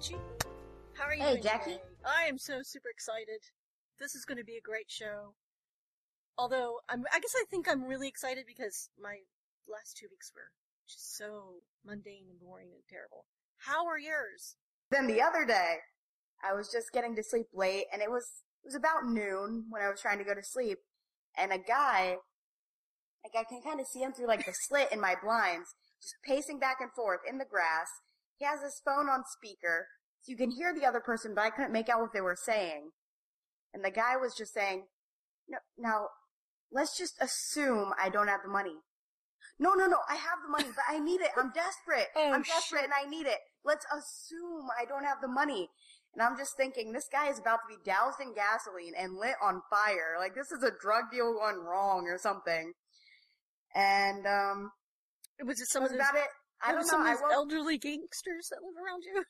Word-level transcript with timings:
Archie. 0.00 0.16
How 0.94 1.04
are 1.04 1.14
you 1.14 1.22
Hey, 1.22 1.40
Jackie. 1.40 1.72
today? 1.72 1.82
I 2.06 2.24
am 2.24 2.38
so 2.38 2.60
super 2.62 2.88
excited. 2.88 3.42
This 3.98 4.14
is 4.14 4.24
going 4.24 4.38
to 4.38 4.44
be 4.44 4.56
a 4.56 4.66
great 4.66 4.88
show. 4.90 5.34
Although, 6.38 6.80
I'm, 6.88 7.04
I 7.12 7.20
guess 7.20 7.34
I 7.36 7.44
think 7.50 7.68
I'm 7.68 7.84
really 7.84 8.08
excited 8.08 8.44
because 8.46 8.88
my 8.98 9.16
last 9.68 9.98
two 9.98 10.06
weeks 10.10 10.32
were 10.34 10.52
just 10.88 11.18
so 11.18 11.60
mundane 11.84 12.24
and 12.30 12.40
boring 12.40 12.68
and 12.72 12.80
terrible. 12.88 13.26
How 13.58 13.86
are 13.86 13.98
yours? 13.98 14.56
Then 14.90 15.06
the 15.06 15.20
other 15.20 15.44
day, 15.44 15.80
I 16.42 16.54
was 16.54 16.72
just 16.72 16.92
getting 16.92 17.14
to 17.16 17.22
sleep 17.22 17.48
late, 17.52 17.84
and 17.92 18.00
it 18.00 18.10
was 18.10 18.24
it 18.64 18.68
was 18.68 18.74
about 18.74 19.04
noon 19.04 19.66
when 19.68 19.82
I 19.82 19.90
was 19.90 20.00
trying 20.00 20.16
to 20.16 20.24
go 20.24 20.34
to 20.34 20.42
sleep, 20.42 20.78
and 21.36 21.52
a 21.52 21.58
guy, 21.58 22.16
like 23.22 23.36
I 23.36 23.44
can 23.44 23.60
kind 23.60 23.80
of 23.80 23.86
see 23.86 24.00
him 24.00 24.14
through 24.14 24.28
like 24.28 24.46
the 24.46 24.54
slit 24.66 24.92
in 24.92 24.98
my 24.98 25.14
blinds, 25.22 25.74
just 26.00 26.14
pacing 26.24 26.58
back 26.58 26.78
and 26.80 26.90
forth 26.90 27.20
in 27.28 27.36
the 27.36 27.44
grass. 27.44 27.88
He 28.40 28.46
has 28.46 28.62
his 28.62 28.80
phone 28.82 29.10
on 29.10 29.24
speaker, 29.28 29.88
so 30.22 30.30
you 30.30 30.36
can 30.36 30.50
hear 30.50 30.74
the 30.74 30.86
other 30.86 31.00
person, 31.00 31.34
but 31.34 31.42
I 31.44 31.50
couldn't 31.50 31.72
make 31.72 31.88
out 31.88 32.00
what 32.00 32.12
they 32.12 32.20
were 32.20 32.36
saying. 32.36 32.90
And 33.72 33.84
the 33.84 33.90
guy 33.90 34.16
was 34.16 34.34
just 34.34 34.52
saying, 34.52 34.86
"No, 35.48 35.58
now 35.78 36.08
let's 36.72 36.96
just 36.98 37.14
assume 37.20 37.92
I 37.98 38.08
don't 38.08 38.28
have 38.28 38.42
the 38.42 38.48
money." 38.50 38.76
No, 39.58 39.74
no, 39.74 39.86
no, 39.86 39.98
I 40.08 40.14
have 40.16 40.38
the 40.42 40.48
money, 40.50 40.70
but 40.74 40.84
I 40.88 40.98
need 40.98 41.20
it. 41.20 41.30
I'm 41.36 41.52
desperate. 41.54 42.08
Oh, 42.16 42.32
I'm 42.32 42.42
desperate 42.42 42.80
shit. 42.80 42.90
and 42.90 42.92
I 42.94 43.08
need 43.08 43.26
it. 43.26 43.38
Let's 43.64 43.84
assume 43.92 44.68
I 44.80 44.84
don't 44.86 45.04
have 45.04 45.18
the 45.20 45.28
money. 45.28 45.68
And 46.14 46.22
I'm 46.22 46.36
just 46.36 46.56
thinking, 46.56 46.92
this 46.92 47.08
guy 47.12 47.28
is 47.28 47.38
about 47.38 47.60
to 47.68 47.76
be 47.76 47.82
doused 47.84 48.20
in 48.20 48.34
gasoline 48.34 48.94
and 48.98 49.16
lit 49.16 49.36
on 49.42 49.62
fire. 49.70 50.16
Like 50.18 50.34
this 50.34 50.50
is 50.50 50.62
a 50.64 50.72
drug 50.80 51.04
deal 51.12 51.34
gone 51.34 51.60
wrong 51.60 52.06
or 52.08 52.18
something. 52.18 52.72
And, 53.74 54.26
um, 54.26 54.72
Was 55.44 55.60
it 55.60 55.68
some 55.68 55.82
was 55.84 55.92
of 55.92 55.98
those, 55.98 56.08
about 56.08 56.18
it. 56.20 56.28
I 56.64 56.72
don't 56.72 56.80
know. 56.80 56.86
some 56.88 57.02
I 57.02 57.12
of 57.12 57.18
those 57.18 57.22
woke, 57.22 57.32
elderly 57.32 57.78
gangsters 57.78 58.48
that 58.50 58.58
live 58.62 58.74
around 58.84 59.04
you? 59.04 59.24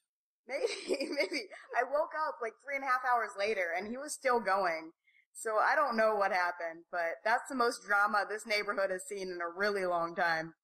Maybe, 0.48 1.10
maybe. 1.10 1.48
I 1.76 1.84
woke 1.84 2.12
up 2.28 2.36
like 2.42 2.54
three 2.64 2.76
and 2.76 2.84
a 2.84 2.88
half 2.88 3.02
hours 3.04 3.30
later 3.38 3.74
and 3.76 3.88
he 3.88 3.96
was 3.96 4.12
still 4.12 4.40
going. 4.40 4.92
So 5.32 5.56
I 5.56 5.74
don't 5.76 5.96
know 5.96 6.16
what 6.16 6.32
happened, 6.32 6.84
but 6.90 7.22
that's 7.24 7.48
the 7.48 7.54
most 7.54 7.86
drama 7.86 8.24
this 8.28 8.46
neighborhood 8.46 8.90
has 8.90 9.06
seen 9.06 9.30
in 9.30 9.38
a 9.40 9.48
really 9.56 9.86
long 9.86 10.14
time. 10.14 10.54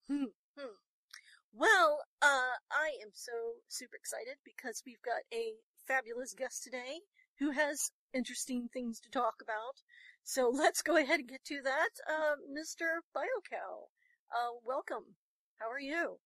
Well, 1.58 2.04
uh, 2.20 2.60
I 2.70 3.00
am 3.00 3.12
so 3.14 3.32
super 3.68 3.96
excited 3.96 4.36
because 4.44 4.82
we've 4.84 5.02
got 5.02 5.22
a 5.32 5.54
fabulous 5.88 6.34
guest 6.34 6.62
today 6.62 7.00
who 7.38 7.52
has 7.52 7.92
interesting 8.12 8.68
things 8.68 9.00
to 9.00 9.10
talk 9.10 9.36
about. 9.40 9.80
So 10.22 10.50
let's 10.54 10.82
go 10.82 10.96
ahead 10.96 11.20
and 11.20 11.28
get 11.28 11.44
to 11.46 11.62
that. 11.64 11.90
Uh, 12.06 12.36
Mr. 12.52 13.00
BioCow, 13.16 13.88
uh, 14.30 14.58
welcome. 14.64 15.16
How 15.58 15.70
are 15.70 15.80
you? 15.80 16.18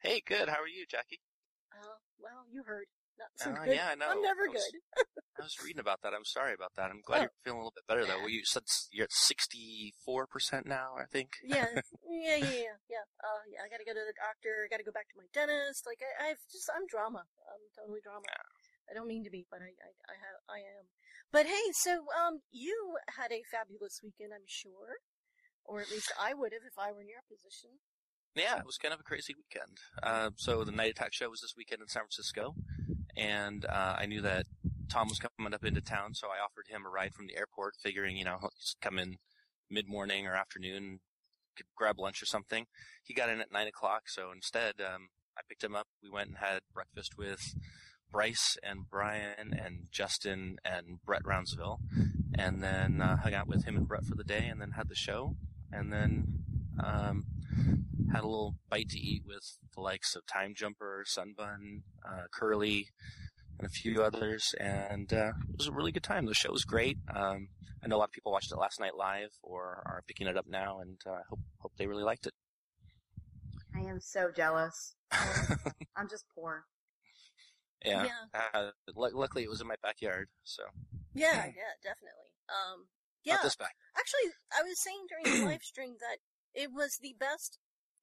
Hey, 0.00 0.20
good. 0.26 0.48
How 0.48 0.60
are 0.60 0.68
you, 0.68 0.86
Jackie? 0.90 1.20
Uh, 1.74 1.98
well, 2.18 2.46
you 2.50 2.62
heard. 2.62 2.86
Not 3.18 3.30
so 3.36 3.50
Uh, 3.54 3.64
good. 3.64 3.74
yeah, 3.78 3.88
I 3.90 3.94
know. 3.94 4.10
I'm 4.10 4.22
never 4.22 4.42
I 4.46 4.48
was- 4.50 4.70
good. 4.72 5.06
I 5.38 5.42
was 5.42 5.58
reading 5.62 5.78
about 5.80 6.02
that. 6.02 6.14
I'm 6.14 6.24
sorry 6.24 6.52
about 6.54 6.74
that. 6.74 6.90
I'm 6.90 7.00
glad 7.00 7.18
Oh. 7.18 7.22
you're 7.22 7.38
feeling 7.44 7.58
a 7.58 7.62
little 7.62 7.74
bit 7.74 7.86
better 7.86 8.04
though. 8.06 8.18
Well, 8.18 8.28
you 8.28 8.44
said 8.44 8.62
you're 8.90 9.04
at 9.04 9.12
64% 9.12 10.66
now, 10.66 10.94
I 10.98 11.06
think. 11.06 11.36
yeah, 11.42 11.66
yeah, 12.06 12.36
yeah, 12.36 12.50
yeah, 12.50 12.76
yeah. 12.90 13.04
Uh, 13.22 13.42
yeah, 13.46 13.62
I 13.62 13.68
gotta 13.68 13.84
go 13.84 13.94
to 13.94 14.02
the 14.06 14.14
doctor, 14.18 14.66
I 14.66 14.68
gotta 14.70 14.82
go 14.82 14.90
back 14.92 15.08
to 15.10 15.16
my 15.16 15.26
dentist. 15.32 15.86
Like, 15.86 16.02
I, 16.02 16.30
I've 16.30 16.42
just, 16.50 16.68
I'm 16.74 16.86
drama. 16.86 17.22
I'm 17.50 17.62
totally 17.78 18.00
drama. 18.02 18.26
I 18.90 18.94
don't 18.94 19.06
mean 19.06 19.22
to 19.24 19.30
be, 19.30 19.46
but 19.50 19.62
I, 19.62 19.70
I, 19.78 19.90
I 20.10 20.14
have, 20.18 20.38
I 20.48 20.58
am. 20.58 20.84
But 21.30 21.46
hey, 21.46 21.70
so, 21.72 22.06
um, 22.18 22.42
you 22.50 22.96
had 23.16 23.30
a 23.32 23.42
fabulous 23.50 24.00
weekend, 24.02 24.32
I'm 24.34 24.46
sure. 24.46 24.98
Or 25.64 25.80
at 25.80 25.90
least 25.90 26.12
I 26.20 26.34
would 26.34 26.52
have 26.52 26.62
if 26.66 26.78
I 26.78 26.92
were 26.92 27.00
in 27.00 27.08
your 27.08 27.22
position. 27.30 27.80
Yeah, 28.36 28.58
it 28.58 28.66
was 28.66 28.78
kind 28.78 28.92
of 28.92 28.98
a 28.98 29.04
crazy 29.04 29.34
weekend. 29.34 29.78
Uh, 30.02 30.30
so 30.36 30.64
the 30.64 30.72
Night 30.72 30.90
Attack 30.90 31.12
show 31.12 31.30
was 31.30 31.40
this 31.40 31.54
weekend 31.56 31.82
in 31.82 31.88
San 31.88 32.02
Francisco, 32.02 32.54
and 33.16 33.64
uh, 33.64 33.94
I 33.96 34.06
knew 34.06 34.20
that 34.22 34.46
Tom 34.88 35.08
was 35.08 35.20
coming 35.20 35.54
up 35.54 35.64
into 35.64 35.80
town, 35.80 36.14
so 36.14 36.26
I 36.28 36.42
offered 36.42 36.66
him 36.68 36.84
a 36.84 36.90
ride 36.90 37.14
from 37.14 37.26
the 37.26 37.36
airport, 37.36 37.74
figuring, 37.80 38.16
you 38.16 38.24
know, 38.24 38.38
just 38.60 38.80
come 38.80 38.98
in 38.98 39.18
mid-morning 39.70 40.26
or 40.26 40.34
afternoon, 40.34 40.98
could 41.56 41.66
grab 41.76 42.00
lunch 42.00 42.20
or 42.22 42.26
something. 42.26 42.66
He 43.04 43.14
got 43.14 43.28
in 43.28 43.40
at 43.40 43.52
nine 43.52 43.68
o'clock, 43.68 44.08
so 44.08 44.32
instead, 44.34 44.74
um, 44.80 45.08
I 45.38 45.42
picked 45.48 45.62
him 45.62 45.76
up. 45.76 45.86
We 46.02 46.10
went 46.10 46.28
and 46.28 46.38
had 46.38 46.60
breakfast 46.72 47.12
with 47.16 47.54
Bryce 48.10 48.56
and 48.64 48.90
Brian 48.90 49.52
and 49.52 49.86
Justin 49.92 50.56
and 50.64 50.98
Brett 51.04 51.22
Roundsville, 51.22 51.78
and 52.36 52.64
then 52.64 53.00
uh, 53.00 53.16
hung 53.18 53.34
out 53.34 53.46
with 53.46 53.64
him 53.64 53.76
and 53.76 53.86
Brett 53.86 54.06
for 54.06 54.16
the 54.16 54.24
day, 54.24 54.46
and 54.50 54.60
then 54.60 54.72
had 54.72 54.88
the 54.88 54.96
show, 54.96 55.36
and 55.70 55.92
then 55.92 56.26
um, 56.82 57.24
had 58.12 58.22
a 58.22 58.28
little 58.28 58.56
bite 58.68 58.88
to 58.90 58.98
eat 58.98 59.22
with 59.26 59.58
the 59.74 59.80
likes 59.80 60.14
of 60.14 60.26
Time 60.26 60.54
Jumper, 60.54 61.04
Sunbun, 61.06 61.82
uh, 62.06 62.24
Curly, 62.32 62.88
and 63.58 63.66
a 63.66 63.70
few 63.70 64.02
others, 64.02 64.54
and 64.60 65.12
uh, 65.12 65.32
it 65.48 65.58
was 65.58 65.66
a 65.68 65.72
really 65.72 65.92
good 65.92 66.02
time. 66.02 66.26
The 66.26 66.34
show 66.34 66.52
was 66.52 66.64
great. 66.64 66.98
Um, 67.14 67.48
I 67.82 67.88
know 67.88 67.96
a 67.96 67.98
lot 67.98 68.08
of 68.08 68.12
people 68.12 68.32
watched 68.32 68.50
it 68.52 68.56
last 68.56 68.80
night 68.80 68.96
live 68.96 69.30
or 69.42 69.82
are 69.84 70.02
picking 70.06 70.26
it 70.26 70.36
up 70.36 70.46
now, 70.48 70.80
and 70.80 70.96
uh, 71.06 71.12
I 71.12 71.22
hope 71.28 71.40
hope 71.58 71.72
they 71.76 71.86
really 71.86 72.02
liked 72.04 72.26
it. 72.26 72.34
I 73.74 73.80
am 73.80 74.00
so 74.00 74.30
jealous. 74.34 74.94
I'm 75.96 76.08
just 76.08 76.24
poor. 76.34 76.64
Yeah. 77.84 78.06
Yeah. 78.06 78.40
Uh, 78.54 78.70
lu- 78.96 79.10
luckily, 79.14 79.44
it 79.44 79.50
was 79.50 79.60
in 79.60 79.66
my 79.66 79.76
backyard, 79.82 80.28
so 80.42 80.62
Yeah, 81.12 81.46
yeah, 81.46 81.74
definitely. 81.82 82.32
Um, 82.48 82.86
yeah. 83.24 83.34
not 83.34 83.42
this 83.42 83.56
back. 83.56 83.74
Actually, 83.98 84.32
I 84.52 84.62
was 84.62 84.78
saying 84.80 85.06
during 85.08 85.40
the 85.40 85.46
live 85.52 85.62
stream 85.62 85.96
that 86.00 86.18
it 86.54 86.70
was 86.72 86.98
the 87.02 87.14
best 87.18 87.58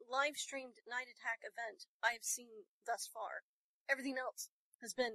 live 0.09 0.35
streamed 0.35 0.75
Night 0.87 1.07
Attack 1.07 1.41
event 1.47 1.87
I've 2.03 2.23
seen 2.23 2.67
thus 2.85 3.07
far. 3.13 3.43
Everything 3.89 4.17
else 4.19 4.49
has 4.81 4.93
been, 4.93 5.13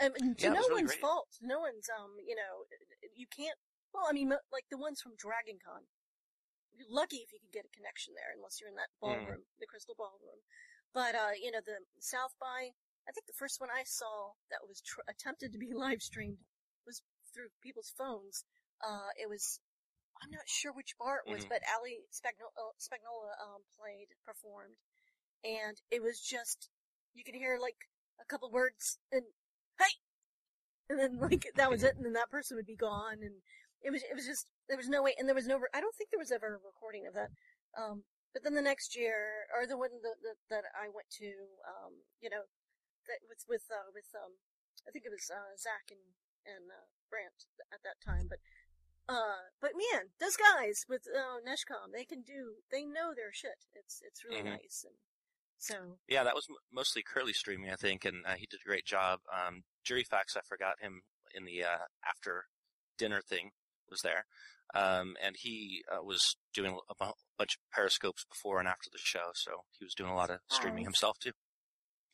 um, 0.00 0.12
to 0.14 0.24
Yeah, 0.38 0.50
no 0.50 0.60
really 0.66 0.82
one's 0.82 0.90
great. 0.92 1.00
fault. 1.00 1.28
No 1.40 1.60
one's, 1.60 1.88
um, 1.90 2.16
you 2.26 2.34
know, 2.34 2.66
you 3.14 3.26
can't. 3.30 3.58
Well, 3.94 4.06
I 4.08 4.12
mean, 4.12 4.30
like 4.50 4.66
the 4.70 4.78
ones 4.80 5.00
from 5.00 5.16
Dragon 5.16 5.58
Con. 5.62 5.86
You're 6.72 6.88
lucky 6.88 7.20
if 7.20 7.32
you 7.32 7.38
could 7.38 7.52
get 7.52 7.68
a 7.68 7.76
connection 7.76 8.14
there, 8.16 8.32
unless 8.34 8.56
you're 8.58 8.70
in 8.72 8.76
that 8.80 8.88
Mm. 8.96 9.00
ballroom, 9.00 9.44
the 9.60 9.66
Crystal 9.68 9.94
Ballroom. 9.94 10.40
But 10.94 11.14
uh, 11.14 11.32
you 11.36 11.50
know, 11.52 11.60
the 11.60 11.84
South 12.00 12.32
by, 12.40 12.72
I 13.06 13.12
think 13.12 13.26
the 13.26 13.36
first 13.36 13.60
one 13.60 13.70
I 13.70 13.84
saw 13.84 14.32
that 14.50 14.66
was 14.66 14.80
tr- 14.80 15.04
attempted 15.06 15.52
to 15.52 15.58
be 15.58 15.72
live 15.76 16.00
streamed 16.02 16.38
was 16.86 17.02
through 17.34 17.50
people's 17.62 17.92
phones. 17.96 18.44
Uh, 18.82 19.12
it 19.20 19.28
was 19.28 19.60
I'm 20.22 20.30
not 20.30 20.48
sure 20.48 20.72
which 20.72 20.96
bar 20.98 21.18
it 21.18 21.28
was, 21.28 21.44
Mhm. 21.44 21.48
but 21.48 21.62
Ali 21.74 22.06
Spagnola, 22.12 22.74
Spagnola 22.78 23.38
um, 23.42 23.64
played, 23.76 24.08
performed, 24.24 24.76
and 25.44 25.80
it 25.90 26.02
was 26.02 26.20
just 26.20 26.70
you 27.14 27.24
could 27.24 27.34
hear 27.34 27.58
like 27.58 27.88
a 28.20 28.24
couple 28.24 28.50
words 28.50 28.98
and 29.12 29.24
hey, 29.78 29.94
and 30.88 30.98
then 30.98 31.18
like 31.18 31.46
that 31.56 31.70
was 31.70 31.82
it, 31.82 31.96
and 31.96 32.04
then 32.04 32.12
that 32.14 32.30
person 32.30 32.56
would 32.56 32.66
be 32.66 32.76
gone, 32.76 33.22
and 33.22 33.42
it 33.82 33.90
was 33.90 34.02
it 34.02 34.14
was 34.14 34.26
just 34.26 34.46
there 34.68 34.76
was 34.76 34.88
no 34.88 35.02
way, 35.02 35.14
and 35.18 35.28
there 35.28 35.34
was 35.34 35.46
no 35.46 35.58
re- 35.58 35.72
I 35.74 35.80
don't 35.80 35.94
think 35.96 36.10
there 36.10 36.20
was 36.22 36.32
ever 36.32 36.54
a 36.54 36.60
recording 36.66 37.06
of 37.06 37.14
that. 37.14 37.30
Um, 37.76 38.04
but 38.32 38.42
then 38.44 38.54
the 38.54 38.62
next 38.64 38.96
year, 38.96 39.46
or 39.54 39.66
the 39.66 39.76
one 39.78 39.90
that 40.02 40.18
that, 40.22 40.38
that 40.50 40.64
I 40.76 40.88
went 40.88 41.10
to, 41.20 41.28
um, 41.68 42.04
you 42.20 42.30
know, 42.30 42.44
that 43.08 43.20
with 43.28 43.44
with 43.48 43.64
uh, 43.70 43.90
with 43.94 44.08
um, 44.14 44.38
I 44.86 44.90
think 44.92 45.04
it 45.06 45.14
was 45.14 45.30
uh, 45.30 45.56
Zach 45.58 45.90
and 45.90 46.02
and 46.46 46.70
uh, 46.70 46.88
Brant 47.10 47.46
at 47.72 47.82
that 47.84 48.00
time, 48.04 48.26
but 48.28 48.38
uh, 49.08 49.48
but 49.60 49.72
man, 49.76 50.10
those 50.20 50.36
guys 50.36 50.84
with 50.88 51.02
uh, 51.06 51.38
Neshcom, 51.46 51.92
they 51.92 52.04
can 52.04 52.22
do, 52.22 52.56
they 52.70 52.84
know 52.84 53.12
their 53.14 53.32
shit. 53.32 53.66
It's 53.74 54.00
it's 54.04 54.24
really 54.24 54.42
Mhm. 54.42 54.52
nice, 54.52 54.84
and 54.86 54.96
so 55.58 55.98
Yeah, 56.08 56.24
that 56.24 56.34
was 56.34 56.46
m- 56.50 56.56
mostly 56.70 57.02
Curly 57.02 57.32
streaming, 57.32 57.70
I 57.70 57.76
think, 57.76 58.04
and 58.04 58.24
uh, 58.26 58.34
he 58.34 58.46
did 58.46 58.60
a 58.64 58.68
great 58.68 58.84
job. 58.86 59.20
Um, 59.32 59.64
Jury 59.84 60.04
Fax, 60.04 60.36
I 60.36 60.40
forgot 60.42 60.80
him 60.80 61.02
in 61.34 61.44
the 61.44 61.62
uh, 61.64 61.86
after 62.04 62.46
dinner 62.98 63.20
thing 63.22 63.52
was 63.88 64.00
there, 64.02 64.26
um, 64.74 65.16
and 65.22 65.36
he 65.38 65.84
uh, 65.90 66.02
was 66.02 66.36
doing 66.52 66.78
a 66.88 66.94
bunch 66.94 67.54
of 67.56 67.60
periscopes 67.72 68.24
before 68.24 68.58
and 68.58 68.68
after 68.68 68.88
the 68.90 68.98
show, 68.98 69.30
so 69.34 69.64
he 69.78 69.84
was 69.84 69.94
doing 69.94 70.10
a 70.10 70.14
lot 70.16 70.30
of 70.30 70.40
streaming 70.48 70.84
Nice. 70.84 70.86
himself 70.86 71.18
too. 71.18 71.32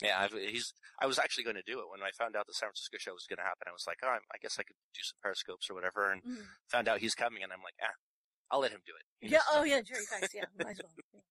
Yeah, 0.02 0.14
I've, 0.18 0.32
he's. 0.32 0.72
I 1.00 1.06
was 1.06 1.18
actually 1.18 1.44
going 1.44 1.58
to 1.58 1.66
do 1.66 1.78
it 1.78 1.90
when 1.90 2.02
I 2.02 2.10
found 2.14 2.34
out 2.34 2.46
the 2.46 2.54
San 2.54 2.70
Francisco 2.70 2.98
show 2.98 3.14
was 3.14 3.26
going 3.26 3.42
to 3.42 3.46
happen. 3.46 3.66
I 3.66 3.74
was 3.74 3.86
like, 3.86 3.98
oh, 4.02 4.14
I 4.14 4.38
guess 4.38 4.58
I 4.58 4.62
could 4.62 4.78
do 4.94 5.02
some 5.02 5.18
periscopes 5.22 5.66
or 5.70 5.74
whatever, 5.74 6.10
and 6.10 6.22
mm. 6.22 6.46
found 6.70 6.86
out 6.86 7.02
he's 7.02 7.18
coming, 7.18 7.42
and 7.42 7.50
I'm 7.50 7.62
like, 7.62 7.78
ah, 7.82 7.94
I'll 8.50 8.62
let 8.62 8.72
him 8.72 8.82
do 8.86 8.94
it. 8.94 9.04
He 9.20 9.34
yeah, 9.34 9.44
oh 9.52 9.64
yeah, 9.64 9.82
Jerry 9.82 10.06
Fax, 10.06 10.32
yeah, 10.32 10.48
might 10.58 10.78
as 10.78 10.82
well. 10.82 10.94
Yeah. 11.14 11.26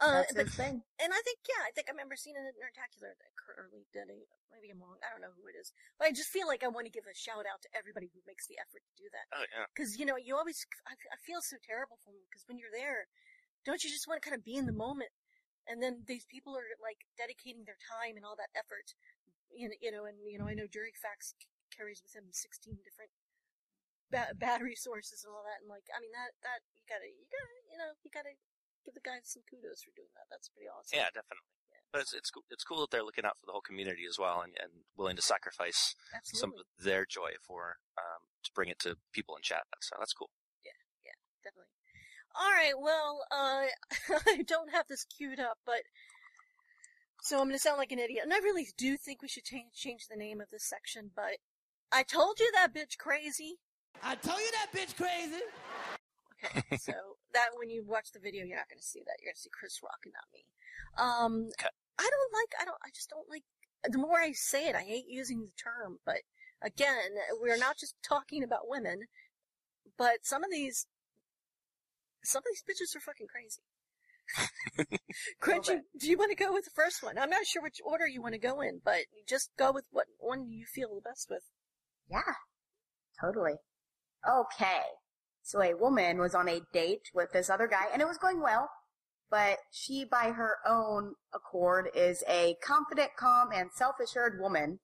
Uh, 0.00 0.24
That's 0.24 0.32
but 0.32 0.48
his 0.48 0.56
thing. 0.56 0.80
and 0.96 1.12
I 1.12 1.20
think 1.28 1.44
yeah, 1.44 1.60
I 1.60 1.76
think 1.76 1.84
I 1.84 1.92
remember 1.92 2.16
seeing 2.16 2.32
it 2.32 2.40
at 2.40 2.56
Nerdtacular 2.56 3.12
that 3.20 3.36
Curly 3.36 3.84
did 3.92 4.08
a 4.08 4.24
maybe 4.48 4.72
I'm 4.72 4.80
wrong, 4.80 4.96
I 5.04 5.12
don't 5.12 5.20
know 5.20 5.36
who 5.36 5.44
it 5.44 5.60
is, 5.60 5.76
but 6.00 6.08
I 6.08 6.16
just 6.16 6.32
feel 6.32 6.48
like 6.48 6.64
I 6.64 6.72
want 6.72 6.88
to 6.88 6.94
give 6.94 7.04
a 7.04 7.12
shout 7.12 7.44
out 7.44 7.60
to 7.60 7.70
everybody 7.76 8.08
who 8.08 8.24
makes 8.24 8.48
the 8.48 8.56
effort 8.56 8.80
to 8.80 8.94
do 8.96 9.12
that. 9.12 9.28
Oh 9.28 9.44
yeah. 9.44 9.68
because 9.68 10.00
you 10.00 10.08
know 10.08 10.16
you 10.16 10.40
always 10.40 10.64
I, 10.88 10.96
I 10.96 11.20
feel 11.20 11.44
so 11.44 11.60
terrible 11.60 12.00
for 12.00 12.16
them 12.16 12.24
because 12.32 12.48
when 12.48 12.56
you're 12.56 12.72
there 12.72 13.12
don't 13.68 13.84
you 13.84 13.92
just 13.92 14.08
want 14.08 14.16
to 14.16 14.24
kind 14.24 14.32
of 14.32 14.40
be 14.40 14.56
in 14.56 14.64
the 14.64 14.72
moment 14.72 15.12
and 15.70 15.78
then 15.78 16.02
these 16.10 16.26
people 16.26 16.58
are 16.58 16.74
like 16.82 17.06
dedicating 17.14 17.62
their 17.62 17.78
time 17.78 18.18
and 18.18 18.26
all 18.26 18.34
that 18.34 18.50
effort 18.58 18.90
you 19.54 19.70
know, 19.70 19.78
you 19.78 19.90
know 19.94 20.04
and 20.10 20.18
you 20.26 20.38
know 20.38 20.50
I 20.50 20.54
know 20.58 20.66
Jury 20.66 20.90
Fax 20.98 21.38
c- 21.38 21.46
carries 21.70 22.02
with 22.02 22.14
him 22.18 22.28
16 22.34 22.82
different 22.82 23.14
ba- 24.10 24.34
battery 24.34 24.74
sources 24.86 25.22
and 25.22 25.30
all 25.30 25.46
that 25.46 25.62
and 25.62 25.70
like 25.70 25.86
I 25.94 26.02
mean 26.02 26.10
that 26.14 26.34
that 26.42 26.66
you 26.74 26.82
gotta 26.90 27.06
you 27.06 27.26
gotta 27.30 27.54
you 27.70 27.78
know 27.78 27.90
you 28.02 28.10
gotta 28.10 28.34
give 28.84 28.94
the 28.98 29.04
guys 29.04 29.28
some 29.28 29.44
kudos 29.44 29.84
for 29.84 29.92
doing 29.92 30.08
that. 30.16 30.24
That's 30.32 30.48
pretty 30.48 30.66
awesome. 30.72 30.96
Yeah, 30.96 31.12
definitely. 31.12 31.44
But 31.92 32.06
it's 32.06 32.14
it's 32.14 32.30
cool- 32.30 32.46
it's 32.48 32.64
cool 32.64 32.80
that 32.86 32.90
they're 32.94 33.04
looking 33.04 33.26
out 33.26 33.36
for 33.36 33.46
the 33.46 33.52
whole 33.52 33.60
community 33.66 34.06
as 34.08 34.16
well, 34.18 34.40
and, 34.40 34.54
and 34.62 34.86
willing 34.96 35.16
to 35.18 35.22
sacrifice 35.26 35.94
some 36.38 36.54
of 36.54 36.64
their 36.78 37.04
joy 37.04 37.34
for 37.42 37.76
um, 37.98 38.30
to 38.46 38.50
bring 38.54 38.70
it 38.70 38.78
to 38.86 38.96
people 39.12 39.34
in 39.36 39.42
chat. 39.42 39.66
So 39.82 39.96
that's 39.98 40.14
cool. 40.14 40.30
Yeah, 40.64 40.78
yeah, 41.04 41.18
definitely. 41.42 41.74
All 42.40 42.50
right, 42.50 42.72
well, 42.80 43.20
uh, 43.30 43.66
I 44.26 44.42
don't 44.46 44.72
have 44.72 44.86
this 44.88 45.04
queued 45.04 45.38
up, 45.38 45.58
but 45.66 45.82
so 47.22 47.36
I'm 47.36 47.44
going 47.44 47.52
to 47.52 47.58
sound 47.58 47.76
like 47.76 47.92
an 47.92 47.98
idiot, 47.98 48.22
and 48.24 48.32
I 48.32 48.38
really 48.38 48.68
do 48.78 48.96
think 48.96 49.20
we 49.20 49.28
should 49.28 49.44
change 49.44 49.74
change 49.74 50.06
the 50.08 50.16
name 50.16 50.40
of 50.40 50.48
this 50.48 50.64
section. 50.64 51.10
But 51.14 51.36
I 51.92 52.02
told 52.02 52.40
you 52.40 52.50
that 52.54 52.74
bitch 52.74 52.96
crazy. 52.96 53.58
I 54.02 54.14
told 54.14 54.38
you 54.38 54.50
that 54.52 54.72
bitch 54.72 54.96
crazy. 54.96 55.42
Okay, 56.42 56.76
so 56.78 56.94
that 57.34 57.50
when 57.58 57.68
you 57.68 57.84
watch 57.86 58.12
the 58.12 58.20
video, 58.20 58.44
you're 58.44 58.56
not 58.56 58.70
going 58.70 58.80
to 58.80 58.86
see 58.86 59.02
that. 59.04 59.16
You're 59.20 59.28
going 59.28 59.36
to 59.36 59.40
see 59.40 59.50
Chris 59.52 59.80
Rock 59.82 60.00
and 60.04 60.14
not 60.14 60.32
me. 60.32 60.44
Um, 60.96 61.50
Okay. 61.60 61.68
I 61.98 62.08
don't 62.08 62.32
like. 62.32 62.52
I 62.60 62.64
don't. 62.64 62.78
I 62.82 62.88
just 62.94 63.10
don't 63.10 63.28
like. 63.28 63.44
The 63.84 63.98
more 63.98 64.18
I 64.18 64.32
say 64.32 64.68
it, 64.68 64.74
I 64.74 64.82
hate 64.82 65.04
using 65.08 65.40
the 65.40 65.52
term. 65.62 65.98
But 66.06 66.22
again, 66.62 67.12
we're 67.38 67.58
not 67.58 67.76
just 67.76 67.94
talking 68.02 68.42
about 68.42 68.68
women, 68.68 69.02
but 69.98 70.24
some 70.24 70.42
of 70.42 70.50
these, 70.50 70.86
some 72.22 72.40
of 72.40 72.44
these 72.50 72.64
bitches 72.64 72.96
are 72.96 73.00
fucking 73.00 73.26
crazy. 73.28 73.62
Crunchy, 75.42 75.80
do 75.98 76.08
you 76.08 76.16
want 76.16 76.30
to 76.30 76.36
go 76.36 76.52
with 76.52 76.64
the 76.64 76.70
first 76.70 77.02
one? 77.02 77.18
I'm 77.18 77.30
not 77.30 77.46
sure 77.46 77.62
which 77.62 77.80
order 77.84 78.06
you 78.06 78.22
want 78.22 78.34
to 78.34 78.40
go 78.40 78.60
in, 78.60 78.80
but 78.84 79.00
just 79.28 79.50
go 79.58 79.72
with 79.72 79.86
what 79.90 80.06
one 80.18 80.48
you 80.48 80.64
feel 80.66 80.94
the 80.94 81.00
best 81.00 81.28
with. 81.30 81.42
Yeah, 82.08 82.34
totally. 83.20 83.54
Okay. 84.28 84.82
So 85.42 85.62
a 85.62 85.74
woman 85.74 86.18
was 86.18 86.34
on 86.34 86.48
a 86.48 86.60
date 86.72 87.08
with 87.14 87.32
this 87.32 87.50
other 87.50 87.66
guy 87.66 87.86
and 87.92 88.02
it 88.02 88.08
was 88.08 88.18
going 88.18 88.40
well, 88.40 88.70
but 89.30 89.58
she 89.72 90.04
by 90.04 90.32
her 90.32 90.56
own 90.68 91.14
accord 91.34 91.88
is 91.94 92.22
a 92.28 92.56
confident, 92.62 93.10
calm, 93.18 93.48
and 93.52 93.70
self-assured 93.72 94.38
woman. 94.40 94.80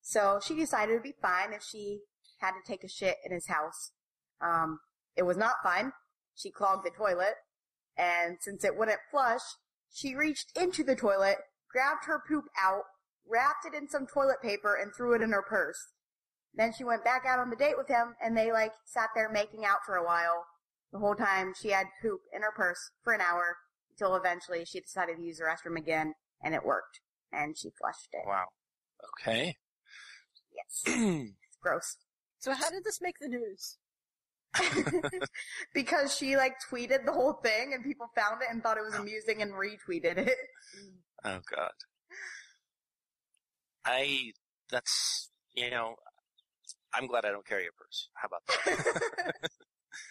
So 0.00 0.40
she 0.42 0.54
decided 0.54 0.92
it 0.92 0.94
would 0.96 1.02
be 1.02 1.14
fine 1.20 1.52
if 1.52 1.62
she 1.62 2.00
had 2.40 2.52
to 2.52 2.66
take 2.66 2.84
a 2.84 2.88
shit 2.88 3.16
in 3.24 3.32
his 3.32 3.46
house. 3.46 3.92
Um, 4.40 4.80
it 5.16 5.22
was 5.22 5.36
not 5.36 5.56
fine. 5.62 5.92
She 6.34 6.50
clogged 6.50 6.84
the 6.84 6.90
toilet 6.90 7.34
and 7.96 8.38
since 8.40 8.64
it 8.64 8.76
wouldn't 8.76 9.00
flush, 9.10 9.42
she 9.92 10.14
reached 10.14 10.56
into 10.56 10.82
the 10.82 10.96
toilet, 10.96 11.38
grabbed 11.70 12.06
her 12.06 12.22
poop 12.26 12.46
out, 12.60 12.84
wrapped 13.26 13.64
it 13.64 13.74
in 13.74 13.88
some 13.88 14.06
toilet 14.06 14.42
paper, 14.42 14.74
and 14.74 14.92
threw 14.92 15.14
it 15.14 15.22
in 15.22 15.30
her 15.30 15.42
purse. 15.42 15.78
Then 16.54 16.72
she 16.72 16.84
went 16.84 17.04
back 17.04 17.24
out 17.26 17.38
on 17.38 17.50
the 17.50 17.56
date 17.56 17.76
with 17.76 17.88
him, 17.88 18.14
and 18.22 18.36
they 18.36 18.52
like 18.52 18.72
sat 18.84 19.10
there 19.14 19.28
making 19.28 19.64
out 19.64 19.84
for 19.86 19.96
a 19.96 20.04
while. 20.04 20.46
The 20.92 20.98
whole 20.98 21.14
time 21.14 21.54
she 21.60 21.70
had 21.70 21.86
poop 22.02 22.20
in 22.32 22.42
her 22.42 22.52
purse 22.54 22.90
for 23.02 23.12
an 23.12 23.20
hour 23.20 23.56
until 23.90 24.14
eventually 24.14 24.64
she 24.64 24.80
decided 24.80 25.16
to 25.16 25.22
use 25.22 25.38
the 25.38 25.44
restroom 25.44 25.76
again, 25.76 26.14
and 26.42 26.54
it 26.54 26.64
worked, 26.64 27.00
and 27.32 27.56
she 27.56 27.70
flushed 27.70 28.08
it. 28.12 28.26
Wow. 28.26 28.46
Okay. 29.20 29.56
Yes, 30.52 30.82
it's 30.86 31.58
gross. 31.60 31.96
So 32.38 32.52
how 32.52 32.70
did 32.70 32.84
this 32.84 33.00
make 33.00 33.18
the 33.20 33.28
news? 33.28 33.78
because 35.74 36.16
she 36.16 36.36
like 36.36 36.54
tweeted 36.70 37.04
the 37.04 37.12
whole 37.12 37.34
thing, 37.34 37.72
and 37.74 37.84
people 37.84 38.06
found 38.14 38.42
it 38.42 38.48
and 38.50 38.62
thought 38.62 38.76
it 38.76 38.84
was 38.84 38.94
amusing 38.94 39.42
and 39.42 39.52
retweeted 39.52 40.18
it. 40.18 40.36
Oh 41.24 41.40
God. 41.54 41.70
I 43.84 44.32
that's 44.70 45.30
you 45.54 45.70
know 45.70 45.96
I'm 46.92 47.06
glad 47.06 47.24
I 47.24 47.30
don't 47.30 47.46
carry 47.46 47.66
a 47.66 47.72
purse. 47.72 48.08
How 48.14 48.28
about 48.28 48.42
that? 48.46 49.32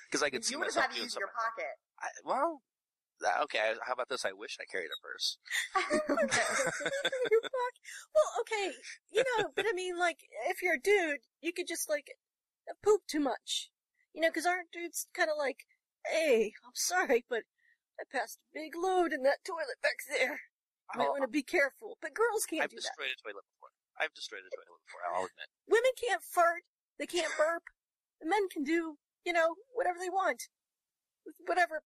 Because 0.10 0.24
I 0.24 0.30
could 0.30 0.46
see 0.46 0.54
you 0.54 0.60
would 0.60 0.68
have 0.74 0.76
had 0.76 0.92
to 0.92 1.02
use 1.02 1.16
your 1.20 1.28
pocket. 1.28 1.76
I, 2.00 2.08
well, 2.24 2.62
okay. 3.44 3.74
How 3.86 3.94
about 3.94 4.10
this? 4.10 4.26
I 4.26 4.32
wish 4.32 4.58
I 4.62 4.66
carried 4.72 4.88
a 4.88 5.00
purse. 5.02 5.38
well, 8.16 8.30
okay, 8.42 8.72
you 9.12 9.24
know, 9.38 9.50
but 9.56 9.66
I 9.68 9.74
mean, 9.74 9.98
like, 9.98 10.20
if 10.50 10.62
you're 10.62 10.76
a 10.76 10.80
dude, 10.80 11.20
you 11.42 11.52
could 11.52 11.68
just 11.68 11.90
like 11.90 12.12
poop 12.84 13.02
too 13.08 13.20
much, 13.20 13.72
you 14.14 14.22
know, 14.22 14.30
because 14.30 14.46
aren't 14.46 14.72
dudes 14.72 15.08
kind 15.14 15.30
of 15.30 15.38
like, 15.38 15.66
hey, 16.06 16.54
I'm 16.66 16.78
sorry, 16.78 17.26
but 17.30 17.44
I 18.00 18.04
passed 18.10 18.40
a 18.40 18.48
big 18.54 18.74
load 18.76 19.14
in 19.14 19.24
that 19.24 19.46
toilet 19.46 19.82
back 19.82 20.02
there. 20.10 20.40
You 20.94 21.00
might 21.00 21.10
oh, 21.10 21.18
want 21.18 21.26
to 21.26 21.32
be 21.32 21.44
careful. 21.44 21.98
But 22.02 22.14
girls 22.14 22.46
can't 22.46 22.64
I've 22.64 22.70
do 22.70 22.78
that. 22.78 22.94
destroyed 22.94 23.14
a 23.14 23.20
toilet 23.22 23.46
before. 23.56 23.72
I've 23.98 24.14
destroyed 24.14 24.46
a 24.46 24.52
toilet 24.54 24.82
before. 24.86 25.02
I'll 25.10 25.30
admit. 25.30 25.50
Women 25.70 25.94
can't 25.98 26.22
fart. 26.22 26.66
They 27.00 27.10
can't 27.10 27.32
burp. 27.38 27.64
The 28.22 28.30
men 28.30 28.50
can 28.50 28.64
do, 28.64 28.98
you 29.26 29.34
know, 29.34 29.58
whatever 29.74 29.98
they 29.98 30.10
want 30.10 30.50
with 31.26 31.36
whatever 31.46 31.82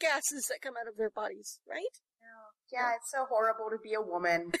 gases 0.00 0.46
that 0.48 0.62
come 0.62 0.74
out 0.80 0.88
of 0.88 0.96
their 0.96 1.10
bodies, 1.10 1.60
right? 1.68 1.94
Yeah, 2.20 2.78
Yeah, 2.78 2.96
it's 2.96 3.10
so 3.10 3.26
horrible 3.28 3.70
to 3.70 3.78
be 3.82 3.94
a 3.94 4.02
woman. 4.02 4.52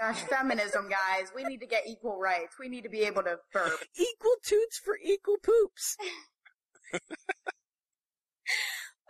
Gosh, 0.00 0.22
feminism, 0.24 0.88
guys. 0.88 1.30
We 1.34 1.44
need 1.44 1.60
to 1.60 1.66
get 1.66 1.86
equal 1.86 2.18
rights. 2.18 2.56
We 2.58 2.68
need 2.68 2.82
to 2.82 2.90
be 2.90 3.02
able 3.02 3.22
to 3.22 3.38
burp. 3.52 3.78
equal 3.96 4.36
toots 4.44 4.80
for 4.84 4.98
equal 5.02 5.36
poops. 5.42 5.96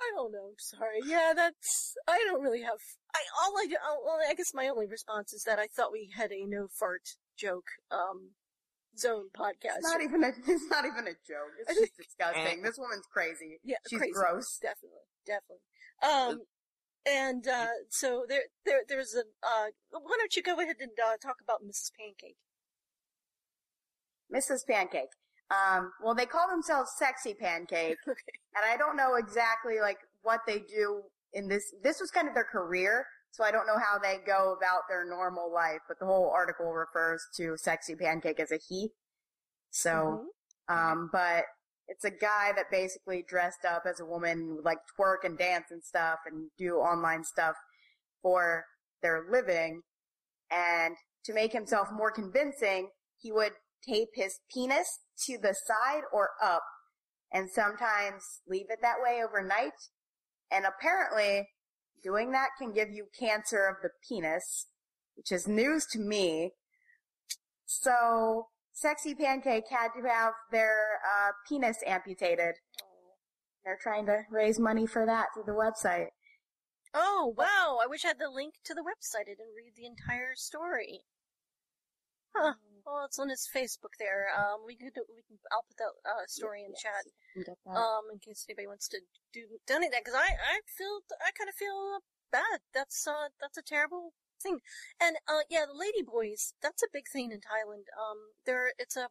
I 0.01 0.11
don't 0.15 0.33
know. 0.33 0.49
I'm 0.51 0.59
sorry. 0.59 1.01
Yeah, 1.07 1.33
that's. 1.35 1.95
I 2.07 2.19
don't 2.27 2.43
really 2.43 2.63
have. 2.63 2.79
I 3.15 3.21
all 3.43 3.55
I 3.59 3.67
do. 3.67 3.77
Well, 4.05 4.19
I 4.29 4.35
guess 4.35 4.53
my 4.55 4.69
only 4.69 4.87
response 4.87 5.33
is 5.33 5.45
that 5.45 5.59
I 5.59 5.67
thought 5.67 5.93
we 5.93 6.11
had 6.15 6.31
a 6.33 6.45
no 6.47 6.67
fart 6.69 7.17
joke 7.39 7.67
um 7.91 8.31
zone 8.97 9.29
podcast. 9.37 9.79
It's 9.79 9.91
not 9.91 10.03
even 10.03 10.25
a. 10.25 10.29
It's 10.47 10.71
not 10.71 10.85
even 10.85 11.07
a 11.07 11.17
joke. 11.27 11.53
It's 11.61 11.79
just 11.81 11.97
disgusting. 11.97 12.63
This 12.63 12.79
woman's 12.79 13.07
crazy. 13.13 13.59
yeah, 13.65 13.77
She's 13.89 13.99
crazy. 13.99 14.13
gross. 14.13 14.59
Definitely, 14.61 15.07
definitely. 15.27 15.63
Um, 16.03 16.43
and 17.07 17.47
uh, 17.49 17.67
so 17.91 18.25
there, 18.29 18.43
there, 18.67 18.81
there's 18.89 19.15
a. 19.15 19.21
Uh, 19.47 19.69
why 19.91 20.17
don't 20.19 20.35
you 20.37 20.43
go 20.43 20.61
ahead 20.61 20.77
and 20.81 20.91
uh, 21.03 21.17
talk 21.23 21.37
about 21.43 21.61
Mrs. 21.63 21.91
Pancake? 21.99 22.37
Mrs. 24.35 24.67
Pancake. 24.67 25.11
Um, 25.51 25.93
well, 26.03 26.15
they 26.15 26.27
call 26.27 26.49
themselves 26.49 26.93
Sexy 26.97 27.35
Pancake, 27.35 27.99
Okay. 28.09 28.39
and 28.57 28.65
I 28.65 28.77
don't 28.77 28.97
know 28.97 29.15
exactly 29.17 29.81
like 29.81 29.99
what 30.23 30.41
they 30.47 30.61
do 30.61 31.03
in 31.33 31.49
this. 31.49 31.73
This 31.83 32.01
was 32.01 32.11
kind 32.11 32.29
of 32.29 32.35
their 32.35 32.45
career, 32.45 33.07
so 33.31 33.45
I 33.45 33.51
don't 33.51 33.67
know 33.67 33.79
how 33.79 33.99
they 33.99 34.19
go 34.27 34.55
about 34.57 34.83
their 34.89 35.05
normal 35.05 35.53
life. 35.53 35.81
But 35.89 35.99
the 35.99 36.07
whole 36.07 36.31
article 36.31 36.73
refers 36.73 37.23
to 37.37 37.57
Sexy 37.57 37.95
Pancake 37.95 38.41
as 38.41 38.51
a 38.53 38.59
he. 38.69 38.91
So, 39.71 40.23
Mhm. 40.69 40.69
um, 40.69 41.11
but 41.13 41.45
it's 41.89 42.05
a 42.05 42.11
guy 42.11 42.53
that 42.57 42.71
basically 42.71 43.23
dressed 43.23 43.65
up 43.65 43.85
as 43.87 44.01
a 44.01 44.07
woman, 44.07 44.57
would 44.57 44.65
like 44.65 44.79
twerk 44.99 45.25
and 45.25 45.37
dance 45.39 45.71
and 45.71 45.85
stuff, 45.85 46.21
and 46.27 46.51
do 46.59 46.77
online 46.77 47.25
stuff 47.25 47.57
for 48.23 48.67
their 49.03 49.25
living. 49.31 49.83
And 50.51 50.97
to 51.25 51.33
make 51.35 51.53
himself 51.53 51.91
more 51.93 52.11
convincing, 52.11 52.91
he 53.19 53.33
would 53.33 53.53
tape 53.87 54.11
his 54.15 54.41
penis 54.53 55.01
to 55.27 55.39
the 55.39 55.55
side 55.55 56.03
or 56.13 56.31
up, 56.43 56.63
and 57.33 57.51
sometimes 57.51 58.41
leave 58.49 58.67
it 58.71 58.79
that 58.83 58.97
way 59.03 59.23
overnight. 59.23 59.73
And 60.51 60.65
apparently, 60.65 61.49
doing 62.03 62.33
that 62.33 62.51
can 62.59 62.73
give 62.73 62.91
you 62.91 63.07
cancer 63.19 63.67
of 63.67 63.77
the 63.83 63.91
penis, 64.09 64.67
which 65.17 65.33
is 65.33 65.49
news 65.49 65.87
to 65.93 65.99
me. 65.99 66.53
So, 67.65 68.49
Sexy 68.73 69.15
Pancake 69.15 69.69
had 69.71 69.89
to 69.97 70.07
have 70.09 70.33
their 70.51 71.01
uh, 71.05 71.31
penis 71.49 71.79
amputated. 71.87 72.57
They're 73.65 73.79
trying 73.81 74.07
to 74.07 74.23
raise 74.31 74.59
money 74.59 74.87
for 74.87 75.07
that 75.07 75.29
through 75.33 75.45
the 75.47 75.53
website. 75.53 76.09
Oh 76.93 77.35
wow! 77.37 77.79
I 77.83 77.89
wish 77.89 78.05
I 78.05 78.09
had 78.09 78.19
the 78.21 78.31
link 78.31 78.55
to 78.65 78.75
the 78.75 78.83
website. 78.83 79.23
I 79.23 79.35
didn't 79.35 79.57
read 79.57 79.73
the 79.77 79.87
entire 79.87 80.35
story. 80.37 81.01
Huh. 82.37 82.55
Well, 82.85 83.05
it's 83.07 83.19
on 83.19 83.31
his 83.31 83.49
Facebook 83.49 83.97
there. 83.99 84.29
Um, 84.37 84.61
we 84.67 84.77
could 84.77 84.93
we 85.09 85.25
can 85.25 85.41
I'll 85.53 85.65
put 85.65 85.79
that 85.79 85.95
uh, 86.05 86.27
story 86.29 86.65
in 86.65 86.73
Yes, 86.73 86.83
chat. 86.85 87.57
Um, 87.67 88.13
in 88.13 88.19
case 88.21 88.45
anybody 88.49 88.67
wants 88.67 88.89
to 88.89 89.01
do 89.33 89.41
donate 89.67 89.91
that, 89.93 90.05
because 90.05 90.19
I 90.19 90.29
I 90.37 90.61
feel 90.69 91.01
I 91.25 91.33
kind 91.33 91.49
of 91.49 91.55
feel 91.57 92.05
bad. 92.31 92.61
That's 92.75 93.07
uh 93.07 93.33
that's 93.41 93.57
a 93.57 93.63
terrible 93.63 94.13
thing. 94.43 94.61
And 95.01 95.17
uh 95.29 95.49
yeah, 95.49 95.65
the 95.67 95.79
lady 95.79 96.03
boys. 96.03 96.53
That's 96.63 96.83
a 96.83 96.93
big 96.93 97.05
thing 97.11 97.33
in 97.33 97.39
Thailand. 97.39 97.89
Um, 97.97 98.37
there 98.45 98.73
it's 98.79 98.97
a 98.97 99.09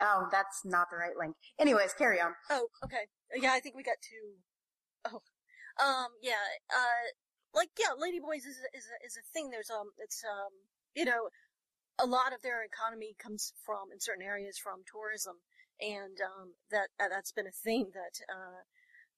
oh, 0.00 0.26
that's 0.32 0.64
not 0.64 0.90
the 0.90 0.96
right 0.96 1.16
link. 1.16 1.36
Anyways, 1.58 1.94
carry 1.94 2.20
on. 2.20 2.32
Oh, 2.50 2.66
okay. 2.84 3.06
Yeah, 3.34 3.52
I 3.52 3.60
think 3.60 3.76
we 3.76 3.82
got 3.82 4.02
to. 4.02 5.12
Oh, 5.12 5.22
um, 5.84 6.08
yeah. 6.22 6.42
Uh, 6.70 7.14
like 7.54 7.70
yeah, 7.78 7.94
ladyboys 7.94 8.46
is 8.48 8.58
is 8.74 8.90
a, 8.90 8.96
is 9.06 9.16
a 9.16 9.24
thing. 9.32 9.50
There's 9.50 9.70
um, 9.70 9.90
it's 9.98 10.22
um, 10.24 10.50
you 10.94 11.04
know, 11.04 11.28
a 12.00 12.06
lot 12.06 12.32
of 12.32 12.42
their 12.42 12.62
economy 12.62 13.14
comes 13.18 13.52
from 13.64 13.92
in 13.92 14.00
certain 14.00 14.24
areas 14.24 14.58
from 14.58 14.82
tourism, 14.90 15.36
and 15.80 16.18
um, 16.20 16.54
that 16.70 16.88
uh, 16.98 17.08
that's 17.08 17.32
been 17.32 17.46
a 17.46 17.62
thing 17.64 17.90
that 17.94 18.20
uh, 18.28 18.62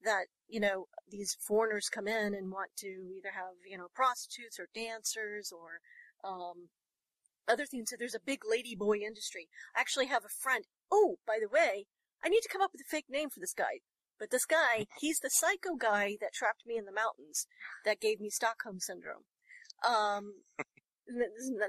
that 0.05 0.27
you 0.49 0.61
know 0.61 0.87
these 1.11 1.37
foreigners 1.41 1.89
come 1.89 2.07
in 2.07 2.35
and 2.35 2.53
want 2.53 2.71
to 2.79 2.87
either 3.17 3.33
have 3.35 3.57
you 3.69 3.79
know 3.79 3.89
prostitutes 3.95 4.59
or 4.59 4.69
dancers 4.75 5.53
or 5.53 5.81
um 6.29 6.69
other 7.49 7.67
things. 7.67 7.91
So 7.91 7.97
there's 7.99 8.15
a 8.15 8.21
big 8.25 8.41
ladyboy 8.41 9.01
industry. 9.01 9.49
I 9.77 9.81
actually 9.81 10.07
have 10.07 10.25
a 10.25 10.41
friend. 10.43 10.65
Oh, 10.91 11.17
by 11.27 11.39
the 11.41 11.49
way, 11.49 11.87
I 12.25 12.29
need 12.29 12.41
to 12.43 12.49
come 12.51 12.63
up 12.63 12.73
with 12.73 12.83
a 12.83 12.91
fake 12.91 13.07
name 13.09 13.31
for 13.31 13.41
this 13.41 13.55
guy. 13.55 13.81
But 14.19 14.31
this 14.31 14.47
guy, 14.47 14.87
he's 14.99 15.21
the 15.21 15.31
psycho 15.31 15.77
guy 15.77 16.17
that 16.21 16.33
trapped 16.33 16.63
me 16.67 16.77
in 16.77 16.87
the 16.87 16.93
mountains, 16.93 17.47
that 17.85 18.01
gave 18.01 18.19
me 18.19 18.31
Stockholm 18.31 18.81
syndrome. 18.81 19.25
Um, 19.87 20.43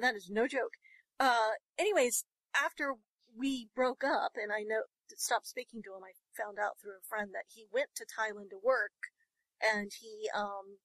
that 0.02 0.16
is 0.16 0.30
no 0.32 0.48
joke. 0.48 0.74
Uh, 1.20 1.58
anyways, 1.78 2.26
after 2.56 2.96
we 3.36 3.70
broke 3.76 4.04
up 4.04 4.34
and 4.36 4.52
I 4.52 4.62
know 4.64 4.84
stopped 5.16 5.48
speaking 5.48 5.82
to 5.84 5.96
him, 5.96 6.04
I 6.04 6.14
found 6.36 6.60
out 6.60 6.78
through 6.80 6.98
a 7.00 7.08
friend 7.08 7.32
that 7.34 7.46
he 7.48 7.66
went 7.72 7.90
to 7.96 8.06
Thailand 8.06 8.50
to 8.52 8.60
work, 8.62 9.14
and 9.62 9.92
he 10.00 10.30
um 10.36 10.78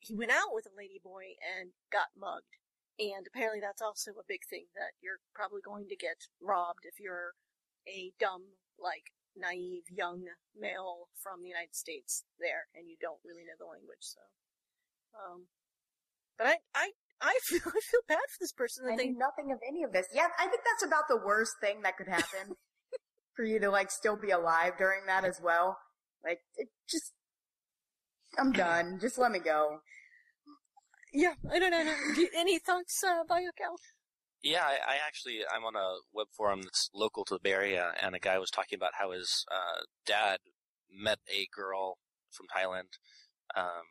he 0.00 0.14
went 0.14 0.30
out 0.30 0.54
with 0.54 0.66
a 0.66 0.76
lady 0.76 1.00
boy 1.02 1.34
and 1.42 1.70
got 1.90 2.14
mugged. 2.16 2.58
And 2.98 3.26
apparently 3.26 3.60
that's 3.60 3.82
also 3.82 4.12
a 4.12 4.28
big 4.28 4.46
thing 4.48 4.66
that 4.76 4.94
you're 5.02 5.18
probably 5.34 5.60
going 5.60 5.88
to 5.88 5.96
get 5.96 6.30
robbed 6.40 6.86
if 6.86 7.00
you're 7.00 7.34
a 7.88 8.12
dumb, 8.20 8.54
like, 8.78 9.10
naive 9.34 9.90
young 9.90 10.22
male 10.54 11.10
from 11.18 11.42
the 11.42 11.48
United 11.50 11.74
States 11.74 12.22
there 12.38 12.70
and 12.74 12.86
you 12.88 12.94
don't 13.00 13.18
really 13.24 13.42
know 13.42 13.58
the 13.58 13.66
language, 13.66 14.06
so. 14.06 14.22
Um, 15.10 15.46
but 16.38 16.46
I, 16.46 16.56
I, 16.74 16.86
I 17.24 17.38
feel, 17.44 17.60
I 17.66 17.80
feel 17.90 18.00
bad 18.06 18.18
for 18.30 18.38
this 18.40 18.52
person 18.52 18.84
I 18.92 18.96
they, 18.96 19.06
knew 19.08 19.18
nothing 19.18 19.50
of 19.52 19.58
any 19.66 19.82
of 19.82 19.92
this. 19.92 20.06
Yeah, 20.14 20.28
I 20.38 20.46
think 20.46 20.62
that's 20.64 20.86
about 20.86 21.04
the 21.08 21.16
worst 21.24 21.52
thing 21.60 21.82
that 21.82 21.96
could 21.96 22.08
happen 22.08 22.54
for 23.34 23.44
you 23.44 23.58
to 23.60 23.70
like 23.70 23.90
still 23.90 24.16
be 24.16 24.30
alive 24.30 24.74
during 24.78 25.06
that 25.06 25.24
as 25.24 25.40
well. 25.42 25.78
Like, 26.24 26.40
it 26.56 26.68
just, 26.88 27.12
I'm 28.38 28.52
done. 28.64 28.98
Just 29.00 29.18
let 29.18 29.32
me 29.32 29.38
go. 29.38 29.78
yeah, 31.12 31.34
I 31.50 31.58
don't 31.58 31.70
know. 31.70 31.94
Do 32.14 32.28
Any 32.36 32.58
thoughts, 32.58 33.02
uh, 33.04 33.24
Biocal? 33.28 33.76
Yeah, 34.42 34.62
I, 34.64 34.72
I 34.72 34.96
actually 35.06 35.40
I'm 35.50 35.64
on 35.64 35.74
a 35.74 35.96
web 36.12 36.26
forum 36.36 36.60
that's 36.62 36.90
local 36.94 37.24
to 37.24 37.34
the 37.34 37.40
Bay 37.40 37.52
Area, 37.52 37.92
and 38.00 38.14
a 38.14 38.18
guy 38.18 38.38
was 38.38 38.50
talking 38.50 38.76
about 38.76 38.92
how 38.98 39.12
his 39.12 39.46
uh, 39.50 39.84
dad 40.04 40.38
met 40.92 41.18
a 41.32 41.48
girl 41.54 41.96
from 42.30 42.46
Thailand, 42.54 42.98
um, 43.56 43.86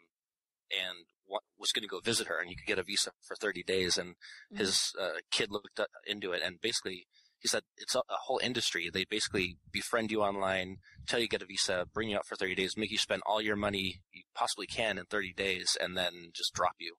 and 0.72 1.00
wa- 1.00 1.13
was 1.58 1.72
going 1.72 1.84
to 1.84 1.88
go 1.88 2.00
visit 2.00 2.28
her, 2.28 2.40
and 2.40 2.50
you 2.50 2.56
could 2.56 2.68
get 2.68 2.80
a 2.80 2.84
visa 2.84 3.12
for 3.22 3.36
30 3.36 3.64
days, 3.64 3.98
and 3.98 4.16
his 4.54 4.94
uh, 5.00 5.20
kid 5.32 5.50
looked 5.52 5.80
into 6.08 6.32
it, 6.32 6.42
and 6.44 6.62
basically 6.62 7.08
he 7.40 7.48
said 7.48 7.64
it's 7.78 7.94
a, 7.94 8.00
a 8.00 8.24
whole 8.26 8.40
industry. 8.42 8.90
They 8.92 9.06
basically 9.06 9.58
befriend 9.72 10.12
you 10.12 10.22
online, 10.22 10.78
tell 11.08 11.20
you 11.20 11.28
get 11.28 11.42
a 11.42 11.46
visa, 11.46 11.86
bring 11.94 12.10
you 12.10 12.18
out 12.18 12.26
for 12.26 12.36
30 12.36 12.56
days, 12.56 12.78
make 12.78 12.92
you 12.92 12.98
spend 12.98 13.22
all 13.26 13.42
your 13.42 13.58
money 13.58 14.02
you 14.14 14.24
possibly 14.34 14.66
can 14.66 14.98
in 14.98 15.06
30 15.06 15.34
days, 15.34 15.78
and 15.80 15.98
then 15.98 16.32
just 16.34 16.54
drop 16.54 16.76
you. 16.80 16.96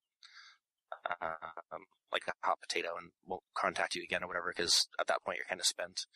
Um, 1.20 1.86
like 2.12 2.22
a 2.28 2.46
hot 2.46 2.60
potato 2.60 2.90
and 2.96 3.10
won't 3.26 3.42
contact 3.54 3.96
you 3.96 4.02
again 4.02 4.22
or 4.22 4.28
whatever 4.28 4.52
because 4.56 4.86
at 5.00 5.08
that 5.08 5.22
point 5.24 5.36
you're 5.36 5.48
kind 5.48 5.60
of 5.60 5.66
spent. 5.66 6.06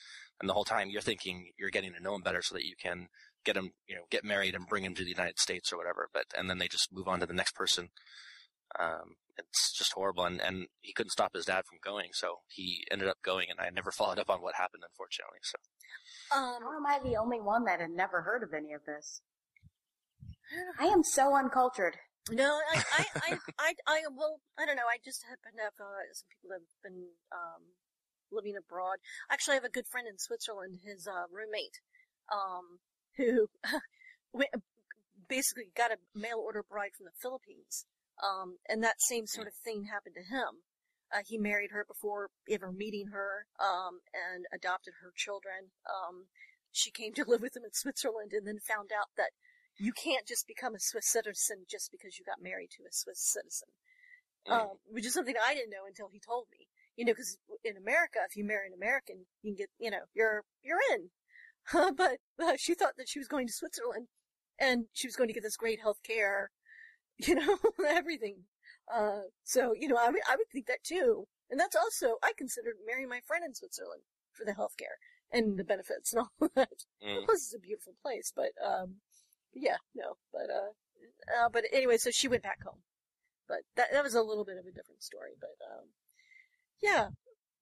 And 0.40 0.48
the 0.48 0.54
whole 0.54 0.64
time 0.64 0.88
you're 0.90 1.02
thinking 1.02 1.50
you're 1.58 1.70
getting 1.70 1.92
to 1.92 2.00
know 2.00 2.14
him 2.14 2.22
better 2.22 2.40
so 2.40 2.54
that 2.54 2.64
you 2.64 2.74
can 2.80 3.08
get 3.44 3.56
him, 3.56 3.70
you 3.86 3.96
know, 3.96 4.02
get 4.10 4.24
married 4.24 4.54
and 4.54 4.66
bring 4.66 4.84
him 4.84 4.94
to 4.94 5.04
the 5.04 5.10
United 5.10 5.38
States 5.38 5.72
or 5.72 5.76
whatever. 5.76 6.08
But, 6.12 6.24
and 6.36 6.48
then 6.48 6.58
they 6.58 6.68
just 6.68 6.92
move 6.92 7.08
on 7.08 7.20
to 7.20 7.26
the 7.26 7.34
next 7.34 7.54
person. 7.54 7.88
Um, 8.78 9.16
it's 9.36 9.72
just 9.76 9.92
horrible. 9.92 10.24
And, 10.24 10.40
and 10.40 10.66
he 10.80 10.92
couldn't 10.92 11.10
stop 11.10 11.34
his 11.34 11.46
dad 11.46 11.64
from 11.68 11.78
going. 11.82 12.10
So 12.12 12.40
he 12.48 12.84
ended 12.90 13.08
up 13.08 13.18
going 13.24 13.46
and 13.50 13.60
I 13.60 13.70
never 13.70 13.90
followed 13.96 14.18
up 14.18 14.30
on 14.30 14.42
what 14.42 14.56
happened, 14.56 14.82
unfortunately. 14.88 15.38
So 15.42 15.58
Um, 16.36 16.62
How 16.62 16.76
am 16.76 16.86
I 16.86 16.98
the 17.02 17.16
only 17.16 17.40
one 17.40 17.64
that 17.64 17.80
had 17.80 17.90
never 17.90 18.22
heard 18.22 18.42
of 18.42 18.52
any 18.52 18.72
of 18.72 18.84
this? 18.84 19.22
I 20.80 20.86
am 20.86 21.02
so 21.02 21.34
uncultured. 21.36 21.96
No, 22.30 22.60
I, 22.74 22.76
I, 22.76 23.04
I, 23.16 23.38
I, 23.58 23.74
I, 23.86 23.98
well, 24.14 24.40
I 24.58 24.66
don't 24.66 24.76
know. 24.76 24.90
I 24.90 24.98
just 25.02 25.24
happen 25.24 25.56
to 25.56 25.64
have 25.64 25.80
uh, 25.80 26.04
some 26.12 26.28
people 26.28 26.52
that 26.52 26.60
have 26.60 26.82
been 26.84 27.08
um, 27.32 27.72
living 28.30 28.52
abroad. 28.52 29.00
Actually, 29.32 29.56
I 29.56 29.64
have 29.64 29.70
a 29.70 29.72
good 29.72 29.88
friend 29.88 30.06
in 30.06 30.18
Switzerland. 30.18 30.84
His 30.84 31.08
uh, 31.08 31.24
roommate, 31.32 31.80
um, 32.28 32.84
who 33.18 33.48
basically 35.28 35.70
got 35.76 35.92
a 35.92 35.98
mail 36.14 36.40
order 36.42 36.64
bride 36.64 36.92
from 36.96 37.04
the 37.04 37.20
Philippines, 37.20 37.84
um, 38.24 38.56
and 38.68 38.82
that 38.82 39.02
same 39.02 39.26
sort 39.26 39.46
of 39.46 39.54
thing 39.54 39.84
happened 39.84 40.16
to 40.16 40.34
him. 40.34 40.64
Uh, 41.12 41.20
he 41.26 41.38
married 41.38 41.70
her 41.70 41.84
before 41.86 42.28
ever 42.50 42.72
meeting 42.72 43.08
her, 43.12 43.46
um, 43.60 44.00
and 44.12 44.46
adopted 44.52 44.94
her 45.02 45.12
children. 45.14 45.72
Um, 45.84 46.26
she 46.72 46.90
came 46.90 47.12
to 47.14 47.24
live 47.28 47.42
with 47.42 47.56
him 47.56 47.64
in 47.64 47.72
Switzerland, 47.72 48.32
and 48.32 48.46
then 48.46 48.58
found 48.58 48.90
out 48.96 49.08
that 49.16 49.30
you 49.76 49.92
can't 49.92 50.26
just 50.26 50.46
become 50.46 50.74
a 50.74 50.80
Swiss 50.80 51.06
citizen 51.06 51.64
just 51.70 51.90
because 51.92 52.18
you 52.18 52.24
got 52.24 52.42
married 52.42 52.70
to 52.76 52.82
a 52.82 52.92
Swiss 52.92 53.20
citizen. 53.20 53.68
Mm. 54.46 54.52
Um, 54.52 54.76
which 54.90 55.06
is 55.06 55.14
something 55.14 55.34
I 55.36 55.54
didn't 55.54 55.70
know 55.70 55.86
until 55.86 56.08
he 56.12 56.20
told 56.20 56.46
me. 56.52 56.66
You 56.96 57.04
know, 57.04 57.12
because 57.12 57.38
in 57.64 57.76
America, 57.76 58.18
if 58.28 58.36
you 58.36 58.44
marry 58.44 58.66
an 58.66 58.74
American, 58.74 59.26
you 59.42 59.52
can 59.52 59.56
get, 59.56 59.70
you 59.78 59.90
know, 59.90 60.02
you're 60.14 60.42
you're 60.62 60.82
in. 60.94 61.10
but 61.96 62.18
uh, 62.42 62.54
she 62.56 62.74
thought 62.74 62.96
that 62.96 63.08
she 63.08 63.18
was 63.18 63.28
going 63.28 63.46
to 63.46 63.52
Switzerland, 63.52 64.08
and 64.58 64.86
she 64.92 65.06
was 65.06 65.16
going 65.16 65.28
to 65.28 65.34
get 65.34 65.42
this 65.42 65.56
great 65.56 65.80
health 65.80 66.00
care, 66.02 66.50
you 67.18 67.34
know, 67.34 67.58
everything. 67.86 68.44
Uh, 68.92 69.22
so 69.44 69.72
you 69.78 69.88
know, 69.88 69.96
I 69.96 70.08
would 70.08 70.22
I 70.28 70.36
would 70.36 70.48
think 70.52 70.66
that 70.66 70.84
too, 70.84 71.26
and 71.50 71.60
that's 71.60 71.76
also 71.76 72.16
I 72.22 72.32
considered 72.36 72.74
marrying 72.86 73.08
my 73.08 73.20
friend 73.26 73.44
in 73.44 73.54
Switzerland 73.54 74.02
for 74.32 74.44
the 74.44 74.54
health 74.54 74.76
care 74.78 74.98
and 75.30 75.58
the 75.58 75.64
benefits 75.64 76.12
and 76.12 76.22
all 76.22 76.48
that. 76.54 76.84
mm, 77.04 77.24
Plus, 77.24 77.38
it's 77.38 77.54
a 77.54 77.58
beautiful 77.58 77.94
place, 78.02 78.32
but 78.34 78.52
um, 78.64 78.96
yeah, 79.54 79.76
no, 79.94 80.16
but 80.32 80.48
uh, 80.50 80.72
uh, 81.36 81.48
but 81.52 81.64
anyway, 81.72 81.98
so 81.98 82.10
she 82.10 82.28
went 82.28 82.42
back 82.42 82.62
home. 82.64 82.82
But 83.48 83.60
that 83.76 83.88
that 83.92 84.04
was 84.04 84.14
a 84.14 84.22
little 84.22 84.44
bit 84.44 84.58
of 84.58 84.66
a 84.66 84.72
different 84.72 85.02
story, 85.02 85.32
but 85.40 85.56
um, 85.70 85.88
yeah. 86.82 87.08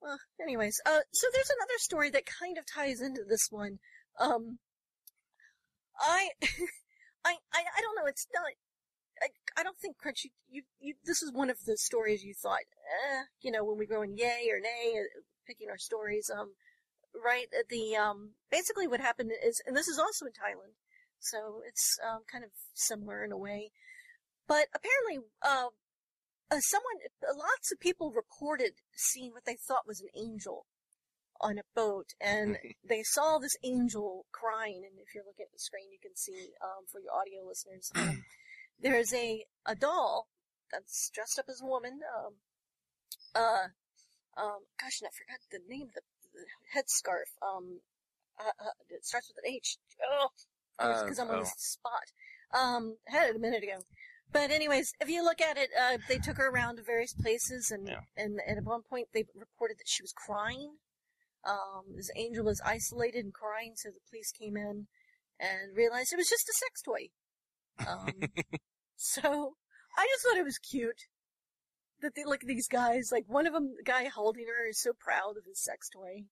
Well, 0.00 0.18
anyways, 0.40 0.80
uh, 0.84 1.00
so 1.12 1.26
there's 1.32 1.50
another 1.50 1.78
story 1.78 2.10
that 2.10 2.26
kind 2.26 2.58
of 2.58 2.66
ties 2.66 3.00
into 3.00 3.24
this 3.24 3.48
one. 3.50 3.78
Um, 4.18 4.58
I, 5.98 6.30
I, 7.24 7.36
I, 7.52 7.60
I 7.76 7.80
don't 7.80 7.96
know. 7.96 8.06
It's 8.06 8.26
not. 8.34 8.44
I, 9.22 9.28
I 9.58 9.62
don't 9.62 9.78
think 9.78 9.98
Crunch. 9.98 10.24
You, 10.24 10.30
you, 10.48 10.62
you, 10.80 10.94
this 11.04 11.22
is 11.22 11.32
one 11.32 11.50
of 11.50 11.64
the 11.66 11.76
stories 11.76 12.24
you 12.24 12.34
thought, 12.34 12.60
eh, 13.10 13.22
you 13.40 13.50
know, 13.50 13.64
when 13.64 13.78
we 13.78 13.86
go 13.86 14.02
in 14.02 14.16
yay 14.16 14.48
or 14.50 14.60
nay, 14.60 14.98
uh, 14.98 15.20
picking 15.46 15.68
our 15.70 15.78
stories. 15.78 16.30
Um, 16.34 16.52
right. 17.24 17.46
uh, 17.58 17.62
The 17.70 17.96
um, 17.96 18.32
basically 18.50 18.86
what 18.86 19.00
happened 19.00 19.32
is, 19.44 19.62
and 19.66 19.76
this 19.76 19.88
is 19.88 19.98
also 19.98 20.26
in 20.26 20.32
Thailand, 20.32 20.74
so 21.20 21.62
it's 21.66 21.98
um 22.06 22.22
kind 22.30 22.44
of 22.44 22.50
similar 22.74 23.24
in 23.24 23.32
a 23.32 23.38
way. 23.38 23.70
But 24.48 24.68
apparently, 24.74 25.26
uh, 25.42 25.68
uh, 26.50 26.60
someone, 26.60 26.96
lots 27.36 27.72
of 27.72 27.80
people 27.80 28.12
reported 28.12 28.72
seeing 28.94 29.32
what 29.32 29.44
they 29.44 29.56
thought 29.56 29.86
was 29.86 30.00
an 30.00 30.08
angel 30.16 30.66
on 31.40 31.58
a 31.58 31.62
boat, 31.74 32.14
and 32.20 32.58
they 32.88 33.02
saw 33.02 33.38
this 33.38 33.56
angel 33.64 34.26
crying. 34.32 34.82
And 34.84 34.98
if 34.98 35.14
you're 35.14 35.24
looking 35.24 35.44
at 35.44 35.52
the 35.52 35.58
screen, 35.58 35.90
you 35.90 35.98
can 36.00 36.16
see 36.16 36.50
um, 36.62 36.84
for 36.90 37.00
your 37.00 37.12
audio 37.12 37.46
listeners, 37.46 37.90
um, 37.94 38.24
there's 38.80 39.12
a 39.12 39.44
a 39.64 39.74
doll 39.74 40.28
that's 40.72 41.10
dressed 41.14 41.38
up 41.38 41.46
as 41.48 41.60
a 41.62 41.66
woman. 41.66 42.00
Um, 42.04 42.34
uh, 43.34 43.68
um, 44.36 44.60
gosh, 44.80 45.00
and 45.00 45.08
I 45.08 45.12
forgot 45.16 45.40
the 45.50 45.60
name 45.68 45.88
of 45.88 45.94
the, 45.94 46.02
the 46.34 46.46
headscarf. 46.74 47.32
Um, 47.42 47.80
uh, 48.38 48.52
uh, 48.60 48.70
it 48.90 49.04
starts 49.04 49.28
with 49.28 49.44
an 49.44 49.52
H. 49.54 49.78
Oh, 50.02 50.28
Uh, 50.78 51.02
because 51.04 51.18
I'm 51.18 51.30
on 51.30 51.36
oh. 51.36 51.40
the 51.40 51.50
spot. 51.56 52.12
Um, 52.52 52.96
I 53.08 53.12
had 53.12 53.30
it 53.30 53.36
a 53.36 53.38
minute 53.38 53.62
ago. 53.62 53.80
But 54.32 54.50
anyways, 54.50 54.92
if 55.00 55.08
you 55.08 55.24
look 55.24 55.40
at 55.40 55.56
it, 55.56 55.70
uh, 55.80 55.98
they 56.08 56.18
took 56.18 56.36
her 56.36 56.48
around 56.48 56.76
to 56.76 56.82
various 56.82 57.14
places, 57.14 57.70
and, 57.70 57.86
Yeah. 57.88 58.00
and 58.16 58.40
and 58.46 58.58
at 58.58 58.64
one 58.64 58.82
point 58.82 59.08
they 59.14 59.24
reported 59.34 59.78
that 59.78 59.88
she 59.88 60.02
was 60.02 60.12
crying. 60.12 60.78
Um, 61.48 61.94
this 61.94 62.10
angel 62.16 62.44
was 62.44 62.60
isolated 62.64 63.24
and 63.24 63.32
crying, 63.32 63.74
so 63.76 63.90
the 63.90 64.00
police 64.10 64.32
came 64.32 64.56
in 64.56 64.88
and 65.38 65.76
realized 65.76 66.12
it 66.12 66.16
was 66.16 66.28
just 66.28 66.48
a 66.48 66.52
sex 66.52 66.82
toy. 66.82 67.08
Um, 67.86 68.30
so 68.96 69.54
I 69.96 70.06
just 70.06 70.24
thought 70.24 70.38
it 70.38 70.44
was 70.44 70.58
cute 70.58 71.02
that 72.02 72.14
they 72.14 72.24
look 72.24 72.42
at 72.42 72.48
these 72.48 72.68
guys. 72.68 73.10
Like 73.12 73.24
one 73.26 73.46
of 73.46 73.52
them, 73.52 73.74
the 73.76 73.84
guy 73.84 74.04
holding 74.04 74.46
her, 74.46 74.68
is 74.68 74.80
so 74.80 74.92
proud 74.98 75.36
of 75.36 75.44
his 75.46 75.62
sex 75.62 75.88
toy. 75.88 76.24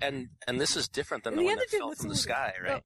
and 0.00 0.28
and 0.46 0.60
this 0.60 0.76
is 0.76 0.88
different 0.88 1.24
than 1.24 1.34
And 1.34 1.40
the, 1.40 1.44
the 1.44 1.48
one 1.48 1.58
that 1.58 1.70
fell 1.70 1.94
from 1.94 2.08
the 2.08 2.16
sky, 2.16 2.52
right? 2.62 2.82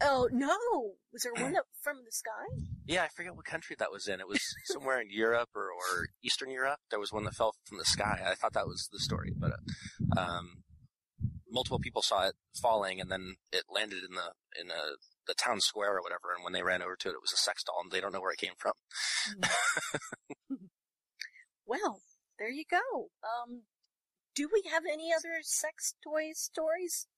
Oh 0.00 0.28
no! 0.32 0.94
Was 1.12 1.22
there 1.22 1.32
one 1.34 1.56
up 1.60 1.66
from 1.82 1.98
the 2.04 2.12
sky? 2.12 2.64
Yeah, 2.86 3.02
I 3.04 3.08
forget 3.08 3.34
what 3.34 3.44
country 3.44 3.76
that 3.78 3.90
was 3.92 4.06
in. 4.08 4.20
It 4.20 4.28
was 4.28 4.40
somewhere 4.66 5.00
in 5.00 5.08
Europe 5.10 5.50
or, 5.54 5.64
or 5.70 6.08
Eastern 6.22 6.50
Europe. 6.50 6.78
There 6.90 7.00
was 7.00 7.12
one 7.12 7.24
that 7.24 7.34
fell 7.34 7.54
from 7.64 7.78
the 7.78 7.84
sky. 7.84 8.20
I 8.26 8.34
thought 8.34 8.52
that 8.52 8.66
was 8.66 8.88
the 8.92 8.98
story, 9.00 9.32
but 9.36 9.52
uh, 9.52 10.20
um, 10.20 10.62
multiple 11.50 11.78
people 11.78 12.02
saw 12.02 12.26
it 12.28 12.34
falling, 12.60 13.00
and 13.00 13.10
then 13.10 13.36
it 13.52 13.64
landed 13.72 13.98
in 14.08 14.14
the 14.14 14.32
in 14.60 14.70
a, 14.70 14.96
the 15.26 15.34
town 15.34 15.60
square 15.60 15.96
or 15.96 16.02
whatever. 16.02 16.34
And 16.34 16.44
when 16.44 16.52
they 16.52 16.62
ran 16.62 16.82
over 16.82 16.96
to 16.96 17.08
it, 17.08 17.12
it 17.12 17.22
was 17.22 17.32
a 17.32 17.38
sex 17.38 17.62
doll, 17.64 17.80
and 17.82 17.90
they 17.90 18.00
don't 18.00 18.12
know 18.12 18.20
where 18.20 18.32
it 18.32 18.38
came 18.38 18.54
from. 18.58 18.72
Well, 21.68 22.00
there 22.38 22.48
you 22.50 22.64
go. 22.70 23.08
Um, 23.24 23.62
do 24.34 24.48
we 24.52 24.62
have 24.70 24.84
any 24.90 25.12
other 25.12 25.40
sex 25.42 25.94
toy 26.02 26.30
stories? 26.34 27.08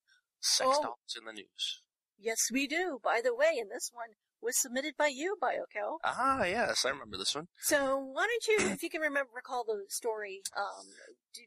Sex 0.41 0.71
Oh. 0.73 0.83
dolls 0.83 1.17
in 1.19 1.27
the 1.27 1.33
news. 1.33 1.83
Yes, 2.19 2.49
we 2.53 2.67
do. 2.67 2.99
By 3.03 3.21
the 3.23 3.35
way, 3.35 3.57
and 3.61 3.71
this 3.71 3.91
one 3.93 4.09
was 4.43 4.61
submitted 4.61 4.95
by 4.99 5.09
you, 5.09 5.37
BioCal. 5.43 5.99
Ah, 6.05 6.45
yes, 6.45 6.85
I 6.85 6.91
remember 6.91 7.17
this 7.17 7.35
one. 7.35 7.47
So 7.61 7.97
why 7.99 8.27
don't 8.27 8.47
you, 8.47 8.71
if 8.73 8.83
you 8.83 8.91
can 8.91 9.01
remember, 9.01 9.31
recall 9.35 9.65
the 9.65 9.85
story? 9.89 10.41
Um, 10.57 10.87
do, 11.35 11.43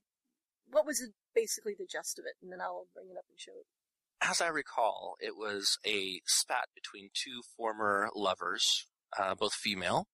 what 0.69 0.85
was 0.85 1.01
it, 1.01 1.11
basically 1.35 1.73
the 1.77 1.85
gist 1.89 2.19
of 2.19 2.25
it, 2.25 2.35
and 2.41 2.51
then 2.51 2.61
I'll 2.61 2.87
bring 2.93 3.07
it 3.09 3.17
up 3.17 3.25
and 3.29 3.39
show 3.39 3.51
it. 3.51 4.29
as 4.29 4.41
I 4.41 4.47
recall, 4.47 5.15
it 5.19 5.35
was 5.37 5.77
a 5.85 6.21
spat 6.25 6.65
between 6.75 7.09
two 7.13 7.41
former 7.57 8.09
lovers, 8.15 8.87
uh, 9.17 9.35
both 9.35 9.53
female, 9.53 10.07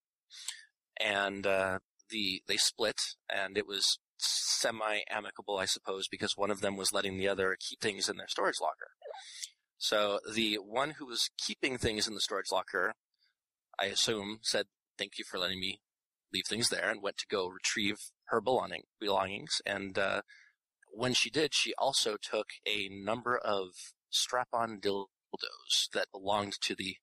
and 0.99 1.45
uh, 1.45 1.79
the 2.09 2.41
they 2.47 2.57
split, 2.57 2.97
and 3.29 3.57
it 3.57 3.67
was 3.67 3.99
semi 4.17 4.99
amicable, 5.09 5.57
I 5.57 5.65
suppose, 5.65 6.07
because 6.07 6.33
one 6.35 6.49
of 6.51 6.61
them 6.61 6.75
was 6.77 6.93
letting 6.93 7.17
the 7.17 7.27
other 7.27 7.57
keep 7.59 7.81
things 7.81 8.09
in 8.09 8.17
their 8.17 8.27
storage 8.27 8.61
locker. 8.61 8.91
So 9.77 10.19
the 10.31 10.55
one 10.55 10.91
who 10.91 11.05
was 11.05 11.29
keeping 11.37 11.77
things 11.77 12.07
in 12.07 12.13
the 12.13 12.21
storage 12.21 12.51
locker, 12.51 12.93
I 13.79 13.85
assume, 13.85 14.39
said, 14.41 14.65
"Thank 14.97 15.17
you 15.17 15.25
for 15.29 15.37
letting 15.37 15.59
me 15.59 15.79
leave 16.33 16.45
things 16.49 16.69
there," 16.69 16.89
and 16.89 17.01
went 17.01 17.17
to 17.17 17.27
go 17.29 17.47
retrieve 17.47 17.97
her 18.25 18.41
belonging 18.41 18.83
belongings. 18.99 19.61
And 19.65 19.97
uh, 19.97 20.21
when 20.91 21.13
she 21.13 21.29
did, 21.29 21.53
she 21.53 21.73
also 21.77 22.17
took 22.21 22.47
a 22.65 22.89
number 22.89 23.37
of 23.37 23.69
strap-on 24.09 24.79
dildos 24.79 25.89
that 25.93 26.07
belonged 26.11 26.53
to 26.61 26.75
the 26.75 26.95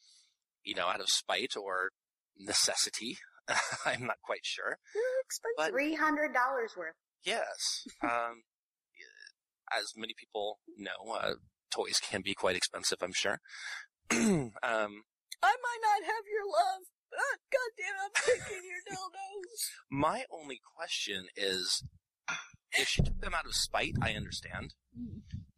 you 0.65 0.75
know, 0.75 0.87
out 0.87 1.01
of 1.01 1.09
spite 1.09 1.55
or 1.57 1.91
necessity, 2.39 3.19
I'm 3.85 4.07
not 4.07 4.19
quite 4.25 4.45
sure. 4.45 4.79
Expensive. 5.25 5.73
Three 5.73 5.95
hundred 5.95 6.33
dollars 6.33 6.73
worth. 6.77 6.95
Yes. 7.25 7.87
Um, 8.03 8.43
as 9.79 9.93
many 9.97 10.15
people 10.17 10.59
know, 10.77 11.15
uh, 11.15 11.35
toys 11.71 12.01
can 12.03 12.23
be 12.23 12.35
quite 12.35 12.57
expensive, 12.57 12.99
I'm 13.03 13.13
sure. 13.15 13.41
um, 14.11 14.53
I 14.63 15.55
might 15.59 15.83
not 15.83 16.05
have 16.05 16.25
your 16.31 16.47
love. 16.47 16.83
but 17.11 17.19
ah, 17.19 17.37
God 17.51 17.71
damn 17.77 17.97
I'm 18.05 18.11
taking 18.15 18.63
your 18.69 18.83
dildos. 18.89 19.71
my 19.91 20.25
only 20.31 20.61
question 20.77 21.27
is, 21.37 21.83
if 22.73 22.89
she 22.89 23.03
took 23.03 23.21
them 23.21 23.35
out 23.35 23.47
of 23.47 23.55
spite, 23.55 23.95
I 24.01 24.13
understand. 24.13 24.75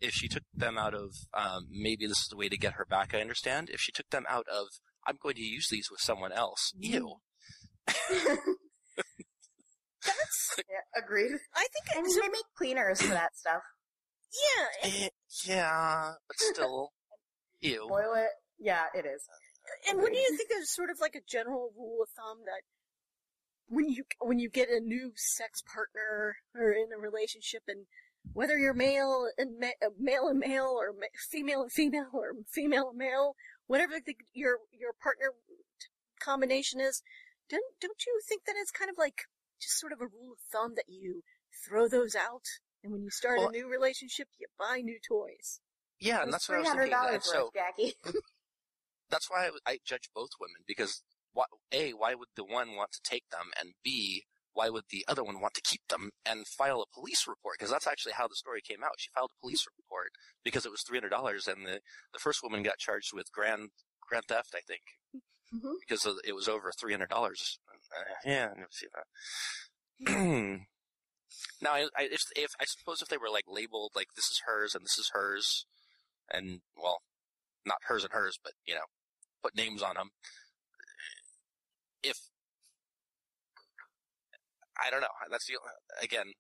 If 0.01 0.13
she 0.15 0.29
took 0.29 0.43
them 0.53 0.77
out 0.79 0.95
of, 0.95 1.15
um, 1.33 1.67
maybe 1.71 2.07
this 2.07 2.21
is 2.21 2.29
the 2.29 2.37
way 2.37 2.49
to 2.49 2.57
get 2.57 2.75
her 2.75 2.85
back, 2.85 3.15
I 3.15 3.21
understand. 3.21 3.71
If 3.71 3.81
she 3.81 3.93
took 3.93 4.11
them 4.11 4.27
out 4.29 4.47
of, 4.53 4.67
I'm 5.07 5.17
going 5.23 5.37
to 5.37 5.43
use 5.43 5.69
these 5.69 5.89
with 5.91 6.01
someone 6.01 6.33
else, 6.33 6.73
ew. 6.79 7.17
That's, 10.05 10.57
yeah, 10.59 10.85
agreed. 11.03 11.33
I 11.55 11.67
think, 11.73 11.97
I 11.97 11.99
it, 11.99 12.03
mean, 12.03 12.15
so, 12.15 12.21
they 12.21 12.29
make 12.29 12.45
cleaners 12.57 13.01
for 13.01 13.15
that 13.15 13.37
stuff. 13.37 13.63
Yeah, 14.35 15.09
yeah, 15.47 16.13
but 16.27 16.39
still, 16.39 16.93
ew. 17.61 17.87
Boil 17.89 18.15
it. 18.15 18.31
Yeah, 18.59 18.85
it 18.95 19.05
is. 19.07 19.29
and 19.89 19.99
wouldn't 19.99 20.21
you 20.21 20.37
think 20.37 20.49
there's 20.49 20.71
sort 20.75 20.91
of 20.91 20.99
like 21.01 21.15
a 21.15 21.21
general 21.29 21.71
rule 21.77 22.03
of 22.03 22.09
thumb 22.11 22.39
that 22.47 22.63
when 23.69 23.89
you, 23.89 24.05
when 24.21 24.39
you 24.39 24.49
get 24.49 24.69
a 24.69 24.81
new 24.81 25.13
sex 25.17 25.63
partner 25.63 26.37
or 26.55 26.73
in 26.73 26.89
a 26.95 26.99
relationship 27.01 27.63
and 27.67 27.87
whether 28.33 28.57
you're 28.59 28.75
male 28.75 29.27
and 29.37 29.59
ma- 29.61 29.79
uh, 29.85 29.91
male 29.99 30.29
and 30.29 30.39
male 30.39 30.77
or 30.79 30.93
ma- 30.93 31.07
female 31.31 31.63
and 31.63 31.73
female 31.73 32.09
or 32.13 32.33
female 32.49 32.91
and 32.91 32.99
male, 32.99 33.35
whatever 33.67 33.95
the, 34.05 34.17
your, 34.33 34.59
your 34.73 34.93
partner 35.03 35.33
t- 35.81 35.87
combination 36.21 36.81
is, 36.81 37.03
don't, 37.51 37.65
don't 37.81 38.05
you 38.07 38.21
think 38.27 38.43
that 38.47 38.55
it's 38.59 38.71
kind 38.71 38.91
of 38.91 38.97
like 38.99 39.23
just 39.61 39.79
sort 39.79 39.93
of 39.93 40.01
a 40.01 40.07
rule 40.07 40.33
of 40.33 40.39
thumb 40.53 40.73
that 40.77 40.89
you 40.89 41.23
throw 41.67 41.89
those 41.89 42.15
out 42.15 42.45
and 42.85 42.93
when 42.93 43.03
you 43.03 43.11
start 43.11 43.39
Well- 43.39 43.49
a 43.49 43.53
new 43.53 43.69
relationship, 43.69 44.29
you 44.39 44.47
buy 44.59 44.81
new 44.83 45.01
toys? 45.01 45.61
Yeah, 45.99 46.23
and 46.23 46.33
that's 46.33 46.49
what 46.49 46.59
I 46.59 46.61
was 46.61 46.69
thinking. 46.71 46.91
dollars 46.91 47.13
worth, 47.13 47.25
so, 47.25 47.51
Jackie. 47.55 47.95
that's 49.11 49.31
why 49.31 49.51
I 49.67 49.79
judge 49.85 50.11
both 50.15 50.31
women 50.41 50.63
because 50.67 51.03
why, 51.33 51.45
a 51.73 51.91
why 51.93 52.15
would 52.15 52.29
the 52.37 52.45
one 52.45 52.77
want 52.77 52.93
to 52.93 53.01
take 53.03 53.25
them 53.31 53.51
and 53.61 53.75
b 53.83 54.25
why 54.53 54.69
would 54.71 54.85
the 54.91 55.05
other 55.09 55.23
one 55.25 55.41
want 55.41 55.55
to 55.55 55.61
keep 55.63 55.81
them 55.89 56.11
and 56.25 56.47
file 56.47 56.81
a 56.81 56.87
police 56.95 57.27
report 57.27 57.57
because 57.59 57.71
that's 57.71 57.87
actually 57.87 58.13
how 58.13 58.27
the 58.29 58.35
story 58.37 58.61
came 58.61 58.83
out 58.85 58.93
she 58.99 59.11
filed 59.15 59.31
a 59.37 59.41
police 59.41 59.65
report 59.79 60.09
because 60.45 60.65
it 60.67 60.71
was 60.73 60.83
$300 60.83 61.47
and 61.49 61.67
the, 61.67 61.81
the 62.13 62.19
first 62.19 62.43
woman 62.43 62.63
got 62.63 62.79
charged 62.79 63.13
with 63.15 63.31
grand 63.33 63.71
grand 64.09 64.25
theft 64.29 64.55
i 64.55 64.61
think 64.67 64.83
Mhm. 65.55 65.75
because 65.81 66.07
it 66.25 66.35
was 66.35 66.49
over 66.49 66.73
$300 66.73 67.13
uh, 67.13 67.35
yeah 68.25 68.49
I 68.51 68.59
never 68.59 68.69
see 68.73 68.87
that 68.95 70.61
now 71.63 71.73
I, 71.73 71.89
I, 71.97 72.09
if, 72.11 72.23
if 72.37 72.51
i 72.61 72.65
suppose 72.65 73.03
if 73.03 73.09
they 73.09 73.17
were 73.17 73.31
like 73.31 73.45
labeled 73.49 73.93
like 73.95 74.09
this 74.17 74.27
is 74.27 74.43
hers 74.47 74.75
and 74.75 74.85
this 74.85 74.99
is 74.99 75.11
hers 75.13 75.67
and 76.31 76.61
well 76.77 77.01
not 77.67 77.79
hers 77.89 78.05
and 78.05 78.13
hers 78.13 78.39
but 78.43 78.53
you 78.67 78.75
know 78.75 78.87
put 79.45 79.55
names 79.55 79.83
on 79.83 79.95
them. 79.95 80.09
If 82.03 82.17
I 84.83 84.91
don't 84.91 85.03
know, 85.03 85.13
that's 85.31 85.47
the 85.47 85.55
again. 86.03 86.33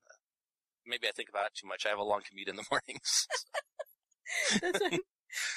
Maybe 0.86 1.06
I 1.06 1.12
think 1.12 1.28
about 1.28 1.46
it 1.46 1.52
too 1.54 1.68
much. 1.68 1.86
I 1.86 1.90
have 1.90 1.98
a 1.98 2.02
long 2.04 2.20
commute 2.28 2.48
in 2.48 2.56
the 2.56 2.64
mornings. 2.70 3.26
that's, 4.60 4.80
like- 4.80 5.00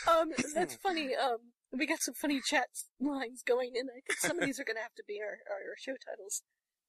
um, 0.08 0.32
that's 0.56 0.76
funny. 0.84 1.16
Um, 1.16 1.52
we 1.74 1.86
got 1.86 2.02
some 2.02 2.14
funny 2.14 2.40
chat 2.46 2.68
lines 3.00 3.44
going, 3.46 3.74
and 3.76 3.90
I 3.92 4.00
think 4.08 4.20
some 4.20 4.40
of 4.40 4.46
these 4.46 4.60
are 4.60 4.64
going 4.64 4.78
to 4.78 4.82
have 4.82 4.96
to 4.96 5.04
be 5.08 5.20
our, 5.20 5.40
our, 5.52 5.72
our 5.72 5.78
show 5.78 5.96
titles, 6.00 6.44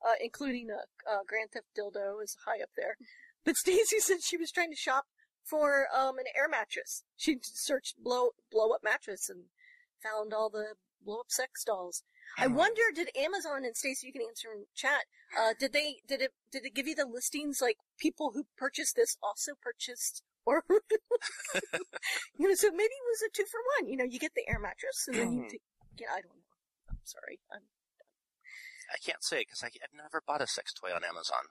uh, 0.07 0.15
including 0.23 0.69
uh, 0.71 1.11
uh, 1.11 1.21
Grand 1.27 1.51
Theft 1.53 1.67
Dildo 1.77 2.23
is 2.23 2.37
high 2.45 2.63
up 2.63 2.71
there. 2.77 2.97
But 3.45 3.57
Stacy 3.63 4.01
said 4.01 4.19
she 4.23 4.37
was 4.37 4.51
trying 4.51 4.71
to 4.71 4.77
shop 4.77 5.07
for 5.45 5.87
um, 5.97 6.19
an 6.19 6.27
air 6.37 6.49
mattress. 6.49 7.05
She 7.17 7.39
searched 7.43 8.03
blow 8.03 8.31
blow 8.51 8.73
up 8.73 8.83
mattress 8.85 9.29
and 9.29 9.45
found 10.03 10.33
all 10.33 10.51
the 10.51 10.75
blow 11.05 11.21
up 11.21 11.31
sex 11.31 11.65
dolls. 11.65 12.03
I 12.37 12.47
wonder, 12.47 12.83
did 12.95 13.09
Amazon 13.17 13.65
and 13.65 13.75
Stacy, 13.75 14.07
you 14.07 14.13
can 14.13 14.23
answer 14.23 14.49
in 14.55 14.67
chat. 14.75 15.05
Uh, 15.37 15.55
did 15.59 15.73
they 15.73 15.97
did 16.07 16.21
it 16.21 16.33
did 16.53 16.65
it 16.65 16.75
give 16.75 16.87
you 16.87 16.95
the 16.95 17.07
listings 17.07 17.61
like 17.61 17.79
people 17.99 18.33
who 18.35 18.45
purchased 18.57 18.97
this 18.97 19.17
also 19.23 19.53
purchased 19.61 20.23
or 20.45 20.65
you 22.39 22.49
know 22.49 22.55
so 22.55 22.71
maybe 22.71 22.85
it 22.85 23.09
was 23.09 23.23
a 23.27 23.31
two 23.35 23.45
for 23.51 23.61
one. 23.79 23.91
You 23.91 23.97
know, 23.97 24.05
you 24.05 24.19
get 24.19 24.33
the 24.35 24.49
air 24.49 24.59
mattress 24.59 25.07
and 25.09 25.17
then 25.17 25.33
you 25.33 25.49
take. 25.51 25.63
Yeah, 25.99 26.09
I 26.13 26.21
don't 26.21 26.37
know. 26.37 26.91
I'm 26.91 26.99
sorry. 27.05 27.41
I'm, 27.53 27.63
I 28.91 28.99
can't 29.05 29.23
say 29.23 29.41
because 29.41 29.63
I've 29.63 29.73
never 29.95 30.23
bought 30.27 30.43
a 30.43 30.47
sex 30.47 30.73
toy 30.73 30.91
on 30.95 31.05
Amazon. 31.05 31.45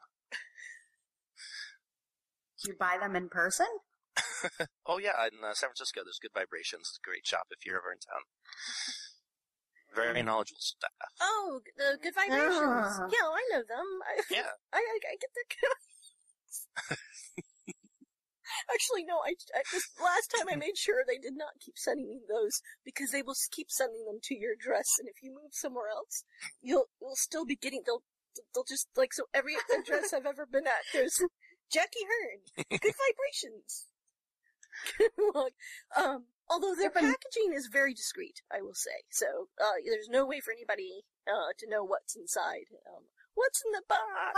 Do 2.63 2.71
you 2.71 2.75
buy 2.79 2.97
them 2.99 3.15
in 3.15 3.29
person? 3.29 3.67
Oh 4.87 4.97
yeah, 4.97 5.13
in 5.27 5.43
uh, 5.43 5.53
San 5.53 5.69
Francisco, 5.69 6.01
there's 6.03 6.17
Good 6.17 6.31
Vibrations. 6.33 6.87
It's 6.89 6.99
a 7.03 7.07
great 7.07 7.27
shop 7.27 7.51
if 7.51 7.65
you're 7.65 7.77
ever 7.77 7.91
in 7.91 7.99
town. 7.99 8.23
Very 9.93 10.23
knowledgeable 10.23 10.61
staff. 10.61 11.11
oh, 11.19 11.59
the 11.75 11.97
good 12.01 12.15
vibrations. 12.15 12.55
Ah. 12.55 13.09
Yeah, 13.11 13.27
I 13.27 13.43
know 13.51 13.63
them. 13.67 13.87
I, 14.07 14.21
Yeah. 14.31 14.55
I, 14.73 14.77
I, 14.77 14.97
I 15.03 15.17
get 15.19 15.31
their. 15.35 15.43
Actually, 18.73 19.03
no. 19.03 19.19
I, 19.25 19.35
I 19.55 19.61
this 19.71 19.89
last 20.01 20.33
time 20.35 20.47
I 20.51 20.55
made 20.59 20.77
sure 20.77 21.03
they 21.05 21.17
did 21.17 21.35
not 21.35 21.59
keep 21.59 21.77
sending 21.77 22.09
me 22.09 22.21
those 22.27 22.61
because 22.83 23.11
they 23.11 23.21
will 23.21 23.35
keep 23.51 23.69
sending 23.69 24.05
them 24.05 24.19
to 24.23 24.35
your 24.35 24.53
address, 24.53 24.97
and 24.99 25.07
if 25.07 25.21
you 25.21 25.31
move 25.31 25.51
somewhere 25.51 25.89
else, 25.89 26.23
you'll 26.61 26.87
you'll 27.01 27.15
still 27.15 27.45
be 27.45 27.55
getting 27.55 27.83
they'll 27.85 28.03
they'll 28.53 28.67
just 28.67 28.87
like 28.95 29.13
so 29.13 29.25
every 29.33 29.55
address 29.77 30.13
I've 30.13 30.25
ever 30.25 30.45
been 30.45 30.67
at, 30.67 30.85
there's 30.93 31.17
Jackie 31.71 32.05
Hearn, 32.07 32.39
good 32.69 32.95
vibrations. 33.07 33.87
Look, 35.17 35.53
um, 35.95 36.25
although 36.49 36.75
their 36.75 36.91
packaging 36.91 37.53
is 37.53 37.67
very 37.71 37.93
discreet, 37.93 38.41
I 38.51 38.61
will 38.61 38.75
say. 38.75 39.03
So 39.09 39.49
uh, 39.59 39.81
there's 39.85 40.09
no 40.09 40.25
way 40.25 40.39
for 40.39 40.51
anybody 40.51 41.03
uh, 41.27 41.51
to 41.57 41.69
know 41.69 41.83
what's 41.83 42.15
inside. 42.15 42.69
Um, 42.87 43.03
what's 43.37 43.61
in 43.61 43.71
the 43.77 43.85
box? 43.85 44.33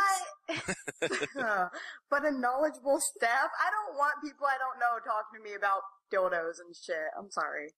But, 0.99 1.71
but 2.11 2.21
a 2.27 2.31
knowledgeable 2.35 2.99
staff. 2.99 3.49
I 3.55 3.69
don't 3.71 3.95
want 3.97 4.19
people 4.23 4.45
I 4.45 4.59
don't 4.59 4.77
know 4.79 4.99
talking 5.01 5.39
to 5.39 5.43
me 5.43 5.55
about 5.55 5.81
dildos 6.11 6.59
and 6.59 6.75
shit. 6.75 7.09
I'm 7.17 7.31
sorry. 7.31 7.71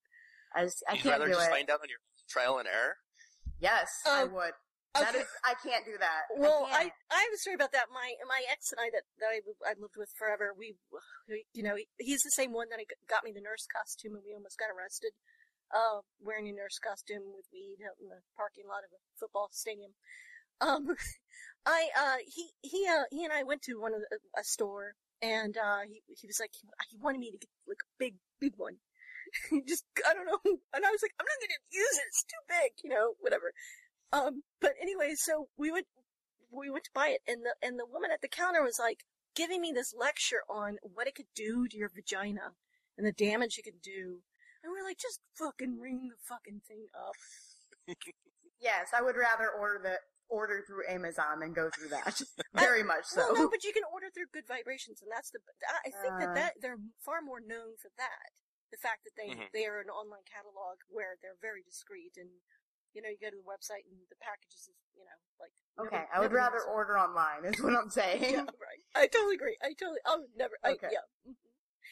I 0.56 0.66
just, 0.66 0.82
I 0.90 0.94
You'd 0.98 1.04
can't 1.06 1.22
rather 1.22 1.32
do 1.32 1.38
just 1.38 1.48
it. 1.48 1.52
find 1.54 1.70
out 1.70 1.80
on 1.86 1.90
your 1.90 2.02
trial 2.28 2.58
and 2.60 2.68
error. 2.68 2.98
Yes, 3.62 3.88
I 4.10 4.24
Um, 4.26 4.34
would. 4.34 4.58
That 4.92 5.16
okay. 5.16 5.24
is, 5.24 5.32
I 5.48 5.56
can't 5.64 5.88
do 5.88 5.96
that. 6.04 6.28
Well, 6.36 6.68
I, 6.68 6.76
I, 6.76 6.84
can't. 6.92 7.00
I 7.16 7.20
have 7.24 7.32
a 7.32 7.40
story 7.40 7.56
about 7.56 7.72
that. 7.72 7.88
My 7.96 8.12
my 8.28 8.44
ex 8.52 8.76
and 8.76 8.84
I 8.84 8.92
that, 8.92 9.08
that 9.24 9.32
I, 9.32 9.40
I 9.64 9.80
lived 9.80 9.96
with 9.96 10.12
forever. 10.20 10.52
We, 10.52 10.76
we 11.32 11.48
you 11.56 11.64
know, 11.64 11.80
he, 11.80 11.88
he's 11.96 12.20
the 12.28 12.36
same 12.36 12.52
one 12.52 12.68
that 12.76 12.84
I 12.84 12.84
g- 12.84 13.00
got 13.08 13.24
me 13.24 13.32
the 13.32 13.40
nurse 13.40 13.64
costume, 13.72 14.20
and 14.20 14.24
we 14.28 14.36
almost 14.36 14.60
got 14.60 14.68
arrested, 14.68 15.16
uh, 15.72 16.04
wearing 16.20 16.52
a 16.52 16.56
nurse 16.58 16.76
costume 16.84 17.32
with 17.32 17.48
weed 17.56 17.80
out 17.88 17.96
in 18.04 18.12
the 18.12 18.20
parking 18.36 18.68
lot 18.68 18.84
of 18.84 18.92
a 18.92 19.00
football 19.16 19.48
stadium. 19.56 19.96
Um, 20.62 20.88
I 21.66 21.90
uh 21.98 22.18
he 22.26 22.50
he 22.62 22.88
uh 22.88 23.04
he 23.12 23.24
and 23.24 23.34
I 23.34 23.44
went 23.44 23.62
to 23.64 23.80
one 23.80 23.94
of 23.94 24.02
the, 24.02 24.18
a 24.40 24.44
store, 24.44 24.96
and 25.22 25.58
uh 25.58 25.82
he 25.88 26.02
he 26.08 26.28
was 26.28 26.40
like 26.40 26.52
he 26.90 26.98
wanted 26.98 27.20
me 27.20 27.32
to 27.32 27.38
get 27.38 27.50
like 27.68 27.84
a 27.84 27.92
big 28.00 28.16
big 28.40 28.54
one. 28.58 28.78
Just 29.68 29.86
I 30.08 30.14
don't 30.14 30.26
know, 30.26 30.40
and 30.74 30.86
I 30.86 30.90
was 30.90 31.02
like 31.02 31.14
I'm 31.20 31.26
not 31.26 31.42
gonna 31.42 31.62
use 31.72 31.98
it. 31.98 32.08
It's 32.08 32.24
too 32.24 32.44
big, 32.50 32.72
you 32.84 32.90
know, 32.90 33.14
whatever. 33.20 33.54
Um, 34.14 34.44
but 34.60 34.74
anyway, 34.82 35.14
so 35.16 35.48
we 35.58 35.72
went, 35.72 35.86
we 36.52 36.70
went 36.70 36.84
to 36.86 36.92
buy 36.94 37.16
it, 37.16 37.22
and 37.28 37.46
the 37.46 37.56
and 37.66 37.80
the 37.80 37.86
woman 37.86 38.12
at 38.12 38.22
the 38.22 38.28
counter 38.28 38.62
was 38.62 38.78
like 38.80 39.06
giving 39.36 39.62
me 39.62 39.72
this 39.72 39.94
lecture 39.98 40.44
on 40.50 40.78
what 40.82 41.08
it 41.08 41.16
could 41.16 41.32
do 41.36 41.68
to 41.68 41.78
your 41.78 41.90
vagina 41.94 42.52
and 42.98 43.08
the 43.08 43.14
damage 43.14 43.58
it 43.58 43.64
could 43.64 43.82
do, 43.82 44.20
and 44.64 44.72
we're 44.72 44.84
like, 44.84 44.98
just 44.98 45.22
fucking 45.38 45.80
ring 45.80 46.10
the 46.10 46.20
fucking 46.28 46.62
thing 46.68 46.86
up. 46.94 47.16
yes, 48.60 48.90
I 48.96 49.02
would 49.02 49.16
rather 49.16 49.50
order 49.50 49.80
the 49.82 49.98
order 50.32 50.64
through 50.66 50.88
Amazon 50.88 51.44
and 51.44 51.54
go 51.54 51.70
through 51.70 51.90
that. 51.92 52.16
Very 52.56 52.82
much 52.82 53.06
so. 53.06 53.22
Well, 53.36 53.44
no, 53.46 53.50
but 53.52 53.64
you 53.68 53.74
can 53.76 53.84
order 53.92 54.08
through 54.10 54.32
Good 54.34 54.48
Vibrations, 54.48 55.04
and 55.04 55.12
that's 55.12 55.30
the. 55.30 55.40
I 55.68 55.92
think 55.92 56.16
that 56.24 56.32
Uh. 56.32 56.34
that 56.34 56.54
they're 56.64 56.80
far 57.04 57.22
more 57.22 57.40
known 57.44 57.76
for 57.78 57.92
that. 58.00 58.32
The 58.72 58.80
fact 58.80 59.04
that 59.04 59.14
they 59.20 59.36
Mhm. 59.36 59.52
they 59.52 59.66
are 59.68 59.80
an 59.84 59.92
online 59.92 60.24
catalog 60.24 60.80
where 60.88 61.20
they're 61.22 61.36
very 61.44 61.62
discreet, 61.62 62.16
and 62.16 62.32
you 62.96 63.02
know 63.04 63.10
you 63.12 63.20
go 63.20 63.30
to 63.30 63.36
the 63.36 63.44
website 63.44 63.84
and 63.86 64.08
the 64.10 64.16
packages 64.24 64.72
is 64.72 64.80
you 64.96 65.04
know 65.04 65.20
like. 65.40 65.52
okay, 65.78 66.08
nobody- 66.08 66.12
I 66.16 66.20
would 66.24 66.32
rather 66.32 66.64
knows. 66.64 66.72
order 66.72 66.96
online. 66.98 67.44
Is 67.46 67.60
what 67.62 67.76
I'm 67.76 67.90
saying. 68.02 68.24
Yeah, 68.24 68.48
right. 68.58 68.82
I 68.96 69.08
totally 69.12 69.36
agree. 69.36 69.58
I 69.62 69.76
totally. 69.76 70.00
I 70.08 70.16
would 70.16 70.32
never. 70.36 70.56
I, 70.64 70.72
Okay. 70.80 70.90
yeah. 70.92 71.04
mhm. 71.28 71.36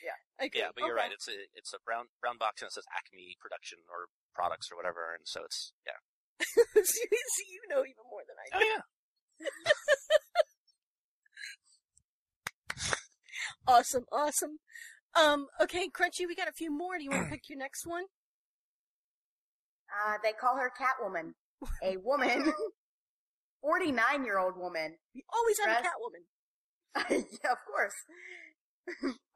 Yeah. 0.01 0.15
I. 0.39 0.49
Yeah, 0.53 0.71
but 0.73 0.87
you're 0.87 0.95
Okay. 0.95 1.03
right. 1.07 1.11
It's 1.11 1.27
a 1.27 1.35
it's 1.53 1.73
a 1.75 1.79
brown 1.83 2.07
brown 2.23 2.37
box 2.39 2.61
and 2.63 2.67
it 2.71 2.73
says 2.73 2.87
Acme 2.95 3.35
Production 3.43 3.79
or 3.91 4.07
products 4.33 4.71
or 4.71 4.77
whatever, 4.79 5.13
and 5.13 5.27
so 5.27 5.43
it's 5.43 5.73
yeah. 5.85 5.99
See, 6.41 6.83
see, 6.83 7.47
you 7.51 7.61
know 7.69 7.81
even 7.81 8.05
more 8.09 8.21
than 8.27 8.35
I 8.39 8.47
do. 8.49 8.55
Oh 8.55 8.59
do. 8.59 8.65
yeah. 8.65 9.47
Awesome, 13.67 14.05
awesome. 14.11 14.57
Um, 15.19 15.45
okay, 15.61 15.89
Crunchy, 15.89 16.27
we 16.27 16.35
got 16.35 16.47
a 16.47 16.51
few 16.53 16.75
more. 16.75 16.97
Do 16.97 17.03
you 17.03 17.11
want 17.11 17.25
to 17.27 17.29
pick 17.31 17.49
your 17.49 17.57
next 17.59 17.85
one? 17.85 18.03
Uh, 19.89 20.17
they 20.23 20.31
call 20.33 20.55
her 20.57 20.71
Catwoman. 20.71 21.33
A 21.83 21.97
woman, 21.97 22.51
49 23.61 24.23
year 24.25 24.39
old 24.39 24.55
woman. 24.57 24.95
We 25.13 25.23
always 25.33 25.57
have 25.59 25.77
a 25.77 25.81
Dress- 25.81 25.93
Catwoman. 25.93 27.25
yeah, 27.43 27.51
of 27.51 27.57
course. 27.67 27.93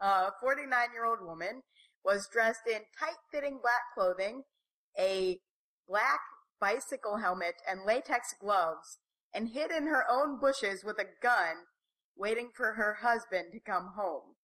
uh, 0.01 0.29
49 0.41 0.87
year 0.93 1.05
old 1.05 1.19
woman 1.21 1.61
was 2.03 2.27
dressed 2.31 2.61
in 2.67 2.79
tight 2.99 3.17
fitting 3.31 3.59
black 3.61 3.81
clothing, 3.95 4.43
a 4.97 5.37
black 5.87 6.19
bicycle 6.63 7.17
helmet, 7.17 7.55
and 7.69 7.81
latex 7.85 8.33
gloves, 8.39 8.99
and 9.33 9.49
hid 9.49 9.69
in 9.69 9.87
her 9.87 10.05
own 10.09 10.39
bushes 10.39 10.81
with 10.81 10.97
a 10.97 11.11
gun, 11.21 11.67
waiting 12.15 12.49
for 12.55 12.73
her 12.73 12.99
husband 13.01 13.51
to 13.51 13.59
come 13.59 13.91
home. 13.97 14.35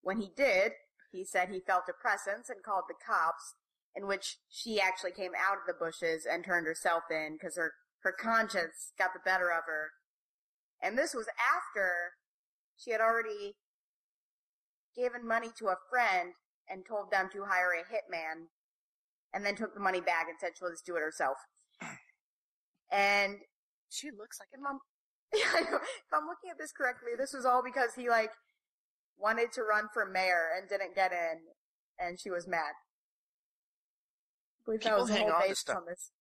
When 0.00 0.22
he 0.22 0.30
did, 0.34 0.72
he 1.12 1.26
said 1.26 1.50
he 1.50 1.60
felt 1.60 1.84
a 1.86 1.92
presence 1.92 2.48
and 2.48 2.62
called 2.62 2.84
the 2.88 2.94
cops, 2.94 3.56
in 3.94 4.06
which 4.06 4.38
she 4.48 4.80
actually 4.80 5.12
came 5.12 5.32
out 5.36 5.58
of 5.58 5.66
the 5.66 5.74
bushes 5.78 6.24
and 6.24 6.42
turned 6.42 6.66
herself 6.66 7.02
in 7.10 7.34
because 7.34 7.56
her, 7.56 7.72
her 8.04 8.12
conscience 8.18 8.92
got 8.98 9.12
the 9.12 9.20
better 9.22 9.50
of 9.50 9.64
her. 9.66 9.90
And 10.80 10.96
this 10.96 11.12
was 11.12 11.26
after 11.36 12.12
she 12.78 12.92
had 12.92 13.02
already 13.02 13.56
given 14.96 15.28
money 15.28 15.48
to 15.58 15.66
a 15.66 15.76
friend 15.90 16.32
and 16.66 16.86
told 16.88 17.10
them 17.10 17.28
to 17.34 17.44
hire 17.44 17.72
a 17.72 17.84
hitman 17.84 18.48
and 19.34 19.44
then 19.44 19.54
took 19.56 19.74
the 19.74 19.80
money 19.80 20.00
back 20.00 20.26
and 20.28 20.36
said 20.40 20.52
she'll 20.58 20.70
just 20.70 20.86
do 20.86 20.96
it 20.96 21.00
herself. 21.00 21.36
And 22.90 23.36
She 23.90 24.10
looks 24.10 24.38
like 24.40 24.48
a 24.54 24.58
I'm, 24.66 24.78
yeah, 25.34 25.44
I 25.54 25.60
know. 25.70 25.76
if 25.76 26.10
I'm 26.12 26.26
looking 26.26 26.50
at 26.50 26.58
this 26.58 26.72
correctly, 26.72 27.12
this 27.16 27.32
was 27.34 27.44
all 27.44 27.62
because 27.62 27.94
he 27.94 28.08
like 28.08 28.30
wanted 29.18 29.52
to 29.52 29.62
run 29.62 29.88
for 29.92 30.06
mayor 30.06 30.48
and 30.56 30.68
didn't 30.68 30.94
get 30.94 31.12
in, 31.12 31.40
and 31.98 32.18
she 32.20 32.30
was 32.30 32.46
mad. 32.48 32.72
I 34.56 34.60
believe 34.64 34.80
that 34.80 34.88
People 34.88 35.02
was 35.04 35.10
hang 35.10 35.30
on 35.30 35.48
to 35.48 35.54
stuff. 35.54 35.76
on 35.78 35.86
this. 35.86 36.12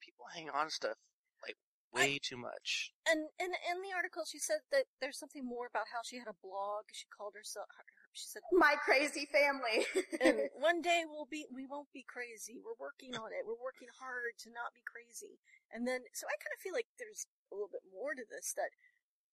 People 0.00 0.26
hang 0.34 0.50
on 0.50 0.66
to 0.66 0.70
stuff 0.74 0.98
like 1.42 1.56
way 1.94 2.18
too 2.22 2.36
much. 2.36 2.90
And 3.06 3.28
in 3.38 3.54
in 3.54 3.82
the 3.82 3.94
article, 3.94 4.24
she 4.26 4.38
said 4.38 4.66
that 4.72 4.84
there's 5.00 5.18
something 5.18 5.44
more 5.46 5.66
about 5.70 5.86
how 5.94 6.00
she 6.04 6.18
had 6.18 6.26
a 6.28 6.34
blog. 6.42 6.90
She 6.92 7.06
called 7.16 7.34
herself. 7.36 7.66
Her, 7.78 7.84
her- 7.86 8.03
she 8.14 8.30
said, 8.30 8.46
My 8.54 8.78
crazy 8.78 9.26
family. 9.26 9.86
"And 10.22 10.48
one 10.54 10.80
day 10.80 11.02
we'll 11.02 11.26
be, 11.26 11.46
we 11.50 11.66
won't 11.66 11.90
be 11.92 12.06
crazy. 12.06 12.62
We're 12.62 12.78
working 12.78 13.18
on 13.18 13.34
it. 13.34 13.42
We're 13.42 13.58
working 13.58 13.90
hard 13.90 14.38
to 14.46 14.54
not 14.54 14.70
be 14.70 14.86
crazy." 14.86 15.42
And 15.68 15.86
then, 15.86 16.06
so 16.14 16.30
I 16.30 16.38
kind 16.38 16.54
of 16.54 16.62
feel 16.62 16.72
like 16.72 16.86
there's 16.96 17.26
a 17.50 17.58
little 17.58 17.70
bit 17.70 17.82
more 17.90 18.14
to 18.14 18.22
this. 18.22 18.54
That 18.54 18.70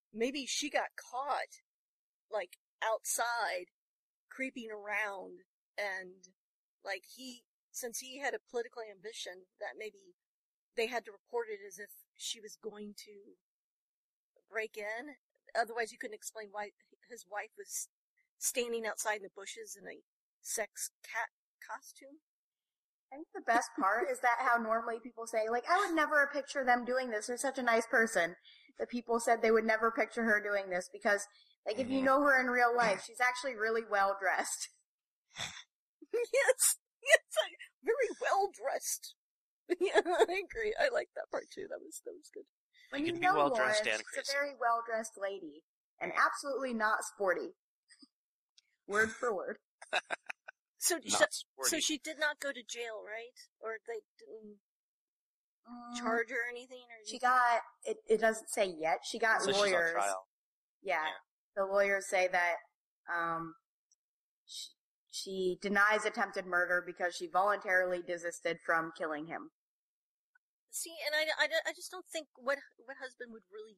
maybe 0.09 0.49
she 0.49 0.69
got 0.69 0.97
caught, 0.97 1.61
like 2.33 2.57
outside, 2.81 3.69
creeping 4.33 4.73
around, 4.73 5.45
and 5.77 6.33
like 6.81 7.05
he, 7.05 7.45
since 7.69 8.01
he 8.01 8.17
had 8.17 8.33
a 8.33 8.41
political 8.41 8.81
ambition, 8.81 9.45
that 9.61 9.77
maybe 9.77 10.17
they 10.75 10.87
had 10.89 11.05
to 11.05 11.13
report 11.13 11.53
it 11.53 11.61
as 11.61 11.77
if 11.77 11.93
she 12.17 12.41
was 12.41 12.57
going 12.57 12.97
to 13.05 13.37
break 14.49 14.73
in. 14.73 15.21
Otherwise, 15.53 15.91
you 15.91 15.99
couldn't 16.01 16.17
explain 16.17 16.49
why 16.49 16.71
his 17.09 17.25
wife 17.29 17.51
was 17.57 17.89
standing 18.41 18.86
outside 18.86 19.17
in 19.17 19.23
the 19.23 19.30
bushes 19.36 19.77
in 19.80 19.88
a 19.88 20.01
sex 20.41 20.89
cat 21.06 21.30
costume. 21.62 22.19
I 23.13 23.17
think 23.17 23.27
the 23.36 23.41
best 23.45 23.69
part 23.80 24.10
is 24.10 24.19
that 24.21 24.39
how 24.39 24.58
normally 24.58 24.97
people 25.04 25.27
say, 25.27 25.49
like, 25.49 25.63
I 25.69 25.77
would 25.86 25.95
never 25.95 26.30
picture 26.34 26.63
them 26.65 26.86
doing 26.86 27.12
this. 27.12 27.27
They're 27.27 27.38
such 27.38 27.58
a 27.60 27.63
nice 27.63 27.86
person. 27.86 28.36
The 28.80 28.88
people 28.88 29.19
said 29.19 29.41
they 29.41 29.51
would 29.51 29.65
never 29.65 29.91
picture 29.91 30.23
her 30.23 30.41
doing 30.41 30.69
this 30.69 30.89
because, 30.91 31.27
like, 31.65 31.77
if 31.77 31.89
you 31.89 31.99
Mhm. 32.01 32.06
know 32.06 32.21
her 32.21 32.39
in 32.39 32.47
real 32.47 32.75
life, 32.75 33.04
she's 33.04 33.19
actually 33.21 33.56
really 33.56 33.84
well 33.84 34.17
dressed. 34.19 34.69
yes, 36.13 36.77
yes, 37.04 37.25
I, 37.38 37.49
very 37.84 38.10
well 38.21 38.49
dressed. 38.51 39.15
yeah, 39.80 40.01
I 40.04 40.41
agree. 40.43 40.73
I 40.80 40.89
like 40.89 41.10
that 41.15 41.30
part 41.32 41.49
too. 41.51 41.67
That 41.69 41.80
was 41.80 42.01
that 42.06 42.15
was 42.15 42.30
good. 42.34 42.45
When 42.89 43.06
You 43.06 43.13
you, 43.13 43.19
know 43.19 43.36
well-dressed 43.36 43.86
Lauren, 43.86 43.99
she's 43.99 44.30
a 44.30 44.34
very 44.34 44.56
well 44.60 44.84
dressed 44.86 45.17
lady 45.17 45.63
and 46.01 46.12
absolutely 46.17 46.73
not 46.73 47.04
sporty. 47.04 47.56
Word 48.87 49.11
for 49.11 49.33
word. 49.35 49.57
So, 50.77 50.97
so, 51.07 51.25
so 51.63 51.79
she 51.79 51.99
did 51.99 52.17
not 52.19 52.39
go 52.39 52.51
to 52.51 52.63
jail, 52.67 53.05
right? 53.05 53.37
Or 53.61 53.77
they 53.87 54.01
didn't 54.17 54.57
Mm, 55.67 55.95
charge 55.95 56.29
her 56.29 56.35
or 56.35 56.49
anything? 56.49 56.83
Or 56.89 56.97
She 57.05 57.19
got 57.19 57.61
it. 57.83 57.97
It 58.07 58.19
doesn't 58.19 58.49
say 58.49 58.73
yet. 58.79 58.99
She 59.05 59.19
got 59.19 59.41
So 59.41 59.51
lawyers. 59.51 59.91
trial. 59.91 60.27
Yeah. 60.81 61.03
Yeah. 61.05 61.21
The 61.55 61.65
lawyers 61.65 62.07
say 62.09 62.27
that 62.31 62.55
um, 63.11 63.53
she, 64.45 64.69
she 65.11 65.57
denies 65.61 66.05
attempted 66.05 66.45
murder 66.45 66.83
because 66.85 67.15
she 67.15 67.27
voluntarily 67.27 68.01
desisted 68.01 68.57
from 68.65 68.91
killing 68.97 69.27
him. 69.27 69.51
See, 70.71 70.95
and 71.05 71.13
I, 71.13 71.43
I, 71.43 71.69
I 71.69 71.73
just 71.73 71.91
don't 71.91 72.07
think 72.07 72.27
what 72.35 72.57
what 72.85 72.95
husband 73.03 73.31
would 73.33 73.43
really, 73.51 73.75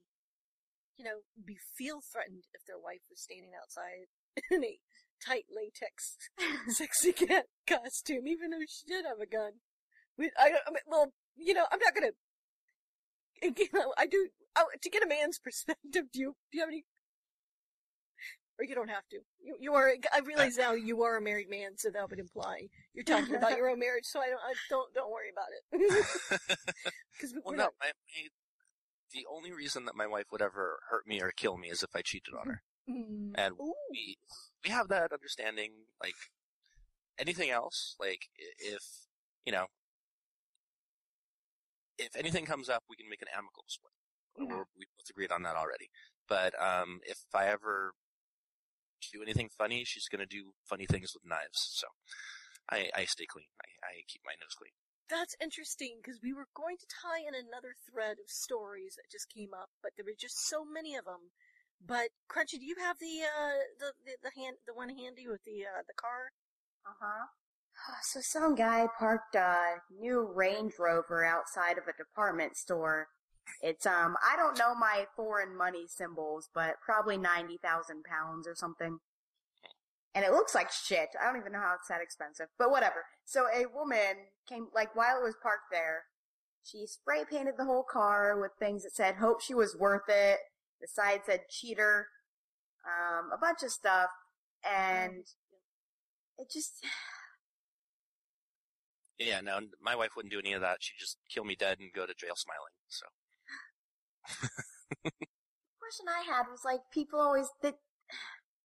you 0.95 1.03
know, 1.03 1.25
be 1.43 1.57
feel 1.57 1.99
threatened 2.05 2.45
if 2.53 2.61
their 2.65 2.77
wife 2.77 3.01
was 3.09 3.19
standing 3.19 3.51
outside 3.59 4.13
in 4.51 4.63
a 4.63 4.79
tight 5.25 5.45
latex 5.55 6.17
sexy 6.67 7.13
cat 7.13 7.45
costume, 7.67 8.27
even 8.27 8.51
though 8.51 8.65
she 8.67 8.85
did 8.87 9.05
have 9.05 9.19
a 9.19 9.25
gun. 9.25 9.53
We, 10.17 10.31
I, 10.37 10.53
I 10.67 10.71
mean, 10.71 10.83
well, 10.87 11.13
you 11.35 11.53
know, 11.53 11.65
I'm 11.71 11.79
not 11.79 11.95
gonna. 11.95 12.11
You 13.43 13.67
know, 13.73 13.93
I 13.97 14.05
do 14.05 14.29
I, 14.55 14.63
to 14.81 14.89
get 14.89 15.03
a 15.03 15.07
man's 15.07 15.37
perspective. 15.37 16.05
Do 16.13 16.19
you 16.19 16.35
do 16.49 16.57
you 16.57 16.61
have 16.61 16.69
any? 16.69 16.85
Or 18.57 18.63
you 18.63 18.73
don't 18.73 18.89
have 18.89 19.05
to. 19.09 19.17
You, 19.43 19.57
you 19.59 19.73
are. 19.73 19.91
I 20.13 20.19
realize 20.19 20.55
now 20.55 20.71
you 20.73 21.03
are 21.03 21.17
a 21.17 21.21
married 21.21 21.49
man, 21.49 21.71
so 21.75 21.89
that 21.89 22.09
would 22.09 22.19
imply 22.19 22.69
you're 22.93 23.03
talking 23.03 23.35
about 23.35 23.57
your 23.57 23.69
own 23.69 23.79
marriage. 23.79 24.05
So 24.05 24.21
I 24.21 24.27
don't. 24.27 24.39
I 24.39 24.53
don't. 24.69 24.93
Don't 24.93 25.11
worry 25.11 25.29
about 25.29 25.47
it. 25.51 26.07
Because 27.11 27.33
well, 27.33 27.41
we're 27.47 27.55
no, 27.57 27.63
not. 27.63 27.73
my, 27.81 27.91
the 29.11 29.25
only 29.29 29.51
reason 29.51 29.85
that 29.85 29.95
my 29.95 30.07
wife 30.07 30.25
would 30.31 30.41
ever 30.41 30.79
hurt 30.89 31.05
me 31.05 31.21
or 31.21 31.31
kill 31.35 31.57
me 31.57 31.69
is 31.69 31.83
if 31.83 31.89
I 31.95 32.01
cheated 32.01 32.33
on 32.33 32.41
mm-hmm. 32.41 32.49
her. 32.51 32.61
Mm. 32.89 33.31
And 33.35 33.53
Ooh. 33.59 33.73
we 33.91 34.17
we 34.63 34.71
have 34.71 34.87
that 34.89 35.11
understanding. 35.11 35.71
Like 36.01 36.15
anything 37.19 37.49
else, 37.49 37.95
like 37.99 38.29
if 38.59 38.83
you 39.45 39.51
know, 39.51 39.67
if 41.97 42.15
anything 42.15 42.45
comes 42.45 42.69
up, 42.69 42.83
we 42.89 42.95
can 42.95 43.09
make 43.09 43.21
an 43.21 43.29
amicable 43.35 43.65
split. 43.67 43.93
We 44.37 44.47
both 44.47 45.09
agreed 45.09 45.31
on 45.31 45.43
that 45.43 45.55
already. 45.55 45.89
But 46.27 46.53
um, 46.59 46.99
if 47.03 47.19
I 47.33 47.45
ever 47.45 47.93
do 49.11 49.21
anything 49.21 49.49
funny, 49.55 49.83
she's 49.85 50.07
gonna 50.07 50.25
do 50.25 50.53
funny 50.65 50.85
things 50.85 51.13
with 51.13 51.23
knives. 51.25 51.69
So 51.73 51.87
I, 52.71 52.89
I 52.95 53.05
stay 53.05 53.25
clean. 53.27 53.47
I, 53.61 53.67
I 53.85 53.93
keep 54.07 54.21
my 54.25 54.33
nose 54.39 54.55
clean. 54.57 54.71
That's 55.09 55.35
interesting 55.41 55.99
because 55.99 56.23
we 56.23 56.33
were 56.33 56.47
going 56.55 56.77
to 56.79 56.87
tie 56.87 57.19
in 57.27 57.35
another 57.35 57.75
thread 57.91 58.17
of 58.23 58.31
stories 58.31 58.95
that 58.95 59.11
just 59.11 59.29
came 59.29 59.53
up, 59.53 59.69
but 59.83 59.91
there 59.95 60.05
were 60.05 60.17
just 60.17 60.47
so 60.47 60.63
many 60.63 60.95
of 60.95 61.05
them. 61.05 61.29
But 61.85 62.09
Crunchy, 62.31 62.59
do 62.59 62.65
you 62.65 62.75
have 62.79 62.97
the 62.99 63.23
uh 63.23 63.59
the 63.79 63.91
the, 64.05 64.11
the 64.23 64.41
hand 64.41 64.57
the 64.65 64.73
one 64.73 64.89
handy 64.89 65.27
with 65.27 65.43
the 65.43 65.65
uh 65.65 65.83
the 65.85 65.93
car? 65.93 66.31
Uh 66.85 66.95
huh. 67.01 67.25
So 68.03 68.21
some 68.21 68.55
guy 68.55 68.87
parked 68.97 69.35
a 69.35 69.81
new 69.99 70.21
Range 70.33 70.71
Rover 70.79 71.25
outside 71.25 71.77
of 71.77 71.85
a 71.87 71.97
department 71.97 72.55
store. 72.55 73.07
It's 73.61 73.85
um 73.85 74.15
I 74.23 74.37
don't 74.37 74.57
know 74.57 74.73
my 74.73 75.07
foreign 75.15 75.57
money 75.57 75.85
symbols, 75.87 76.49
but 76.53 76.75
probably 76.85 77.17
ninety 77.17 77.57
thousand 77.61 78.03
pounds 78.05 78.47
or 78.47 78.55
something. 78.55 78.99
And 80.15 80.23
it 80.23 80.31
looks 80.31 80.53
like 80.55 80.71
shit. 80.71 81.09
I 81.19 81.25
don't 81.25 81.41
even 81.41 81.51
know 81.51 81.59
how 81.59 81.73
it's 81.75 81.89
that 81.89 82.01
expensive, 82.01 82.47
but 82.59 82.69
whatever. 82.69 83.03
So 83.25 83.45
a 83.53 83.65
woman 83.73 84.29
came 84.47 84.67
like 84.73 84.95
while 84.95 85.17
it 85.17 85.23
was 85.23 85.35
parked 85.41 85.71
there. 85.71 86.03
She 86.63 86.85
spray 86.85 87.25
painted 87.29 87.55
the 87.57 87.65
whole 87.65 87.83
car 87.83 88.39
with 88.39 88.51
things 88.57 88.83
that 88.83 88.95
said 88.95 89.15
"Hope 89.15 89.41
she 89.41 89.53
was 89.53 89.75
worth 89.77 90.07
it." 90.07 90.39
The 90.83 90.89
side 90.89 91.21
said 91.25 91.47
"Cheater," 91.49 92.07
um, 92.85 93.31
a 93.33 93.37
bunch 93.39 93.63
of 93.63 93.71
stuff, 93.71 94.09
and 94.69 95.23
it 96.37 96.51
just 96.51 96.83
Yeah, 99.17 99.41
no, 99.41 99.59
my 99.81 99.95
wife 99.95 100.11
wouldn't 100.15 100.33
do 100.33 100.39
any 100.39 100.53
of 100.53 100.61
that. 100.61 100.77
She'd 100.83 100.99
just 100.99 101.17
kill 101.29 101.45
me 101.45 101.55
dead 101.55 101.79
and 101.79 101.93
go 101.93 102.05
to 102.05 102.13
jail 102.13 102.35
smiling. 102.35 102.73
So 102.89 103.05
the 105.03 105.11
question 105.79 106.07
I 106.09 106.23
had 106.27 106.43
was 106.49 106.61
like 106.65 106.81
people 106.91 107.19
always 107.19 107.47
that 107.61 107.75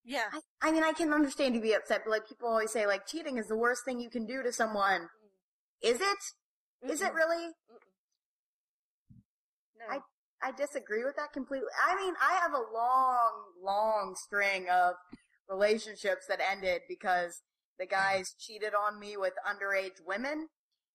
Yeah. 0.04 0.30
I, 0.32 0.40
I 0.62 0.72
mean 0.72 0.82
I 0.84 0.92
can 0.92 1.12
understand 1.12 1.54
you 1.54 1.60
be 1.60 1.74
upset, 1.74 2.02
but 2.04 2.10
like 2.10 2.28
people 2.28 2.48
always 2.48 2.72
say 2.72 2.86
like 2.86 3.06
cheating 3.06 3.38
is 3.38 3.48
the 3.48 3.56
worst 3.56 3.84
thing 3.84 4.00
you 4.00 4.10
can 4.10 4.26
do 4.26 4.42
to 4.42 4.52
someone. 4.52 5.08
Is 5.82 6.00
it? 6.00 6.18
Is 6.90 7.02
it 7.02 7.12
Mm-mm. 7.12 7.14
really? 7.14 7.52
No. 9.78 9.84
I 9.90 10.00
disagree 10.56 11.04
with 11.04 11.16
that 11.16 11.32
completely. 11.32 11.68
I 11.86 11.96
mean, 11.96 12.14
I 12.20 12.38
have 12.42 12.52
a 12.52 12.62
long, 12.72 13.32
long 13.62 14.14
string 14.16 14.66
of 14.70 14.94
relationships 15.48 16.26
that 16.28 16.40
ended 16.40 16.82
because 16.88 17.42
the 17.78 17.86
guys 17.86 18.34
cheated 18.38 18.72
on 18.74 19.00
me 19.00 19.16
with 19.16 19.34
underage 19.46 20.04
women. 20.06 20.48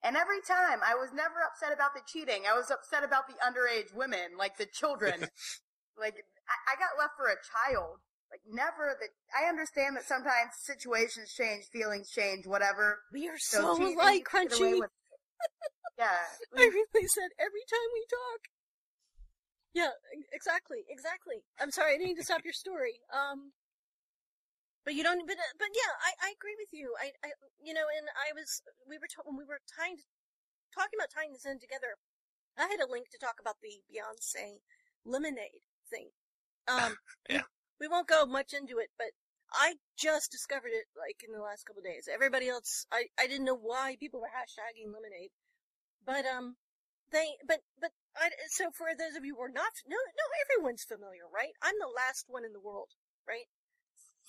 And 0.04 0.18
every 0.18 0.42
time 0.46 0.80
I 0.86 0.96
was 0.96 1.12
never 1.14 1.40
upset 1.48 1.72
about 1.74 1.96
the 1.96 2.04
cheating. 2.06 2.44
I 2.44 2.58
was 2.58 2.70
upset 2.70 3.04
about 3.04 3.28
the 3.28 3.40
underage 3.40 3.96
women, 3.96 4.36
like 4.38 4.58
the 4.58 4.68
children. 4.68 5.16
like, 5.98 6.16
I, 6.48 6.56
I 6.72 6.76
got 6.76 7.00
left 7.00 7.16
for 7.16 7.28
a 7.32 7.40
child. 7.40 8.04
Like, 8.28 8.44
never 8.50 8.98
that, 9.00 9.14
I 9.32 9.48
understand 9.48 9.96
that 9.96 10.04
sometimes 10.04 10.58
situations 10.60 11.32
change, 11.32 11.66
feelings 11.72 12.10
change, 12.10 12.48
whatever. 12.48 13.00
we 13.14 13.30
are 13.30 13.38
so, 13.38 13.78
cheating, 13.78 13.96
alike, 13.96 14.28
you 14.34 14.40
get 14.50 14.60
away 14.60 14.72
Crunchy. 14.74 14.80
with- 14.80 14.90
yeah. 15.98 16.28
I 16.58 16.66
really 16.66 17.08
said 17.08 17.30
every 17.40 17.64
time 17.70 17.90
we 17.94 18.04
talk. 18.10 18.42
Yeah, 19.74 19.90
exactly, 20.32 20.86
exactly. 20.88 21.44
I'm 21.60 21.72
sorry, 21.72 21.96
I 21.96 21.98
didn't 21.98 22.08
mean 22.14 22.18
to 22.18 22.24
stop 22.24 22.44
your 22.46 22.54
story. 22.54 23.02
Um, 23.10 23.54
but 24.86 24.94
you 24.94 25.04
don't. 25.04 25.26
But 25.26 25.38
uh, 25.38 25.54
but 25.58 25.70
yeah, 25.74 25.94
I, 26.04 26.30
I 26.30 26.34
agree 26.36 26.56
with 26.60 26.70
you. 26.72 26.94
I, 27.00 27.12
I 27.26 27.32
you 27.62 27.74
know, 27.74 27.88
and 27.88 28.08
I 28.14 28.34
was 28.36 28.62
we 28.88 28.98
were 28.98 29.08
ta- 29.08 29.24
when 29.26 29.38
we 29.38 29.46
were 29.48 29.64
tying 29.66 29.98
talking 30.76 31.00
about 31.00 31.10
tying 31.14 31.34
this 31.34 31.46
in 31.46 31.60
together. 31.60 31.98
I 32.58 32.68
had 32.70 32.82
a 32.82 32.92
link 32.92 33.10
to 33.12 33.18
talk 33.20 33.38
about 33.42 33.58
the 33.64 33.82
Beyonce 33.90 34.62
lemonade 35.06 35.66
thing. 35.90 36.10
Um, 36.68 36.98
Yeah. 37.30 37.44
we, 37.80 37.88
we 37.88 37.92
won't 37.92 38.08
go 38.08 38.26
much 38.26 38.54
into 38.54 38.80
it, 38.80 38.90
but 38.98 39.16
I 39.54 39.76
just 39.98 40.32
discovered 40.32 40.74
it 40.74 40.86
like 40.98 41.24
in 41.26 41.34
the 41.34 41.42
last 41.44 41.66
couple 41.66 41.82
days. 41.82 42.10
Everybody 42.12 42.50
else, 42.50 42.86
I, 42.92 43.08
I 43.20 43.28
didn't 43.28 43.46
know 43.46 43.58
why 43.58 43.96
people 44.00 44.20
were 44.22 44.28
hashtagging 44.34 44.92
lemonade, 44.94 45.32
but 46.06 46.26
um, 46.26 46.58
they 47.12 47.38
but 47.48 47.62
but 47.80 47.92
I 48.18 48.30
so 48.50 48.70
for 48.72 48.94
those 48.98 49.16
of 49.18 49.26
you 49.26 49.36
who 49.36 49.42
are 49.42 49.50
not 49.50 49.82
no 49.88 49.98
no 49.98 50.26
everyone's 50.46 50.84
familiar, 50.84 51.26
right? 51.34 51.54
I'm 51.62 51.76
the 51.80 51.90
last 51.92 52.26
one 52.30 52.46
in 52.46 52.54
the 52.54 52.62
world, 52.62 52.94
right? 53.28 53.50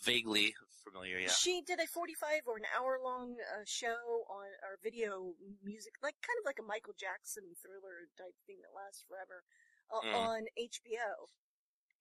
Vaguely 0.03 0.55
familiar, 0.85 1.19
yeah. 1.19 1.33
She 1.33 1.63
did 1.65 1.81
a 1.81 1.87
45 1.87 2.45
or 2.47 2.57
an 2.61 2.69
hour 2.77 3.01
long 3.03 3.37
uh, 3.41 3.65
show 3.65 4.29
on 4.29 4.53
our 4.61 4.77
video 4.83 5.33
music, 5.65 5.97
like 6.03 6.17
kind 6.21 6.37
of 6.41 6.45
like 6.45 6.61
a 6.61 6.67
Michael 6.67 6.93
Jackson 6.99 7.45
thriller 7.57 8.13
type 8.21 8.37
thing 8.45 8.61
that 8.61 8.77
lasts 8.77 9.05
forever 9.09 9.45
uh, 9.89 10.05
Mm. 10.05 10.13
on 10.13 10.41
HBO. 10.61 11.29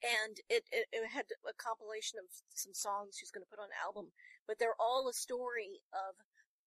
And 0.03 0.35
it, 0.49 0.67
it, 0.71 0.87
it 0.91 1.07
had 1.07 1.31
a 1.47 1.55
compilation 1.55 2.19
of 2.19 2.27
some 2.51 2.73
songs 2.73 3.15
she's 3.15 3.31
going 3.31 3.45
to 3.45 3.49
put 3.49 3.59
on 3.63 3.71
an 3.71 3.79
album, 3.79 4.11
but 4.47 4.59
they're 4.59 4.75
all 4.79 5.07
a 5.07 5.13
story 5.15 5.79
of 5.95 6.19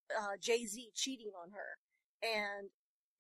uh, 0.09 0.37
Jay 0.41 0.65
Z 0.65 0.89
cheating 0.95 1.33
on 1.37 1.51
her. 1.53 1.77
And 2.25 2.71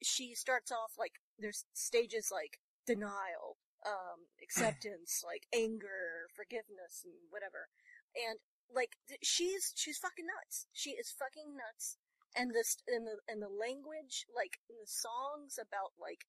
she 0.00 0.32
starts 0.34 0.72
off 0.72 0.96
like 0.96 1.20
there's 1.38 1.64
stages 1.74 2.30
like 2.32 2.58
denial, 2.86 3.58
um, 3.86 4.28
acceptance, 4.42 5.22
like 5.24 5.46
anger, 5.54 6.28
forgiveness, 6.34 7.04
and 7.04 7.14
whatever 7.30 7.68
and 8.16 8.38
like 8.72 8.96
th- 9.08 9.20
she's 9.22 9.72
she's 9.76 9.98
fucking 9.98 10.26
nuts. 10.26 10.66
She 10.72 10.90
is 10.90 11.14
fucking 11.16 11.54
nuts. 11.54 11.98
And 12.36 12.52
this 12.52 12.76
and 12.88 13.06
the 13.06 13.18
and 13.28 13.40
the 13.40 13.52
language, 13.52 14.26
like 14.34 14.58
in 14.68 14.76
the 14.80 14.88
songs 14.88 15.58
about 15.60 15.92
like, 16.00 16.26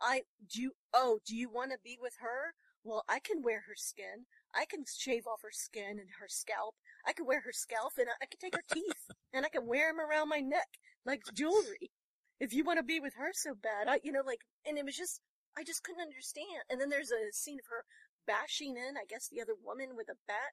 I 0.00 0.22
do 0.50 0.62
you 0.62 0.72
oh 0.92 1.20
do 1.26 1.36
you 1.36 1.48
want 1.50 1.70
to 1.72 1.78
be 1.82 1.98
with 2.00 2.16
her? 2.20 2.54
Well, 2.84 3.04
I 3.08 3.18
can 3.18 3.42
wear 3.42 3.64
her 3.66 3.74
skin. 3.76 4.26
I 4.54 4.64
can 4.64 4.84
shave 4.86 5.26
off 5.26 5.42
her 5.42 5.52
skin 5.52 5.98
and 5.98 6.16
her 6.20 6.28
scalp. 6.28 6.76
I 7.06 7.12
can 7.12 7.26
wear 7.26 7.42
her 7.42 7.52
scalp 7.52 7.92
and 7.98 8.08
I, 8.08 8.24
I 8.24 8.26
can 8.26 8.38
take 8.40 8.54
her 8.54 8.64
teeth 8.72 9.10
and 9.34 9.44
I 9.44 9.48
can 9.48 9.66
wear 9.66 9.90
them 9.90 10.00
around 10.00 10.28
my 10.28 10.40
neck 10.40 10.78
like 11.04 11.22
jewelry. 11.34 11.90
If 12.38 12.52
you 12.52 12.64
want 12.64 12.78
to 12.78 12.84
be 12.84 13.00
with 13.00 13.14
her 13.16 13.30
so 13.32 13.54
bad, 13.54 13.88
I 13.88 14.00
you 14.02 14.12
know 14.12 14.22
like 14.24 14.40
and 14.66 14.78
it 14.78 14.84
was 14.84 14.96
just 14.96 15.20
I 15.56 15.64
just 15.64 15.82
couldn't 15.82 16.04
understand. 16.04 16.68
And 16.68 16.80
then 16.80 16.90
there's 16.90 17.10
a 17.10 17.32
scene 17.32 17.58
of 17.58 17.72
her 17.72 17.88
bashing 18.28 18.76
in, 18.76 19.00
I 19.00 19.08
guess 19.08 19.28
the 19.32 19.40
other 19.40 19.56
woman 19.56 19.96
with 19.96 20.12
a 20.12 20.20
bat 20.28 20.52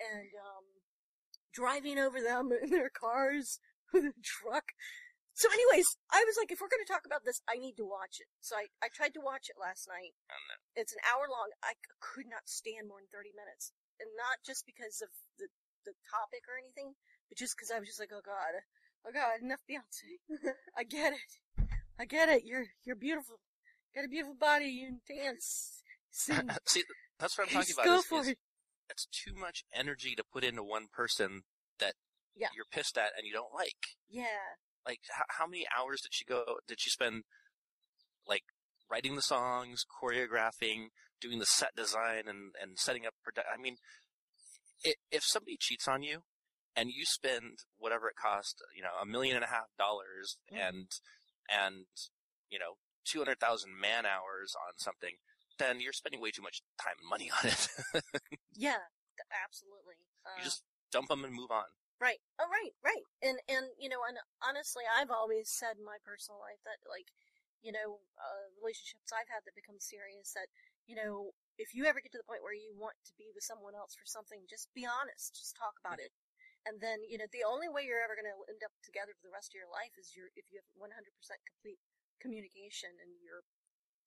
and 0.00 0.34
um, 0.34 0.66
driving 1.54 2.00
over 2.00 2.18
them 2.18 2.50
in 2.62 2.74
their 2.74 2.90
cars 2.90 3.60
with 3.94 4.04
a 4.10 4.16
truck. 4.24 4.74
So, 5.30 5.46
anyways, 5.48 5.86
I 6.10 6.26
was 6.26 6.36
like, 6.36 6.50
if 6.50 6.60
we're 6.60 6.68
going 6.68 6.84
to 6.84 6.90
talk 6.90 7.06
about 7.06 7.24
this, 7.24 7.40
I 7.46 7.56
need 7.56 7.78
to 7.78 7.86
watch 7.86 8.18
it. 8.18 8.28
So 8.42 8.58
I, 8.58 8.68
I 8.82 8.90
tried 8.90 9.14
to 9.14 9.24
watch 9.24 9.48
it 9.48 9.56
last 9.56 9.86
night. 9.86 10.12
It's 10.74 10.92
an 10.92 11.00
hour 11.06 11.30
long. 11.30 11.54
I 11.62 11.78
could 12.02 12.26
not 12.26 12.50
stand 12.50 12.90
more 12.90 13.00
than 13.00 13.08
30 13.14 13.32
minutes. 13.32 13.72
And 14.02 14.10
not 14.18 14.42
just 14.42 14.66
because 14.66 15.00
of 15.00 15.08
the, 15.38 15.48
the 15.86 15.96
topic 16.10 16.44
or 16.50 16.58
anything, 16.58 16.92
but 17.30 17.38
just 17.38 17.54
because 17.54 17.70
I 17.70 17.78
was 17.78 17.88
just 17.88 18.02
like, 18.02 18.12
oh 18.12 18.24
god, 18.26 18.58
oh 19.06 19.10
god, 19.12 19.42
enough 19.42 19.60
Beyonce. 19.70 20.38
I 20.76 20.84
get 20.84 21.12
it. 21.14 21.64
I 21.98 22.04
get 22.04 22.28
it. 22.28 22.42
You're, 22.44 22.66
you're 22.84 22.96
beautiful. 22.96 23.36
Got 23.94 24.04
a 24.04 24.08
beautiful 24.08 24.36
body. 24.38 24.66
You 24.66 24.98
can 25.06 25.16
dance. 25.24 25.82
Sing. 26.10 26.48
See, 26.66 26.84
that's 27.18 27.36
what 27.36 27.44
I'm 27.48 27.52
talking 27.54 27.66
Just 27.66 27.72
about. 27.78 27.84
go 27.86 27.98
is- 27.98 28.04
for 28.06 28.20
is 28.20 28.28
it. 28.28 28.38
It's 28.88 29.06
too 29.06 29.34
much 29.38 29.62
energy 29.72 30.14
to 30.16 30.24
put 30.32 30.42
into 30.42 30.64
one 30.64 30.86
person 30.92 31.42
that 31.78 31.94
Yeah. 32.36 32.48
you're 32.56 32.64
pissed 32.72 32.98
at 32.98 33.10
and 33.16 33.24
you 33.24 33.32
don't 33.32 33.54
like. 33.54 33.76
Yeah. 34.08 34.24
Like, 34.84 34.98
how, 35.10 35.24
how 35.38 35.46
many 35.46 35.64
hours 35.78 36.00
did 36.00 36.12
she 36.12 36.24
go? 36.24 36.42
Did 36.66 36.80
she 36.80 36.90
spend, 36.90 37.22
like, 38.26 38.42
writing 38.90 39.14
the 39.14 39.22
songs, 39.22 39.84
choreographing, 40.02 40.86
doing 41.20 41.38
the 41.38 41.46
set 41.46 41.76
design, 41.76 42.22
and 42.26 42.52
and 42.60 42.78
setting 42.78 43.06
up? 43.06 43.14
Produ- 43.24 43.42
I 43.52 43.60
mean, 43.60 43.76
i 44.84 44.94
if 45.12 45.22
somebody 45.24 45.56
cheats 45.60 45.86
on 45.86 46.02
you, 46.02 46.22
and 46.76 46.90
you 46.90 47.04
spend 47.04 47.58
whatever 47.78 48.08
it 48.08 48.16
cost, 48.16 48.62
you 48.76 48.82
know, 48.82 48.94
a 49.00 49.06
million 49.06 49.36
and 49.36 49.44
a 49.44 49.48
half 49.48 49.68
dollars, 49.78 50.38
Mhm. 50.52 50.58
and 50.68 50.86
and 51.48 51.86
you 52.50 52.58
know, 52.58 52.78
two 53.04 53.18
hundred 53.18 53.40
thousand 53.40 53.78
man 53.78 54.06
hours 54.06 54.54
on 54.54 54.74
something, 54.78 55.16
then 55.58 55.80
you're 55.80 55.92
spending 55.92 56.20
way 56.20 56.30
too 56.30 56.42
much 56.42 56.62
time 56.80 56.94
and 57.00 57.08
money 57.08 57.30
on 57.42 57.50
it. 57.50 57.68
Yeah, 58.54 58.90
absolutely. 59.44 59.98
Uh, 60.24 60.38
you 60.38 60.44
just 60.44 60.62
dump 60.92 61.08
them 61.08 61.24
and 61.24 61.34
move 61.34 61.50
on. 61.50 61.70
right. 62.00 62.18
Oh, 62.38 62.48
right, 62.48 62.72
right. 62.84 63.04
And 63.22 63.38
and 63.48 63.66
you 63.78 63.88
know, 63.88 64.02
and 64.08 64.18
honestly, 64.42 64.84
I've 64.86 65.10
always 65.10 65.50
said 65.50 65.76
in 65.78 65.84
my 65.84 65.98
personal 66.04 66.40
life 66.40 66.60
that 66.64 66.80
like, 66.88 67.12
you 67.62 67.72
know, 67.72 68.00
uh, 68.18 68.48
relationships 68.60 69.12
I've 69.12 69.28
had 69.30 69.44
that 69.46 69.54
become 69.54 69.78
serious 69.80 70.32
that 70.34 70.48
you 70.86 70.96
know, 70.96 71.30
if 71.54 71.70
you 71.74 71.84
ever 71.86 72.00
get 72.02 72.10
to 72.10 72.18
the 72.18 72.26
point 72.26 72.42
where 72.42 72.56
you 72.56 72.74
want 72.74 72.96
to 73.06 73.12
be 73.14 73.30
with 73.30 73.44
someone 73.46 73.78
else 73.78 73.94
for 73.94 74.06
something, 74.08 74.42
just 74.50 74.66
be 74.74 74.82
honest. 74.82 75.36
Just 75.38 75.54
talk 75.54 75.78
about 75.78 76.00
it. 76.02 76.10
And 76.68 76.76
then, 76.80 77.00
you 77.08 77.16
know, 77.16 77.24
the 77.32 77.42
only 77.46 77.68
way 77.72 77.88
you're 77.88 78.04
ever 78.04 78.12
going 78.14 78.28
to 78.28 78.36
end 78.48 78.60
up 78.60 78.72
together 78.84 79.16
for 79.16 79.24
the 79.24 79.32
rest 79.32 79.52
of 79.52 79.58
your 79.58 79.70
life 79.72 79.96
is 79.96 80.12
your 80.12 80.28
if 80.36 80.44
you 80.52 80.60
have 80.60 80.68
100% 80.76 80.92
complete 81.48 81.80
communication 82.20 82.92
and 83.00 83.16
you're, 83.24 83.42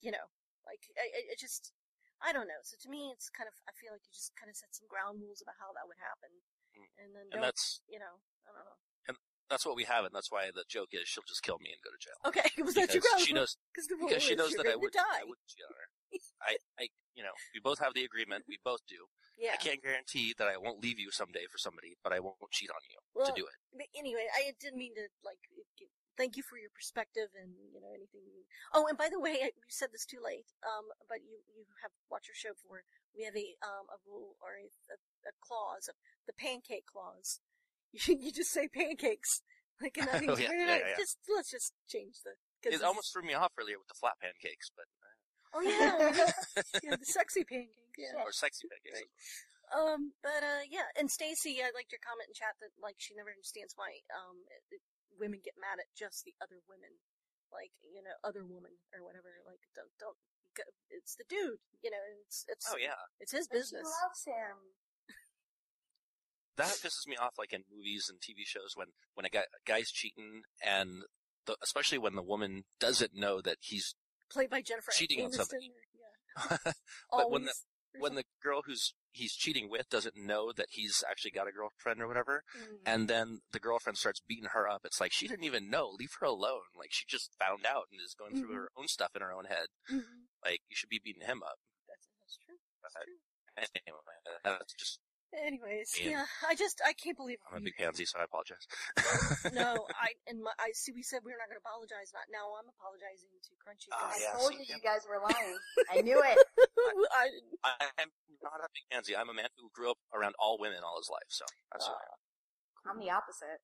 you 0.05 0.13
know, 0.13 0.29
like 0.65 0.85
I- 0.95 1.09
I- 1.11 1.27
it 1.33 1.39
just 1.41 1.73
I 2.23 2.31
don't 2.31 2.47
know. 2.47 2.61
So 2.63 2.77
to 2.79 2.87
me, 2.87 3.11
it's 3.11 3.27
kind 3.33 3.49
of 3.51 3.55
I 3.67 3.73
feel 3.75 3.91
like 3.91 4.05
you 4.07 4.13
just 4.15 4.31
kind 4.39 4.47
of 4.47 4.55
set 4.55 4.71
some 4.71 4.87
ground 4.87 5.19
rules 5.19 5.41
about 5.43 5.59
how 5.59 5.73
that 5.75 5.87
would 5.89 5.99
happen, 5.99 6.31
Mm. 6.77 6.87
and 6.97 7.09
then 7.15 7.27
And 7.35 7.43
that's 7.43 7.81
you 7.89 7.99
know 7.99 8.21
I 8.47 8.53
don't 8.55 8.63
know. 8.63 8.79
And 9.09 9.17
that's 9.49 9.65
what 9.65 9.75
we 9.75 9.83
have, 9.83 10.05
and 10.05 10.13
that's 10.15 10.31
why 10.31 10.47
the 10.53 10.63
joke 10.69 10.93
is 10.93 11.09
she'll 11.09 11.27
just 11.27 11.43
kill 11.43 11.59
me 11.59 11.73
and 11.73 11.81
go 11.83 11.91
to 11.91 11.99
jail. 11.99 12.15
Okay, 12.31 12.47
was 12.63 12.75
that 12.79 12.93
your 12.93 13.01
Because 13.01 13.09
ground 13.11 13.27
she 13.27 13.33
knows 13.33 13.57
Cause 13.75 13.87
the 13.91 13.95
rule 13.99 14.07
because 14.07 14.23
she 14.23 14.35
knows 14.39 14.53
that 14.55 14.65
I 14.67 14.75
would 14.77 14.93
die. 14.93 15.19
I 15.19 15.25
would. 15.25 15.37
I, 16.41 16.57
I 16.79 16.87
you 17.15 17.23
know 17.23 17.35
we 17.53 17.59
both 17.59 17.79
have 17.79 17.93
the 17.93 18.03
agreement. 18.03 18.45
We 18.47 18.59
both 18.63 18.81
do. 18.87 19.09
yeah. 19.37 19.53
I 19.53 19.57
can't 19.57 19.81
guarantee 19.81 20.33
that 20.37 20.47
I 20.47 20.57
won't 20.57 20.81
leave 20.81 20.99
you 20.99 21.11
someday 21.11 21.45
for 21.49 21.57
somebody, 21.57 21.95
but 22.03 22.13
I 22.13 22.19
won't 22.19 22.51
cheat 22.51 22.69
on 22.69 22.81
you 22.89 22.99
well, 23.13 23.27
to 23.27 23.33
do 23.33 23.45
it. 23.45 23.57
But 23.73 23.87
anyway, 23.97 24.27
I 24.33 24.53
didn't 24.59 24.77
mean 24.77 24.95
to 24.95 25.07
like. 25.23 25.39
Thank 26.13 26.37
you 26.37 26.45
for 26.45 26.61
your 26.61 26.69
perspective 26.69 27.33
and 27.33 27.57
you 27.73 27.81
know 27.81 27.89
anything. 27.89 28.21
You... 28.21 28.45
Oh, 28.69 28.85
and 28.85 28.93
by 28.93 29.09
the 29.09 29.17
way, 29.17 29.41
I- 29.41 29.57
you 29.57 29.65
said 29.73 29.89
this 29.89 30.05
too 30.05 30.21
late. 30.21 30.45
Um, 30.61 30.93
but 31.09 31.25
you 31.25 31.41
you 31.57 31.65
have 31.81 31.89
watched 32.05 32.29
our 32.29 32.37
show 32.37 32.53
before. 32.53 32.85
We 33.17 33.25
have 33.25 33.33
a 33.33 33.57
um 33.65 33.89
a 33.89 33.97
rule 34.05 34.37
or 34.37 34.61
a, 34.61 34.69
a, 34.93 34.97
a 35.25 35.33
clause, 35.41 35.89
the 36.27 36.37
pancake 36.37 36.85
clause. 36.85 37.41
You, 37.93 38.17
you 38.17 38.31
just 38.33 38.49
say 38.49 38.65
pancakes 38.67 39.43
like 39.81 39.97
and 39.97 40.07
nothing's 40.07 40.31
Oh, 40.39 40.41
yeah, 40.41 40.53
yeah, 40.53 40.77
yeah. 40.77 40.97
Just 40.97 41.17
let's 41.27 41.49
just 41.49 41.73
change 41.87 42.21
the. 42.23 42.37
It 42.63 42.81
almost 42.81 43.11
threw 43.11 43.23
me 43.23 43.35
off 43.35 43.51
earlier 43.59 43.75
with 43.75 43.91
the 43.91 43.99
flat 43.99 44.15
pancakes, 44.23 44.71
but 44.71 44.87
Oh 45.53 45.61
yeah, 45.65 46.11
yeah, 46.81 46.95
the 46.97 47.05
sexy 47.05 47.43
pancakes. 47.45 47.77
Yeah. 47.97 48.17
or 48.25 48.33
sexy 48.33 48.65
pancakes. 48.67 49.05
Right. 49.05 49.11
Um, 49.73 50.13
but 50.21 50.41
uh, 50.45 50.65
yeah, 50.69 50.89
and 50.97 51.09
Stacy, 51.09 51.61
I 51.61 51.69
liked 51.73 51.89
your 51.93 52.01
comment 52.03 52.29
in 52.29 52.35
chat 52.37 52.57
that 52.61 52.73
like 52.81 52.97
she 53.01 53.13
never 53.17 53.29
understands 53.33 53.73
why 53.77 54.01
um 54.13 54.43
it, 54.49 54.61
it- 54.81 54.85
women 55.21 55.37
get 55.45 55.53
mad 55.61 55.77
at 55.77 55.85
just 55.93 56.25
the 56.25 56.33
other 56.41 56.57
women, 56.65 56.89
like 57.53 57.69
you 57.85 58.01
know 58.01 58.17
other 58.25 58.41
woman 58.41 58.73
or 58.97 59.05
whatever. 59.05 59.29
Like 59.45 59.61
don't 59.77 59.93
don't. 60.01 60.17
go- 60.57 60.73
It's 60.89 61.13
the 61.17 61.25
dude, 61.29 61.61
you 61.85 61.93
know. 61.93 62.01
It's 62.25 62.45
it's 62.49 62.65
Oh 62.69 62.77
yeah, 62.81 62.97
it's 63.21 63.29
his 63.33 63.45
But 63.45 63.61
business. 63.61 63.85
She 63.85 63.93
loves 64.01 64.23
him. 64.25 64.57
that 66.57 66.73
pisses 66.81 67.07
me 67.07 67.15
off. 67.15 67.33
Like 67.37 67.53
in 67.53 67.63
movies 67.71 68.09
and 68.09 68.19
TV 68.19 68.45
shows, 68.45 68.73
when 68.75 68.87
when 69.13 69.25
a 69.25 69.29
guy 69.29 69.45
a 69.53 69.61
guy's 69.65 69.91
cheating, 69.91 70.41
and 70.65 71.03
the, 71.45 71.55
especially 71.63 71.97
when 71.97 72.15
the 72.15 72.23
woman 72.23 72.63
doesn't 72.79 73.13
know 73.15 73.41
that 73.41 73.57
he's 73.61 73.95
Played 74.33 74.49
by 74.49 74.61
Jennifer 74.61 74.91
Cheating 74.91 75.23
on 75.25 75.31
Aniston. 75.31 75.35
something. 75.35 75.71
or- 75.71 76.57
Yeah. 76.65 76.71
But 77.11 77.31
when 77.31 77.43
the- 77.45 77.53
Always. 77.53 78.01
when 78.01 78.15
the 78.15 78.25
girl 78.41 78.61
who's 78.65 78.93
he's 79.11 79.33
cheating 79.35 79.69
with 79.69 79.87
doesn't 79.89 80.15
know 80.17 80.51
that 80.51 80.65
he's 80.71 81.03
actually 81.07 81.29
got 81.29 81.47
a 81.47 81.51
girlfriend 81.51 82.01
or 82.01 82.07
whatever, 82.07 82.43
Mm. 82.57 82.77
and 82.87 83.07
then 83.07 83.41
the 83.51 83.59
girlfriend 83.59 83.97
starts 83.99 84.19
beating 84.27 84.49
her 84.53 84.67
up, 84.67 84.81
it's 84.83 84.99
like 84.99 85.13
she 85.13 85.27
didn't 85.27 85.43
even 85.45 85.69
know. 85.69 85.89
Leave 85.89 86.09
her 86.19 86.25
alone. 86.25 86.73
Like 86.75 86.89
she 86.91 87.05
just 87.07 87.29
found 87.37 87.65
out 87.67 87.85
and 87.91 88.01
is 88.01 88.15
going 88.17 88.35
through 88.35 88.49
Mhm. 88.49 88.55
her 88.55 88.69
own 88.75 88.87
stuff 88.87 89.11
in 89.15 89.21
her 89.21 89.31
own 89.31 89.45
head. 89.45 89.67
Mhm. 89.91 90.25
Like 90.43 90.61
you 90.69 90.75
should 90.75 90.89
be 90.89 90.99
beating 91.03 91.21
him 91.27 91.43
up. 91.43 91.59
That's, 91.87 92.07
that's 92.19 92.37
true. 92.43 92.57
That's 92.81 92.95
Uh, 92.95 93.03
true. 93.05 93.19
Anyway, 93.85 94.17
that's 94.43 94.73
just 94.73 94.99
Anyways, 95.33 95.97
Yeah. 95.97 96.21
yeah, 96.21 96.25
I 96.45 96.53
just 96.53 96.77
I 96.85 96.93
can't 96.93 97.17
believe 97.17 97.41
I'm 97.49 97.57
a 97.57 97.59
we- 97.59 97.73
big 97.73 97.77
pansy, 97.81 98.05
so 98.05 98.19
I 98.21 98.29
apologize. 98.29 98.61
no, 99.49 99.89
I 99.97 100.13
and 100.29 100.45
my, 100.45 100.53
I 100.61 100.69
see. 100.77 100.93
We 100.93 101.01
said 101.01 101.25
we 101.25 101.33
were 101.33 101.41
not 101.41 101.49
going 101.49 101.57
to 101.57 101.65
apologize. 101.65 102.13
Not 102.13 102.29
now. 102.29 102.53
I'm 102.53 102.69
apologizing 102.69 103.33
to 103.33 103.51
Crunchy. 103.57 103.89
Ah, 103.89 103.97
I 103.97 104.13
because- 104.13 104.21
yeah, 104.21 104.33
told 104.37 104.53
you 104.53 104.65
yeah. 104.69 104.75
you 104.77 104.81
guys 104.85 105.01
were 105.09 105.17
lying. 105.17 105.57
I 105.89 106.05
knew 106.05 106.21
it. 106.21 106.37
I 107.17 107.25
didn't. 107.33 107.57
I 107.65 107.89
am 107.97 108.09
not 108.45 108.61
a 108.61 108.69
big 108.69 108.85
pansy. 108.93 109.17
I'm 109.17 109.29
a 109.29 109.33
man 109.33 109.49
who 109.57 109.73
grew 109.73 109.89
up 109.89 109.97
around 110.13 110.35
all 110.37 110.61
women 110.61 110.85
all 110.85 111.01
his 111.01 111.09
life, 111.09 111.25
so 111.33 111.45
that's 111.73 111.87
who 111.89 111.93
I 111.97 112.05
am. 112.13 112.19
I'm 112.93 112.99
the 113.01 113.09
opposite. 113.09 113.57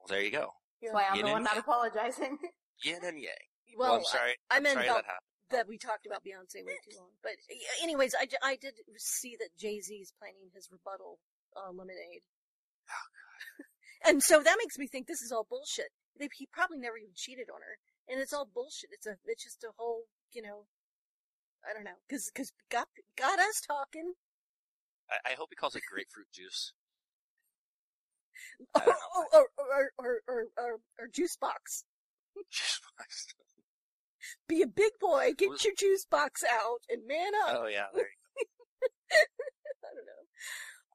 Well, 0.00 0.08
there 0.08 0.22
you 0.26 0.32
go. 0.32 0.58
That's 0.82 0.94
why 0.94 1.04
I'm 1.10 1.16
Yin 1.16 1.26
the 1.26 1.32
one 1.32 1.44
not 1.44 1.54
yang. 1.54 1.60
apologizing. 1.62 2.38
Yin 2.84 3.04
and 3.04 3.20
yang. 3.20 3.46
Well, 3.76 3.90
Well, 3.90 3.98
I'm 4.00 4.04
sorry. 4.04 4.34
I, 4.50 4.54
I 4.54 4.56
I'm 4.56 4.62
meant 4.64 4.74
sorry 4.74 4.88
about 4.88 5.04
that 5.50 5.68
we 5.68 5.78
talked 5.78 6.06
about 6.06 6.24
Beyonce 6.24 6.64
way 6.64 6.78
too 6.82 6.96
long. 6.96 7.10
But 7.22 7.38
uh, 7.50 7.82
anyways, 7.82 8.14
I, 8.14 8.26
I 8.42 8.56
did 8.56 8.74
see 8.96 9.36
that 9.38 9.50
Jay 9.58 9.80
Z 9.80 9.94
is 9.94 10.12
planning 10.18 10.50
his 10.54 10.68
rebuttal 10.70 11.18
uh, 11.56 11.70
lemonade. 11.70 12.22
Oh 12.88 13.06
god. 13.12 13.66
and 14.10 14.22
so 14.22 14.42
that 14.42 14.56
makes 14.58 14.78
me 14.78 14.86
think 14.86 15.06
this 15.06 15.22
is 15.22 15.32
all 15.32 15.46
bullshit. 15.48 15.90
They, 16.18 16.28
he 16.36 16.48
probably 16.52 16.78
never 16.78 16.98
even 16.98 17.14
cheated 17.14 17.48
on 17.52 17.60
her, 17.60 17.78
and 18.08 18.20
it's 18.20 18.32
all 18.32 18.48
bullshit. 18.48 18.90
It's 18.92 19.06
a 19.06 19.16
it's 19.26 19.44
just 19.44 19.64
a 19.64 19.72
whole 19.76 20.04
you 20.32 20.42
know. 20.42 20.66
I 21.60 21.74
don't 21.74 21.84
know, 21.84 22.00
because 22.08 22.30
because 22.32 22.52
got 22.70 22.88
got 23.18 23.38
us 23.38 23.60
talking. 23.60 24.14
I, 25.10 25.32
I 25.32 25.34
hope 25.34 25.48
he 25.50 25.56
calls 25.56 25.76
it 25.76 25.82
grapefruit 25.90 26.32
juice. 26.32 26.72
Oh, 28.74 28.80
I 28.80 28.84
don't 28.84 28.96
oh, 29.14 29.24
or, 29.32 29.46
or, 29.58 29.92
or, 29.98 30.20
or, 30.26 30.44
or, 30.56 30.72
or 30.98 31.08
juice 31.12 31.36
box. 31.36 31.84
Be 34.48 34.62
a 34.62 34.66
big 34.66 34.92
boy. 35.00 35.32
Get 35.36 35.50
Was- 35.50 35.64
your 35.64 35.74
juice 35.74 36.04
box 36.04 36.42
out 36.44 36.82
and 36.88 37.06
man 37.06 37.32
up. 37.46 37.56
oh 37.60 37.66
yeah, 37.66 37.86
there 37.94 38.08
you 38.08 38.46
I 39.84 39.90
don't 39.94 40.06
know. 40.06 40.22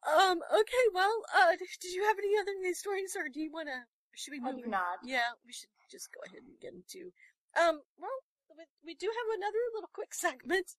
Um. 0.05 0.37
Okay. 0.53 0.85
Well. 0.93 1.25
Uh. 1.33 1.57
Did 1.57 1.93
you 1.93 2.03
have 2.05 2.17
any 2.17 2.37
other 2.39 2.53
news 2.61 2.79
stories, 2.79 3.15
or 3.17 3.27
do 3.29 3.41
you 3.41 3.51
want 3.51 3.67
to? 3.67 3.85
Should 4.15 4.31
we 4.31 4.39
move? 4.39 4.49
I 4.49 4.55
move? 4.55 4.65
do 4.65 4.71
not. 4.71 4.97
Yeah. 5.03 5.35
We 5.45 5.51
should 5.51 5.69
just 5.91 6.09
go 6.13 6.21
ahead 6.25 6.43
and 6.45 6.59
get 6.61 6.73
into. 6.73 7.11
Um. 7.57 7.81
Well, 7.97 8.19
we, 8.53 8.65
we 8.85 8.93
do 8.95 9.07
have 9.07 9.29
another 9.35 9.63
little 9.73 9.91
quick 9.91 10.13
segment, 10.13 10.77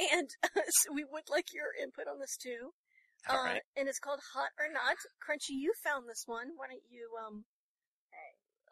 and 0.00 0.28
so 0.82 0.92
we 0.92 1.04
would 1.04 1.30
like 1.30 1.52
your 1.52 1.70
input 1.76 2.08
on 2.08 2.18
this 2.18 2.36
too. 2.36 2.72
go. 3.28 3.34
All 3.34 3.40
uh, 3.40 3.60
right. 3.60 3.64
And 3.76 3.88
it's 3.88 4.00
called 4.00 4.20
Hot 4.34 4.50
or 4.58 4.72
Not. 4.72 4.98
Crunchy, 5.22 5.54
you 5.54 5.72
found 5.82 6.08
this 6.08 6.24
one. 6.26 6.56
Why 6.56 6.68
don't 6.68 6.88
you 6.90 7.12
um. 7.20 7.44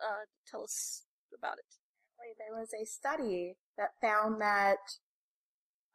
Uh. 0.01 0.27
Tell 0.51 0.65
us 0.65 1.05
about 1.37 1.59
it. 1.59 1.82
There 2.39 2.59
was 2.59 2.71
a 2.73 2.85
study 2.85 3.57
that 3.77 3.91
found 4.01 4.41
that 4.41 4.79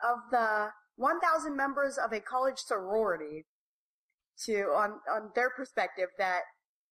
of 0.04 0.18
the 0.32 0.70
1,000 0.98 1.56
members 1.56 1.98
of 1.98 2.12
a 2.12 2.20
college 2.20 2.58
sorority, 2.60 3.46
to 4.46 4.64
on 4.76 5.00
on 5.12 5.32
their 5.36 5.50
perspective, 5.50 6.10
that 6.18 6.42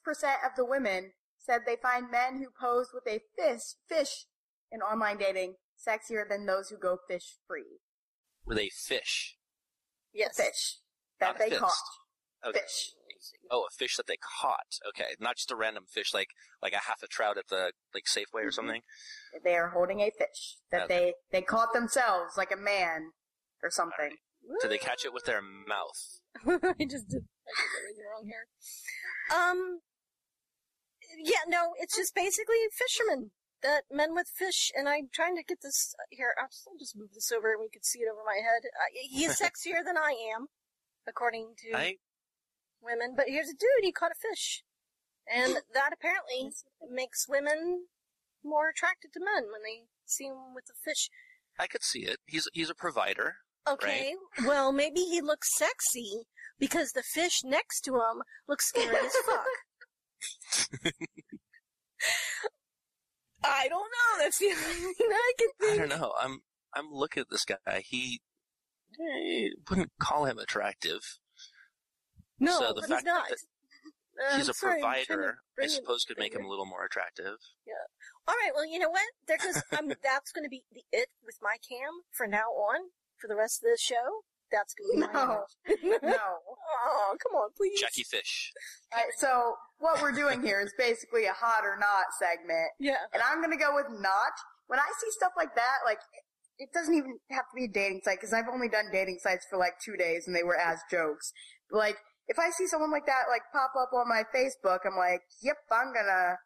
of 0.45 0.53
the 0.57 0.65
women 0.65 1.13
said 1.39 1.63
they 1.67 1.77
find 1.77 2.11
men 2.11 2.39
who 2.39 2.49
pose 2.59 2.89
with 2.93 3.07
a 3.07 3.21
fish 3.37 3.75
fish 3.89 4.27
in 4.73 4.81
online 4.81 5.19
dating 5.19 5.55
sexier 5.77 6.29
than 6.29 6.47
those 6.47 6.69
who 6.69 6.79
go 6.79 6.99
fish 7.09 7.37
free. 7.47 7.81
With 8.47 8.59
a 8.59 8.71
fish. 8.71 9.37
Yes. 10.13 10.37
Fish 10.37 10.79
that 11.21 11.27
Not 11.33 11.39
they 11.39 11.51
fist. 11.51 11.61
caught. 11.61 12.49
Okay. 12.49 12.61
Fish. 12.61 12.93
Oh, 13.51 13.63
a 13.69 13.71
fish 13.77 13.97
that 13.97 14.07
they 14.07 14.17
caught. 14.41 14.79
Okay, 14.89 15.15
not 15.21 15.37
just 15.37 15.51
a 15.51 15.57
random 15.57 15.85
fish, 15.89 16.13
like 16.15 16.29
like 16.63 16.73
a 16.73 16.81
half 16.87 17.03
a 17.03 17.07
trout 17.07 17.39
at 17.39 17.49
the 17.49 17.73
like 17.95 18.05
Safeway 18.07 18.43
or 18.45 18.49
Mhm. 18.51 18.55
something. 18.55 18.83
They 19.43 19.57
are 19.57 19.69
holding 19.71 20.01
a 20.01 20.11
fish 20.11 20.59
that 20.71 20.85
Okay. 20.85 21.13
they 21.31 21.41
they 21.41 21.43
caught 21.43 21.73
themselves 21.73 22.37
like 22.37 22.51
a 22.53 22.57
man 22.57 23.13
or 23.63 23.71
something. 23.71 24.17
Did 24.61 24.71
they 24.71 24.79
catch 24.79 25.05
it 25.05 25.13
with 25.13 25.25
their 25.25 25.41
mouth? 25.41 26.21
I 26.45 26.85
just 26.85 27.09
did, 27.09 27.25
I 27.25 27.53
did 27.57 27.79
everything 27.79 28.05
wrong 28.11 28.27
here. 28.27 28.47
Um, 29.35 29.81
yeah, 31.19 31.45
no, 31.47 31.73
it's 31.79 31.97
just 31.97 32.15
basically 32.15 32.57
fishermen. 32.73 33.31
That 33.63 33.85
men 33.91 34.15
with 34.15 34.29
fish, 34.29 34.71
and 34.77 34.87
I'm 34.91 35.09
trying 35.11 35.37
to 35.37 35.43
get 35.43 35.63
this 35.63 35.95
here. 36.11 36.35
I'll 36.39 36.49
just, 36.49 36.69
I'll 36.69 36.77
just 36.79 36.95
move 36.99 37.15
this 37.15 37.33
over 37.33 37.51
and 37.53 37.61
we 37.61 37.71
can 37.71 37.83
see 37.83 38.01
it 38.01 38.09
over 38.13 38.21
my 38.27 38.37
head. 38.37 38.61
Uh, 38.69 38.93
he's 39.09 39.39
sexier 39.41 39.83
than 39.83 39.97
I 39.97 40.13
am, 40.37 40.49
according 41.07 41.55
to 41.61 41.75
I 41.75 41.97
women. 42.85 43.15
But 43.17 43.27
here's 43.29 43.49
a 43.49 43.53
dude, 43.53 43.83
he 43.83 43.93
caught 43.93 44.13
a 44.13 44.29
fish. 44.29 44.63
And 45.33 45.57
that 45.73 45.93
apparently 45.93 46.53
makes 46.91 47.27
women 47.29 47.87
more 48.45 48.69
attracted 48.69 49.13
to 49.15 49.21
men 49.21 49.45
when 49.51 49.63
they 49.65 49.85
see 50.05 50.27
him 50.27 50.55
with 50.55 50.65
a 50.71 50.75
fish. 50.85 51.09
I 51.59 51.67
could 51.67 51.83
see 51.83 52.01
it. 52.01 52.19
He's 52.27 52.49
he's 52.53 52.71
a 52.71 52.75
provider. 52.75 53.37
Okay, 53.67 54.15
well, 54.45 54.73
maybe 54.73 55.01
he 55.01 55.23
looks 55.23 55.49
sexy 55.57 56.25
because 56.59 56.93
the 56.93 57.03
fish 57.03 57.41
next 57.43 57.81
to 57.83 57.95
him 57.95 58.23
looks 58.47 58.69
scary 58.69 58.97
as 58.97 59.15
fuck. 59.25 59.47
I 63.45 63.69
don't 63.69 63.91
know. 63.91 64.19
That's 64.23 64.39
the 64.39 64.49
only 64.49 64.95
thing 64.95 65.09
I 65.11 65.33
can 65.39 65.49
I 65.73 65.77
don't 65.79 66.01
know. 66.01 66.13
I'm 66.21 66.41
I'm 66.75 66.91
looking 66.91 67.23
at 67.23 67.31
this 67.31 67.45
guy. 67.45 67.83
He 67.87 68.21
eh, 69.01 69.49
wouldn't 69.71 69.93
call 69.99 70.25
him 70.27 70.39
attractive. 70.39 71.01
No, 72.41 72.59
So 72.59 72.69
the 72.73 72.81
but 72.83 72.89
fact 72.91 73.01
he's 73.03 73.05
not. 73.05 73.29
that 73.29 73.39
Uh, 74.15 74.37
He's 74.37 74.47
I'm 74.47 74.51
a 74.51 74.55
sorry, 74.55 74.81
I'm 74.81 74.95
to 75.01 75.07
provider. 75.09 75.39
I 75.61 75.67
suppose 75.67 76.05
could 76.05 76.19
make 76.19 76.33
him 76.37 76.45
a 76.45 76.49
little 76.49 76.67
more 76.67 76.85
attractive. 76.85 77.35
Yeah. 77.67 77.75
All 78.29 78.35
right. 78.37 78.53
Well, 78.55 78.65
you 78.65 78.79
know 78.79 78.89
what? 78.91 79.03
There 79.27 79.39
goes. 79.39 79.61
I'm, 79.73 79.89
that's 79.89 80.31
going 80.31 80.45
to 80.45 80.49
be 80.49 80.63
the 80.73 80.85
it 80.93 81.09
with 81.27 81.35
my 81.43 81.57
cam 81.69 81.91
for 82.13 82.29
now 82.29 82.47
on 82.55 82.91
for 83.21 83.27
the 83.27 83.35
rest 83.35 83.59
of 83.65 83.71
the 83.73 83.77
show. 83.77 84.23
That's 84.53 84.73
going 84.73 85.03
to 85.03 85.09
be 85.09 85.13
my 85.13 85.19
No. 85.19 85.45
image. 85.67 85.99
No. 86.15 86.17
oh, 86.87 87.17
come 87.21 87.35
on, 87.35 87.51
please. 87.57 87.81
Jackie 87.81 88.05
Fish. 88.05 88.53
Alright, 88.95 89.11
so 89.19 89.57
what 89.79 90.01
we're 90.01 90.13
doing 90.13 90.43
here 90.43 90.61
is 90.61 90.73
basically 90.79 91.25
a 91.27 91.33
hot 91.33 91.65
or 91.65 91.77
not 91.77 92.05
segment. 92.17 92.71
Yeah. 92.79 93.03
And 93.13 93.21
I'm 93.21 93.41
gonna 93.43 93.57
go 93.59 93.75
with 93.75 93.87
not. 93.91 94.33
When 94.69 94.79
I 94.79 94.87
see 95.01 95.11
stuff 95.11 95.33
like 95.37 95.57
that, 95.57 95.79
like, 95.85 95.99
it 96.59 96.69
doesn't 96.73 96.95
even 96.95 97.19
have 97.33 97.47
to 97.51 97.55
be 97.57 97.65
a 97.65 97.69
dating 97.69 98.03
site, 98.05 98.19
because 98.21 98.33
I've 98.33 98.47
only 98.53 98.69
done 98.69 98.85
dating 98.93 99.19
sites 99.21 99.45
for 99.51 99.59
like 99.59 99.75
two 99.85 99.97
days 99.97 100.29
and 100.29 100.37
they 100.37 100.45
were 100.45 100.57
as 100.57 100.79
jokes. 100.89 101.33
Like, 101.73 101.97
if 102.29 102.39
I 102.39 102.51
see 102.51 102.67
someone 102.67 102.91
like 102.91 103.07
that, 103.07 103.25
like, 103.29 103.43
pop 103.53 103.73
up 103.81 103.91
on 103.93 104.09
my 104.09 104.23
Facebook, 104.35 104.81
I'm 104.87 104.97
like, 104.97 105.23
yep, 105.43 105.57
I'm 105.71 105.93
gonna 105.93 106.37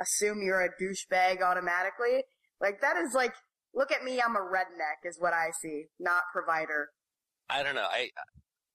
assume 0.00 0.42
you're 0.42 0.62
a 0.62 0.68
douchebag 0.80 1.42
automatically. 1.42 2.24
Like, 2.60 2.80
that 2.80 2.96
is 2.96 3.14
like, 3.14 3.32
look 3.74 3.92
at 3.92 4.04
me, 4.04 4.20
I'm 4.20 4.36
a 4.36 4.40
redneck, 4.40 5.08
is 5.08 5.16
what 5.18 5.32
I 5.32 5.50
see, 5.60 5.86
not 5.98 6.22
provider. 6.32 6.88
I 7.48 7.62
don't 7.62 7.74
know. 7.74 7.86
I 7.90 8.10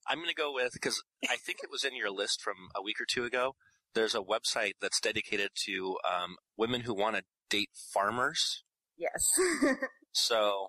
I'm 0.07 0.19
gonna 0.19 0.33
go 0.33 0.53
with 0.53 0.71
because 0.73 1.01
I 1.29 1.35
think 1.35 1.59
it 1.63 1.69
was 1.71 1.83
in 1.83 1.95
your 1.95 2.11
list 2.11 2.41
from 2.41 2.55
a 2.75 2.81
week 2.81 2.99
or 2.99 3.05
two 3.07 3.25
ago. 3.25 3.55
There's 3.93 4.15
a 4.15 4.19
website 4.19 4.73
that's 4.81 4.99
dedicated 4.99 5.49
to 5.65 5.97
um, 6.07 6.35
women 6.57 6.81
who 6.81 6.93
want 6.93 7.15
to 7.15 7.23
date 7.49 7.69
farmers. 7.93 8.63
Yes. 8.97 9.23
So 10.11 10.67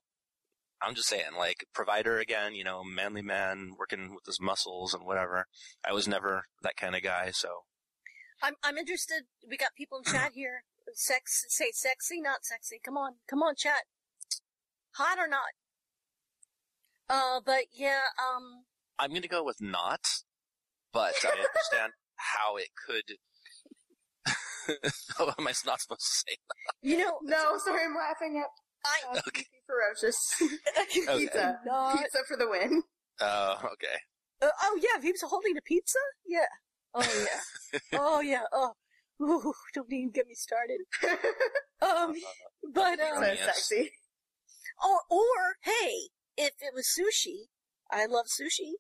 I'm 0.82 0.94
just 0.94 1.08
saying, 1.08 1.36
like 1.36 1.66
provider 1.74 2.18
again. 2.18 2.54
You 2.54 2.64
know, 2.64 2.82
manly 2.84 3.22
man 3.22 3.72
working 3.78 4.14
with 4.14 4.24
his 4.26 4.40
muscles 4.40 4.94
and 4.94 5.04
whatever. 5.04 5.46
I 5.86 5.92
was 5.92 6.08
never 6.08 6.44
that 6.62 6.76
kind 6.76 6.94
of 6.94 7.02
guy. 7.02 7.30
So 7.32 7.48
I'm 8.42 8.54
I'm 8.62 8.78
interested. 8.78 9.24
We 9.48 9.56
got 9.56 9.74
people 9.76 9.98
in 9.98 10.04
chat 10.04 10.32
here. 10.34 10.64
Sex, 10.94 11.44
say 11.48 11.70
sexy, 11.72 12.20
not 12.20 12.44
sexy. 12.44 12.80
Come 12.84 12.96
on, 12.96 13.14
come 13.28 13.42
on, 13.42 13.54
chat. 13.54 13.84
Hot 14.94 15.18
or 15.18 15.28
not? 15.28 15.52
Uh, 17.08 17.40
but 17.44 17.64
yeah, 17.72 18.00
um, 18.18 18.64
I'm 18.98 19.12
gonna 19.12 19.28
go 19.28 19.44
with 19.44 19.60
not, 19.60 20.00
but 20.92 21.14
I 21.24 21.28
understand 21.28 21.92
how 22.16 22.56
it 22.56 22.68
could. 22.86 23.16
oh, 25.18 25.32
am 25.38 25.46
I 25.46 25.52
not 25.66 25.80
supposed 25.80 26.02
to 26.02 26.30
say? 26.30 26.36
that? 26.48 26.74
you 26.82 26.98
know, 26.98 27.18
no, 27.22 27.58
sorry, 27.58 27.84
I'm 27.84 27.96
laughing 27.96 28.42
at 28.42 28.50
I 28.84 29.16
uh, 29.16 29.20
Okay. 29.28 29.44
Ferocious. 29.66 30.34
Okay. 30.80 31.18
Pizza. 31.18 31.58
not. 31.66 31.98
Pizza 31.98 32.18
for 32.26 32.36
the 32.36 32.48
win. 32.48 32.82
Oh, 33.20 33.56
okay. 33.74 33.98
Uh, 34.42 34.48
oh 34.62 34.78
yeah, 34.80 34.96
if 34.96 35.02
he 35.02 35.12
was 35.12 35.22
holding 35.22 35.56
a 35.56 35.62
pizza, 35.62 35.98
yeah. 36.26 36.46
Oh 36.94 37.26
yeah. 37.72 37.80
oh 37.94 38.20
yeah. 38.20 38.42
Oh, 38.52 38.72
Ooh, 39.22 39.52
don't 39.74 39.92
even 39.92 40.10
get 40.10 40.26
me 40.26 40.34
started. 40.34 40.80
Um, 41.82 42.14
but 42.74 42.98
so 42.98 43.16
um, 43.16 43.22
Yes. 43.22 43.44
sexy. 43.56 43.90
or 44.84 45.00
or 45.08 45.56
hey, 45.62 46.08
if 46.36 46.52
it 46.60 46.74
was 46.74 46.86
sushi, 46.86 47.48
I 47.90 48.04
love 48.04 48.26
sushi. 48.26 48.72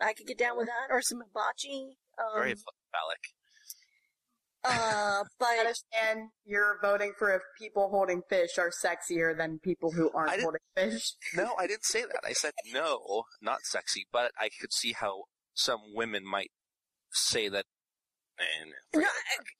I 0.00 0.14
could 0.14 0.26
get 0.26 0.38
down 0.38 0.56
with 0.56 0.66
that, 0.68 0.88
or 0.88 1.02
some 1.02 1.20
hibachi. 1.20 1.98
Um, 2.18 2.40
Very 2.40 2.54
phallic. 2.54 3.33
Uh, 4.64 5.22
but 5.38 5.48
understand 5.58 6.30
you're 6.44 6.78
voting 6.82 7.12
for 7.18 7.32
if 7.34 7.42
people 7.58 7.90
holding 7.90 8.22
fish 8.28 8.58
are 8.58 8.70
sexier 8.70 9.36
than 9.36 9.58
people 9.58 9.90
who 9.92 10.10
aren't 10.14 10.40
holding 10.40 10.60
fish. 10.76 11.12
No, 11.36 11.54
I 11.58 11.66
didn't 11.66 11.84
say 11.84 12.02
that. 12.02 12.20
I 12.24 12.32
said 12.32 12.52
no, 12.72 13.24
not 13.42 13.60
sexy, 13.64 14.06
but 14.12 14.32
I 14.38 14.48
could 14.60 14.72
see 14.72 14.92
how 14.92 15.24
some 15.54 15.80
women 15.94 16.22
might 16.28 16.50
say 17.12 17.48
that. 17.48 17.64
And 18.36 18.72
no, 19.02 19.08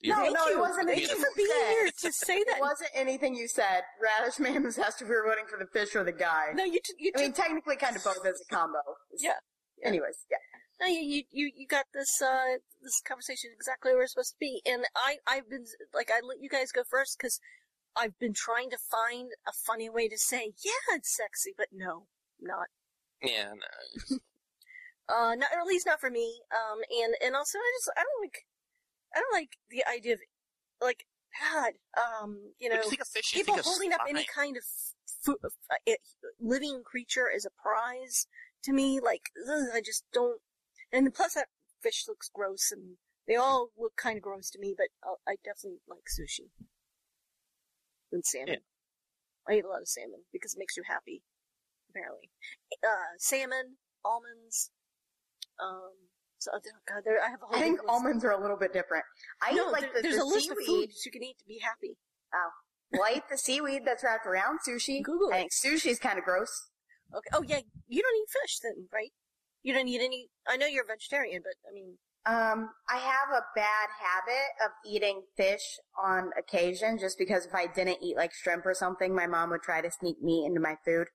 You- 0.01 0.13
No, 0.17 0.29
no, 0.31 0.47
it 0.47 0.51
you. 0.51 0.61
wasn't 0.61 0.89
Thank 0.89 0.99
anything 0.99 1.17
you 1.19 1.23
for 1.23 1.31
being 1.37 1.49
said. 1.49 1.71
here 1.71 1.91
to 2.01 2.13
say 2.13 2.45
that. 2.49 2.57
It 2.57 2.61
wasn't 2.61 2.91
anything 2.95 3.37
you 3.37 3.47
said. 3.47 3.83
Radish 4.03 4.41
Man 4.41 4.65
was 4.65 4.79
asked 4.79 5.01
if 5.01 5.09
we 5.09 5.15
were 5.15 5.25
voting 5.29 5.45
for 5.49 5.59
the 5.59 5.67
fish 5.71 5.95
or 5.95 6.03
the 6.03 6.11
guy. 6.13 6.47
No, 6.55 6.65
you 6.65 6.81
t- 6.85 6.95
you 6.99 7.13
I 7.15 7.19
t- 7.19 7.25
mean, 7.25 7.33
technically, 7.33 7.77
kind 7.77 7.95
of 7.95 8.03
both 8.03 8.27
as 8.27 8.41
a 8.41 8.53
combo. 8.55 8.79
Yeah. 9.21 9.35
Yeah. 9.81 9.89
Anyways, 9.89 10.17
yeah. 10.29 10.39
No, 10.81 10.87
you, 10.87 11.23
you, 11.31 11.53
you, 11.55 11.67
got 11.67 11.87
this, 11.95 12.21
uh, 12.21 12.59
this 12.83 13.01
conversation 13.07 13.51
exactly 13.55 13.93
where 13.93 14.03
it's 14.03 14.13
supposed 14.13 14.33
to 14.33 14.41
be. 14.41 14.61
And 14.67 14.85
I, 14.97 15.17
I've 15.27 15.49
been, 15.49 15.65
like, 15.95 16.11
I 16.11 16.21
let 16.27 16.41
you 16.41 16.49
guys 16.49 16.73
go 16.73 16.83
first 16.89 17.17
because 17.17 17.41
I've 17.97 18.19
been 18.19 18.35
trying 18.35 18.71
to 18.71 18.79
find 18.79 19.31
a 19.47 19.53
funny 19.53 19.89
way 19.89 20.09
to 20.09 20.19
say, 20.19 20.53
yeah, 20.65 20.97
it's 20.97 21.17
sexy, 21.17 21.53
but 21.57 21.69
no, 21.73 22.07
not. 22.41 22.69
yeah, 23.23 23.53
no. 23.55 24.19
Uh, 25.07 25.35
not, 25.35 25.51
or 25.53 25.61
at 25.61 25.67
least 25.67 25.85
not 25.85 26.01
for 26.01 26.09
me. 26.09 26.41
Um, 26.51 26.81
and, 26.89 27.15
and 27.23 27.37
also 27.37 27.59
I 27.59 27.73
just, 27.77 27.93
I 27.95 28.01
don't 28.01 28.25
like, 28.25 28.47
I 29.15 29.21
don't 29.21 29.35
like 29.35 29.59
the 29.69 29.85
idea 29.87 30.15
of, 30.15 30.21
like, 30.81 31.05
God, 31.39 31.73
um, 31.97 32.53
you 32.59 32.69
know, 32.69 32.81
you 32.91 32.97
people 33.35 33.59
holding 33.63 33.93
up 33.93 34.01
any 34.09 34.25
kind 34.25 34.57
of 34.57 34.63
fu- 35.25 35.39
uh, 35.43 35.93
living 36.41 36.83
creature 36.85 37.27
as 37.35 37.45
a 37.45 37.51
prize 37.61 38.27
to 38.65 38.73
me, 38.73 39.01
like 39.01 39.31
ugh, 39.49 39.69
I 39.75 39.81
just 39.81 40.05
don't. 40.13 40.41
And 40.95 41.13
plus, 41.13 41.35
that 41.35 41.49
fish 41.83 42.05
looks 42.07 42.31
gross, 42.33 42.71
and 42.71 42.97
they 43.27 43.35
all 43.35 43.71
look 43.77 43.97
kind 43.97 44.17
of 44.17 44.23
gross 44.23 44.49
to 44.51 44.61
me. 44.61 44.75
But 44.77 44.95
uh, 45.03 45.19
I 45.27 45.35
definitely 45.45 45.81
like 45.89 46.07
sushi 46.07 46.55
and 48.13 48.25
salmon. 48.25 48.63
I 49.49 49.55
eat 49.59 49.65
a 49.65 49.69
lot 49.69 49.83
of 49.83 49.89
salmon 49.89 50.23
because 50.33 50.55
it 50.55 50.59
makes 50.59 50.77
you 50.77 50.85
happy. 50.87 51.23
Apparently, 51.91 52.31
uh, 52.87 53.19
salmon, 53.19 53.77
almonds. 54.05 54.71
Um, 55.59 56.11
so 56.39 56.51
oh, 56.55 56.61
God, 56.89 57.03
there 57.05 57.19
I 57.23 57.31
have 57.31 57.43
a 57.43 57.47
whole. 57.47 57.57
I 57.57 57.61
think 57.61 57.81
almonds 57.89 58.25
are 58.25 58.31
a 58.31 58.41
little 58.41 58.57
bit 58.57 58.73
different. 58.73 59.05
I 59.43 59.53
no, 59.53 59.69
eat 59.69 59.73
like 59.73 59.81
there- 59.83 59.91
the, 59.97 60.03
there's 60.03 60.17
the 60.17 60.23
a 60.23 60.31
list 60.31 60.51
of 60.51 60.59
seaweed. 60.59 60.89
foods 60.91 61.03
you 61.07 61.11
can 61.13 61.23
eat 61.25 61.39
to 61.39 61.45
be 61.47 61.59
happy. 61.63 61.97
Well, 62.93 63.03
I 63.03 63.15
eat 63.17 63.23
the 63.31 63.39
seaweed 63.39 63.83
that's 63.85 64.05
wrapped 64.05 64.27
around 64.27 64.61
sushi. 64.67 65.03
Google 65.03 65.31
I 65.33 65.39
it. 65.39 65.51
think 65.51 65.53
sushi's 65.53 65.99
kind 65.99 66.19
of 66.19 66.25
gross. 66.25 66.71
Okay. 67.15 67.31
Oh 67.33 67.43
yeah, 67.43 67.61
you 67.89 68.03
don't 68.03 68.17
eat 68.17 68.31
fish 68.31 68.59
then, 68.63 68.89
right? 68.93 69.13
You 69.65 69.75
don't 69.75 69.89
eat 69.89 70.01
any. 70.01 70.29
I 70.47 70.57
know 70.57 70.67
you're 70.67 70.85
a 70.85 70.87
vegetarian, 70.87 71.43
but 71.43 71.55
I 71.69 71.73
mean, 71.75 71.97
Um, 72.27 72.71
I 72.89 72.99
have 72.99 73.29
a 73.37 73.43
bad 73.55 73.89
habit 74.01 74.49
of 74.65 74.71
eating 74.87 75.25
fish 75.37 75.79
on 76.03 76.31
occasion, 76.39 76.99
just 76.99 77.19
because 77.19 77.45
if 77.47 77.55
I 77.55 77.67
didn't 77.67 77.99
eat 78.03 78.17
like 78.17 78.33
shrimp 78.33 78.65
or 78.65 78.75
something, 78.75 79.15
my 79.15 79.27
mom 79.27 79.51
would 79.51 79.63
try 79.63 79.81
to 79.83 79.91
sneak 79.91 80.23
meat 80.23 80.47
into 80.47 80.61
my 80.61 80.77
food. 80.85 81.09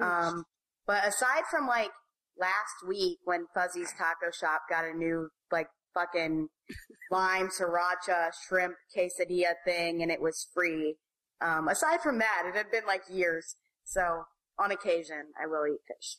Um, 0.00 0.44
but 0.86 1.06
aside 1.06 1.44
from 1.50 1.66
like 1.66 1.90
last 2.38 2.86
week 2.86 3.18
when 3.24 3.46
Fuzzy's 3.54 3.92
Taco 3.96 4.30
Shop 4.32 4.62
got 4.68 4.84
a 4.84 4.92
new 4.92 5.30
like 5.50 5.68
fucking 5.94 6.48
lime 7.10 7.48
sriracha 7.48 8.30
shrimp 8.46 8.74
quesadilla 8.96 9.54
thing 9.64 10.02
and 10.02 10.10
it 10.10 10.20
was 10.20 10.48
free. 10.52 10.96
Um, 11.40 11.68
aside 11.68 12.00
from 12.00 12.18
that, 12.18 12.42
it 12.46 12.56
had 12.56 12.70
been 12.70 12.86
like 12.86 13.02
years. 13.10 13.56
So 13.84 14.24
on 14.58 14.70
occasion, 14.70 15.32
I 15.40 15.46
will 15.46 15.66
eat 15.66 15.80
fish. 15.86 16.18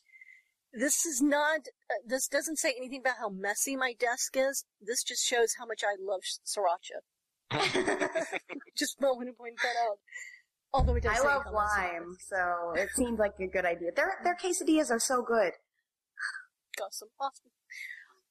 This 0.76 1.06
is 1.06 1.22
not. 1.22 1.60
Uh, 1.90 1.94
this 2.06 2.28
doesn't 2.28 2.58
say 2.58 2.74
anything 2.76 3.00
about 3.00 3.16
how 3.18 3.28
messy 3.30 3.76
my 3.76 3.94
desk 3.98 4.36
is. 4.36 4.64
This 4.80 5.02
just 5.02 5.24
shows 5.24 5.54
how 5.58 5.66
much 5.66 5.82
I 5.82 5.96
love 6.00 6.20
sriracha. 6.44 7.00
just 8.76 9.00
want 9.00 9.28
to 9.28 9.32
point 9.32 9.56
that 9.62 9.74
out. 9.88 9.98
Although 10.74 10.96
it 10.96 11.04
does 11.04 11.18
I 11.18 11.22
love 11.22 11.44
how 11.44 11.52
messy 11.52 11.80
it 11.80 12.00
lime, 12.00 12.16
so 12.20 12.72
it 12.74 12.90
seems 12.94 13.18
like 13.18 13.32
a 13.40 13.46
good 13.46 13.64
idea. 13.64 13.90
Their 13.94 14.18
their 14.22 14.36
quesadillas 14.36 14.90
are 14.90 15.00
so 15.00 15.22
good. 15.22 15.52
Awesome, 16.82 17.08
awesome. 17.18 17.50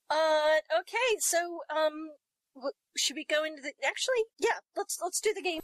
Uh, 0.09 0.59
okay, 0.79 1.17
so 1.19 1.61
um, 1.75 2.11
w- 2.53 2.73
should 2.95 3.15
we 3.15 3.25
go 3.25 3.43
into 3.43 3.61
the? 3.61 3.73
Actually, 3.85 4.25
yeah, 4.39 4.59
let's 4.75 4.99
let's 5.01 5.19
do 5.19 5.33
the 5.33 5.41
game. 5.41 5.61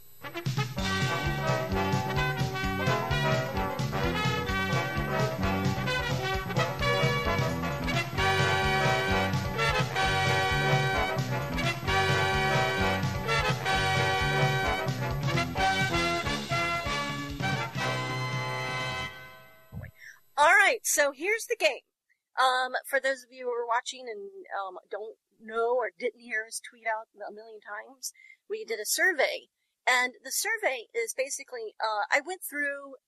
All 20.42 20.58
right, 20.58 20.82
so 20.82 21.14
here's 21.14 21.46
the 21.46 21.54
game. 21.54 21.86
Um, 22.34 22.74
for 22.90 22.98
those 22.98 23.22
of 23.22 23.30
you 23.30 23.46
who 23.46 23.54
are 23.54 23.62
watching 23.62 24.10
and 24.10 24.26
um, 24.50 24.74
don't 24.90 25.14
know 25.38 25.78
or 25.78 25.94
didn't 25.94 26.18
hear 26.18 26.42
us 26.42 26.58
tweet 26.58 26.82
out 26.82 27.06
a 27.14 27.30
million 27.30 27.62
times, 27.62 28.10
we 28.50 28.66
did 28.66 28.82
a 28.82 28.90
survey, 28.98 29.54
and 29.86 30.18
the 30.26 30.34
survey 30.34 30.90
is 30.90 31.14
basically 31.14 31.78
uh, 31.78 32.10
I 32.10 32.26
went 32.26 32.42
through. 32.42 32.98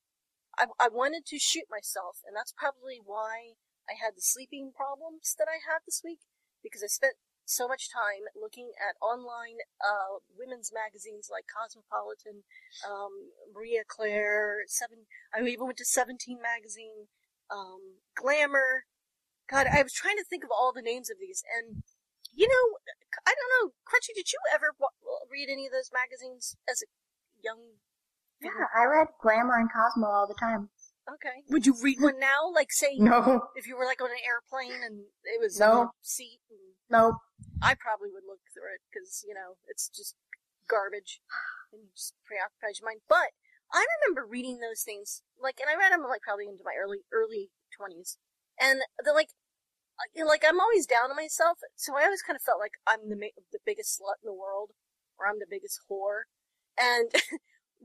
I, 0.55 0.71
I 0.79 0.87
wanted 0.87 1.27
to 1.27 1.35
shoot 1.35 1.67
myself, 1.67 2.23
and 2.23 2.31
that's 2.31 2.55
probably 2.55 3.03
why 3.03 3.59
I 3.91 3.99
had 3.99 4.15
the 4.15 4.23
sleeping 4.23 4.71
problems 4.71 5.35
that 5.35 5.51
I 5.51 5.59
had 5.59 5.83
this 5.83 6.07
week 6.07 6.23
because 6.63 6.79
I 6.79 6.87
spent 6.87 7.19
so 7.43 7.67
much 7.67 7.91
time 7.91 8.31
looking 8.31 8.71
at 8.79 8.95
online 9.03 9.59
uh, 9.83 10.23
women's 10.31 10.71
magazines 10.71 11.27
like 11.27 11.51
Cosmopolitan, 11.51 12.47
um, 12.87 13.35
Marie 13.51 13.75
Claire, 13.91 14.63
Seven. 14.71 15.11
I 15.35 15.43
even 15.43 15.67
went 15.67 15.83
to 15.83 15.85
Seventeen 15.85 16.39
magazine, 16.39 17.11
um, 17.51 18.01
Glamour. 18.15 18.85
God, 19.49 19.67
I 19.67 19.83
was 19.83 19.93
trying 19.93 20.17
to 20.17 20.25
think 20.25 20.43
of 20.43 20.49
all 20.49 20.73
the 20.73 20.81
names 20.81 21.09
of 21.09 21.17
these, 21.19 21.43
and 21.45 21.83
you 22.33 22.47
know, 22.47 22.77
I 23.25 23.33
don't 23.33 23.51
know, 23.55 23.73
Crunchy. 23.85 24.15
Did 24.15 24.33
you 24.33 24.39
ever 24.53 24.73
wa- 24.79 24.95
read 25.31 25.47
any 25.49 25.67
of 25.67 25.71
those 25.71 25.91
magazines 25.93 26.57
as 26.69 26.81
a 26.81 26.89
young? 27.43 27.77
Yeah, 28.41 28.67
I 28.75 28.85
read 28.85 29.07
Glamour 29.21 29.57
and 29.57 29.69
Cosmo 29.71 30.07
all 30.07 30.27
the 30.27 30.35
time. 30.39 30.69
Okay. 31.05 31.45
Would 31.49 31.65
you 31.65 31.77
read 31.81 32.01
one 32.01 32.19
now? 32.19 32.49
Like, 32.51 32.73
say, 32.73 32.95
No, 32.97 33.47
if 33.55 33.67
you 33.67 33.77
were 33.77 33.85
like 33.85 34.01
on 34.01 34.09
an 34.09 34.25
airplane 34.25 34.81
and 34.83 35.05
it 35.23 35.39
was 35.39 35.59
No. 35.59 35.91
seat, 36.01 36.41
and 36.49 36.59
no. 36.89 37.17
I 37.61 37.75
probably 37.77 38.09
would 38.11 38.25
look 38.27 38.41
through 38.53 38.73
it 38.73 38.81
because 38.89 39.23
you 39.27 39.33
know 39.33 39.61
it's 39.69 39.87
just 39.89 40.15
garbage 40.67 41.21
and 41.71 41.93
just 41.95 42.13
preoccupies 42.25 42.81
your 42.81 42.89
mind. 42.89 43.01
But 43.07 43.37
I 43.73 43.85
remember 43.99 44.25
reading 44.25 44.59
those 44.59 44.81
things 44.83 45.21
like, 45.41 45.59
and 45.59 45.69
I 45.69 45.75
read 45.77 45.91
them 45.91 46.05
like 46.07 46.21
probably 46.21 46.47
into 46.47 46.63
my 46.63 46.75
early 46.79 47.03
early 47.11 47.49
twenties, 47.75 48.17
and 48.59 48.81
they're 49.03 49.13
like, 49.13 49.29
you 50.13 50.23
know, 50.23 50.29
like 50.29 50.43
I'm 50.47 50.59
always 50.59 50.85
down 50.85 51.09
on 51.09 51.15
myself, 51.15 51.59
so 51.75 51.95
I 51.97 52.05
always 52.05 52.21
kind 52.21 52.35
of 52.35 52.43
felt 52.43 52.59
like 52.59 52.77
I'm 52.87 53.09
the 53.09 53.17
ma- 53.17 53.39
the 53.51 53.59
biggest 53.65 53.99
slut 53.99 54.21
in 54.23 54.27
the 54.27 54.33
world, 54.33 54.71
or 55.17 55.27
I'm 55.27 55.39
the 55.39 55.49
biggest 55.49 55.81
whore, 55.89 56.29
and. 56.79 57.11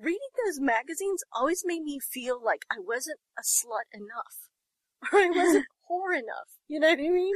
Reading 0.00 0.32
those 0.46 0.60
magazines 0.60 1.20
always 1.34 1.62
made 1.66 1.82
me 1.82 1.98
feel 1.98 2.42
like 2.42 2.62
I 2.70 2.76
wasn't 2.78 3.18
a 3.36 3.42
slut 3.42 3.90
enough, 3.92 4.48
or 5.12 5.18
I 5.18 5.28
wasn't 5.28 5.66
whore 5.90 6.14
enough. 6.14 6.56
You 6.68 6.80
know 6.80 6.88
what 6.88 7.00
I 7.00 7.08
mean? 7.10 7.34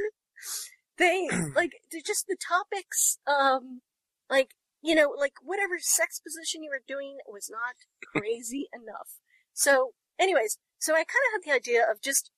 they 0.97 1.27
like 1.55 1.73
they're 1.91 2.01
just 2.05 2.25
the 2.27 2.37
topics 2.47 3.17
um 3.27 3.81
like 4.29 4.51
you 4.87 4.93
know 4.97 5.09
like 5.17 5.33
whatever 5.41 5.75
sex 5.79 6.09
position 6.25 6.63
you 6.63 6.69
were 6.69 6.85
doing 6.95 7.17
was 7.27 7.47
not 7.59 7.75
crazy 8.11 8.63
enough. 8.79 9.09
So 9.53 9.71
anyways 10.25 10.57
so 10.85 10.93
i 10.93 11.03
kind 11.03 11.25
of 11.27 11.31
had 11.35 11.43
the 11.45 11.55
idea 11.61 11.81
of 11.89 12.01
just 12.01 12.31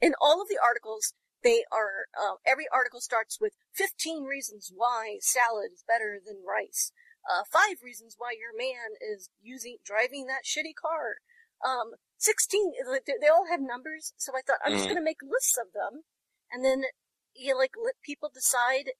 in 0.00 0.12
all 0.20 0.42
of 0.42 0.48
the 0.48 0.58
articles 0.62 1.14
they 1.44 1.62
are 1.70 2.10
uh, 2.18 2.36
every 2.44 2.66
article 2.72 3.00
starts 3.00 3.38
with 3.40 3.52
15 3.74 4.24
reasons 4.24 4.72
why 4.74 5.16
salad 5.20 5.70
is 5.72 5.84
better 5.86 6.18
than 6.26 6.42
rice. 6.56 6.90
Uh, 7.28 7.42
five 7.50 7.76
reasons 7.82 8.14
why 8.18 8.32
your 8.34 8.54
man 8.56 8.94
is 9.00 9.30
using 9.42 9.76
driving 9.84 10.26
that 10.26 10.44
shitty 10.44 10.74
car. 10.74 11.22
Um 11.64 11.96
16 12.18 12.72
they 12.90 13.14
they 13.20 13.28
all 13.28 13.46
have 13.50 13.60
numbers 13.60 14.12
so 14.16 14.32
i 14.36 14.40
thought 14.44 14.60
i'm 14.64 14.72
just 14.72 14.84
Mhm. 14.84 14.96
going 14.96 15.02
to 15.04 15.10
make 15.10 15.22
lists 15.22 15.56
of 15.60 15.72
them 15.72 16.02
and 16.50 16.64
then 16.64 16.84
you 17.34 17.56
like 17.56 17.74
let 17.76 17.96
people 18.02 18.30
decide 18.32 18.92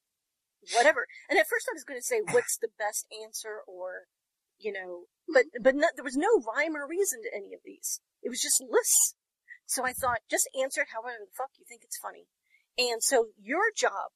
whatever. 0.75 1.07
And 1.29 1.39
at 1.39 1.49
first 1.49 1.67
I 1.71 1.75
was 1.75 1.85
going 1.85 1.99
to 2.01 2.05
say 2.07 2.21
what's 2.33 2.57
the 2.59 2.69
best 2.79 3.07
answer 3.23 3.61
or 3.67 4.07
you 4.59 4.73
know, 4.73 5.05
but 5.29 5.45
but 5.61 5.75
no, 5.77 5.89
there 5.95 6.05
was 6.05 6.17
no 6.17 6.41
rhyme 6.41 6.75
or 6.75 6.89
reason 6.89 7.21
to 7.23 7.35
any 7.37 7.53
of 7.53 7.61
these. 7.65 8.01
It 8.23 8.31
was 8.31 8.41
just 8.41 8.63
lists. 8.63 9.15
So 9.67 9.85
I 9.85 9.93
thought 9.93 10.19
just 10.31 10.49
answer 10.61 10.83
it 10.83 10.89
however 10.95 11.19
the 11.21 11.37
fuck 11.37 11.51
you 11.59 11.65
think 11.69 11.83
it's 11.85 11.99
funny. 11.99 12.27
And 12.79 13.03
so 13.03 13.29
your 13.41 13.71
job, 13.77 14.13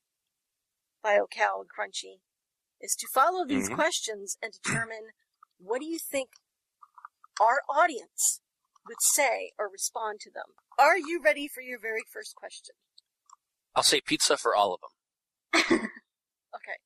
BioCal 1.05 1.61
and 1.61 1.69
Crunchy, 1.69 2.21
is 2.81 2.95
to 2.99 3.07
follow 3.13 3.45
these 3.45 3.69
Mhm. 3.69 3.75
questions 3.75 4.39
and 4.41 4.53
determine 4.53 5.11
what 5.59 5.81
do 5.81 5.87
you 5.87 5.99
think 5.99 6.31
our 7.41 7.63
audience 7.69 8.41
would 8.87 9.01
say 9.01 9.53
or 9.59 9.69
respond 9.69 10.21
to 10.21 10.31
them. 10.31 10.55
Are 10.79 10.97
you 10.97 11.21
ready 11.23 11.49
for 11.49 11.61
your 11.61 11.79
very 11.79 12.05
first 12.11 12.35
question? 12.35 12.77
I'll 13.75 13.83
say 13.83 14.01
pizza 14.01 14.37
for 14.37 14.55
all 14.55 14.75
of 14.75 14.81
them. 14.81 15.91
Okay. 16.55 16.79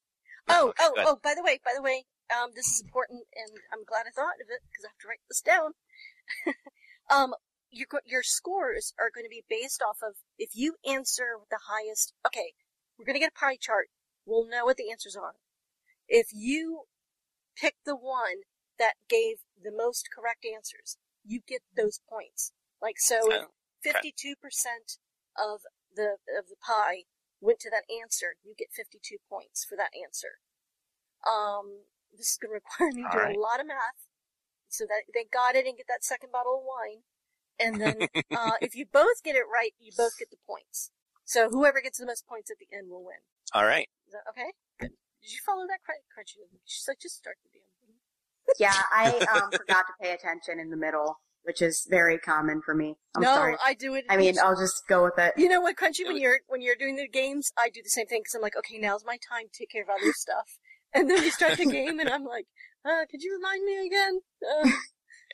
Oh, 0.48 0.74
Oh, 0.78 0.90
Okay, 0.90 1.02
oh, 1.02 1.16
oh, 1.16 1.18
by 1.22 1.34
the 1.34 1.42
way, 1.42 1.60
by 1.64 1.72
the 1.74 1.82
way, 1.82 2.04
um, 2.32 2.50
this 2.54 2.66
is 2.66 2.82
important 2.82 3.24
and 3.34 3.58
I'm 3.72 3.84
glad 3.84 4.04
I 4.06 4.10
thought 4.10 4.40
of 4.40 4.48
it 4.48 4.60
because 4.68 4.84
I 4.84 4.88
have 4.92 4.98
to 5.00 5.08
write 5.08 5.24
this 5.28 5.40
down. 5.40 5.72
um, 7.10 7.34
your, 7.70 7.86
your 8.04 8.22
scores 8.22 8.94
are 8.98 9.10
going 9.14 9.24
to 9.24 9.30
be 9.30 9.44
based 9.48 9.82
off 9.82 9.98
of 10.02 10.16
if 10.38 10.50
you 10.54 10.76
answer 10.86 11.36
with 11.38 11.48
the 11.48 11.60
highest, 11.68 12.12
okay, 12.26 12.52
we're 12.98 13.04
going 13.04 13.16
to 13.16 13.20
get 13.20 13.32
a 13.34 13.38
pie 13.38 13.56
chart. 13.60 13.88
We'll 14.26 14.48
know 14.48 14.64
what 14.64 14.76
the 14.76 14.90
answers 14.90 15.16
are. 15.16 15.34
If 16.08 16.28
you 16.32 16.84
pick 17.56 17.76
the 17.84 17.96
one 17.96 18.44
that 18.78 18.94
gave 19.08 19.36
the 19.62 19.72
most 19.74 20.08
correct 20.14 20.44
answers, 20.44 20.96
you 21.24 21.40
get 21.46 21.62
those 21.76 22.00
points. 22.08 22.52
Like, 22.80 22.96
so 22.98 23.20
Oh, 23.24 23.46
okay. 23.86 24.12
52% 24.12 24.34
of 25.38 25.60
the, 25.94 26.16
of 26.38 26.48
the 26.48 26.56
pie 26.60 27.04
went 27.45 27.61
to 27.61 27.70
that 27.70 27.84
answer, 27.92 28.40
you 28.42 28.57
get 28.57 28.72
52 28.72 29.20
points 29.28 29.64
for 29.68 29.76
that 29.76 29.92
answer. 29.92 30.40
Um, 31.28 31.84
this 32.16 32.32
is 32.32 32.38
going 32.40 32.51
to 32.57 32.61
require 32.61 32.92
me 32.97 33.05
to 33.05 33.12
do 33.12 33.20
Alright. 33.20 33.36
a 33.36 33.40
lot 33.40 33.61
of 33.61 33.68
math, 33.68 34.09
so 34.68 34.84
that 34.88 35.05
they 35.12 35.28
got 35.28 35.55
it 35.55 35.68
and 35.68 35.76
get 35.76 35.86
that 35.88 36.03
second 36.03 36.32
bottle 36.32 36.59
of 36.59 36.64
wine. 36.64 37.05
And 37.61 37.78
then, 37.80 38.09
uh, 38.34 38.59
if 38.61 38.74
you 38.74 38.86
both 38.88 39.22
get 39.22 39.36
it 39.36 39.47
right, 39.47 39.76
you 39.78 39.92
both 39.97 40.18
get 40.18 40.30
the 40.32 40.40
points. 40.49 40.90
So 41.24 41.49
whoever 41.49 41.80
gets 41.80 41.99
the 41.99 42.07
most 42.07 42.26
points 42.26 42.51
at 42.51 42.59
the 42.59 42.68
end 42.74 42.90
will 42.90 43.05
win. 43.05 43.22
All 43.53 43.64
right. 43.64 43.88
Is 44.09 44.12
that 44.12 44.26
okay? 44.28 44.53
Good. 44.80 44.92
Did 45.22 45.32
you 45.32 45.40
follow 45.47 45.64
that 45.68 45.80
cr- 45.84 46.05
crunchy? 46.12 46.45
She's 46.64 46.84
like, 46.88 47.01
just 47.01 47.16
start 47.16 47.36
the 47.45 47.51
damn 47.55 47.72
thing. 47.80 47.97
Yeah, 48.59 48.76
I 48.92 49.09
um, 49.32 49.51
forgot 49.51 49.86
to 49.88 49.95
pay 50.03 50.12
attention 50.12 50.61
in 50.61 50.68
the 50.68 50.76
middle, 50.76 51.20
which 51.45 51.62
is 51.62 51.86
very 51.88 52.18
common 52.18 52.61
for 52.64 52.74
me. 52.74 52.97
I'm 53.16 53.22
no, 53.22 53.34
sorry. 53.34 53.57
I 53.64 53.74
do 53.74 53.95
it. 53.95 54.05
I 54.09 54.16
mean, 54.16 54.36
I'll 54.42 54.59
just 54.59 54.82
go 54.88 55.05
with 55.05 55.18
it. 55.18 55.34
you 55.36 55.49
know 55.49 55.61
what, 55.61 55.76
Crunchy? 55.76 56.07
When 56.07 56.16
you're 56.18 56.40
when 56.49 56.61
you're 56.62 56.76
doing 56.76 56.97
the 56.97 57.09
games, 57.09 57.53
I 57.57 57.68
do 57.68 57.80
the 57.82 57.90
same 57.90 58.07
thing 58.07 58.20
because 58.20 58.34
I'm 58.34 58.42
like, 58.42 58.57
okay, 58.59 58.78
now's 58.78 59.05
my 59.05 59.18
time 59.28 59.47
to 59.53 59.59
take 59.59 59.70
care 59.70 59.82
of 59.82 59.88
other 59.88 60.12
stuff, 60.16 60.59
and 60.92 61.09
then 61.09 61.20
we 61.20 61.30
start 61.30 61.59
the 61.59 61.66
game, 61.66 62.01
and 62.01 62.09
I'm 62.09 62.24
like, 62.24 62.47
uh, 62.84 63.07
could 63.11 63.22
you 63.22 63.34
remind 63.36 63.64
me 63.64 63.86
again? 63.86 64.20
Uh, 64.42 64.70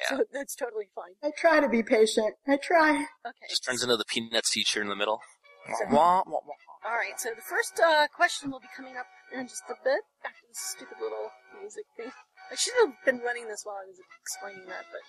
So 0.08 0.24
that's 0.32 0.54
totally 0.54 0.88
fine. 0.94 1.12
I 1.22 1.30
try 1.36 1.60
to 1.60 1.68
be 1.68 1.82
patient. 1.82 2.34
I 2.48 2.56
try. 2.56 3.04
Okay. 3.26 3.46
Just 3.50 3.64
turns 3.64 3.82
into 3.82 3.96
the 3.96 4.04
Peanuts 4.06 4.50
teacher 4.50 4.80
in 4.80 4.88
the 4.88 4.96
middle. 4.96 5.20
So- 5.68 5.94
Wah, 5.94 6.22
wah, 6.26 6.40
wah. 6.40 6.88
All 6.88 6.96
right. 6.96 7.18
So 7.20 7.30
the 7.36 7.42
first 7.42 7.78
uh, 7.84 8.06
question 8.08 8.50
will 8.50 8.60
be 8.60 8.72
coming 8.74 8.96
up 8.96 9.04
in 9.34 9.46
just 9.46 9.62
a 9.68 9.74
bit 9.84 10.00
after 10.24 10.40
this 10.48 10.58
stupid 10.58 10.96
little 11.00 11.28
music 11.60 11.84
thing. 11.96 12.10
I 12.50 12.54
should 12.54 12.72
have 12.80 12.94
been 13.04 13.20
running 13.20 13.46
this 13.48 13.60
while 13.64 13.76
I 13.76 13.86
was 13.86 14.00
explaining 14.24 14.66
that, 14.72 14.88
but 14.90 15.04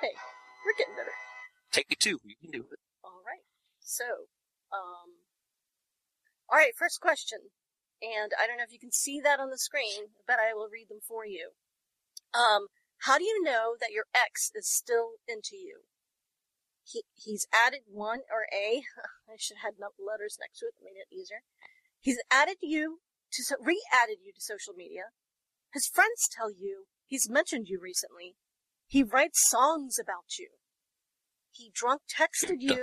hey, 0.00 0.16
we're 0.64 0.76
getting 0.76 0.96
better. 0.96 1.14
Take 1.72 1.92
two. 1.98 2.18
You 2.24 2.36
can 2.40 2.50
do 2.50 2.66
it. 2.72 2.80
All 3.04 3.22
right. 3.24 3.44
So, 3.80 4.28
um, 4.72 5.22
all 6.50 6.58
right. 6.58 6.72
First 6.76 7.00
question, 7.00 7.54
and 8.02 8.32
I 8.40 8.46
don't 8.46 8.56
know 8.56 8.66
if 8.66 8.72
you 8.72 8.80
can 8.80 8.92
see 8.92 9.20
that 9.20 9.40
on 9.40 9.50
the 9.50 9.58
screen, 9.58 10.16
but 10.26 10.36
I 10.40 10.54
will 10.54 10.68
read 10.72 10.88
them 10.88 11.04
for 11.06 11.24
you. 11.24 11.52
Um, 12.34 12.68
how 13.06 13.18
do 13.18 13.24
you 13.24 13.42
know 13.42 13.76
that 13.80 13.92
your 13.92 14.04
ex 14.14 14.50
is 14.54 14.68
still 14.68 15.20
into 15.28 15.56
you? 15.56 15.84
He 16.84 17.04
he's 17.14 17.46
added 17.52 17.86
one 17.86 18.20
or 18.32 18.48
a. 18.52 18.82
I 19.30 19.36
should 19.38 19.58
have 19.62 19.74
had 19.78 19.84
letters 20.00 20.38
next 20.40 20.58
to 20.60 20.66
it, 20.66 20.74
that 20.78 20.84
made 20.84 20.98
it 20.98 21.14
easier. 21.14 21.42
He's 22.00 22.18
added 22.30 22.56
you 22.60 23.00
to 23.32 23.42
so, 23.44 23.56
re-added 23.60 24.18
you 24.24 24.32
to 24.32 24.40
social 24.40 24.74
media. 24.74 25.12
His 25.72 25.86
friends 25.86 26.28
tell 26.28 26.50
you 26.50 26.86
he's 27.06 27.30
mentioned 27.30 27.68
you 27.68 27.78
recently. 27.80 28.34
He 28.90 29.04
writes 29.04 29.38
songs 29.48 30.00
about 30.02 30.34
you. 30.36 30.48
He 31.52 31.70
drunk 31.72 32.02
texted 32.10 32.56
you. 32.58 32.82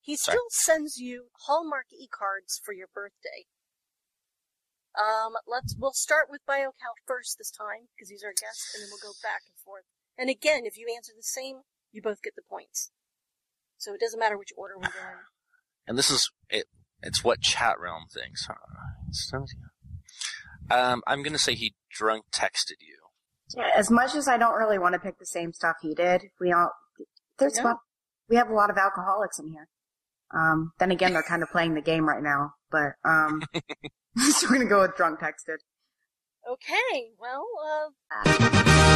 He 0.00 0.16
Sorry. 0.16 0.36
still 0.36 0.48
sends 0.48 0.96
you 0.96 1.26
Hallmark 1.44 1.92
e-cards 1.92 2.62
for 2.64 2.72
your 2.72 2.88
birthday. 2.94 3.44
Um, 4.96 5.34
let's 5.46 5.76
we'll 5.78 5.92
start 5.92 6.28
with 6.30 6.40
BioCal 6.48 6.96
first 7.06 7.36
this 7.36 7.50
time 7.50 7.92
because 7.92 8.08
he's 8.08 8.24
our 8.24 8.32
guest, 8.32 8.72
and 8.72 8.82
then 8.82 8.88
we'll 8.90 9.12
go 9.12 9.18
back 9.22 9.42
and 9.44 9.56
forth. 9.62 9.84
And 10.16 10.30
again, 10.30 10.62
if 10.64 10.78
you 10.78 10.86
answer 10.96 11.12
the 11.14 11.22
same, 11.22 11.68
you 11.92 12.00
both 12.00 12.22
get 12.22 12.36
the 12.36 12.48
points. 12.48 12.90
So 13.76 13.92
it 13.92 14.00
doesn't 14.00 14.20
matter 14.20 14.38
which 14.38 14.52
order 14.56 14.74
we're 14.76 14.88
going. 14.96 15.28
And 15.86 15.98
this 15.98 16.10
is 16.10 16.30
it. 16.48 16.64
It's 17.02 17.22
what 17.22 17.42
chat 17.42 17.78
realm 17.78 18.04
thinks. 18.10 18.46
Huh? 18.46 18.54
Um, 20.70 21.02
I'm 21.06 21.22
gonna 21.22 21.36
say 21.36 21.54
he 21.54 21.74
drunk 21.90 22.24
texted 22.32 22.80
you. 22.80 22.93
Yeah, 23.56 23.70
as 23.76 23.90
much 23.90 24.14
as 24.14 24.26
I 24.28 24.36
don't 24.36 24.54
really 24.54 24.78
want 24.78 24.94
to 24.94 24.98
pick 24.98 25.18
the 25.18 25.26
same 25.26 25.52
stuff 25.52 25.76
he 25.82 25.94
did, 25.94 26.22
we 26.40 26.52
all 26.52 26.70
there's 27.38 27.56
Yeah. 27.56 27.64
one, 27.64 27.76
we 28.28 28.36
have 28.36 28.48
a 28.50 28.54
lot 28.54 28.70
of 28.70 28.76
alcoholics 28.76 29.38
in 29.38 29.48
here. 29.50 29.68
Um, 30.34 30.72
then 30.78 30.90
again, 30.90 31.12
they're 31.12 31.22
kind 31.22 31.42
of 31.42 31.50
playing 31.50 31.74
the 31.74 31.80
game 31.82 32.06
right 32.08 32.22
now, 32.22 32.54
but 32.70 32.94
um, 33.04 33.42
so 34.16 34.48
we're 34.48 34.56
gonna 34.56 34.66
go 34.68 34.80
with 34.80 34.96
drunk 34.96 35.20
texted. 35.20 35.58
Okay, 36.46 37.10
well, 37.18 37.46
uh, 37.64 38.94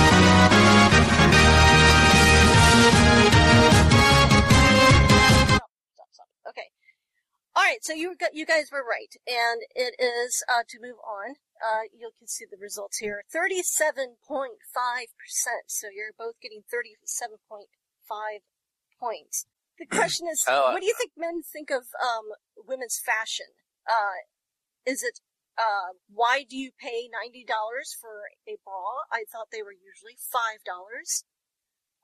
stop, 4.39 5.71
stop, 5.95 6.09
stop. 6.13 6.29
Okay. 6.49 6.69
All 7.57 7.63
right, 7.65 7.79
so 7.83 7.93
you 7.93 8.15
you 8.33 8.47
guys 8.47 8.67
were 8.71 8.85
right, 8.85 9.13
and 9.27 9.63
it 9.75 9.95
is 10.01 10.43
uh, 10.49 10.63
to 10.69 10.79
move 10.81 10.97
on. 11.05 11.37
Uh, 11.59 11.91
you 11.93 12.11
can 12.19 12.29
see 12.29 12.45
the 12.49 12.57
results 12.57 12.99
here: 12.99 13.23
thirty-seven 13.31 14.17
point 14.27 14.63
five 14.73 15.11
percent. 15.19 15.69
So 15.69 15.89
you're 15.93 16.17
both 16.17 16.41
getting 16.41 16.63
thirty-seven 16.71 17.39
point 17.49 17.69
five 18.09 18.47
points. 18.99 19.47
The 19.79 19.87
question 19.91 20.27
is, 20.31 20.45
Oh, 20.49 20.73
what 20.73 20.81
do 20.81 20.87
you 20.87 20.95
think 20.97 21.13
men 21.17 21.43
think 21.43 21.71
of 21.71 21.91
um, 22.01 22.35
women's 22.57 22.99
fashion? 22.99 23.47
Uh, 23.89 24.27
is 24.87 25.03
it 25.03 25.21
uh, 25.59 25.99
why 26.09 26.45
do 26.49 26.57
you 26.57 26.71
pay 26.79 27.11
ninety 27.11 27.45
dollars 27.45 27.97
for 27.99 28.31
a 28.47 28.57
bra? 28.65 29.07
I 29.11 29.25
thought 29.31 29.49
they 29.51 29.63
were 29.63 29.75
usually 29.75 30.17
five 30.17 30.63
dollars. 30.65 31.25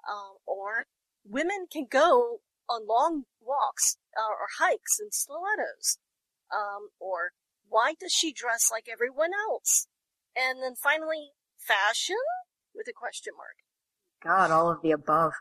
Um, 0.04 0.36
or 0.44 0.86
women 1.24 1.66
can 1.72 1.86
go 1.88 2.40
on 2.68 2.86
long 2.86 3.24
walks 3.40 3.96
uh, 4.16 4.28
or 4.28 4.48
hikes 4.58 4.98
in 5.00 5.10
stilettos. 5.12 5.98
Um, 6.52 6.90
or 7.00 7.32
why 7.74 7.94
does 7.98 8.12
she 8.12 8.32
dress 8.32 8.70
like 8.70 8.86
everyone 8.90 9.30
else? 9.50 9.88
And 10.36 10.62
then 10.62 10.74
finally, 10.80 11.32
fashion 11.58 12.22
with 12.72 12.86
a 12.86 12.92
question 12.92 13.32
mark. 13.36 13.56
God, 14.22 14.52
all 14.52 14.70
of 14.70 14.80
the 14.80 14.92
above. 14.92 15.32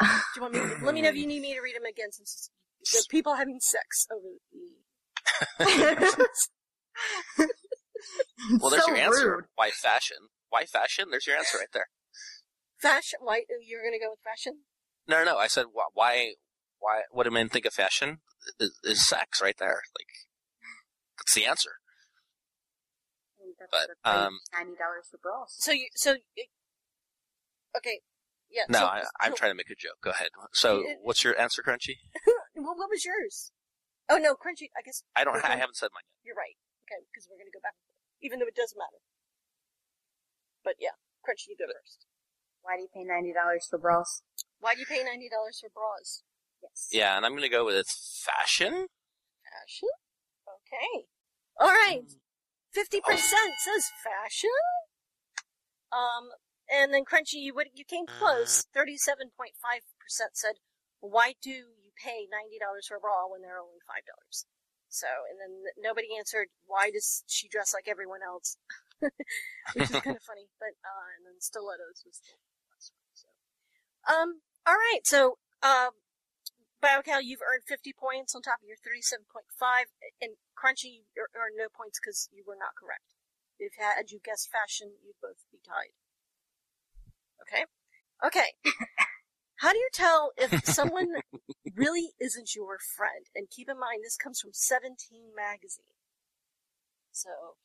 Do 0.00 0.06
you 0.36 0.42
want 0.42 0.54
me? 0.54 0.60
To, 0.60 0.84
let 0.84 0.94
me 0.94 1.02
know 1.02 1.10
if 1.10 1.16
you 1.16 1.26
need 1.26 1.42
me 1.42 1.52
to 1.52 1.60
read 1.60 1.76
them 1.76 1.84
again, 1.84 2.12
since 2.12 2.50
it's 2.80 2.92
the 2.92 3.04
people 3.10 3.34
having 3.34 3.60
sex 3.60 4.06
over 4.10 4.22
the. 5.58 6.28
Well, 8.60 8.70
there's 8.70 8.84
so 8.84 8.90
your 8.90 8.98
answer. 8.98 9.36
rude. 9.36 9.44
Why 9.56 9.70
fashion? 9.70 10.28
Why 10.50 10.64
fashion? 10.64 11.06
There's 11.10 11.26
your 11.26 11.36
answer 11.36 11.58
right 11.58 11.72
there. 11.72 11.88
Fashion. 12.80 13.18
Why 13.22 13.42
you're 13.66 13.82
gonna 13.82 13.98
go 13.98 14.10
with 14.10 14.20
fashion? 14.24 14.60
No, 15.08 15.18
no, 15.18 15.32
no. 15.32 15.38
I 15.38 15.46
said 15.46 15.66
why? 15.72 16.34
Why? 16.78 17.02
What 17.10 17.24
do 17.24 17.30
men 17.30 17.48
think 17.48 17.66
of 17.66 17.74
fashion? 17.74 18.18
Is, 18.60 18.78
is 18.84 19.08
sex 19.08 19.42
right 19.42 19.56
there? 19.58 19.82
Like 19.98 20.25
that's 21.26 21.34
the 21.34 21.44
answer. 21.46 21.70
But, 23.70 23.88
um, 24.04 24.38
ninety 24.52 24.76
dollars 24.78 25.08
for 25.10 25.18
bras. 25.18 25.54
So 25.58 25.72
you, 25.72 25.88
so, 25.96 26.16
okay, 27.76 28.00
yeah. 28.50 28.62
No, 28.68 28.80
so, 28.80 28.84
I, 28.86 29.02
I'm 29.20 29.32
so- 29.32 29.36
trying 29.36 29.50
to 29.50 29.56
make 29.56 29.70
a 29.70 29.74
joke. 29.74 29.98
Go 30.02 30.10
ahead. 30.10 30.28
So, 30.52 30.80
It- 30.80 30.98
what's 31.02 31.24
your 31.24 31.38
answer, 31.38 31.62
Crunchy? 31.62 31.98
Well, 32.56 32.72
what 32.74 32.88
was 32.88 33.04
yours? 33.04 33.52
Oh 34.08 34.16
no, 34.16 34.32
Crunchy. 34.32 34.72
I 34.72 34.80
guess 34.80 35.02
I 35.14 35.24
don't. 35.24 35.36
Okay. 35.36 35.46
I 35.52 35.56
haven't 35.60 35.76
said 35.76 35.90
mine 35.92 36.08
yet. 36.08 36.24
you're 36.24 36.34
right. 36.40 36.56
Okay, 36.88 37.04
because 37.12 37.28
we're 37.28 37.36
gonna 37.36 37.52
go 37.52 37.60
back, 37.60 37.76
even 38.22 38.38
though 38.40 38.48
it 38.48 38.56
doesn't 38.56 38.78
matter. 38.80 39.04
But 40.64 40.80
yeah, 40.80 40.96
Crunchy, 41.20 41.52
you 41.52 41.56
go 41.60 41.66
first. 41.68 42.06
Why 42.62 42.76
do 42.80 42.82
you 42.82 42.88
pay 42.88 43.04
ninety 43.04 43.34
dollars 43.36 43.66
for 43.68 43.76
bras? 43.78 44.22
Why 44.58 44.72
do 44.72 44.80
you 44.80 44.86
pay 44.88 45.04
ninety 45.04 45.28
dollars 45.28 45.60
for 45.60 45.68
bras? 45.68 46.24
Yes. 46.64 46.88
Yeah, 46.90 47.16
and 47.20 47.26
I'm 47.28 47.36
gonna 47.36 47.52
go 47.52 47.66
with 47.68 47.76
it's 47.76 48.24
fashion. 48.24 48.88
Fashion. 49.44 49.92
Okay. 50.48 51.12
All 51.58 51.68
right. 51.68 52.04
Fifty 52.72 53.00
percent 53.00 53.56
says 53.64 53.88
fashion. 54.04 54.50
Um, 55.92 56.36
and 56.68 56.92
then 56.92 57.04
Crunchy, 57.08 57.40
you 57.40 57.54
would 57.54 57.72
you 57.74 57.84
came 57.84 58.04
close. 58.06 58.66
Thirty-seven 58.74 59.32
point 59.36 59.56
five 59.56 59.80
percent 59.96 60.36
said, 60.36 60.60
"Why 61.00 61.34
do 61.40 61.50
you 61.50 61.94
pay 61.96 62.28
ninety 62.28 62.58
dollars 62.60 62.86
for 62.86 62.96
a 62.96 63.00
bra 63.00 63.24
when 63.30 63.40
they're 63.40 63.62
only 63.62 63.80
five 63.86 64.04
dollars?" 64.04 64.44
So, 64.88 65.08
and 65.30 65.40
then 65.40 65.72
nobody 65.80 66.12
answered, 66.16 66.48
"Why 66.66 66.90
does 66.90 67.24
she 67.26 67.48
dress 67.48 67.72
like 67.72 67.88
everyone 67.88 68.20
else?" 68.20 68.58
Which 69.00 69.88
is 69.88 70.00
kind 70.04 70.16
of 70.16 70.26
funny. 70.28 70.52
But 70.60 70.76
uh, 70.84 71.08
and 71.16 71.24
then 71.24 71.40
stilettos 71.40 72.04
was 72.04 72.20
the 72.20 72.36
last 72.68 72.92
one. 72.92 73.14
So, 73.16 73.28
um, 74.12 74.30
all 74.66 74.76
right. 74.76 75.04
So, 75.04 75.38
um. 75.62 75.96
BioCal, 76.86 77.26
you've 77.26 77.42
earned 77.42 77.66
50 77.66 77.90
points 77.98 78.30
on 78.38 78.46
top 78.46 78.62
of 78.62 78.70
your 78.70 78.78
37.5, 78.78 79.90
and 80.22 80.38
Crunchy, 80.54 81.02
you 81.02 81.26
earned 81.34 81.58
no 81.58 81.66
points 81.66 81.98
because 81.98 82.30
you 82.30 82.46
were 82.46 82.54
not 82.54 82.78
correct. 82.78 83.10
If 83.58 83.74
had 83.74 84.14
you 84.14 84.22
guessed 84.22 84.54
fashion, 84.54 84.94
you'd 85.02 85.18
both 85.18 85.42
be 85.50 85.58
tied. 85.66 85.98
Okay? 87.42 87.66
Okay. 88.22 88.54
How 89.62 89.72
do 89.72 89.78
you 89.82 89.90
tell 89.90 90.30
if 90.38 90.62
someone 90.62 91.18
really 91.74 92.14
isn't 92.20 92.54
your 92.54 92.78
friend? 92.78 93.26
And 93.34 93.50
keep 93.50 93.66
in 93.66 93.80
mind, 93.80 94.04
this 94.04 94.20
comes 94.20 94.38
from 94.38 94.52
17 94.54 94.94
magazine. 95.34 95.96
So 97.10 97.56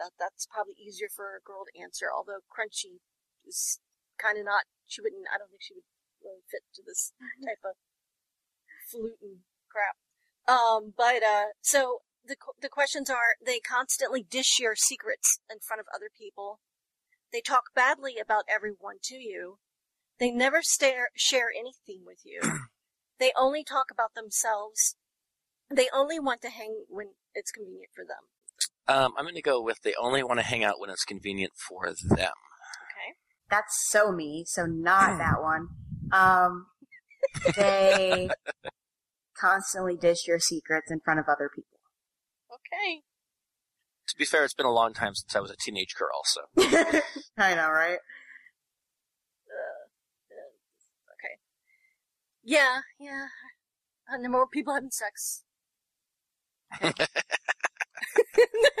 that 0.00 0.16
that's 0.16 0.48
probably 0.48 0.72
easier 0.80 1.12
for 1.12 1.36
a 1.36 1.44
girl 1.44 1.68
to 1.68 1.76
answer. 1.76 2.08
Although 2.08 2.40
Crunchy 2.48 3.04
is 3.44 3.78
kind 4.16 4.40
of 4.40 4.48
not. 4.48 4.64
She 4.88 5.04
wouldn't. 5.04 5.28
I 5.28 5.36
don't 5.36 5.52
think 5.52 5.60
she 5.60 5.76
would 5.76 5.88
really 6.24 6.40
fit 6.48 6.64
to 6.80 6.82
this 6.82 7.12
mm-hmm. 7.20 7.44
type 7.44 7.60
of 7.68 7.76
fluting 8.90 9.44
crap. 9.68 9.96
Um, 10.48 10.94
but 10.96 11.22
uh, 11.22 11.54
so 11.60 11.98
the 12.26 12.36
the 12.60 12.68
questions 12.68 13.08
are: 13.10 13.36
they 13.44 13.60
constantly 13.60 14.22
dish 14.22 14.58
your 14.58 14.74
secrets 14.76 15.38
in 15.50 15.58
front 15.60 15.80
of 15.80 15.86
other 15.94 16.10
people. 16.16 16.60
They 17.32 17.40
talk 17.40 17.74
badly 17.74 18.16
about 18.20 18.44
everyone 18.48 18.96
to 19.04 19.16
you. 19.16 19.58
They 20.18 20.30
never 20.30 20.62
stare, 20.62 21.08
share 21.16 21.48
anything 21.56 22.02
with 22.04 22.18
you. 22.24 22.40
they 23.18 23.32
only 23.38 23.64
talk 23.64 23.86
about 23.90 24.14
themselves. 24.14 24.96
They 25.70 25.88
only 25.94 26.18
want 26.18 26.42
to 26.42 26.50
hang 26.50 26.84
when 26.88 27.12
it's 27.34 27.52
convenient 27.52 27.90
for 27.94 28.04
them. 28.04 28.26
Um, 28.88 29.12
I'm 29.16 29.24
going 29.24 29.36
to 29.36 29.42
go 29.42 29.62
with 29.62 29.78
they 29.82 29.94
only 29.94 30.22
want 30.22 30.40
to 30.40 30.46
hang 30.46 30.64
out 30.64 30.80
when 30.80 30.90
it's 30.90 31.04
convenient 31.04 31.52
for 31.56 31.86
them. 31.86 32.10
Okay. 32.10 33.14
That's 33.48 33.88
so 33.88 34.10
me, 34.10 34.44
so 34.46 34.66
not 34.66 35.18
that 35.18 35.36
one. 35.40 35.68
Um, 36.12 36.66
they 37.56 38.28
constantly 39.40 39.96
dish 39.96 40.26
your 40.26 40.38
secrets 40.38 40.90
in 40.90 41.00
front 41.00 41.20
of 41.20 41.26
other 41.28 41.50
people. 41.54 41.78
Okay. 42.52 43.02
To 44.08 44.16
be 44.16 44.24
fair, 44.24 44.44
it's 44.44 44.54
been 44.54 44.66
a 44.66 44.72
long 44.72 44.92
time 44.92 45.14
since 45.14 45.34
I 45.34 45.40
was 45.40 45.50
a 45.50 45.56
teenage 45.56 45.94
girl, 45.96 46.22
so 46.24 46.40
I 47.38 47.54
know, 47.54 47.70
right? 47.70 47.98
Uh, 49.46 49.86
uh, 50.30 50.50
okay. 51.14 51.38
Yeah, 52.42 52.80
yeah. 52.98 53.26
And 54.08 54.24
the 54.24 54.28
more 54.28 54.48
people 54.48 54.74
having 54.74 54.90
sex. 54.90 55.44
Okay. 56.82 57.06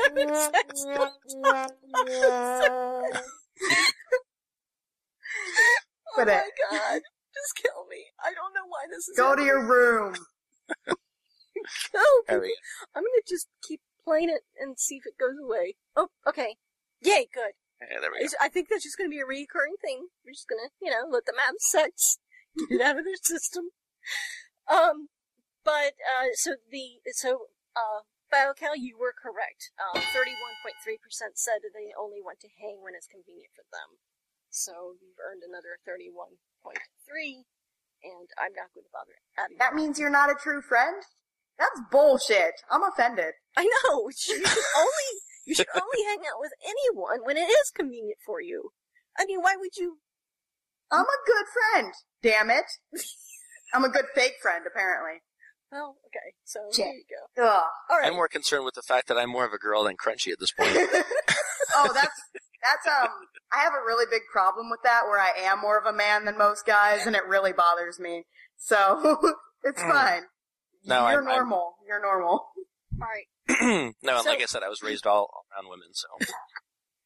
having 0.04 0.34
sex. 0.34 0.84
oh 0.86 1.68
my 6.16 6.22
it. 6.22 6.44
god. 6.70 7.00
Just 7.32 7.54
kill 7.62 7.86
me. 7.88 8.04
I 8.20 8.34
don't 8.34 8.52
know 8.52 8.66
why 8.66 8.86
this 8.90 9.08
is 9.08 9.16
Go 9.16 9.36
to 9.36 9.42
your 9.42 9.64
room. 9.64 10.14
No, 12.30 12.40
there 12.40 12.40
we 12.40 12.56
I'm 12.94 13.02
gonna 13.02 13.26
just 13.26 13.48
keep 13.66 13.80
playing 14.04 14.30
it 14.30 14.42
and 14.58 14.78
see 14.78 14.96
if 14.96 15.06
it 15.06 15.18
goes 15.18 15.36
away. 15.42 15.76
Oh, 15.96 16.08
okay. 16.26 16.56
Yay, 17.02 17.28
good. 17.32 17.54
go. 17.80 17.86
Yeah, 17.90 18.00
there 18.00 18.10
we 18.12 18.26
go. 18.26 18.34
I 18.40 18.48
think 18.48 18.68
that's 18.68 18.84
just 18.84 18.98
gonna 18.98 19.10
be 19.10 19.20
a 19.20 19.26
recurring 19.26 19.76
thing. 19.80 20.08
We're 20.24 20.32
just 20.32 20.48
gonna, 20.48 20.70
you 20.80 20.90
know, 20.90 21.08
let 21.10 21.26
them 21.26 21.36
have 21.44 21.56
sex, 21.58 22.18
get 22.56 22.80
it 22.80 22.82
out 22.82 22.98
of 22.98 23.04
their 23.04 23.20
system. 23.22 23.70
Um, 24.68 25.08
but, 25.64 25.98
uh, 26.00 26.32
so 26.34 26.56
the, 26.70 27.00
so, 27.12 27.50
uh, 27.76 28.06
BioCal, 28.30 28.78
you 28.78 28.94
were 28.94 29.12
correct. 29.12 29.74
Um, 29.76 30.00
31.3% 30.14 31.34
said 31.34 31.66
they 31.66 31.90
only 31.98 32.22
want 32.22 32.38
to 32.40 32.48
hang 32.62 32.78
when 32.80 32.94
it's 32.94 33.10
convenient 33.10 33.50
for 33.58 33.66
them. 33.74 33.98
So 34.50 34.94
you've 35.02 35.18
earned 35.18 35.42
another 35.42 35.78
31.3, 35.82 36.78
and 38.06 38.28
I'm 38.38 38.54
not 38.54 38.70
going 38.74 38.86
to 38.86 38.94
bother 38.94 39.18
adding 39.38 39.58
That 39.58 39.74
means 39.74 39.98
you're 39.98 40.10
not 40.10 40.30
a 40.30 40.38
true 40.38 40.62
friend? 40.62 41.02
That's 41.60 41.80
bullshit. 41.92 42.54
I'm 42.70 42.82
offended. 42.82 43.34
I 43.56 43.64
know. 43.84 44.08
You 44.10 44.12
should 44.16 44.42
only 44.76 45.08
you 45.46 45.54
should 45.54 45.66
only 45.74 46.04
hang 46.08 46.18
out 46.20 46.40
with 46.40 46.52
anyone 46.64 47.20
when 47.24 47.36
it 47.36 47.48
is 47.48 47.70
convenient 47.74 48.18
for 48.26 48.40
you. 48.40 48.70
I 49.18 49.24
mean, 49.26 49.40
why 49.40 49.54
would 49.58 49.76
you? 49.76 49.98
I'm 50.90 51.04
a 51.04 51.20
good 51.26 51.46
friend. 51.52 51.92
Damn 52.22 52.50
it. 52.50 52.64
I'm 53.74 53.84
a 53.84 53.88
good 53.88 54.06
fake 54.14 54.34
friend, 54.42 54.64
apparently. 54.66 55.20
Well, 55.70 55.96
okay. 56.06 56.34
So 56.44 56.60
Check. 56.72 56.86
there 56.86 56.94
you 56.94 57.04
go. 57.36 57.44
Ugh. 57.44 57.62
All 57.90 57.98
right. 57.98 58.08
I'm 58.08 58.14
more 58.14 58.26
concerned 58.28 58.64
with 58.64 58.74
the 58.74 58.82
fact 58.82 59.06
that 59.08 59.16
I'm 59.18 59.30
more 59.30 59.44
of 59.46 59.52
a 59.52 59.58
girl 59.58 59.84
than 59.84 59.96
Crunchy 59.96 60.32
at 60.32 60.40
this 60.40 60.50
point. 60.52 60.70
oh, 61.76 61.90
that's 61.94 62.20
that's 62.62 62.86
um. 62.86 63.08
I 63.52 63.58
have 63.58 63.72
a 63.72 63.84
really 63.86 64.06
big 64.10 64.22
problem 64.32 64.70
with 64.70 64.80
that, 64.84 65.02
where 65.06 65.18
I 65.20 65.32
am 65.44 65.60
more 65.60 65.78
of 65.78 65.86
a 65.86 65.96
man 65.96 66.24
than 66.24 66.38
most 66.38 66.64
guys, 66.66 67.06
and 67.06 67.14
it 67.16 67.24
really 67.26 67.52
bothers 67.52 67.98
me. 68.00 68.24
So 68.56 69.18
it's 69.64 69.80
Mm. 69.82 69.90
fine. 69.90 70.22
No, 70.84 70.96
You're 71.08 71.18
I'm- 71.22 71.28
I'm- 71.28 71.36
normal. 71.36 71.74
You're 71.86 72.00
normal. 72.02 72.30
All 73.00 73.08
right. 73.08 73.26
no, 74.02 74.16
and 74.16 74.24
So- 74.24 74.30
like 74.30 74.42
I 74.42 74.46
said, 74.46 74.62
I 74.62 74.68
was 74.68 74.82
raised 74.82 75.06
all 75.06 75.44
around 75.52 75.68
women, 75.70 75.88
so 75.92 76.08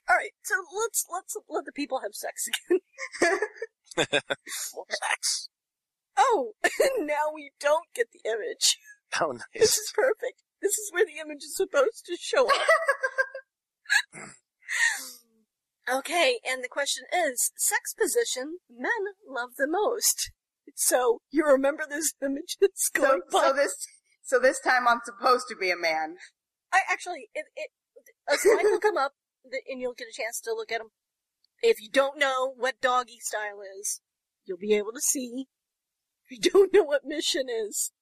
All 0.08 0.16
right. 0.16 0.32
So 0.42 0.54
let's 0.82 1.04
let's 1.10 1.36
let 1.48 1.64
the 1.64 1.72
people 1.72 2.00
have 2.02 2.12
sex 2.14 2.46
again. 2.48 2.80
Well, 3.96 4.86
sex. 4.90 5.48
Oh, 6.16 6.52
now 6.98 7.32
we 7.34 7.52
don't 7.60 7.86
get 7.94 8.08
the 8.12 8.20
image. 8.28 8.78
Oh, 9.20 9.32
nice. 9.32 9.42
This 9.54 9.78
is 9.78 9.92
perfect. 9.94 10.42
This 10.60 10.72
is 10.72 10.90
where 10.92 11.04
the 11.06 11.18
image 11.20 11.38
is 11.44 11.56
supposed 11.56 12.04
to 12.06 12.16
show 12.20 12.46
up. 12.48 12.66
okay, 15.98 16.38
and 16.46 16.62
the 16.64 16.68
question 16.68 17.04
is, 17.12 17.52
sex 17.56 17.94
position 17.94 18.58
men 18.70 19.14
love 19.28 19.50
the 19.58 19.66
most. 19.68 20.30
So 20.74 21.20
you 21.30 21.44
remember 21.46 21.84
those 21.88 22.12
images 22.22 22.56
So, 22.74 23.02
going 23.02 23.20
by? 23.30 23.38
so 23.46 23.52
this 23.52 23.86
so 24.22 24.38
this 24.38 24.60
time 24.60 24.88
I'm 24.88 25.00
supposed 25.04 25.46
to 25.48 25.56
be 25.56 25.70
a 25.70 25.76
man. 25.76 26.16
I 26.72 26.80
actually, 26.90 27.28
it, 27.34 27.44
it, 27.54 27.70
a 28.28 28.36
slide 28.36 28.64
will 28.64 28.80
come 28.80 28.96
up, 28.96 29.12
and 29.68 29.80
you'll 29.80 29.94
get 29.94 30.08
a 30.08 30.16
chance 30.16 30.40
to 30.40 30.52
look 30.52 30.72
at 30.72 30.78
them. 30.78 30.88
If 31.62 31.80
you 31.80 31.88
don't 31.90 32.18
know 32.18 32.52
what 32.56 32.80
doggy 32.80 33.18
style 33.20 33.60
is, 33.80 34.00
you'll 34.44 34.58
be 34.58 34.74
able 34.74 34.92
to 34.92 35.00
see. 35.00 35.46
If 36.28 36.38
you 36.38 36.50
don't 36.50 36.72
know 36.72 36.82
what 36.82 37.04
mission 37.04 37.46
is, 37.48 37.92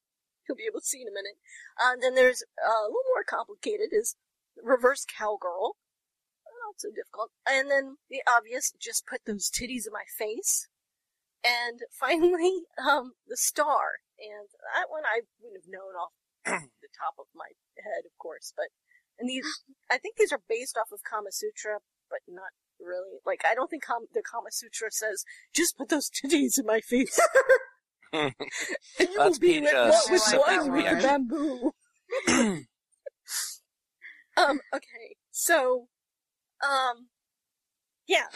you'll 0.49 0.57
be 0.57 0.67
able 0.71 0.81
to 0.81 0.87
see 0.87 1.03
in 1.03 1.09
a 1.09 1.15
minute. 1.15 1.37
Uh, 1.79 1.97
then 2.01 2.15
there's 2.15 2.43
uh, 2.65 2.71
a 2.71 2.89
little 2.89 3.13
more 3.13 3.25
complicated 3.29 3.89
is 3.93 4.17
reverse 4.63 5.05
cowgirl. 5.05 5.77
Not 6.47 6.79
so 6.79 6.89
difficult. 6.95 7.31
And 7.47 7.71
then 7.71 7.97
the 8.09 8.23
obvious, 8.31 8.73
just 8.81 9.07
put 9.07 9.23
those 9.27 9.51
titties 9.51 9.87
in 9.87 9.93
my 9.93 10.07
face. 10.19 10.69
And 11.45 11.81
finally, 11.91 12.63
um, 12.79 13.13
the 13.29 13.37
star. 13.37 14.03
And 14.19 14.49
that 14.75 14.91
one 14.91 15.03
I 15.05 15.23
wouldn't 15.41 15.63
have 15.63 15.71
known 15.71 15.95
off 15.99 16.15
the 16.45 16.93
top 16.95 17.15
of 17.19 17.27
my 17.35 17.51
head, 17.79 18.07
of 18.07 18.17
course, 18.19 18.53
but 18.57 18.69
and 19.19 19.29
these 19.29 19.65
I 19.91 19.99
think 19.99 20.17
these 20.17 20.33
are 20.33 20.41
based 20.49 20.77
off 20.77 20.93
of 20.93 21.01
Kama 21.09 21.31
Sutra, 21.33 21.79
but 22.11 22.21
not 22.29 22.51
really. 22.81 23.19
Like 23.27 23.43
I 23.49 23.55
don't 23.55 23.69
think 23.69 23.85
Kam- 23.85 24.09
the 24.13 24.23
Kama 24.23 24.51
Sutra 24.51 24.91
says 24.91 25.25
just 25.55 25.77
put 25.77 25.89
those 25.89 26.11
titties 26.11 26.59
in 26.59 26.67
my 26.67 26.81
face. 26.81 27.19
and 28.13 28.35
you 28.99 29.07
That's 29.17 29.17
will 29.17 29.39
be 29.39 29.61
with, 29.61 29.73
what, 29.73 30.11
with 30.11 30.21
six 30.23 30.47
one 30.47 30.73
with 30.73 31.03
bamboo. 31.03 31.73
um. 34.37 34.61
Okay. 34.75 35.17
So, 35.31 35.89
um, 36.63 37.09
yeah. 38.07 38.27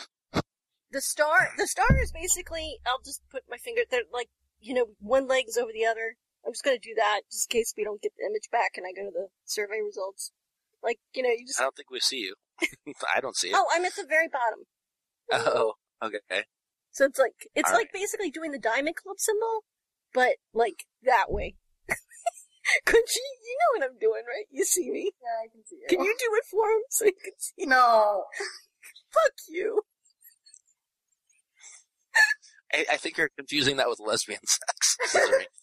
The 0.92 1.00
star. 1.00 1.50
The 1.58 1.66
star 1.66 1.98
is 2.00 2.12
basically. 2.12 2.78
I'll 2.86 3.02
just 3.04 3.22
put 3.30 3.42
my 3.48 3.56
finger. 3.56 3.82
They're 3.90 4.02
like 4.12 4.28
you 4.60 4.74
know, 4.74 4.86
one 4.98 5.26
leg 5.26 5.44
is 5.48 5.56
over 5.56 5.70
the 5.72 5.86
other. 5.86 6.16
I'm 6.44 6.52
just 6.52 6.64
gonna 6.64 6.78
do 6.78 6.94
that 6.96 7.22
just 7.30 7.52
in 7.52 7.58
case 7.58 7.74
we 7.76 7.84
don't 7.84 8.00
get 8.00 8.12
the 8.16 8.24
image 8.24 8.48
back 8.50 8.72
and 8.76 8.86
I 8.86 8.92
go 8.94 9.06
to 9.06 9.12
the 9.12 9.28
survey 9.44 9.80
results. 9.84 10.32
Like, 10.82 10.98
you 11.14 11.22
know, 11.22 11.30
you 11.30 11.46
just. 11.46 11.60
I 11.60 11.64
don't 11.64 11.74
think 11.74 11.90
we 11.90 12.00
see 12.00 12.20
you. 12.20 12.34
I 13.14 13.20
don't 13.20 13.36
see 13.36 13.48
it. 13.48 13.54
Oh, 13.56 13.66
I'm 13.72 13.84
at 13.84 13.96
the 13.96 14.06
very 14.08 14.28
bottom. 14.28 14.64
Oh, 15.32 15.74
okay. 16.02 16.44
So 16.92 17.04
it's 17.04 17.18
like 17.18 17.50
it's 17.54 17.70
All 17.70 17.76
like 17.76 17.92
basically 17.92 18.30
doing 18.30 18.52
the 18.52 18.58
diamond 18.58 18.96
club 18.96 19.16
symbol, 19.18 19.64
but 20.14 20.36
like 20.54 20.86
that 21.02 21.26
way. 21.28 21.56
Couldn't 22.86 23.10
you? 23.14 23.22
You 23.44 23.56
know 23.58 23.78
what 23.78 23.90
I'm 23.90 23.98
doing, 23.98 24.22
right? 24.26 24.46
You 24.50 24.64
see 24.64 24.90
me. 24.90 25.10
Yeah, 25.20 25.44
I 25.44 25.48
can 25.50 25.66
see 25.66 25.76
it. 25.76 25.88
Can 25.88 26.04
you 26.04 26.14
do 26.18 26.30
it 26.32 26.44
for 26.50 26.70
him 26.70 26.82
so 26.90 27.04
you 27.06 27.12
can 27.12 27.32
see? 27.38 27.66
No. 27.66 28.24
Fuck 29.12 29.32
you. 29.48 29.82
I, 32.76 32.84
I 32.92 32.96
think 32.96 33.16
you're 33.16 33.30
confusing 33.36 33.76
that 33.78 33.88
with 33.88 34.00
lesbian 34.00 34.40
sex. 34.44 34.96
Sorry. 35.12 35.46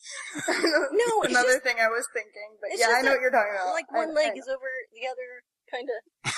No, 0.93 1.21
it's 1.23 1.29
another 1.31 1.53
just- 1.61 1.63
thing 1.63 1.77
I 1.79 1.87
was 1.87 2.05
thinking, 2.13 2.57
but 2.59 2.69
yeah, 2.75 2.87
I 2.89 3.01
know 3.01 3.13
that, 3.13 3.17
what 3.17 3.21
you're 3.21 3.31
talking 3.31 3.53
about. 3.53 3.73
Like 3.73 3.85
I- 3.93 3.97
one 3.97 4.13
leg 4.15 4.31
I- 4.35 4.39
is 4.39 4.47
over 4.49 4.69
the 4.91 5.05
other, 5.07 5.29
kind 5.71 5.87
of. 5.87 6.01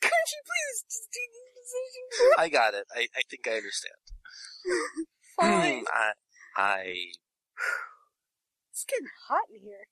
Couldn't 0.00 0.30
you 0.32 0.42
please 0.48 0.78
just 0.88 1.08
do 1.12 1.20
this 1.28 1.50
position? 1.52 2.32
I 2.38 2.48
got 2.48 2.74
it. 2.74 2.84
I, 2.94 3.06
I 3.14 3.22
think 3.28 3.46
I 3.46 3.56
understand. 3.60 4.00
Fine. 5.40 5.84
I, 5.92 6.12
I, 6.56 6.82
It's 8.72 8.84
getting 8.84 9.08
hot 9.28 9.48
in 9.54 9.60
here. 9.62 9.86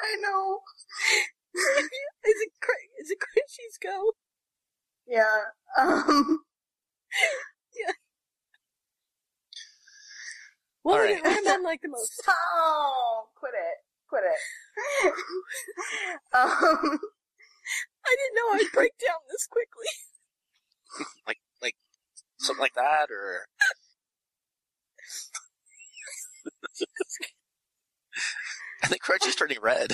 I 0.00 0.16
know. 0.20 0.60
Is 1.54 2.36
it 2.40 2.52
cra- 2.60 2.74
is 3.00 3.10
it 3.10 3.18
Crunchy's 3.20 3.78
go? 3.82 4.12
Yeah. 5.06 5.50
Um. 5.78 6.40
What 10.82 10.92
All 10.94 10.98
would 11.00 11.04
right. 11.12 11.18
it- 11.18 11.22
what 11.24 11.46
am 11.46 11.62
like 11.62 11.82
the 11.82 11.88
most? 11.92 12.22
Oh, 12.26 13.24
quit 13.36 13.52
it. 13.54 13.76
Quit 14.08 14.22
it. 14.24 15.12
um. 16.34 16.98
I 18.02 18.16
didn't 18.16 18.34
know 18.34 18.48
I'd 18.54 18.72
break 18.72 18.92
down 18.98 19.18
this 19.30 19.46
quickly. 19.46 19.86
like, 21.26 21.38
like, 21.62 21.76
something 22.38 22.62
like 22.62 22.74
that, 22.74 23.10
or 23.10 23.46
I 28.82 28.86
think 28.88 29.02
Crunchy's 29.02 29.36
turning 29.36 29.58
red. 29.60 29.92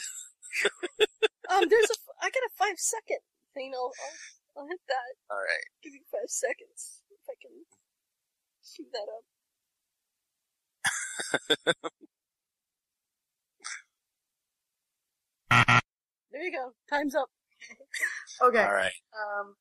um, 1.50 1.68
there's 1.68 1.90
a. 1.90 1.96
I 2.22 2.30
got 2.30 2.46
a 2.46 2.52
five 2.56 2.78
second 2.78 3.18
thing. 3.54 3.72
I'll, 3.74 3.92
I'll, 4.56 4.62
I'll 4.62 4.68
hit 4.68 4.80
that. 4.88 5.12
All 5.30 5.38
right. 5.42 5.66
Give 5.82 5.92
you 5.92 6.00
five 6.10 6.28
seconds 6.30 7.02
if 7.04 7.05
I 7.28 7.34
can 7.40 7.50
shoot 8.62 8.86
that 8.92 9.06
up. 9.16 9.24
there 16.30 16.42
you 16.42 16.52
go. 16.52 16.72
Time's 16.90 17.14
up. 17.14 17.28
Okay. 18.42 18.62
All 18.62 18.72
right. 18.74 18.92
Um, 19.16 19.56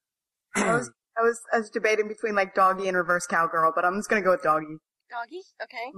I 0.55 0.73
was, 0.75 0.91
I 1.17 1.21
was, 1.21 1.39
I 1.53 1.57
was 1.59 1.69
debating 1.69 2.09
between 2.09 2.35
like 2.35 2.53
doggy 2.53 2.89
and 2.89 2.97
reverse 2.97 3.25
cowgirl, 3.25 3.71
but 3.73 3.85
I'm 3.85 3.95
just 3.95 4.09
gonna 4.09 4.21
go 4.21 4.31
with 4.31 4.43
doggy. 4.43 4.77
Doggy. 5.09 5.41
Okay. 5.63 5.93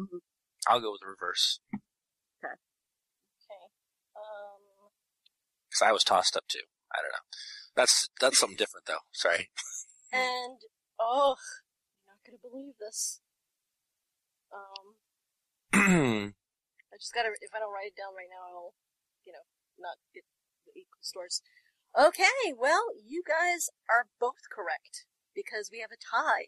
I'll 0.68 0.80
go 0.80 0.92
with 0.92 1.02
the 1.02 1.08
reverse 1.08 1.60
Okay. 1.74 2.54
Okay. 2.54 3.66
Um. 4.16 4.92
because 5.70 5.90
I 5.90 5.92
was 5.92 6.04
tossed 6.04 6.38
up 6.38 6.44
too. 6.48 6.66
I 6.94 7.02
don't 7.02 7.12
know. 7.12 7.26
That's 7.76 8.10
that's 8.22 8.40
something 8.40 8.58
different 8.58 8.86
though. 8.86 9.06
Sorry. 9.12 9.50
And 10.14 10.60
oh, 11.00 11.36
you're 11.96 12.10
not 12.14 12.22
gonna 12.26 12.42
believe 12.42 12.74
this. 12.80 13.22
Um. 14.54 14.96
I 16.94 16.96
just 17.00 17.14
gotta. 17.14 17.30
If 17.42 17.52
I 17.56 17.60
don't 17.60 17.74
write 17.74 17.88
it 17.94 17.98
down 17.98 18.16
right 18.16 18.30
now, 18.32 18.48
I'll, 18.54 18.74
you 19.26 19.34
know, 19.34 19.46
not 19.80 19.98
get 20.14 20.24
the 20.66 20.72
equal 20.80 21.02
scores. 21.02 21.42
Okay. 21.98 22.54
Well, 22.58 22.86
you 23.06 23.24
guys 23.28 23.70
are 23.90 24.08
both 24.20 24.50
correct 24.52 25.06
because 25.36 25.70
we 25.72 25.80
have 25.82 25.92
a 25.92 26.00
tie. 26.00 26.48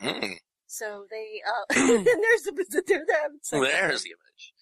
Mm, 0.00 0.36
So 0.66 1.06
they. 1.10 1.42
uh 1.46 1.64
And 1.76 2.06
there's 2.06 2.42
the. 2.46 2.82
There, 2.86 3.04
there, 3.06 3.28
there's 3.50 4.02
the 4.02 4.14
image. 4.14 4.52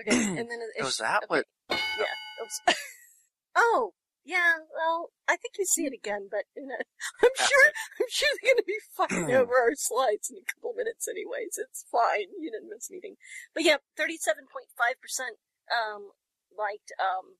Okay, 0.00 0.24
and 0.40 0.50
then 0.50 0.60
it, 0.76 0.84
Was 0.84 0.98
that 0.98 1.24
okay. 1.24 1.26
what? 1.28 1.44
Yeah. 1.70 2.44
Oops. 2.44 2.60
oh, 3.56 3.92
yeah. 4.26 4.58
Well, 4.74 5.14
I 5.30 5.36
think 5.38 5.54
you 5.58 5.64
see 5.64 5.86
it 5.86 5.94
again, 5.94 6.26
but 6.30 6.44
you 6.58 6.66
know, 6.66 6.74
I'm 7.22 7.30
That's 7.38 7.48
sure 7.48 7.64
it. 7.70 7.74
I'm 8.02 8.10
sure 8.10 8.28
they're 8.34 8.50
going 8.52 8.62
to 8.62 8.68
be 8.68 8.80
fighting 8.98 9.30
over 9.34 9.54
our 9.54 9.72
slides 9.78 10.28
in 10.28 10.36
a 10.36 10.44
couple 10.44 10.74
minutes, 10.76 11.06
anyways. 11.06 11.54
It's 11.56 11.86
fine. 11.90 12.34
You 12.36 12.50
didn't 12.50 12.68
miss 12.68 12.90
anything. 12.90 13.16
But 13.54 13.62
yeah, 13.64 13.78
thirty-seven 13.96 14.50
point 14.50 14.68
five 14.76 14.98
percent 15.00 15.38
um 15.70 16.10
liked 16.52 16.90
um 16.98 17.38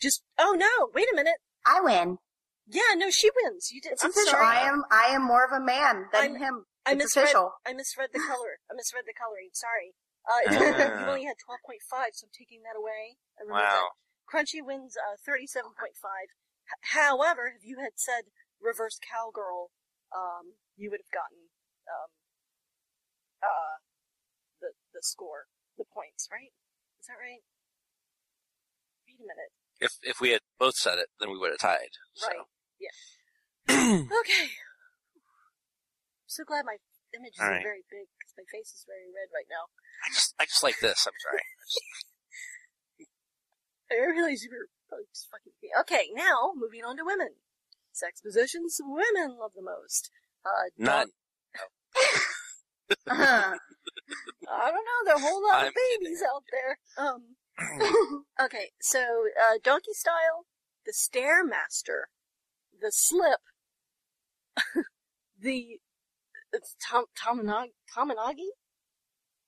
just. 0.00 0.22
Oh 0.38 0.54
no! 0.56 0.88
Wait 0.94 1.10
a 1.12 1.16
minute. 1.16 1.42
I 1.66 1.80
win. 1.82 2.18
Yeah, 2.66 2.96
no, 2.96 3.10
she 3.10 3.28
wins. 3.44 3.68
You 3.72 3.80
did. 3.82 3.92
It's 3.92 4.04
I'm 4.04 4.10
official. 4.10 4.30
sorry. 4.40 4.46
I 4.46 4.68
am, 4.68 4.84
I 4.90 5.12
am 5.12 5.20
more 5.26 5.44
of 5.44 5.52
a 5.52 5.60
man 5.60 6.06
than 6.12 6.32
I'm- 6.32 6.40
him. 6.40 6.64
I 6.86 6.92
it's 6.92 7.04
misread. 7.16 7.24
official. 7.24 7.52
I 7.66 7.72
misread 7.72 8.10
the 8.12 8.20
color. 8.20 8.60
I 8.70 8.76
misread 8.76 9.04
the 9.08 9.12
coloring. 9.16 9.50
Sorry. 9.52 9.92
Uh, 10.24 10.40
Ah. 10.48 11.00
you 11.04 11.06
only 11.12 11.24
had 11.28 11.36
twelve 11.36 11.60
point 11.68 11.84
five, 11.84 12.16
so 12.16 12.24
I'm 12.24 12.32
taking 12.32 12.64
that 12.64 12.72
away. 12.80 13.20
I 13.36 13.44
removed 13.44 13.60
that. 13.60 13.92
Crunchy 14.28 14.64
wins 14.64 14.96
uh, 14.96 15.16
37.5. 15.20 15.92
H- 15.94 16.92
however, 16.96 17.52
if 17.54 17.64
you 17.64 17.78
had 17.80 17.96
said 17.96 18.32
reverse 18.60 18.98
cowgirl, 18.98 19.70
um, 20.14 20.56
you 20.76 20.90
would 20.90 21.00
have 21.04 21.12
gotten 21.12 21.50
um, 21.86 22.10
uh, 23.42 23.76
the 24.60 24.70
the 24.92 25.02
score, 25.02 25.46
the 25.76 25.84
points, 25.84 26.28
right? 26.32 26.52
Is 27.00 27.06
that 27.06 27.20
right? 27.20 27.44
Wait 29.04 29.20
a 29.20 29.26
minute. 29.26 29.52
If 29.80 29.98
if 30.02 30.20
we 30.20 30.30
had 30.30 30.40
both 30.58 30.76
said 30.76 30.98
it, 30.98 31.12
then 31.20 31.30
we 31.30 31.38
would 31.38 31.50
have 31.50 31.60
tied. 31.60 31.92
So. 32.14 32.28
Right. 32.28 32.46
Yeah. 32.80 32.94
Okay. 34.24 34.48
I'm 36.24 36.32
so 36.32 36.44
glad 36.44 36.64
my 36.64 36.76
image 37.14 37.36
isn't 37.36 37.44
All 37.44 37.52
right. 37.52 37.62
very 37.62 37.84
big 37.92 38.08
because 38.16 38.34
my 38.36 38.44
face 38.50 38.72
is 38.72 38.84
very 38.88 39.06
red 39.12 39.28
right 39.30 39.46
now. 39.46 39.68
I 40.02 40.08
just 40.10 40.34
I 40.40 40.44
just 40.44 40.62
like 40.64 40.80
this. 40.80 41.06
I'm 41.06 41.14
sorry. 41.20 41.42
I 43.90 43.96
realize 44.10 44.42
you 44.42 44.50
were 44.50 44.68
probably 44.88 45.06
just 45.12 45.28
fucking 45.30 45.52
me. 45.62 45.70
Okay, 45.80 46.10
now 46.14 46.52
moving 46.56 46.84
on 46.84 46.96
to 46.96 47.04
women. 47.04 47.40
Sex 47.92 48.20
positions 48.20 48.80
women 48.82 49.36
love 49.38 49.52
the 49.54 49.62
most. 49.62 50.10
Uh, 50.44 50.70
None. 50.76 51.08
Uh-huh. 53.06 53.54
I 54.50 54.70
don't 54.70 54.84
know. 54.84 55.00
There 55.04 55.14
are 55.14 55.18
a 55.18 55.20
whole 55.20 55.42
lot 55.42 55.62
I'm 55.62 55.68
of 55.68 55.74
babies 55.74 56.22
out 56.22 56.44
there. 56.50 56.78
Um. 56.98 57.36
Okay, 58.42 58.72
so 58.80 58.98
uh, 59.40 59.58
donkey 59.62 59.92
style, 59.92 60.46
the 60.84 60.92
stairmaster, 60.92 62.06
the 62.80 62.90
slip, 62.90 63.38
the 65.40 65.78
it's 66.52 66.74
tom 66.84 67.04
tomonagi, 67.16 67.74
tomonagi, 67.96 68.48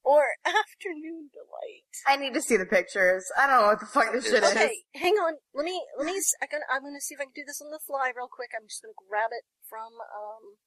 or 0.06 0.22
afternoon 0.46 1.34
delight. 1.34 1.90
I 2.06 2.14
need 2.16 2.32
to 2.38 2.40
see 2.40 2.56
the 2.56 2.64
pictures. 2.70 3.26
I 3.36 3.46
don't 3.50 3.60
know 3.60 3.66
what 3.74 3.80
the 3.82 3.90
fuck 3.90 4.12
this 4.14 4.30
shit 4.30 4.42
is. 4.46 4.50
Okay, 4.54 4.86
hang 4.94 5.14
on. 5.18 5.34
Let 5.52 5.64
me 5.66 5.82
let 5.98 6.06
me. 6.06 6.14
s- 6.16 6.38
I 6.40 6.46
can, 6.46 6.60
I'm 6.70 6.82
gonna 6.86 7.02
see 7.02 7.14
if 7.18 7.20
I 7.20 7.24
can 7.26 7.34
do 7.34 7.42
this 7.44 7.60
on 7.60 7.70
the 7.74 7.82
fly 7.82 8.12
real 8.14 8.30
quick. 8.30 8.50
I'm 8.54 8.70
just 8.70 8.80
gonna 8.86 8.94
grab 8.94 9.34
it 9.34 9.42
from. 9.68 9.98
Um, 9.98 10.62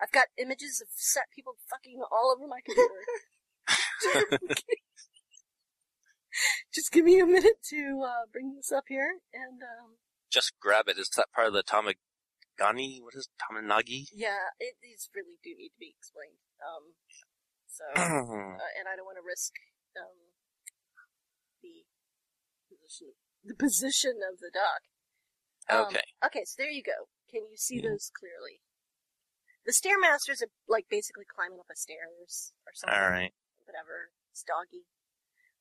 I've 0.00 0.12
got 0.12 0.28
images 0.38 0.78
of 0.80 0.88
set 0.94 1.24
people 1.34 1.54
fucking 1.68 1.98
all 2.12 2.30
over 2.30 2.46
my 2.46 2.60
computer. 2.62 3.02
just 6.72 6.92
give 6.92 7.04
me 7.04 7.18
a 7.18 7.26
minute 7.26 7.58
to 7.70 8.04
uh, 8.06 8.24
bring 8.30 8.54
this 8.54 8.70
up 8.70 8.84
here, 8.88 9.18
and 9.32 9.62
um, 9.62 9.96
Just 10.30 10.52
grab 10.60 10.86
it. 10.88 10.98
Is 10.98 11.08
that 11.16 11.32
part 11.34 11.48
of 11.48 11.54
the 11.54 11.64
Tamagani? 11.64 13.00
What 13.02 13.14
is 13.16 13.28
Tamanagi? 13.40 14.08
yeah, 14.14 14.52
it, 14.60 14.76
these 14.82 15.08
really 15.14 15.40
do 15.42 15.50
need 15.56 15.70
to 15.70 15.80
be 15.80 15.94
explained. 15.98 16.38
Um, 16.60 16.92
so, 17.76 17.84
uh, 18.00 18.70
and 18.80 18.88
I 18.88 18.96
don't 18.96 19.04
want 19.04 19.20
to 19.20 19.26
risk 19.26 19.52
um, 20.00 20.16
the 21.60 21.84
position 22.72 23.12
the 23.44 23.54
position 23.54 24.18
of 24.24 24.40
the 24.40 24.50
dock. 24.50 24.82
Um, 25.68 25.86
okay. 25.92 26.06
Okay, 26.24 26.44
so 26.48 26.54
there 26.58 26.70
you 26.70 26.82
go. 26.82 27.06
Can 27.30 27.44
you 27.46 27.56
see 27.56 27.76
Yeah. 27.76 27.90
those 27.90 28.10
clearly? 28.10 28.64
The 29.66 29.74
stairmasters 29.76 30.42
are 30.42 30.50
like 30.66 30.86
basically 30.88 31.26
climbing 31.26 31.58
up 31.60 31.70
a 31.70 31.76
stairs 31.76 32.54
or 32.66 32.72
something. 32.74 32.96
All 32.98 33.10
right. 33.10 33.34
Whatever. 33.66 34.14
It's 34.32 34.42
doggy. 34.42 34.86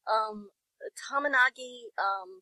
Um, 0.05 0.49
Tamanagi, 0.93 1.89
um, 1.97 2.41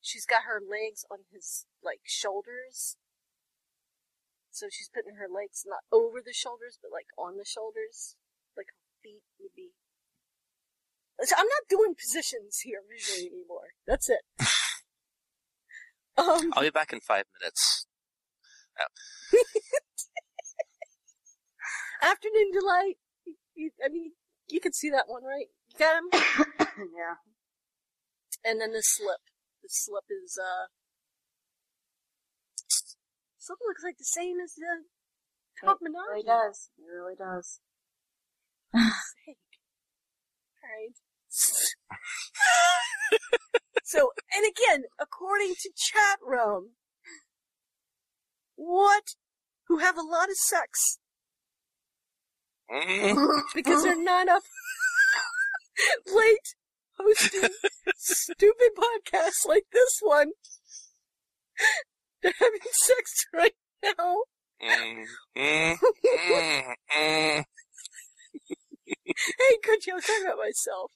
she's 0.00 0.24
got 0.24 0.48
her 0.48 0.60
legs 0.60 1.04
on 1.10 1.28
his 1.32 1.66
like 1.84 2.00
shoulders. 2.04 2.96
So 4.50 4.66
she's 4.70 4.88
putting 4.88 5.16
her 5.16 5.28
legs 5.28 5.64
not 5.66 5.84
over 5.92 6.20
the 6.24 6.32
shoulders, 6.32 6.78
but 6.80 6.90
like 6.90 7.08
on 7.16 7.36
the 7.36 7.44
shoulders, 7.44 8.16
feet 9.08 9.22
would 9.40 9.54
be. 9.56 9.70
So 11.24 11.34
I'm 11.36 11.46
not 11.46 11.68
doing 11.68 11.94
positions 11.94 12.60
here 12.62 12.80
visually 12.88 13.26
anymore. 13.32 13.74
That's 13.86 14.08
it. 14.08 14.20
um, 16.16 16.52
I'll 16.52 16.62
be 16.62 16.70
back 16.70 16.92
in 16.92 17.00
five 17.00 17.24
minutes. 17.40 17.86
Afternoon 22.02 22.50
delight. 22.52 22.98
You- 23.24 23.36
you- 23.54 23.70
I 23.84 23.88
mean, 23.88 24.12
you 24.48 24.60
can 24.60 24.72
see 24.72 24.90
that 24.90 25.08
one, 25.08 25.24
right? 25.24 25.46
You 25.72 25.78
got 25.78 25.96
him. 25.96 26.08
yeah. 26.96 27.16
And 28.44 28.60
then 28.60 28.72
the 28.72 28.82
slip. 28.82 29.20
The 29.62 29.68
slip 29.70 30.04
is 30.10 30.38
uh. 30.38 30.66
Slip 33.38 33.58
looks 33.66 33.82
like 33.82 33.98
the 33.98 34.04
same 34.04 34.36
as 34.44 34.54
the 34.54 34.84
top 35.60 35.78
It 35.82 35.90
really 35.90 36.22
Minaj. 36.22 36.26
does. 36.26 36.70
It 36.78 36.84
really 36.94 37.16
does. 37.16 37.60
Sake. 38.78 39.36
Alright. 40.62 40.96
so, 43.84 44.12
and 44.34 44.46
again, 44.46 44.84
according 44.98 45.54
to 45.60 45.70
chat 45.76 46.18
room, 46.26 46.70
what? 48.56 49.14
Who 49.68 49.78
have 49.78 49.98
a 49.98 50.02
lot 50.02 50.30
of 50.30 50.36
sex 50.36 50.98
because 53.54 53.82
they're 53.82 54.02
not 54.02 54.28
up 54.28 54.42
late 56.14 56.54
hosting 56.98 57.48
stupid 57.96 58.70
podcasts 58.76 59.46
like 59.46 59.64
this 59.72 59.98
one. 60.02 60.32
They're 62.22 62.32
having 62.38 62.60
sex 62.72 63.26
right 63.32 63.54
now. 63.82 64.22
Hey, 69.38 69.56
Crunchy, 69.64 69.90
I 69.92 69.94
was 69.94 70.04
talking 70.04 70.24
about 70.26 70.38
myself. 70.38 70.90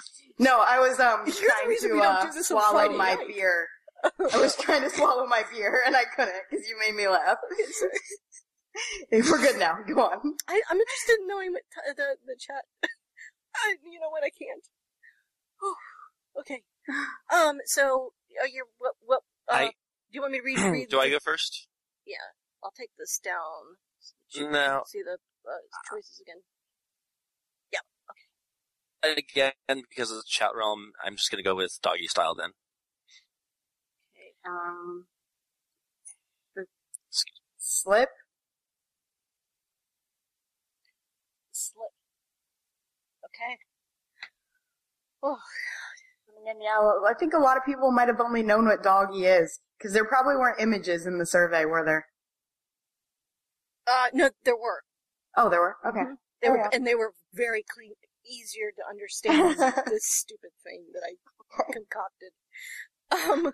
No, 0.40 0.60
I 0.60 0.78
was 0.78 1.00
um 1.00 1.22
You're 1.26 1.50
trying 1.50 1.76
to 1.80 2.00
uh, 2.00 2.22
do 2.26 2.32
this 2.32 2.50
on 2.50 2.60
swallow 2.60 2.96
my 2.96 3.14
night. 3.14 3.26
beer. 3.26 3.66
I 4.32 4.38
was 4.38 4.54
trying 4.56 4.82
to 4.82 4.90
swallow 4.90 5.26
my 5.26 5.42
beer 5.52 5.82
and 5.84 5.96
I 5.96 6.04
couldn't 6.14 6.34
because 6.48 6.68
you 6.68 6.78
made 6.78 6.94
me 6.94 7.08
laugh. 7.08 7.38
Hey, 9.10 9.22
We're 9.22 9.38
good 9.38 9.58
now. 9.58 9.78
Go 9.86 10.00
on. 10.02 10.36
I, 10.46 10.62
I'm 10.70 10.76
interested 10.78 11.16
in 11.20 11.26
knowing 11.26 11.52
what 11.52 11.62
t- 11.72 11.92
the 11.96 12.16
the 12.24 12.36
chat. 12.38 12.62
I, 13.56 13.74
you 13.90 13.98
know 13.98 14.10
what? 14.10 14.22
I 14.22 14.30
can't. 14.30 14.62
okay. 16.40 16.62
Um. 17.34 17.58
So, 17.66 18.12
are 18.40 18.46
you 18.46 18.66
what? 18.78 18.94
What? 19.04 19.22
Uh, 19.50 19.54
I- 19.56 19.66
do 19.66 19.72
you 20.12 20.20
want 20.20 20.32
me 20.32 20.38
to 20.38 20.44
read? 20.44 20.58
read 20.72 20.88
Do 20.88 21.00
I 21.00 21.10
go 21.10 21.18
first? 21.18 21.66
Yeah, 22.06 22.16
I'll 22.62 22.70
take 22.70 22.90
this 22.98 23.18
down. 23.18 23.76
so 23.98 24.14
you 24.40 24.44
can 24.46 24.52
No. 24.52 24.82
See 24.86 25.02
the 25.02 25.18
uh, 25.50 25.58
choices 25.90 26.20
again. 26.22 26.42
Again, 29.02 29.52
because 29.68 30.10
of 30.10 30.16
the 30.18 30.24
chat 30.26 30.50
realm, 30.56 30.92
I'm 31.04 31.16
just 31.16 31.30
gonna 31.30 31.42
go 31.42 31.54
with 31.54 31.78
doggy 31.82 32.08
style 32.08 32.34
then. 32.34 32.50
Okay. 34.14 34.32
Um, 34.46 35.06
the 36.56 36.66
slip. 37.58 38.10
Slip. 41.52 41.90
Okay. 43.24 43.58
Oh, 45.22 45.38
And 46.36 46.46
then, 46.46 46.60
yeah, 46.62 46.78
I 47.08 47.14
think 47.14 47.34
a 47.34 47.38
lot 47.38 47.56
of 47.56 47.64
people 47.64 47.90
might 47.92 48.08
have 48.08 48.20
only 48.20 48.42
known 48.42 48.66
what 48.66 48.82
doggy 48.82 49.26
is 49.26 49.60
because 49.78 49.92
there 49.92 50.04
probably 50.04 50.36
weren't 50.36 50.60
images 50.60 51.06
in 51.06 51.18
the 51.18 51.26
survey, 51.26 51.64
were 51.64 51.84
there? 51.84 52.06
uh, 53.86 54.08
no, 54.12 54.30
there 54.44 54.56
were. 54.56 54.82
Oh, 55.36 55.48
there 55.48 55.60
were. 55.60 55.76
Okay. 55.86 56.00
Mhm. 56.00 56.16
They 56.42 56.48
Oh, 56.48 56.52
were, 56.52 56.58
yeah. 56.58 56.68
and 56.72 56.86
they 56.86 56.94
were 56.94 57.14
very 57.32 57.62
clean, 57.64 57.94
easier 58.28 58.70
to 58.76 58.82
understand 58.88 59.56
this 59.88 60.04
stupid 60.06 60.50
thing 60.62 60.84
that 60.92 61.02
I 61.04 61.16
concocted. 61.72 62.32
Um, 63.10 63.52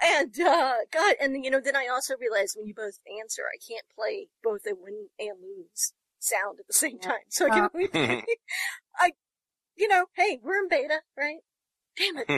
and, 0.00 0.34
uh, 0.40 0.74
God, 0.92 1.14
and 1.20 1.44
you 1.44 1.50
know, 1.50 1.60
then 1.60 1.76
I 1.76 1.88
also 1.90 2.14
realized 2.20 2.54
when 2.56 2.66
you 2.66 2.74
both 2.74 2.98
answer, 3.20 3.42
I 3.46 3.58
can't 3.58 3.86
play 3.94 4.28
both 4.42 4.62
a 4.66 4.74
win 4.74 5.08
and 5.18 5.38
lose 5.40 5.92
sound 6.18 6.58
at 6.60 6.66
the 6.66 6.72
same 6.72 6.98
Yeah. 7.00 7.08
time. 7.08 7.26
So 7.30 7.46
I 7.46 7.50
can 7.50 7.68
only 7.74 7.88
play, 7.88 8.24
I, 8.98 9.12
you 9.76 9.88
know, 9.88 10.06
hey, 10.16 10.40
we're 10.42 10.58
in 10.58 10.68
beta, 10.68 11.00
right? 11.16 11.40
Damn 11.96 12.18
it. 12.18 12.28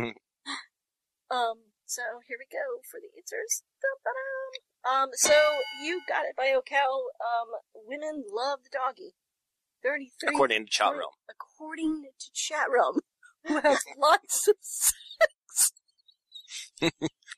Um, 1.31 1.70
so 1.87 2.03
here 2.26 2.37
we 2.39 2.47
go 2.51 2.81
for 2.91 2.99
the 3.01 3.09
answers. 3.16 3.62
Dum-ba-dum. 3.81 4.53
Um, 4.83 5.09
so 5.14 5.35
you 5.85 6.01
got 6.09 6.24
it 6.24 6.35
BioCal. 6.37 7.12
Um, 7.20 7.49
women 7.74 8.24
love 8.33 8.61
the 8.64 8.70
doggy. 8.72 9.12
33. 9.83 10.28
According 10.35 10.66
to 10.66 10.70
Chat 10.70 10.93
Realm. 10.93 11.12
According 11.28 12.05
to 12.18 12.31
chat 12.33 12.66
realm, 12.70 13.01
who 13.47 13.61
have 13.61 13.78
lots 13.99 14.49
of 14.49 14.57
sex. 14.61 15.72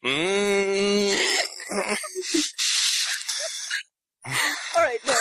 Mm. 0.05 1.16
All 4.76 4.82
right, 4.82 4.99
no, 5.07 5.14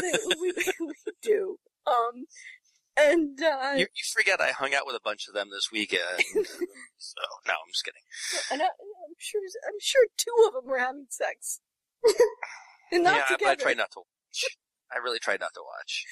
we, 0.00 0.12
we, 0.40 0.52
we 0.80 0.94
do. 1.22 1.58
Um, 1.86 2.26
and 2.96 3.40
uh, 3.42 3.72
you, 3.74 3.86
you 3.86 4.04
forget 4.12 4.40
I 4.40 4.50
hung 4.50 4.74
out 4.74 4.86
with 4.86 4.94
a 4.94 5.00
bunch 5.02 5.26
of 5.26 5.34
them 5.34 5.48
this 5.50 5.68
weekend. 5.72 6.00
so, 6.96 7.22
no, 7.46 7.52
I'm 7.52 7.72
just 7.72 7.84
kidding. 7.84 8.02
and 8.52 8.62
I, 8.62 8.66
I'm 8.66 9.16
sure, 9.18 9.40
I'm 9.66 9.78
sure 9.80 10.06
two 10.16 10.46
of 10.46 10.54
them 10.54 10.70
were 10.70 10.78
having 10.78 11.06
sex, 11.10 11.60
and 12.92 13.02
not 13.04 13.14
yeah, 13.14 13.22
but 13.30 13.34
I 13.34 13.36
together. 13.36 13.62
tried 13.62 13.76
not 13.78 13.90
to 13.92 14.00
watch. 14.00 14.44
I 14.92 14.98
really 14.98 15.18
tried 15.18 15.40
not 15.40 15.54
to 15.54 15.62
watch. 15.62 16.04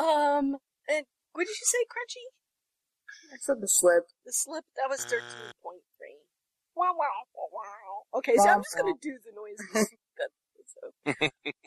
Um, 0.00 0.56
and 0.88 1.04
what 1.36 1.44
did 1.44 1.52
you 1.60 1.68
say, 1.68 1.84
Crunchy? 1.84 2.24
I 3.32 3.36
said 3.36 3.60
the 3.60 3.68
slip. 3.68 4.08
The 4.24 4.32
slip 4.32 4.64
that 4.80 4.88
was 4.88 5.04
thirteen 5.04 5.52
point 5.62 5.84
three. 6.00 6.24
Wow, 6.74 6.96
wow, 6.96 7.28
wow, 7.36 7.50
wow. 7.52 8.18
Okay, 8.18 8.34
so 8.40 8.48
I'm 8.48 8.62
just 8.64 8.76
gonna 8.76 8.96
do 9.00 9.18
the 9.20 9.32
noises. 9.36 9.92
That- 10.18 10.32
so. 10.70 10.92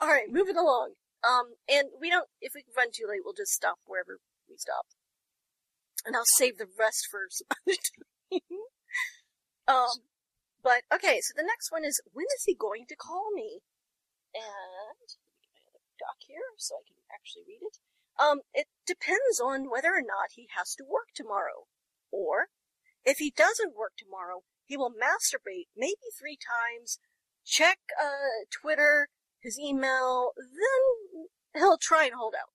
All 0.01 0.07
right, 0.09 0.29
moving 0.31 0.55
along. 0.57 0.93
Um, 1.27 1.55
and 1.67 1.89
we 1.99 2.09
don't. 2.09 2.27
If 2.41 2.53
we 2.55 2.63
run 2.75 2.89
too 2.93 3.05
late, 3.07 3.21
we'll 3.23 3.37
just 3.37 3.51
stop 3.53 3.77
wherever 3.85 4.19
we 4.49 4.55
stop. 4.57 4.85
and 6.05 6.15
I'll 6.15 6.27
save 6.37 6.57
the 6.57 6.67
rest 6.77 7.07
for 7.09 7.27
some 7.29 7.47
other 7.53 7.77
time. 7.77 8.41
um, 9.67 9.97
but 10.63 10.83
okay. 10.93 11.19
So 11.21 11.33
the 11.35 11.43
next 11.47 11.71
one 11.71 11.83
is 11.85 12.01
when 12.11 12.25
is 12.35 12.43
he 12.45 12.55
going 12.55 12.85
to 12.89 12.95
call 12.95 13.31
me? 13.35 13.61
And 14.33 14.43
let 14.97 14.97
me 14.99 15.07
get 15.09 15.53
my 15.53 15.77
other 15.77 15.93
doc 15.99 16.17
here 16.25 16.47
so 16.57 16.75
I 16.79 16.83
can 16.87 16.97
actually 17.13 17.45
read 17.47 17.63
it. 17.67 17.77
Um, 18.19 18.41
it 18.53 18.67
depends 18.85 19.39
on 19.43 19.69
whether 19.69 19.89
or 19.89 20.01
not 20.01 20.35
he 20.35 20.47
has 20.55 20.75
to 20.75 20.83
work 20.83 21.09
tomorrow. 21.15 21.65
Or, 22.11 22.47
if 23.03 23.17
he 23.17 23.33
doesn't 23.35 23.75
work 23.75 23.93
tomorrow, 23.97 24.43
he 24.65 24.77
will 24.77 24.91
masturbate 24.91 25.67
maybe 25.75 26.13
three 26.17 26.37
times, 26.37 26.99
check, 27.45 27.79
uh, 27.99 28.45
Twitter, 28.51 29.09
his 29.41 29.59
email, 29.59 30.31
then 30.37 31.27
he'll 31.55 31.77
try 31.77 32.05
and 32.05 32.13
hold 32.15 32.33
out. 32.33 32.53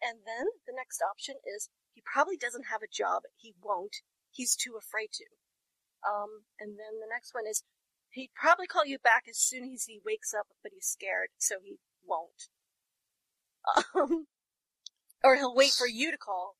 And 0.00 0.20
then 0.24 0.46
the 0.66 0.72
next 0.74 1.02
option 1.02 1.36
is 1.44 1.68
he 1.92 2.02
probably 2.06 2.36
doesn't 2.36 2.70
have 2.70 2.82
a 2.82 2.90
job. 2.90 3.22
He 3.36 3.54
won't. 3.60 3.96
He's 4.30 4.54
too 4.54 4.78
afraid 4.78 5.10
to. 5.14 5.24
Um, 6.06 6.46
and 6.60 6.78
then 6.78 7.02
the 7.02 7.10
next 7.10 7.34
one 7.34 7.44
is 7.48 7.64
he'd 8.10 8.30
probably 8.34 8.66
call 8.66 8.86
you 8.86 8.98
back 8.98 9.24
as 9.28 9.38
soon 9.38 9.72
as 9.74 9.84
he 9.84 10.00
wakes 10.04 10.32
up, 10.32 10.46
but 10.62 10.72
he's 10.72 10.86
scared, 10.86 11.28
so 11.38 11.56
he 11.62 11.78
won't. 12.06 12.48
Um, 13.94 14.26
or 15.24 15.36
he'll 15.36 15.54
wait 15.54 15.72
for 15.72 15.86
you 15.86 16.10
to 16.10 16.18
call. 16.18 16.56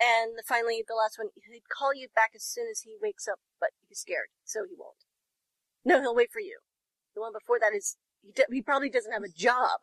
And 0.00 0.38
finally, 0.46 0.82
the 0.86 0.94
last 0.94 1.18
one, 1.18 1.28
he'd 1.34 1.68
call 1.70 1.94
you 1.94 2.08
back 2.14 2.30
as 2.34 2.42
soon 2.44 2.66
as 2.70 2.80
he 2.80 2.96
wakes 3.00 3.28
up, 3.28 3.38
but 3.60 3.70
he's 3.88 4.00
scared, 4.00 4.28
so 4.44 4.60
he 4.68 4.74
won't. 4.76 4.96
No, 5.84 6.00
he'll 6.00 6.14
wait 6.14 6.32
for 6.32 6.40
you. 6.40 6.58
The 7.14 7.20
one 7.20 7.32
before 7.32 7.58
that 7.60 7.76
is, 7.76 7.96
he, 8.22 8.32
d- 8.32 8.42
he 8.50 8.62
probably 8.62 8.90
doesn't 8.90 9.12
have 9.12 9.22
a 9.22 9.28
job. 9.28 9.80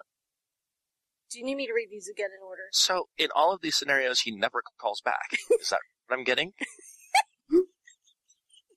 Do 1.31 1.39
you 1.39 1.45
need 1.45 1.55
me 1.55 1.65
to 1.67 1.73
read 1.73 1.87
these 1.89 2.09
again 2.09 2.29
in 2.37 2.43
order? 2.45 2.63
So, 2.71 3.07
in 3.17 3.29
all 3.33 3.53
of 3.53 3.61
these 3.61 3.77
scenarios, 3.77 4.21
he 4.21 4.31
never 4.35 4.61
calls 4.79 4.99
back. 5.01 5.31
Is 5.61 5.69
that 5.69 5.79
what 6.07 6.17
I'm 6.19 6.25
getting? 6.25 6.51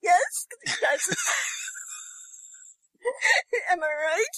Yes, 0.03 0.47
'cause 0.65 0.75
he 0.79 0.87
doesn't. 0.87 1.19
Am 3.73 3.83
I 3.83 3.87
right? 3.87 4.37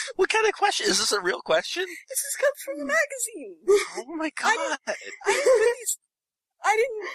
What 0.16 0.28
kind 0.28 0.46
of 0.46 0.52
question? 0.54 0.86
Is 0.88 0.98
this 0.98 1.12
a 1.12 1.20
real 1.20 1.40
question? 1.40 1.84
This 2.08 2.20
has 2.22 2.34
come 2.40 2.54
from 2.64 2.78
the 2.78 2.86
magazine. 2.86 3.56
Oh 3.98 4.14
my 4.16 4.26
I 4.26 4.30
god. 4.42 4.78
I 4.86 5.32
didn't 5.32 5.74
these. 5.78 5.98
I 6.64 6.76
didn't. 6.76 7.08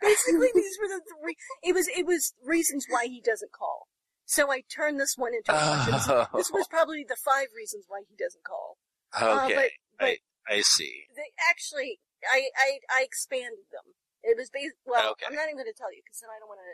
Basically, 0.00 0.50
these 0.54 0.76
were 0.80 0.88
the 0.88 1.00
three. 1.20 1.36
It 1.62 1.74
was 1.74 1.88
it 1.88 2.06
was 2.06 2.34
reasons 2.44 2.86
why 2.88 3.06
he 3.06 3.20
doesn't 3.20 3.52
call. 3.52 3.86
So 4.24 4.50
I 4.50 4.62
turned 4.72 4.98
this 4.98 5.14
one 5.16 5.32
into 5.34 5.52
a 5.52 5.58
question. 5.58 5.92
This- 5.92 6.08
Oh. 6.08 6.26
This 6.34 6.50
was 6.50 6.66
probably 6.68 7.04
the 7.06 7.16
five 7.16 7.48
reasons 7.56 7.84
why 7.88 8.00
he 8.08 8.16
doesn't 8.16 8.44
call. 8.44 8.78
Uh, 9.14 9.44
Okay. 9.46 9.54
but 9.54 9.70
but 9.98 10.16
I 10.48 10.62
see. 10.62 11.04
they 11.14 11.30
actually, 11.50 12.00
I 12.32 12.48
I 12.56 12.78
I 12.90 13.02
expanded 13.02 13.68
them. 13.70 13.94
It 14.22 14.36
was 14.38 14.50
based. 14.50 14.74
Well, 14.86 15.10
Okay. 15.12 15.26
I'm 15.26 15.34
not 15.34 15.44
even 15.50 15.56
going 15.56 15.66
to 15.70 15.76
tell 15.76 15.92
you 15.92 16.00
because 16.02 16.20
then 16.22 16.30
I 16.30 16.38
don't 16.38 16.48
want 16.48 16.60
to. 16.62 16.70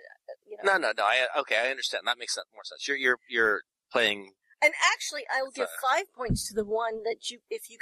You 0.48 0.56
know. 0.62 0.72
No, 0.72 0.88
no, 0.88 0.92
no. 0.96 1.04
I 1.04 1.26
okay. 1.40 1.56
I 1.56 1.70
understand. 1.70 2.04
That 2.06 2.18
makes 2.18 2.36
more 2.54 2.64
sense. 2.64 2.86
You're 2.86 2.96
you're 2.96 3.18
you're 3.28 3.62
playing. 3.92 4.32
And 4.61 4.72
actually, 4.92 5.22
I 5.30 5.42
will 5.42 5.54
give 5.54 5.68
five 5.78 6.11
points 6.14 6.48
to 6.48 6.54
the 6.54 6.64
one 6.64 7.04
that 7.04 7.30
you, 7.30 7.38
if 7.48 7.70
you, 7.70 7.78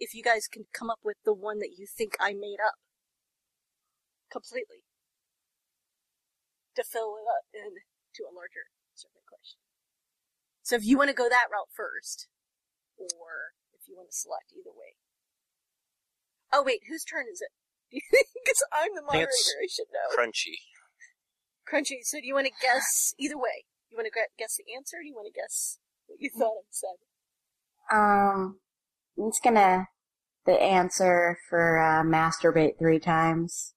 if 0.00 0.14
you 0.14 0.22
guys 0.22 0.48
can 0.50 0.66
come 0.72 0.90
up 0.90 0.98
with 1.04 1.16
the 1.24 1.34
one 1.34 1.58
that 1.60 1.78
you 1.78 1.86
think 1.86 2.16
I 2.18 2.32
made 2.32 2.58
up 2.58 2.74
completely 4.30 4.82
to 6.74 6.82
fill 6.82 7.18
it 7.18 7.26
up 7.26 7.46
into 7.54 8.26
a 8.26 8.34
larger 8.34 8.70
survey 8.94 9.22
question. 9.26 9.58
So 10.62 10.76
if 10.76 10.84
you 10.84 10.98
want 10.98 11.10
to 11.10 11.16
go 11.16 11.28
that 11.28 11.50
route 11.50 11.70
first, 11.74 12.26
or 12.98 13.58
if 13.74 13.86
you 13.86 13.94
want 13.94 14.10
to 14.10 14.16
select 14.16 14.50
either 14.54 14.74
way. 14.74 14.98
Oh 16.52 16.62
wait, 16.62 16.86
whose 16.88 17.04
turn 17.04 17.26
is 17.30 17.42
it? 17.42 17.54
Because 18.38 18.64
I'm 18.72 18.96
the 18.96 19.02
moderator, 19.02 19.28
it's 19.28 19.54
I 19.60 19.68
should 19.68 19.92
know. 19.92 20.08
Crunchy. 20.16 20.64
Crunchy, 21.68 22.00
so 22.00 22.16
do 22.20 22.26
you 22.26 22.34
want 22.34 22.48
to 22.48 22.56
guess 22.64 23.12
either 23.18 23.36
way? 23.36 23.68
You 23.90 23.96
want 23.96 24.08
to 24.08 24.14
guess 24.38 24.56
the 24.56 24.72
answer, 24.72 24.96
or 24.96 25.04
do 25.04 25.08
you 25.08 25.14
want 25.14 25.28
to 25.28 25.36
guess 25.36 25.78
you 26.22 26.30
thought 26.36 26.52
I 26.58 26.66
said? 26.70 26.98
Um, 27.90 28.60
I'm 29.18 29.30
just 29.30 29.42
gonna 29.42 29.86
the 30.46 30.60
answer 30.60 31.38
for 31.48 31.78
uh, 31.78 32.02
masturbate 32.02 32.78
three 32.78 32.98
times. 32.98 33.74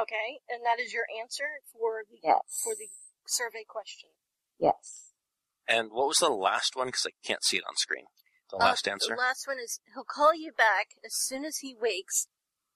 Okay, 0.00 0.40
and 0.48 0.64
that 0.64 0.80
is 0.80 0.92
your 0.92 1.04
answer 1.20 1.44
for 1.72 2.04
the 2.08 2.18
Yes. 2.22 2.60
for 2.62 2.74
the 2.74 2.88
survey 3.26 3.64
question. 3.66 4.10
Yes. 4.58 5.12
And 5.66 5.90
what 5.90 6.06
was 6.08 6.18
the 6.18 6.30
last 6.30 6.76
one? 6.76 6.86
Because 6.88 7.06
I 7.06 7.10
can't 7.26 7.44
see 7.44 7.56
it 7.58 7.64
on 7.68 7.76
screen. 7.76 8.06
The 8.50 8.56
Uh, 8.56 8.66
last 8.66 8.88
answer. 8.88 9.14
The 9.14 9.20
last 9.20 9.46
one 9.46 9.58
is 9.58 9.80
he'll 9.92 10.04
call 10.04 10.34
you 10.34 10.52
back 10.52 10.90
as 11.04 11.14
soon 11.14 11.44
as 11.44 11.58
he 11.58 11.74
wakes 11.74 12.28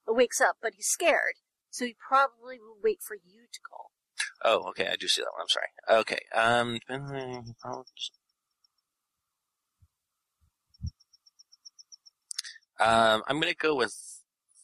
wakes 0.05 0.41
up, 0.41 0.57
but 0.61 0.73
he's 0.75 0.87
scared, 0.87 1.35
so 1.69 1.85
he 1.85 1.95
probably 2.07 2.59
will 2.59 2.77
wait 2.83 3.01
for 3.01 3.15
you 3.15 3.47
to 3.51 3.59
call. 3.61 3.91
Oh, 4.43 4.67
okay. 4.69 4.87
I 4.89 4.95
do 4.97 5.07
see 5.07 5.21
that 5.21 5.31
one. 5.31 5.41
I'm 5.41 5.47
sorry. 5.47 5.71
Okay. 6.01 6.19
Um. 6.33 6.79
Um. 12.79 13.23
I'm 13.27 13.39
gonna 13.39 13.53
go 13.53 13.75
with 13.75 13.95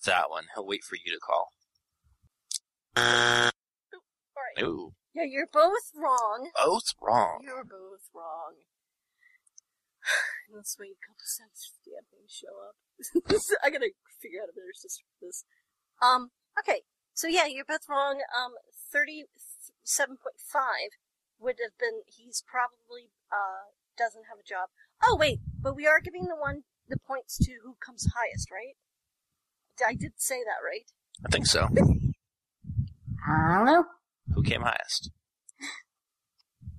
that 0.05 0.29
one. 0.29 0.45
He'll 0.53 0.65
wait 0.65 0.83
for 0.83 0.95
you 0.95 1.11
to 1.11 1.19
call. 1.19 1.53
All 2.97 3.51
right. 4.55 4.63
Ooh. 4.63 4.93
Yeah, 5.13 5.23
you're 5.23 5.49
both 5.51 5.91
wrong. 5.95 6.51
Both 6.55 6.95
wrong. 7.01 7.41
You're 7.43 7.63
both 7.63 8.07
wrong. 8.13 8.55
Let's 10.53 10.77
wait 10.79 10.95
a 10.95 11.03
couple 11.05 11.25
seconds 11.25 11.69
for 11.69 11.79
the 11.85 11.99
thing 12.09 12.23
to 12.23 12.31
show 12.31 12.55
up. 12.63 12.75
I 13.63 13.69
gotta 13.69 13.91
figure 14.21 14.41
out 14.41 14.49
a 14.49 14.55
better 14.55 14.73
system 14.73 15.05
for 15.19 15.25
this. 15.25 15.45
Um, 16.01 16.31
okay. 16.57 16.81
So 17.13 17.27
yeah, 17.27 17.47
you're 17.47 17.67
both 17.67 17.89
wrong. 17.89 18.21
Um, 18.31 18.53
37.5 18.95 20.15
would 21.39 21.57
have 21.61 21.77
been, 21.77 22.01
he's 22.07 22.43
probably, 22.47 23.11
uh, 23.31 23.75
doesn't 23.97 24.25
have 24.29 24.39
a 24.39 24.47
job. 24.47 24.69
Oh 25.03 25.17
wait, 25.19 25.39
but 25.59 25.75
we 25.75 25.85
are 25.85 25.99
giving 25.99 26.25
the 26.25 26.35
one, 26.35 26.63
the 26.89 26.97
points 26.97 27.37
to 27.37 27.51
who 27.63 27.75
comes 27.83 28.07
highest, 28.15 28.49
right? 28.51 28.75
I 29.85 29.93
did 29.93 30.13
say 30.17 30.39
that, 30.43 30.59
right? 30.65 30.85
I 31.25 31.29
think 31.29 31.45
so. 31.45 31.67
I 33.27 33.55
don't 33.57 33.65
know. 33.65 33.85
Who 34.35 34.43
came 34.43 34.61
highest? 34.61 35.11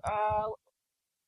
Uh, 0.03 0.57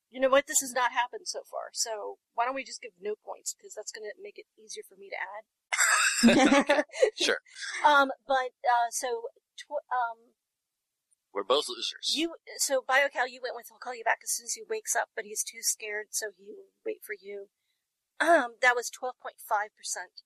you 0.09 0.19
know 0.19 0.29
what? 0.29 0.47
This 0.47 0.61
has 0.61 0.73
not 0.73 0.91
happened 0.91 1.25
so 1.27 1.41
far. 1.45 1.69
So 1.73 2.17
why 2.33 2.45
don't 2.45 2.55
we 2.55 2.63
just 2.63 2.81
give 2.81 2.93
no 2.99 3.13
points 3.23 3.53
because 3.53 3.73
that's 3.75 3.91
going 3.91 4.05
to 4.09 4.17
make 4.21 4.37
it 4.39 4.45
easier 4.57 4.81
for 4.87 4.95
me 4.97 5.09
to 5.13 5.17
add. 5.21 6.83
Sure. 7.15 7.37
Um, 7.85 8.09
but 8.27 8.53
uh, 8.65 8.89
so 8.89 9.29
tw- 9.57 9.85
um, 9.93 10.33
We're 11.33 11.43
both 11.43 11.65
losers. 11.69 12.13
you 12.15 12.33
so 12.57 12.81
BioCal, 12.81 13.29
you 13.29 13.41
went 13.43 13.55
with 13.55 13.67
he'll 13.69 13.77
call 13.77 13.95
you 13.95 14.03
back 14.03 14.19
as 14.23 14.31
soon 14.31 14.45
as 14.45 14.53
he 14.53 14.63
wakes 14.67 14.95
up, 14.95 15.09
but 15.15 15.25
he's 15.25 15.43
too 15.43 15.61
scared, 15.61 16.07
so 16.11 16.27
he 16.37 16.45
will 16.45 16.73
wait 16.85 17.01
for 17.03 17.13
you. 17.19 17.49
Um, 18.23 18.55
that 18.63 18.79
was 18.79 18.87
twelve 18.87 19.19
point 19.19 19.43
five 19.43 19.75
percent. 19.75 20.23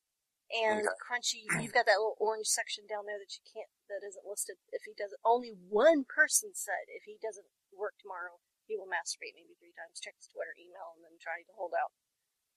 And 0.53 0.87
Okay. 0.87 1.01
Crunchy, 1.03 1.43
you've 1.59 1.75
got 1.75 1.89
that 1.91 1.99
little 1.99 2.15
orange 2.23 2.47
section 2.47 2.87
down 2.87 3.03
there 3.03 3.19
that 3.19 3.35
you 3.35 3.43
can't, 3.43 3.67
that 3.91 3.99
isn't 3.99 4.23
listed. 4.23 4.55
If 4.71 4.87
he 4.87 4.95
doesn't, 4.95 5.19
only 5.27 5.51
one 5.51 6.07
person 6.07 6.55
said 6.55 6.87
if 6.87 7.03
he 7.03 7.19
doesn't 7.19 7.51
work 7.75 7.99
tomorrow, 7.99 8.39
he 8.63 8.79
will 8.79 8.87
masturbate 8.87 9.35
maybe 9.35 9.59
three 9.59 9.75
times, 9.75 9.99
check 9.99 10.15
his 10.15 10.31
Twitter, 10.31 10.55
email, 10.55 10.95
and 10.95 11.03
then 11.03 11.19
try 11.19 11.43
to 11.43 11.51
hold 11.51 11.75
out. 11.75 11.91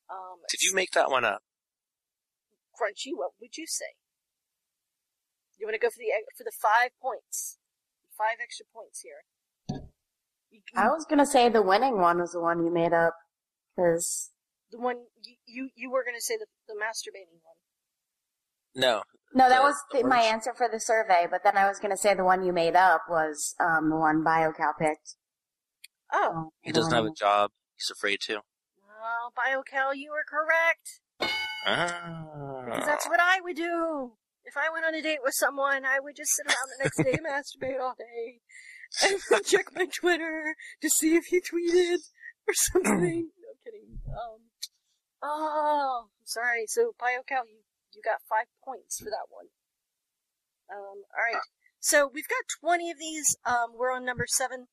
Um, 0.06 0.38
Did 0.46 0.62
you 0.62 0.70
make 0.70 0.94
that 0.94 1.10
one 1.10 1.26
up? 1.26 1.42
Crunchy, 2.70 3.10
what 3.10 3.34
would 3.42 3.58
you 3.58 3.66
say? 3.66 3.98
You 5.58 5.66
want 5.66 5.74
to 5.74 5.82
go 5.82 5.90
for 5.90 5.98
the 5.98 6.14
for 6.38 6.46
the 6.46 6.54
five 6.54 6.94
points, 7.02 7.58
five 8.14 8.38
extra 8.38 8.66
points 8.70 9.02
here. 9.02 9.26
You, 10.50 10.62
I 10.78 10.88
was 10.88 11.04
gonna 11.10 11.26
say 11.26 11.48
the 11.50 11.60
winning 11.62 11.98
one 11.98 12.18
was 12.18 12.32
the 12.32 12.40
one 12.40 12.64
you 12.64 12.72
made 12.72 12.94
up, 12.94 13.14
because 13.74 14.30
the 14.70 14.78
one 14.78 14.96
you 15.24 15.36
you, 15.46 15.70
you 15.76 15.90
were 15.90 16.04
going 16.04 16.16
to 16.16 16.22
say 16.22 16.36
the 16.36 16.46
the 16.68 16.74
masturbating 16.74 17.40
one. 17.42 17.56
No. 18.74 19.02
no, 19.34 19.48
that 19.48 19.58
The- 19.58 19.62
was 19.62 19.74
the 19.92 20.02
the, 20.02 20.08
my 20.08 20.20
answer 20.20 20.52
for 20.56 20.68
the 20.70 20.78
survey. 20.80 21.26
But 21.30 21.42
then 21.44 21.56
I 21.56 21.66
was 21.68 21.78
gonna 21.80 21.96
say 21.96 22.14
the 22.14 22.24
one 22.24 22.44
you 22.44 22.52
made 22.52 22.76
up 22.76 23.02
was 23.08 23.54
um 23.60 23.90
the 23.90 23.96
one 23.96 24.22
BioCal 24.24 24.78
picked. 24.78 25.16
Oh, 26.12 26.50
He 26.62 26.72
doesn't 26.72 26.92
have 26.92 27.04
a 27.04 27.08
um, 27.08 27.14
job. 27.16 27.50
He's 27.76 27.90
afraid 27.90 28.20
to. 28.26 28.40
oh, 29.02 29.30
BioCal, 29.36 29.92
you 29.96 30.10
were 30.12 30.24
correct. 30.28 31.00
Because 31.18 32.82
Ah. 32.82 32.86
that's 32.86 33.08
what 33.08 33.20
I 33.20 33.40
would 33.40 33.56
do. 33.56 34.12
If 34.44 34.56
I 34.56 34.70
went 34.72 34.86
on 34.86 34.94
a 34.94 35.02
date 35.02 35.18
with 35.22 35.34
someone, 35.34 35.84
I 35.84 36.00
would 36.00 36.16
just 36.16 36.30
sit 36.34 36.46
around 36.46 36.68
the 36.78 36.84
next 36.84 36.96
day, 37.04 37.12
and 37.12 37.26
masturbate 37.26 37.80
all 37.80 37.94
day, 37.98 38.40
and 39.02 39.20
then 39.30 39.42
check 39.46 39.66
my 39.74 39.86
Twitter 39.86 40.56
to 40.80 40.88
see 40.90 41.14
if 41.16 41.24
he 41.26 41.40
tweeted 41.40 41.98
or 42.48 42.54
something. 42.54 43.30
no 43.42 43.52
kidding. 43.64 43.98
Um, 44.08 44.49
oh, 45.22 46.08
sorry. 46.24 46.64
So, 46.66 46.92
BioCal, 47.00 47.48
you, 47.48 47.62
you 47.94 48.02
got 48.04 48.26
five 48.28 48.46
points 48.64 48.98
for 48.98 49.10
that 49.10 49.28
one. 49.28 49.46
Um, 50.70 51.04
alright. 51.12 51.42
So, 51.80 52.10
we've 52.12 52.28
got 52.28 52.44
20 52.60 52.90
of 52.90 52.98
these. 52.98 53.36
Um, 53.44 53.76
we're 53.76 53.92
on 53.92 54.04
number 54.04 54.26
7. 54.26 54.66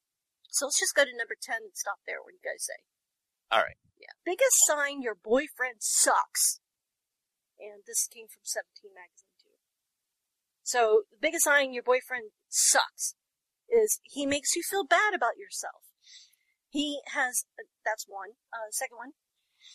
So, 0.50 0.66
let's 0.66 0.80
just 0.80 0.96
go 0.96 1.04
to 1.04 1.16
number 1.16 1.36
10 1.40 1.56
and 1.64 1.76
stop 1.76 2.00
there. 2.06 2.22
What 2.22 2.32
do 2.32 2.40
you 2.42 2.46
guys 2.46 2.66
say? 2.66 2.82
All 3.52 3.64
right. 3.64 3.80
Yeah. 4.00 4.14
Biggest 4.26 4.58
sign 4.68 5.02
your 5.02 5.16
boyfriend 5.16 5.80
sucks. 5.80 6.60
And 7.60 7.82
this 7.88 8.08
came 8.08 8.28
from 8.28 8.46
17 8.46 8.94
magazine 8.94 9.34
too. 9.42 9.58
So, 10.64 11.10
the 11.10 11.18
biggest 11.20 11.46
sign 11.46 11.74
your 11.74 11.84
boyfriend 11.84 12.36
sucks 12.50 13.16
is 13.70 14.00
he 14.04 14.26
makes 14.26 14.56
you 14.56 14.62
feel 14.64 14.86
bad 14.86 15.14
about 15.14 15.38
yourself. 15.38 15.84
He 16.70 17.02
has, 17.14 17.46
uh, 17.58 17.66
that's 17.84 18.06
one. 18.08 18.38
Uh, 18.54 18.70
second 18.72 18.98
one, 18.98 19.12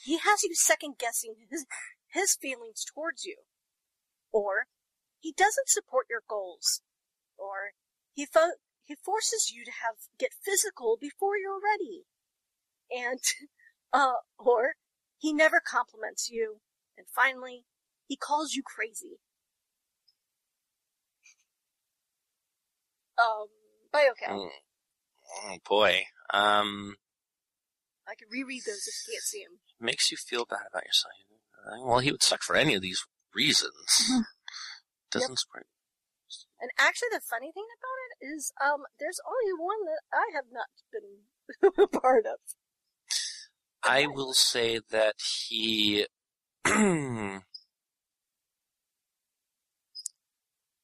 he 0.04 0.18
has 0.18 0.42
you 0.42 0.54
second 0.54 0.94
guessing 0.98 1.34
his, 1.50 1.66
his 2.12 2.34
feelings 2.34 2.84
towards 2.84 3.24
you. 3.24 3.36
Or, 4.32 4.66
he 5.20 5.32
doesn't 5.32 5.68
support 5.68 6.06
your 6.10 6.22
goals. 6.28 6.82
Or, 7.38 7.72
he 8.14 8.26
fo- 8.26 8.58
he 8.84 8.96
forces 8.96 9.52
you 9.54 9.64
to 9.64 9.70
have, 9.70 9.94
get 10.18 10.30
physical 10.44 10.96
before 11.00 11.36
you're 11.36 11.60
ready. 11.62 12.04
And, 12.90 13.20
uh, 13.92 14.20
or, 14.38 14.74
he 15.18 15.32
never 15.32 15.60
compliments 15.64 16.28
you. 16.30 16.58
And 16.96 17.06
finally, 17.08 17.64
he 18.08 18.16
calls 18.16 18.54
you 18.54 18.62
crazy. 18.64 19.18
Um, 23.18 23.46
BioCal. 23.94 24.36
Mm. 24.36 24.48
Oh, 25.44 25.56
boy. 25.68 26.02
Um, 26.32 26.96
I 28.08 28.14
can 28.14 28.28
reread 28.30 28.62
those 28.66 28.86
if 28.86 28.94
you 29.06 29.14
can't 29.14 29.22
see 29.22 29.44
them. 29.44 29.58
Makes 29.82 30.10
you 30.10 30.16
feel 30.16 30.44
bad 30.44 30.66
about 30.70 30.84
yourself. 30.84 31.12
Well, 31.84 31.98
he 32.00 32.10
would 32.10 32.22
suck 32.22 32.42
for 32.42 32.56
any 32.56 32.74
of 32.74 32.82
these 32.82 33.04
reasons. 33.34 33.72
Doesn't 35.10 35.38
support. 35.38 35.66
And 36.60 36.70
actually, 36.78 37.08
the 37.12 37.20
funny 37.20 37.50
thing 37.52 37.66
about 37.66 37.98
it 38.08 38.26
is, 38.34 38.52
um, 38.64 38.82
there's 38.98 39.20
only 39.26 39.52
one 39.58 39.84
that 39.84 40.02
I 40.12 40.30
have 40.34 40.46
not 40.52 40.68
been 40.92 41.26
a 41.84 41.88
part 42.00 42.24
of. 42.24 42.38
I 43.82 44.06
will 44.06 44.32
say 44.32 44.80
that 44.90 45.16
he 45.48 46.06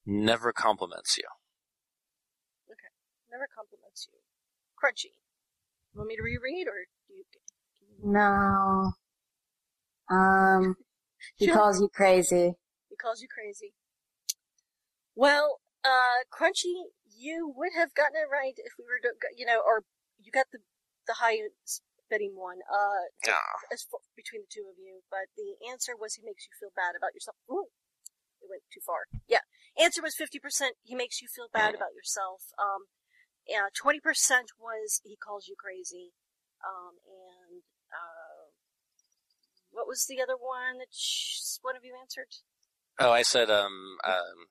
never 0.05 0.53
compliments 0.53 1.16
you. 1.16 1.28
Okay. 2.68 2.90
Never 3.30 3.46
compliments 3.55 4.09
you. 4.11 4.18
Crunchy. 4.76 5.14
Want 5.94 6.09
me 6.09 6.16
to 6.16 6.22
reread, 6.22 6.66
or? 6.66 6.88
No. 8.03 8.92
Um, 10.11 10.76
he 11.36 11.46
Sure. 11.46 11.55
calls 11.55 11.80
you 11.80 11.88
crazy. 11.88 12.55
He 12.88 12.96
calls 12.96 13.20
you 13.20 13.28
crazy. 13.28 13.74
Well, 15.14 15.61
uh, 15.84 16.24
Crunchy, 16.30 16.90
you 17.05 17.49
would 17.55 17.72
have 17.74 17.94
gotten 17.94 18.16
it 18.16 18.28
right 18.30 18.55
if 18.57 18.72
we 18.78 18.84
were 18.84 19.01
to, 19.03 19.14
you 19.36 19.44
know, 19.46 19.61
or 19.61 19.84
you 20.18 20.30
got 20.30 20.46
the 20.53 20.61
the 21.07 21.14
highest 21.14 21.82
betting 22.11 22.36
one. 22.36 22.59
Uh, 22.70 23.09
Ah. 23.28 23.57
as 23.72 23.82
for, 23.84 24.01
between 24.14 24.42
the 24.42 24.49
two 24.53 24.68
of 24.70 24.76
you, 24.78 25.03
but 25.11 25.28
the 25.36 25.57
answer 25.68 25.96
was 25.96 26.14
he 26.14 26.22
makes 26.22 26.46
you 26.46 26.53
feel 26.59 26.70
bad 26.76 26.94
about 26.96 27.14
yourself. 27.14 27.36
Ooh, 27.51 27.68
it 28.40 28.49
went 28.49 28.62
too 28.72 28.80
far. 28.84 29.07
Yeah, 29.26 29.40
answer 29.80 30.03
was 30.03 30.14
fifty 30.14 30.38
percent. 30.38 30.76
He 30.82 30.94
makes 30.94 31.20
you 31.20 31.28
feel 31.28 31.49
bad 31.53 31.74
about 31.74 31.94
yourself. 31.94 32.53
Um, 32.59 32.86
yeah, 33.46 33.68
twenty 33.74 34.01
percent 34.01 34.53
was 34.59 35.01
he 35.05 35.16
calls 35.16 35.49
you 35.49 35.57
crazy. 35.59 36.12
Um, 36.64 36.99
and 37.07 37.28
what 39.79 39.87
was 39.87 40.07
the 40.11 40.18
other 40.18 40.35
one 40.35 40.83
that 40.83 40.91
sh- 40.91 41.62
one 41.62 41.76
of 41.79 41.85
you 41.87 41.95
answered? 41.95 42.43
Oh, 42.99 43.14
I 43.14 43.22
said 43.22 43.47
um 43.49 43.95
um 44.03 44.51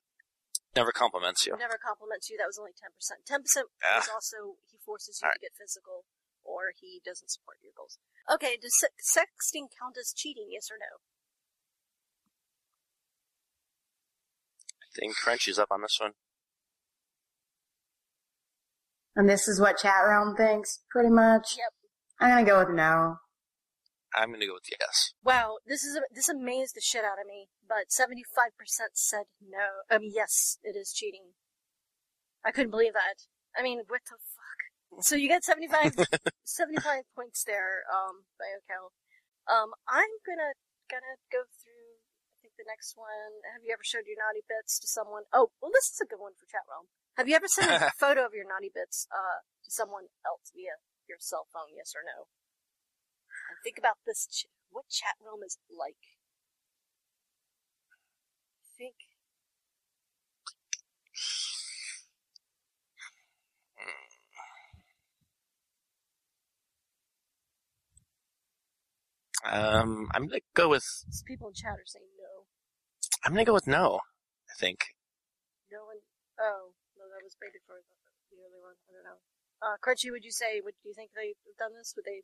never 0.74 0.96
compliments 0.96 1.44
you. 1.46 1.52
Never 1.60 1.76
compliments 1.76 2.30
you. 2.32 2.38
That 2.40 2.48
was 2.48 2.56
only 2.58 2.72
ten 2.72 2.96
percent. 2.96 3.28
Ten 3.28 3.44
percent 3.44 3.68
Ah. 3.84 4.00
was 4.00 4.08
also 4.08 4.56
he 4.72 4.80
forces 4.88 5.20
you 5.22 5.28
All 5.28 5.36
to 5.36 5.44
get 5.44 5.52
physical, 5.60 6.08
or 6.48 6.72
he 6.80 7.02
doesn't 7.04 7.28
support 7.28 7.58
your 7.60 7.76
goals. 7.76 8.00
Okay, 8.32 8.56
does 8.56 8.72
se- 8.80 8.96
sexting 9.04 9.68
count 9.76 10.00
as 10.00 10.16
cheating? 10.16 10.48
Yes 10.56 10.72
or 10.72 10.80
no? 10.80 11.04
I 14.80 14.88
think 14.96 15.16
Crunchy's 15.20 15.60
up 15.60 15.68
on 15.72 15.82
this 15.82 15.98
one. 16.00 16.14
And 19.16 19.28
this 19.28 19.48
is 19.48 19.60
what 19.60 19.78
chat 19.78 20.08
realm 20.08 20.36
thinks, 20.38 20.80
pretty 20.90 21.10
much. 21.10 21.58
Yep. 21.58 21.74
I'm 22.20 22.30
gonna 22.30 22.46
go 22.46 22.60
with 22.66 22.76
no. 22.76 23.18
I'm 24.18 24.32
gonna 24.32 24.47
go 24.47 24.55
with 24.55 24.70
yes. 24.70 25.13
Wow, 25.24 25.57
this 25.65 25.84
is 25.84 25.99
this 26.13 26.30
amazed 26.30 26.76
the 26.76 26.82
shit 26.82 27.05
out 27.05 27.22
of 27.22 27.28
me. 27.28 27.49
But 27.68 27.91
seventy 27.91 28.24
five 28.24 28.57
percent 28.57 28.97
said 28.97 29.30
no. 29.38 29.86
I 29.89 29.99
mean, 29.99 30.11
yes, 30.13 30.57
it 30.63 30.76
is 30.76 30.91
cheating. 30.91 31.38
I 32.43 32.51
couldn't 32.51 32.72
believe 32.72 32.93
that. 32.93 33.30
I 33.57 33.61
mean, 33.61 33.82
what 33.88 34.01
the 34.09 34.18
fuck? 34.18 35.03
So 35.03 35.15
you 35.20 35.28
got 35.28 35.43
75, 35.43 35.93
75 36.43 37.03
points 37.13 37.43
there, 37.43 37.84
um, 37.91 38.24
by. 38.39 38.47
Um, 39.47 39.76
I'm 39.88 40.11
gonna 40.24 40.55
gonna 40.89 41.20
go 41.32 41.43
through. 41.59 42.03
I 42.34 42.36
think 42.41 42.55
the 42.57 42.68
next 42.68 42.95
one. 42.95 43.43
Have 43.51 43.63
you 43.63 43.72
ever 43.72 43.84
showed 43.84 44.07
your 44.07 44.20
naughty 44.20 44.43
bits 44.47 44.80
to 44.80 44.88
someone? 44.88 45.24
Oh, 45.32 45.51
well, 45.59 45.72
this 45.72 45.91
is 45.91 45.99
a 45.99 46.07
good 46.07 46.20
one 46.24 46.34
for 46.39 46.47
chat 46.47 46.63
realm. 46.68 46.88
Have 47.15 47.28
you 47.28 47.36
ever 47.36 47.47
sent 47.47 47.72
a 47.72 47.91
photo 47.99 48.26
of 48.26 48.34
your 48.34 48.47
naughty 48.47 48.72
bits 48.72 49.07
uh, 49.11 49.43
to 49.63 49.70
someone 49.72 50.11
else 50.26 50.51
via 50.55 50.80
your 51.07 51.20
cell 51.20 51.47
phone? 51.51 51.76
Yes 51.76 51.95
or 51.95 52.03
no? 52.03 52.28
And 53.50 53.58
think 53.64 53.78
about 53.78 53.98
this. 54.06 54.28
Ch- 54.32 54.52
what 54.72 54.88
chat 54.89 55.16
realm 55.24 55.41
is 55.45 55.58
like? 55.72 56.20
Think. 58.78 58.95
Um, 69.45 70.10
I'm 70.14 70.28
gonna 70.28 70.41
go 70.56 70.70
with 70.70 70.86
These 71.08 71.24
people 71.26 71.48
in 71.50 71.54
chat 71.56 71.80
are 71.80 71.86
saying 71.88 72.12
no. 72.20 72.45
I'm 73.26 73.34
gonna 73.34 73.45
go 73.45 73.54
with 73.56 73.68
no. 73.68 74.02
I 74.50 74.56
think. 74.60 74.80
No 75.72 75.86
one. 75.88 76.02
Oh, 76.39 76.74
no, 76.98 77.06
that 77.10 77.24
was 77.24 77.36
baited 77.39 77.62
for 77.66 77.80
the, 77.80 77.95
the 78.32 78.39
other 78.45 78.62
one. 78.62 78.78
I 78.88 78.91
don't 78.93 79.08
know. 79.08 79.20
Uh, 79.64 79.78
Crunchy, 79.82 80.12
would 80.12 80.26
you 80.26 80.32
say? 80.34 80.62
Would 80.62 80.76
do 80.84 80.89
you 80.89 80.95
think 80.98 81.12
they've 81.16 81.38
done 81.60 81.74
this? 81.78 81.93
Would 81.95 82.06
they? 82.06 82.24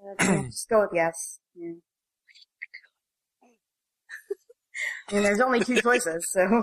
Uh, 0.00 0.42
Just 0.44 0.68
go 0.68 0.80
with 0.80 0.90
yes. 0.94 1.38
Yeah. 1.54 1.72
I 5.08 5.14
mean, 5.14 5.22
there's 5.22 5.40
only 5.40 5.62
two 5.62 5.80
choices, 5.80 6.26
so. 6.30 6.62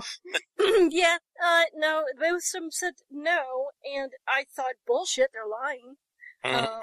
yeah. 0.90 1.18
Uh, 1.42 1.62
no. 1.74 2.04
Most 2.18 2.54
of 2.54 2.62
them 2.62 2.70
said 2.70 2.94
no, 3.10 3.70
and 3.84 4.12
I 4.28 4.44
thought 4.54 4.74
bullshit. 4.86 5.30
They're 5.32 5.46
lying. 5.46 5.96
Mhm. 6.44 6.68
Um, 6.68 6.82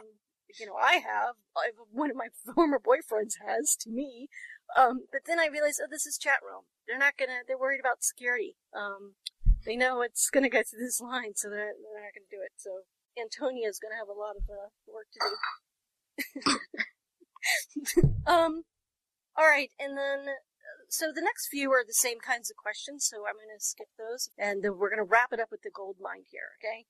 you 0.60 0.66
know, 0.66 0.76
I 0.76 0.94
have. 0.94 1.36
I, 1.56 1.72
one 1.92 2.10
of 2.10 2.16
my 2.16 2.30
former 2.56 2.80
boyfriends 2.80 3.36
has 3.46 3.76
to 3.82 3.90
me. 3.90 4.30
Um, 4.76 5.06
but 5.12 5.22
then 5.26 5.40
I 5.40 5.48
realized, 5.48 5.82
oh, 5.84 5.88
this 5.90 6.06
is 6.06 6.18
chat 6.18 6.40
room. 6.44 6.64
They're 6.88 6.98
not 6.98 7.18
gonna. 7.18 7.44
They're 7.48 7.58
worried 7.60 7.80
about 7.82 8.04
security. 8.04 8.56
Um, 8.76 9.16
they 9.66 9.76
know 9.76 10.02
it's 10.02 10.30
gonna 10.30 10.50
go 10.50 10.64
through 10.64 10.80
this 10.80 11.02
line, 11.02 11.34
so 11.36 11.50
they're 11.50 11.74
they're 11.76 12.04
not 12.04 12.16
gonna 12.16 12.32
do 12.32 12.42
it. 12.42 12.54
So 12.56 12.88
Antonia's 13.20 13.80
gonna 13.80 14.00
have 14.00 14.10
a 14.10 14.18
lot 14.18 14.38
of 14.38 14.44
uh, 14.50 14.70
work 14.88 15.08
to 15.14 15.20
do. 15.20 15.36
um, 18.28 18.64
all 19.38 19.46
right, 19.46 19.70
and 19.80 19.98
then 19.98 20.36
so 20.90 21.12
the 21.14 21.22
next 21.22 21.48
few 21.48 21.72
are 21.72 21.84
the 21.86 21.94
same 21.94 22.20
kinds 22.20 22.50
of 22.50 22.58
questions, 22.58 23.08
so 23.10 23.18
I'm 23.28 23.36
going 23.36 23.56
to 23.56 23.64
skip 23.64 23.88
those, 23.98 24.30
and 24.38 24.64
then 24.64 24.78
we're 24.78 24.90
going 24.90 25.04
to 25.04 25.10
wrap 25.10 25.32
it 25.32 25.40
up 25.40 25.52
with 25.52 25.62
the 25.62 25.70
gold 25.70 25.98
mine 26.02 26.24
here, 26.30 26.52
okay? 26.60 26.86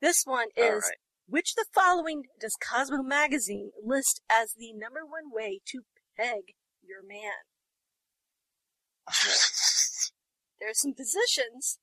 This 0.00 0.24
one 0.24 0.48
is, 0.56 0.84
right. 0.88 0.98
which 1.26 1.54
the 1.54 1.66
following 1.74 2.24
does 2.40 2.56
Cosmo 2.60 3.02
Magazine 3.02 3.72
list 3.84 4.22
as 4.30 4.54
the 4.54 4.72
number 4.72 5.04
one 5.04 5.32
way 5.32 5.60
to 5.66 5.82
peg 6.16 6.54
your 6.82 7.02
man? 7.02 7.32
There 10.60 10.68
are 10.68 10.74
some 10.74 10.92
positions, 10.92 11.78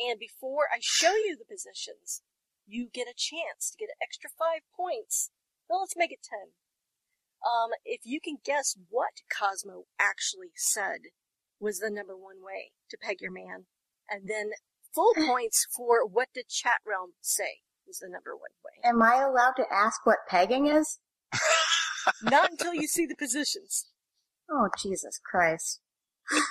and 0.00 0.18
before 0.18 0.64
I 0.72 0.78
show 0.80 1.12
you 1.12 1.36
the 1.36 1.44
positions, 1.44 2.22
you 2.66 2.88
get 2.88 3.06
a 3.06 3.14
chance 3.14 3.70
to 3.70 3.76
get 3.76 3.92
an 3.92 4.00
extra 4.00 4.30
five 4.30 4.64
points. 4.74 5.30
Well, 5.72 5.80
let's 5.80 5.96
make 5.96 6.12
it 6.12 6.18
ten. 6.22 6.52
Um, 7.40 7.70
if 7.82 8.02
you 8.04 8.20
can 8.22 8.36
guess 8.44 8.76
what 8.90 9.24
Cosmo 9.32 9.84
actually 9.98 10.52
said 10.54 11.08
was 11.58 11.78
the 11.78 11.88
number 11.90 12.14
one 12.14 12.44
way 12.44 12.72
to 12.90 12.98
peg 13.00 13.22
your 13.22 13.32
man, 13.32 13.64
and 14.06 14.28
then 14.28 14.50
full 14.94 15.14
points 15.26 15.66
for 15.74 16.06
what 16.06 16.28
did 16.34 16.50
Chat 16.50 16.80
Realm 16.86 17.12
say 17.22 17.64
was 17.86 18.00
the 18.00 18.10
number 18.10 18.36
one 18.36 18.52
way. 18.62 18.86
Am 18.86 19.00
I 19.00 19.24
allowed 19.24 19.54
to 19.56 19.64
ask 19.72 20.04
what 20.04 20.18
pegging 20.28 20.66
is? 20.66 20.98
Not 22.22 22.50
until 22.50 22.74
you 22.74 22.86
see 22.86 23.06
the 23.06 23.16
positions. 23.16 23.86
Oh, 24.50 24.68
Jesus 24.78 25.18
Christ. 25.24 25.80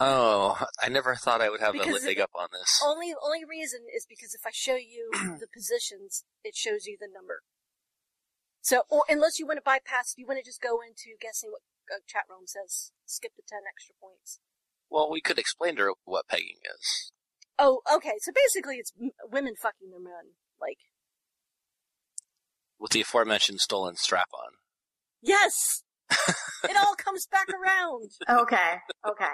Oh, 0.00 0.56
I 0.82 0.88
never 0.88 1.14
thought 1.14 1.42
I 1.42 1.50
would 1.50 1.60
have 1.60 1.74
Because 1.74 2.02
a 2.02 2.06
leg 2.06 2.18
up 2.18 2.30
on 2.34 2.48
this. 2.50 2.82
Only 2.82 3.12
only 3.22 3.44
reason 3.44 3.80
is 3.94 4.06
because 4.08 4.32
if 4.32 4.40
I 4.46 4.50
show 4.50 4.74
you 4.74 5.10
the 5.38 5.46
positions, 5.52 6.24
it 6.42 6.56
shows 6.56 6.86
you 6.86 6.96
the 6.98 7.08
number. 7.12 7.42
So, 8.62 8.82
or 8.88 9.02
unless 9.08 9.38
you 9.38 9.46
want 9.46 9.58
to 9.58 9.62
bypass, 9.62 10.14
you 10.16 10.24
want 10.26 10.38
to 10.38 10.44
just 10.48 10.62
go 10.62 10.78
into 10.80 11.18
guessing 11.20 11.50
what 11.50 11.62
uh, 11.92 11.98
chat 12.06 12.22
room 12.30 12.46
says, 12.46 12.92
skip 13.04 13.32
the 13.36 13.42
ten 13.46 13.60
extra 13.68 13.94
points. 14.00 14.38
Well, 14.88 15.10
we 15.10 15.20
could 15.20 15.38
explain 15.38 15.76
to 15.76 15.82
her 15.82 15.92
what 16.04 16.28
pegging 16.28 16.62
is. 16.74 17.12
Oh, 17.58 17.82
okay. 17.92 18.14
So 18.20 18.30
basically, 18.32 18.76
it's 18.76 18.92
m- 19.00 19.10
women 19.30 19.54
fucking 19.60 19.90
their 19.90 20.00
men. 20.00 20.38
Like, 20.60 20.78
With 22.78 22.92
the 22.92 23.00
aforementioned 23.00 23.60
stolen 23.60 23.96
strap 23.96 24.28
on. 24.32 24.52
yes, 25.20 25.82
it 26.10 26.76
all 26.76 26.94
comes 26.96 27.26
back 27.26 27.48
around. 27.52 28.10
Okay, 28.28 28.76
okay. 29.06 29.32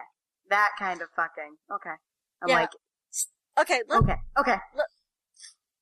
That 0.48 0.70
kind 0.78 1.02
of 1.02 1.08
fucking. 1.14 1.56
Okay. 1.70 1.96
I'm 2.42 2.48
Yeah. 2.48 2.54
like, 2.60 2.70
Okay, 3.60 3.82
let, 3.88 4.02
okay, 4.02 4.16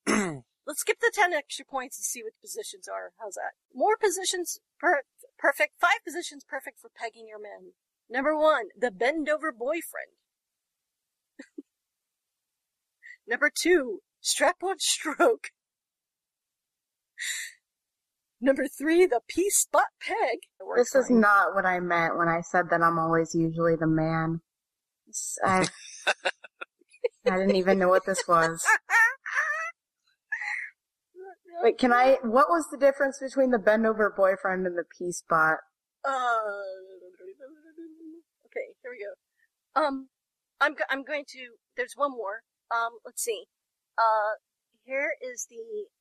okay. 0.07 0.41
let's 0.67 0.81
skip 0.81 0.99
the 0.99 1.11
ten 1.13 1.33
extra 1.33 1.65
points 1.65 1.97
and 1.97 2.03
see 2.03 2.21
what 2.21 2.33
the 2.33 2.45
positions 2.47 2.87
are. 2.87 3.13
How's 3.19 3.35
that? 3.35 3.55
More 3.73 3.97
positions 3.97 4.59
per- 4.79 5.03
perfect. 5.39 5.79
Five 5.79 6.03
positions 6.05 6.43
perfect 6.47 6.79
for 6.79 6.91
pegging 6.93 7.27
your 7.27 7.41
men. 7.41 7.71
Number 8.09 8.37
one, 8.37 8.67
the 8.77 8.91
bend 8.91 9.29
over 9.29 9.51
boyfriend. 9.51 10.19
Number 13.27 13.49
two, 13.53 14.01
strap 14.19 14.57
on 14.61 14.75
stroke. 14.79 15.49
Number 18.39 18.67
three, 18.67 19.07
the 19.07 19.21
P 19.27 19.49
spot 19.49 19.87
peg. 19.99 20.39
This 20.75 20.93
is 20.93 21.09
not 21.09 21.55
what 21.55 21.65
I 21.65 21.79
meant 21.79 22.17
when 22.17 22.27
I 22.27 22.41
said 22.41 22.69
that 22.69 22.81
I'm 22.81 22.99
always 22.99 23.33
usually 23.33 23.75
the 23.75 23.87
man. 23.87 24.41
I, 25.43 25.65
I 27.25 27.37
didn't 27.37 27.55
even 27.55 27.79
know 27.79 27.87
what 27.87 28.05
this 28.05 28.23
was. 28.27 28.63
Wait, 31.63 31.77
can 31.77 31.91
I, 31.91 32.17
what 32.21 32.49
was 32.49 32.67
the 32.69 32.77
difference 32.77 33.19
between 33.19 33.51
the 33.51 33.59
bend 33.59 33.85
over 33.85 34.13
boyfriend 34.15 34.67
and 34.67 34.77
the 34.77 34.83
P 34.83 35.11
spot? 35.11 35.57
Uh, 36.05 36.63
okay, 38.45 38.71
here 38.81 38.91
we 38.91 39.01
go. 39.01 39.13
Um, 39.81 40.09
I'm 40.61 40.75
I'm 40.89 41.03
going 41.03 41.25
to. 41.29 41.57
There's 41.75 41.93
one 41.95 42.11
more. 42.11 42.41
Um, 42.71 42.97
let's 43.05 43.21
see. 43.23 43.45
Uh, 43.97 44.39
here 44.85 45.13
is 45.21 45.47
the 45.49 45.91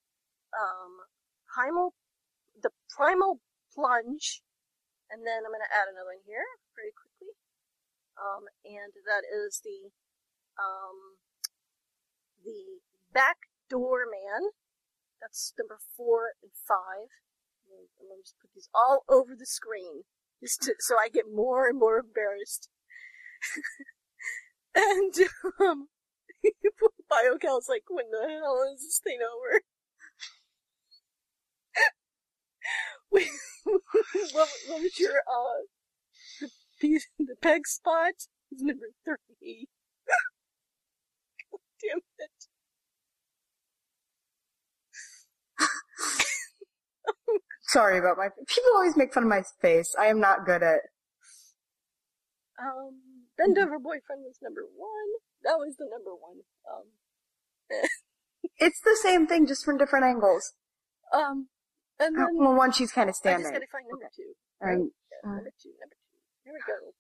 um 0.57 1.05
primal, 1.53 1.95
the 2.63 2.71
primal 2.89 3.41
plunge, 3.75 4.43
and 5.11 5.27
then 5.27 5.45
I'm 5.45 5.53
going 5.53 5.65
to 5.65 5.75
add 5.75 5.93
another 5.93 6.15
one 6.17 6.25
here 6.25 6.47
very 6.77 6.93
quickly. 6.95 7.35
Um, 8.17 8.49
and 8.65 8.93
that 9.05 9.29
is 9.29 9.61
the 9.65 9.93
um 10.57 11.21
the 12.45 12.81
back 13.13 13.37
door 13.69 14.07
man. 14.09 14.53
That's 15.21 15.53
number 15.59 15.79
four 15.97 16.33
and 16.43 16.53
five. 16.67 17.11
I'm 17.67 18.09
going 18.09 18.21
to 18.21 18.25
just 18.25 18.39
put 18.41 18.51
these 18.55 18.69
all 18.75 19.05
over 19.09 19.35
the 19.37 19.47
screen, 19.47 20.05
just 20.43 20.63
to, 20.63 20.75
so 20.79 20.97
I 20.97 21.09
get 21.09 21.25
more 21.33 21.69
and 21.69 21.79
more 21.79 21.99
embarrassed. 21.99 22.69
and 24.75 25.15
um, 25.61 25.89
BioCal's 27.11 27.69
like, 27.69 27.85
when 27.89 28.11
the 28.11 28.29
hell 28.29 28.63
is 28.73 28.83
this 28.83 29.01
thing 29.03 29.19
over? 29.21 29.63
Wait, 33.11 33.29
what, 33.65 34.49
what 34.67 34.83
was 34.83 34.99
your 34.99 35.19
uh 35.31 35.63
the 36.41 36.49
piece, 36.81 37.07
the 37.19 37.37
peg 37.41 37.67
spot? 37.67 38.15
Is 38.53 38.63
number 38.63 38.87
three. 39.05 39.69
God 41.51 41.61
damn 41.81 41.99
it! 42.19 42.36
Sorry 47.69 47.99
about 47.99 48.17
my, 48.17 48.29
people 48.47 48.71
always 48.77 48.97
make 48.97 49.13
fun 49.13 49.25
of 49.25 49.29
my 49.29 49.43
face. 49.61 49.95
I 49.99 50.07
am 50.07 50.21
not 50.21 50.47
good 50.47 50.63
at, 50.63 50.81
Um, 52.59 53.27
bend 53.37 53.59
over 53.59 53.79
boyfriend 53.79 54.23
was 54.25 54.39
number 54.41 54.63
one. 54.77 55.09
That 55.43 55.59
was 55.59 55.77
the 55.77 55.87
number 55.91 56.15
one. 56.15 56.41
Um, 56.71 56.85
it's 58.59 58.81
the 58.81 58.97
same 59.03 59.27
thing 59.27 59.47
just 59.47 59.65
from 59.65 59.79
different 59.79 60.05
angles. 60.05 60.53
um, 61.13 61.49
and 61.99 62.17
Uh, 62.17 62.27
then 62.27 62.37
Well, 62.39 62.55
one 62.55 62.73
she's 62.73 62.93
kind 62.93 63.11
of 63.11 63.17
standing. 63.17 63.47
I 63.47 63.59
just 63.59 63.69
standing. 63.69 63.69
gotta 63.69 63.73
find 63.73 63.89
number 63.91 64.11
two. 64.15 64.33
And, 64.61 64.91
Yeah, 65.11 65.29
uh, 65.31 65.35
number 65.37 65.53
two, 65.61 65.73
number 65.81 65.97
two. 65.97 66.19
Here 66.45 66.53
we 66.55 66.61
go. 66.67 66.93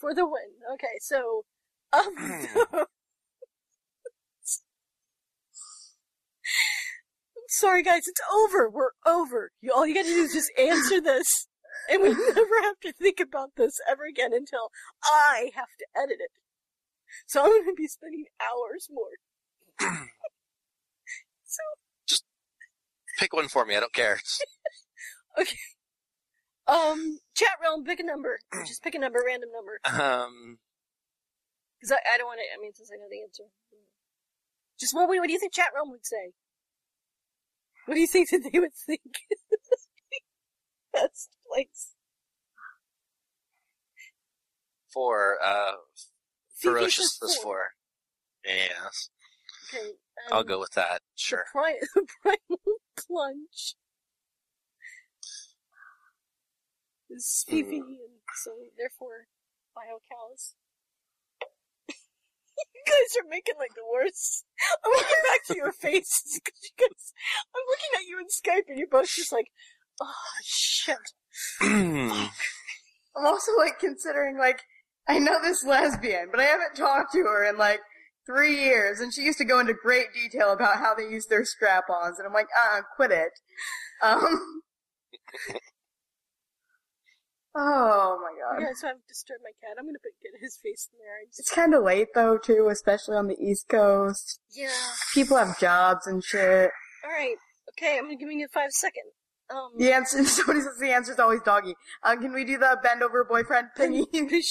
For 0.00 0.14
the 0.14 0.26
win. 0.26 0.56
Okay, 0.74 0.96
so, 1.00 1.44
um, 1.92 2.14
sorry 7.56 7.82
guys, 7.82 8.02
it's 8.06 8.20
over. 8.32 8.68
We're 8.68 8.90
over. 9.06 9.50
You, 9.60 9.72
all 9.74 9.86
you 9.86 9.94
gotta 9.94 10.08
do 10.08 10.22
is 10.22 10.32
just 10.32 10.50
answer 10.58 11.00
this. 11.00 11.26
And 11.90 12.02
we 12.02 12.08
never 12.34 12.62
have 12.62 12.80
to 12.82 12.92
think 12.92 13.20
about 13.20 13.50
this 13.56 13.72
ever 13.90 14.04
again 14.04 14.32
until 14.32 14.70
I 15.04 15.50
have 15.54 15.68
to 15.78 15.86
edit 15.96 16.16
it. 16.20 16.30
So 17.26 17.42
I'm 17.42 17.64
gonna 17.64 17.74
be 17.76 17.86
spending 17.86 18.26
hours 18.40 18.88
more. 18.90 19.16
so, 21.44 21.62
Just 22.06 22.24
Pick 23.18 23.32
one 23.32 23.48
for 23.48 23.64
me. 23.64 23.76
I 23.76 23.80
don't 23.80 23.94
care. 23.94 24.20
Okay. 25.38 25.58
Um, 26.66 27.18
chat 27.34 27.60
realm, 27.60 27.84
pick 27.84 28.00
a 28.00 28.02
number. 28.02 28.38
Just 28.66 28.82
pick 28.82 28.94
a 28.94 28.98
number, 28.98 29.20
random 29.20 29.50
number. 29.52 29.78
Um, 29.84 30.56
Because 31.78 31.92
I, 31.92 32.14
I 32.14 32.16
don't 32.16 32.26
want 32.26 32.40
to, 32.40 32.46
I 32.56 32.58
mean, 32.58 32.72
since 32.72 32.88
I 32.90 32.96
know 32.96 33.04
the 33.10 33.20
answer. 33.20 33.44
Just 34.80 34.94
what, 34.94 35.08
what 35.08 35.26
do 35.26 35.32
you 35.32 35.38
think 35.38 35.52
chat 35.52 35.72
realm 35.74 35.90
would 35.90 36.06
say? 36.06 36.32
What 37.86 37.94
do 37.94 38.00
you 38.00 38.06
think 38.06 38.30
that 38.30 38.48
they 38.52 38.58
would 38.58 38.74
think? 38.86 39.00
Best 40.92 41.30
place. 41.52 41.92
For, 44.92 45.36
Uh, 45.42 45.72
ferocious 46.60 47.18
this 47.20 47.36
four. 47.38 47.70
Yes, 48.44 49.10
Okay. 49.74 49.88
Um, 49.88 50.32
I'll 50.32 50.44
go 50.44 50.58
with 50.60 50.72
that. 50.72 51.02
Sure. 51.16 51.44
The, 51.52 51.60
pri- 51.60 51.80
the 51.94 52.06
primal 52.22 52.62
plunge. 52.96 53.76
Is 57.10 57.44
Fifi, 57.48 57.78
Hmm. 57.78 57.82
and 57.82 58.18
so 58.42 58.50
therefore, 58.76 59.26
bio 59.74 59.98
cows. 60.10 60.54
You 62.74 62.82
guys 62.86 63.16
are 63.20 63.28
making 63.28 63.56
like 63.58 63.74
the 63.74 63.86
worst. 63.92 64.44
I'm 64.84 64.90
looking 64.90 65.22
back 65.30 65.44
to 65.46 65.56
your 65.56 65.72
faces 65.72 66.40
because 66.42 66.60
you 66.62 66.70
guys. 66.78 67.12
I'm 67.54 67.62
looking 67.68 67.92
at 67.96 68.06
you 68.08 68.18
in 68.18 68.26
Skype 68.26 68.68
and 68.68 68.78
you're 68.78 68.88
both 68.88 69.08
just 69.08 69.32
like, 69.32 69.48
oh 70.00 70.14
shit. 70.42 70.96
I'm 71.60 72.30
also 73.24 73.52
like 73.58 73.78
considering 73.78 74.38
like, 74.38 74.62
I 75.08 75.18
know 75.18 75.40
this 75.42 75.64
lesbian, 75.64 76.28
but 76.30 76.40
I 76.40 76.44
haven't 76.44 76.74
talked 76.76 77.12
to 77.12 77.20
her 77.20 77.48
in 77.48 77.56
like 77.56 77.80
three 78.26 78.64
years, 78.64 79.00
and 79.00 79.14
she 79.14 79.22
used 79.22 79.38
to 79.38 79.44
go 79.44 79.60
into 79.60 79.72
great 79.72 80.12
detail 80.12 80.52
about 80.52 80.78
how 80.78 80.94
they 80.94 81.04
use 81.04 81.26
their 81.26 81.44
strap-ons, 81.44 82.18
and 82.18 82.26
I'm 82.26 82.34
like, 82.34 82.48
uh, 82.58 82.80
quit 82.96 83.12
it. 83.12 83.32
Um, 84.02 84.62
oh 87.56 88.18
my 88.22 88.32
god. 88.38 88.60
Yeah, 88.62 88.72
so 88.74 88.88
I've 88.88 89.06
disturbed 89.08 89.40
my 89.42 89.50
cat. 89.60 89.76
I'm 89.78 89.86
gonna 89.86 89.98
put, 89.98 90.12
get 90.22 90.40
his 90.40 90.58
face 90.62 90.88
in 90.92 90.98
there. 90.98 91.16
It's 91.26 91.50
kind 91.50 91.74
of 91.74 91.82
late 91.82 92.08
though, 92.14 92.38
too, 92.38 92.68
especially 92.70 93.16
on 93.16 93.26
the 93.28 93.36
East 93.40 93.68
Coast. 93.68 94.40
yeah. 94.54 94.68
People 95.14 95.36
have 95.36 95.58
jobs 95.58 96.06
and 96.06 96.22
shit. 96.22 96.70
All 97.04 97.10
right. 97.10 97.36
Okay, 97.72 97.98
I'm 97.98 98.04
gonna 98.04 98.16
give 98.16 98.30
you 98.30 98.48
five 98.52 98.70
seconds. 98.72 99.12
Um, 99.48 99.70
The 99.78 99.92
answer, 99.92 100.24
somebody 100.24 100.60
says 100.60 100.76
the 100.80 100.90
answer 100.92 101.12
is 101.12 101.18
always 101.18 101.40
doggy. 101.42 101.74
Uh, 102.02 102.16
can 102.16 102.32
we 102.32 102.44
do 102.44 102.58
the 102.58 102.78
bend 102.82 103.02
over 103.02 103.24
boyfriend 103.24 103.68
thingy? 103.78 104.06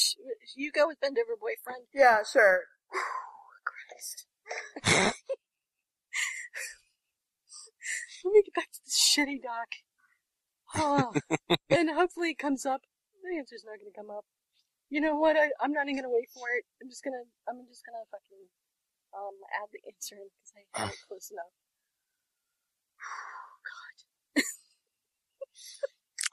You 0.55 0.71
go 0.71 0.87
with 0.87 1.01
bend 1.01 1.17
over 1.17 1.35
boyfriend. 1.39 1.85
yeah, 1.93 2.19
sure. 2.31 2.61
Christ. 3.65 4.25
Let 8.23 8.31
me 8.31 8.41
get 8.43 8.53
back 8.55 8.71
to 8.71 8.79
this 8.85 9.15
shitty 9.15 9.41
doc. 9.43 9.67
Oh, 10.77 11.13
and 11.69 11.89
hopefully 11.91 12.31
it 12.31 12.37
comes 12.39 12.65
up. 12.65 12.81
The 13.25 13.37
answer's 13.41 13.65
not 13.65 13.81
gonna 13.81 13.95
come 13.95 14.13
up. 14.13 14.25
You 14.89 15.01
know 15.01 15.17
what? 15.17 15.35
I, 15.35 15.49
I'm 15.59 15.73
not 15.73 15.89
even 15.89 15.97
gonna 16.05 16.13
wait 16.13 16.29
for 16.29 16.45
it. 16.53 16.63
I'm 16.81 16.89
just 16.89 17.03
gonna, 17.03 17.25
I'm 17.49 17.65
just 17.67 17.81
gonna 17.81 18.05
fucking, 18.13 18.45
um, 19.17 19.33
add 19.57 19.69
the 19.73 19.81
answer 19.89 20.15
in 20.15 20.29
because 20.29 20.53
I 20.53 20.61
have 20.85 20.93
it 20.93 21.01
close 21.09 21.31
enough. 21.33 21.53
God. 23.65 24.43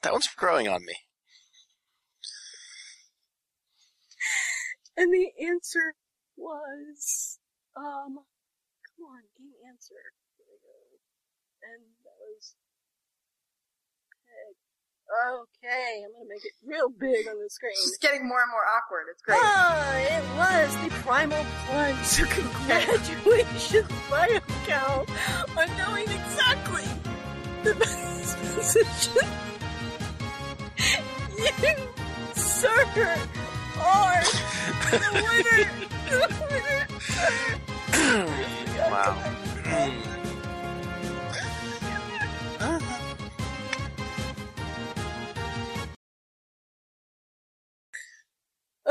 that 0.02 0.12
one's 0.12 0.28
growing 0.36 0.69
on 0.69 0.85
me. 0.85 0.97
And 4.97 5.12
the 5.12 5.32
answer 5.40 5.94
was, 6.36 7.39
um, 7.74 8.20
come 8.85 9.06
on, 9.09 9.23
game 9.39 9.56
answer. 9.64 10.12
Here 10.36 10.44
we 10.44 10.60
go. 10.60 10.77
And 11.64 11.82
that 12.05 12.19
was. 12.20 12.55
Okay, 15.11 16.03
I'm 16.05 16.12
gonna 16.12 16.29
make 16.29 16.45
it 16.45 16.53
real 16.65 16.89
big 16.89 17.27
on 17.29 17.39
the 17.39 17.51
screen. 17.51 17.73
It's 17.73 17.99
getting 17.99 18.27
more 18.27 18.41
and 18.41 18.51
more 18.51 18.65
awkward. 18.77 19.07
It's 19.11 19.20
great. 19.23 19.39
Ah, 19.43 19.97
it 19.99 20.23
was 20.37 20.77
the 20.85 20.91
primal 21.03 21.45
plunge. 21.66 21.99
So 22.05 22.24
congratulations, 22.24 23.89
BioCal, 24.11 25.09
on 25.59 25.77
knowing 25.77 26.09
exactly 26.09 26.85
the 27.62 27.74
best 27.74 28.39
position. 28.55 29.29
You, 31.39 31.74
sir, 32.35 32.85
are 33.81 34.23
the 34.91 35.11
winner. 35.12 35.65
The 36.09 36.19
winner, 36.51 36.87
sir. 37.09 37.33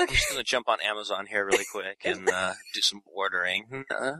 Wow. 0.02 0.08
I'm 0.10 0.16
just 0.16 0.30
gonna 0.30 0.44
jump 0.44 0.68
on 0.70 0.80
Amazon 0.82 1.26
here 1.28 1.46
really 1.46 1.66
quick 1.72 2.02
and 2.06 2.30
uh, 2.30 2.54
do 2.74 2.82
some 2.82 3.02
ordering. 3.06 3.86
Uh, 3.90 4.14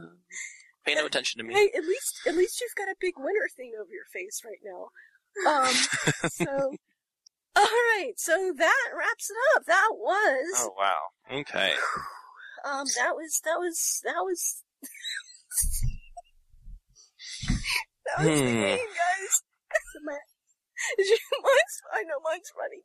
pay 0.84 0.94
no 0.94 1.06
attention 1.06 1.38
to 1.38 1.44
me. 1.44 1.54
Hey, 1.54 1.70
at 1.76 1.84
least 1.84 2.20
at 2.26 2.34
least 2.36 2.60
you've 2.60 2.74
got 2.76 2.88
a 2.90 2.94
big 3.00 3.14
winner 3.16 3.48
thing 3.56 3.72
over 3.80 3.90
your 3.90 4.06
face 4.12 4.42
right 4.44 4.60
now. 4.64 4.90
Um, 5.50 5.74
so, 6.30 6.76
all 7.56 7.62
right, 7.64 8.12
so 8.16 8.52
that 8.56 8.84
wraps 8.96 9.30
it 9.30 9.36
up. 9.56 9.64
That 9.66 9.88
was 9.92 10.46
Oh 10.58 10.74
wow. 10.78 10.98
Okay. 11.40 11.72
um, 12.64 12.84
that 12.98 13.14
was 13.14 13.40
that 13.44 13.56
was 13.58 14.00
that 14.04 14.20
was 14.22 14.62
that 18.06 18.18
was 18.18 18.38
the 18.40 18.44
Hmm. 18.50 18.60
game, 18.62 18.78
guys. 18.78 19.42
My- 20.04 20.12
mine's, 21.42 21.80
I 21.92 22.02
know 22.02 22.18
mine's 22.24 22.50
funny. 22.54 22.82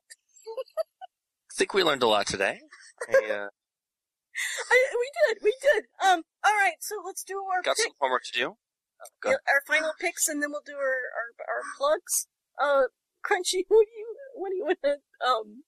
I 0.69 1.53
think 1.57 1.73
we 1.73 1.83
learned 1.83 2.03
a 2.03 2.07
lot 2.07 2.27
today. 2.27 2.59
I 3.07 3.31
uh, 3.31 3.49
I, 4.71 4.87
we 4.93 5.09
did, 5.27 5.37
we 5.43 5.53
did. 5.61 5.85
Um, 6.03 6.23
all 6.45 6.53
right, 6.53 6.77
so 6.81 6.95
let's 7.05 7.23
do 7.23 7.41
our 7.51 7.61
got 7.61 7.75
pick, 7.75 7.85
some 7.85 7.93
homework 7.99 8.23
to 8.31 8.39
do. 8.39 8.45
Oh, 8.55 9.09
go 9.21 9.29
ahead. 9.29 9.39
our 9.47 9.61
final 9.67 9.93
picks, 9.99 10.27
and 10.27 10.41
then 10.41 10.51
we'll 10.51 10.65
do 10.65 10.75
our 10.75 10.97
our, 11.17 11.29
our 11.47 11.63
plugs. 11.77 12.27
Uh, 12.61 12.87
Crunchy, 13.25 13.63
what 13.67 13.85
do 13.85 13.93
you 13.97 14.15
what 14.35 14.49
do 14.49 14.55
you 14.55 14.65
want 14.65 14.79
to 14.83 14.97
um, 15.27 15.63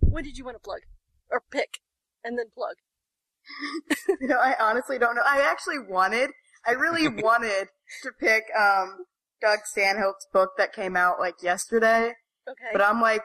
what 0.00 0.24
did 0.24 0.36
you 0.38 0.44
want 0.44 0.56
to 0.56 0.60
plug 0.60 0.80
or 1.30 1.42
pick, 1.50 1.78
and 2.24 2.38
then 2.38 2.46
plug? 2.54 2.76
You 4.20 4.28
know, 4.28 4.38
I 4.38 4.54
honestly 4.60 4.98
don't 4.98 5.16
know. 5.16 5.22
I 5.26 5.40
actually 5.40 5.78
wanted, 5.80 6.30
I 6.66 6.72
really 6.72 7.08
wanted 7.08 7.66
to 8.04 8.12
pick, 8.20 8.44
um, 8.58 9.04
Doug 9.40 9.60
Stanhope's 9.64 10.26
book 10.32 10.50
that 10.58 10.72
came 10.72 10.96
out 10.96 11.18
like 11.18 11.42
yesterday, 11.42 12.12
Okay. 12.48 12.68
but 12.72 12.80
I'm 12.80 13.00
like 13.00 13.22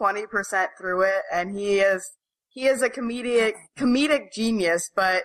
20% 0.00 0.68
through 0.78 1.02
it 1.02 1.22
and 1.32 1.56
he 1.58 1.80
is, 1.80 2.12
he 2.48 2.66
is 2.66 2.82
a 2.82 2.90
comedic, 2.90 3.54
comedic 3.76 4.32
genius, 4.32 4.90
but 4.94 5.24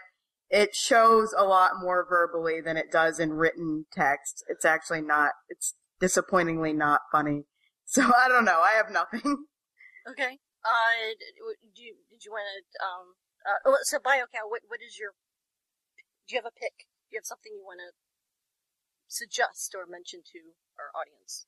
it 0.49 0.75
shows 0.75 1.33
a 1.37 1.43
lot 1.43 1.71
more 1.81 2.05
verbally 2.07 2.61
than 2.61 2.77
it 2.77 2.91
does 2.91 3.19
in 3.19 3.33
written 3.33 3.85
text. 3.91 4.43
It's 4.47 4.65
actually 4.65 5.01
not, 5.01 5.31
it's 5.49 5.75
disappointingly 5.99 6.73
not 6.73 7.01
funny. 7.11 7.43
So 7.85 8.01
I 8.01 8.29
don't 8.29 8.45
know. 8.45 8.63
I 8.63 8.77
have 8.77 8.89
nothing. 8.89 9.45
Okay. 10.09 10.39
Uh, 10.65 11.15
d- 11.15 11.39
w- 11.39 11.63
do 11.75 11.79
you, 11.79 11.95
did 12.11 12.25
you 12.25 12.31
want 12.31 12.43
to, 12.43 12.59
um, 12.83 13.15
uh, 13.47 13.59
oh, 13.63 13.77
so 13.83 13.99
BioCal, 13.99 14.51
what, 14.51 14.67
what 14.67 14.83
is 14.83 14.99
your, 14.99 15.15
do 16.27 16.35
you 16.35 16.39
have 16.43 16.47
a 16.47 16.51
pick? 16.51 16.87
Do 17.07 17.15
you 17.15 17.19
have 17.19 17.27
something 17.27 17.55
you 17.55 17.63
want 17.63 17.79
to 17.79 17.95
suggest 19.07 19.75
or 19.75 19.87
mention 19.87 20.23
to 20.35 20.59
our 20.75 20.91
audience? 20.91 21.47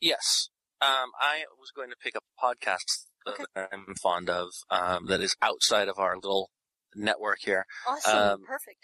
Yes. 0.00 0.50
Um, 0.82 1.14
I 1.22 1.46
was 1.54 1.70
going 1.70 1.90
to 1.90 1.96
pick 1.98 2.16
up 2.16 2.26
a 2.26 2.34
podcast 2.34 3.06
Okay. 3.26 3.44
that 3.54 3.70
I'm 3.72 3.94
fond 4.02 4.28
of 4.28 4.48
um, 4.70 5.06
that 5.06 5.20
is 5.20 5.34
outside 5.40 5.88
of 5.88 5.98
our 5.98 6.16
little 6.16 6.50
network 6.94 7.38
here. 7.42 7.66
Awesome. 7.88 8.16
Um, 8.16 8.44
Perfect. 8.46 8.78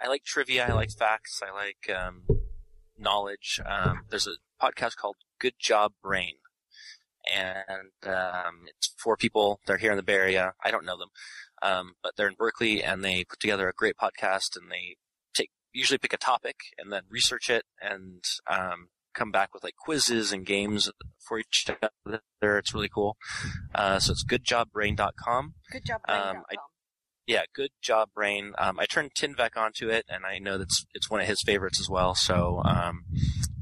I 0.00 0.08
like 0.08 0.24
trivia. 0.24 0.66
I 0.66 0.72
like 0.72 0.90
facts. 0.90 1.40
I 1.42 1.52
like 1.54 1.96
um, 1.96 2.24
knowledge. 2.98 3.60
Um, 3.64 4.02
there's 4.10 4.26
a 4.26 4.36
podcast 4.62 4.96
called 4.96 5.16
Good 5.40 5.54
Job 5.58 5.92
Brain, 6.02 6.34
and 7.34 8.12
um, 8.14 8.66
it's 8.66 8.94
four 8.98 9.16
people. 9.16 9.60
They're 9.66 9.78
here 9.78 9.92
in 9.92 9.96
the 9.96 10.02
Bay 10.02 10.14
Area. 10.14 10.54
I 10.62 10.70
don't 10.70 10.84
know 10.84 10.98
them, 10.98 11.08
um, 11.62 11.94
but 12.02 12.12
they're 12.16 12.28
in 12.28 12.34
Berkeley, 12.38 12.82
and 12.82 13.04
they 13.04 13.24
put 13.24 13.40
together 13.40 13.68
a 13.68 13.72
great 13.72 13.96
podcast. 13.96 14.56
And 14.56 14.70
they 14.70 14.96
take 15.34 15.50
usually 15.72 15.98
pick 15.98 16.12
a 16.12 16.18
topic 16.18 16.56
and 16.78 16.92
then 16.92 17.02
research 17.10 17.50
it 17.50 17.64
and 17.80 18.22
um, 18.48 18.88
come 19.16 19.30
back 19.32 19.52
with 19.54 19.64
like 19.64 19.74
quizzes 19.76 20.32
and 20.32 20.44
games 20.46 20.90
for 21.26 21.38
each 21.38 21.66
other. 21.68 22.20
It's 22.42 22.74
really 22.74 22.90
cool. 22.92 23.16
Uh, 23.74 23.98
so 23.98 24.12
it's 24.12 24.24
goodjobbrain.com 24.24 25.54
Good 25.72 25.84
job, 25.86 26.00
um. 26.08 26.42
I- 26.50 26.56
yeah, 27.26 27.42
good 27.52 27.70
job, 27.82 28.10
Brain. 28.14 28.52
Um, 28.56 28.78
I 28.78 28.86
turned 28.86 29.12
Tinvec 29.14 29.56
onto 29.56 29.88
it, 29.88 30.04
and 30.08 30.24
I 30.24 30.38
know 30.38 30.58
that's 30.58 30.86
it's 30.94 31.10
one 31.10 31.20
of 31.20 31.26
his 31.26 31.42
favorites 31.42 31.80
as 31.80 31.88
well. 31.90 32.14
So 32.14 32.62
um, 32.64 33.02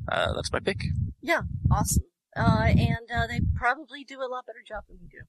uh, 0.06 0.35
that's 0.35 0.52
my 0.52 0.60
pick. 0.60 0.82
Yeah, 1.22 1.43
awesome. 1.72 2.05
Uh, 2.36 2.66
and 2.76 3.10
uh, 3.10 3.26
they 3.26 3.40
probably 3.56 4.05
do 4.05 4.18
a 4.20 4.28
lot 4.28 4.44
better 4.44 4.62
job 4.66 4.82
than 4.86 4.98
we 5.01 5.09
do. 5.09 5.24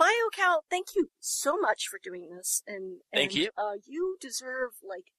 BioCal, 0.00 0.62
thank 0.68 0.96
you 0.96 1.10
so 1.20 1.56
much 1.56 1.86
for 1.88 2.00
doing 2.02 2.28
this, 2.36 2.62
and, 2.66 3.02
and 3.12 3.20
Thank 3.20 3.36
you. 3.36 3.50
Uh, 3.56 3.74
you 3.86 4.16
deserve 4.20 4.72
like 4.82 5.12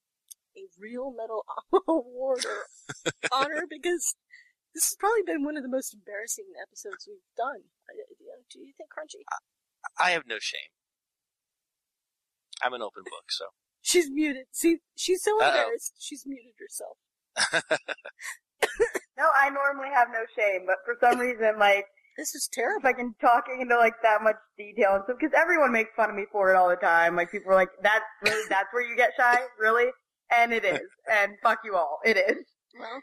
a 0.57 0.65
real 0.79 1.11
medal 1.15 1.45
award 1.87 2.45
or 2.45 2.67
honor 3.31 3.63
because 3.69 4.15
this 4.73 4.85
has 4.89 4.95
probably 4.99 5.23
been 5.25 5.43
one 5.43 5.57
of 5.57 5.63
the 5.63 5.69
most 5.69 5.93
embarrassing 5.93 6.45
episodes 6.61 7.07
we've 7.07 7.23
done. 7.37 7.69
Uh, 7.87 7.95
Do 8.51 8.59
you 8.59 8.73
think, 8.77 8.89
Crunchy? 8.91 9.23
I 9.99 10.11
have 10.11 10.23
no 10.27 10.37
shame. 10.39 10.71
I'm 12.61 12.73
an 12.73 12.81
open 12.81 13.03
book, 13.03 13.29
so 13.29 13.45
She's 13.81 14.09
muted. 14.09 14.45
See, 14.51 14.77
she's 14.97 15.21
so 15.23 15.37
Uh-oh. 15.39 15.47
embarrassed. 15.47 15.93
She's 15.99 16.23
muted 16.25 16.53
herself. 16.59 16.97
No, 19.17 19.29
I 19.33 19.49
normally 19.49 19.87
have 19.93 20.09
no 20.11 20.25
shame, 20.35 20.65
but 20.67 20.75
for 20.83 20.97
some 20.99 21.19
reason, 21.19 21.57
like, 21.57 21.85
This 22.17 22.35
is 22.35 22.49
terrible. 22.51 22.87
I 22.87 22.91
can 22.93 23.15
talking 23.21 23.59
into 23.61 23.77
like 23.77 23.93
that 24.03 24.21
much 24.21 24.35
detail 24.57 24.95
and 24.95 25.03
stuff, 25.05 25.17
because 25.19 25.33
everyone 25.37 25.71
makes 25.71 25.91
fun 25.95 26.09
of 26.09 26.15
me 26.15 26.25
for 26.31 26.51
it 26.51 26.57
all 26.57 26.67
the 26.69 26.75
time. 26.75 27.15
Like 27.15 27.31
people 27.31 27.51
are 27.51 27.55
like, 27.55 27.69
"That 27.83 28.01
really? 28.23 28.43
That's 28.49 28.67
where 28.73 28.83
you 28.87 28.95
get 28.97 29.11
shy, 29.17 29.39
really?" 29.59 29.87
And 30.31 30.53
it 30.53 30.65
is. 30.65 30.81
And 31.11 31.33
fuck 31.43 31.59
you 31.63 31.75
all, 31.75 31.99
it 32.03 32.17
is. 32.17 32.45
Well, 32.77 33.01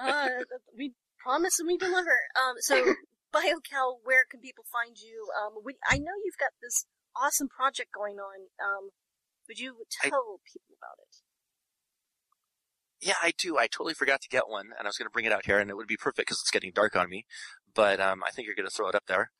uh, 0.00 0.28
we 0.76 0.92
promise 1.22 1.58
and 1.58 1.66
we 1.66 1.76
deliver. 1.76 2.16
Um, 2.36 2.54
so, 2.60 2.76
BioCal, 3.34 3.98
where 4.04 4.24
can 4.30 4.40
people 4.40 4.64
find 4.70 4.96
you? 4.98 5.28
Um, 5.40 5.54
we, 5.64 5.74
I 5.88 5.98
know 5.98 6.12
you've 6.24 6.38
got 6.38 6.52
this 6.62 6.86
awesome 7.16 7.48
project 7.48 7.90
going 7.94 8.16
on. 8.16 8.48
Um, 8.62 8.90
would 9.48 9.58
you 9.58 9.76
I- 10.04 10.10
tell 10.10 10.40
people 10.46 10.76
about 10.78 10.98
it? 11.02 11.16
yeah, 13.00 13.14
I 13.22 13.32
do. 13.38 13.56
I 13.58 13.66
totally 13.68 13.94
forgot 13.94 14.20
to 14.22 14.28
get 14.28 14.48
one, 14.48 14.70
and 14.76 14.86
I 14.86 14.88
was 14.88 14.96
going 14.96 15.06
to 15.06 15.12
bring 15.12 15.24
it 15.24 15.32
out 15.32 15.46
here, 15.46 15.58
and 15.58 15.70
it 15.70 15.76
would 15.76 15.86
be 15.86 15.96
perfect 15.96 16.28
because 16.28 16.40
it's 16.40 16.50
getting 16.50 16.72
dark 16.72 16.96
on 16.96 17.08
me. 17.08 17.26
But 17.74 18.00
um, 18.00 18.22
I 18.26 18.30
think 18.30 18.46
you're 18.46 18.56
going 18.56 18.68
to 18.68 18.74
throw 18.74 18.88
it 18.88 18.94
up 18.94 19.04
there. 19.06 19.30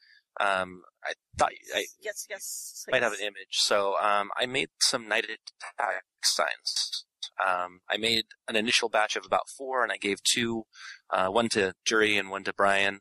Um, 0.41 0.83
I 1.05 1.13
thought 1.37 1.53
I 1.75 1.87
yes, 2.01 2.27
yes. 2.29 2.85
might 2.91 3.03
have 3.03 3.13
an 3.13 3.21
image. 3.21 3.53
So 3.53 3.95
um, 4.01 4.31
I 4.37 4.47
made 4.47 4.69
some 4.81 5.09
night 5.09 5.25
attack 5.25 6.03
signs. 6.23 7.05
Um, 7.45 7.81
I 7.89 7.97
made 7.97 8.25
an 8.49 8.57
initial 8.57 8.89
batch 8.89 9.17
of 9.17 9.25
about 9.25 9.49
four, 9.57 9.83
and 9.83 9.93
I 9.93 9.97
gave 9.97 10.19
two, 10.23 10.65
uh, 11.11 11.29
one 11.29 11.49
to 11.51 11.73
Jury 11.85 12.17
and 12.17 12.31
one 12.31 12.45
to 12.45 12.53
Brian. 12.53 13.01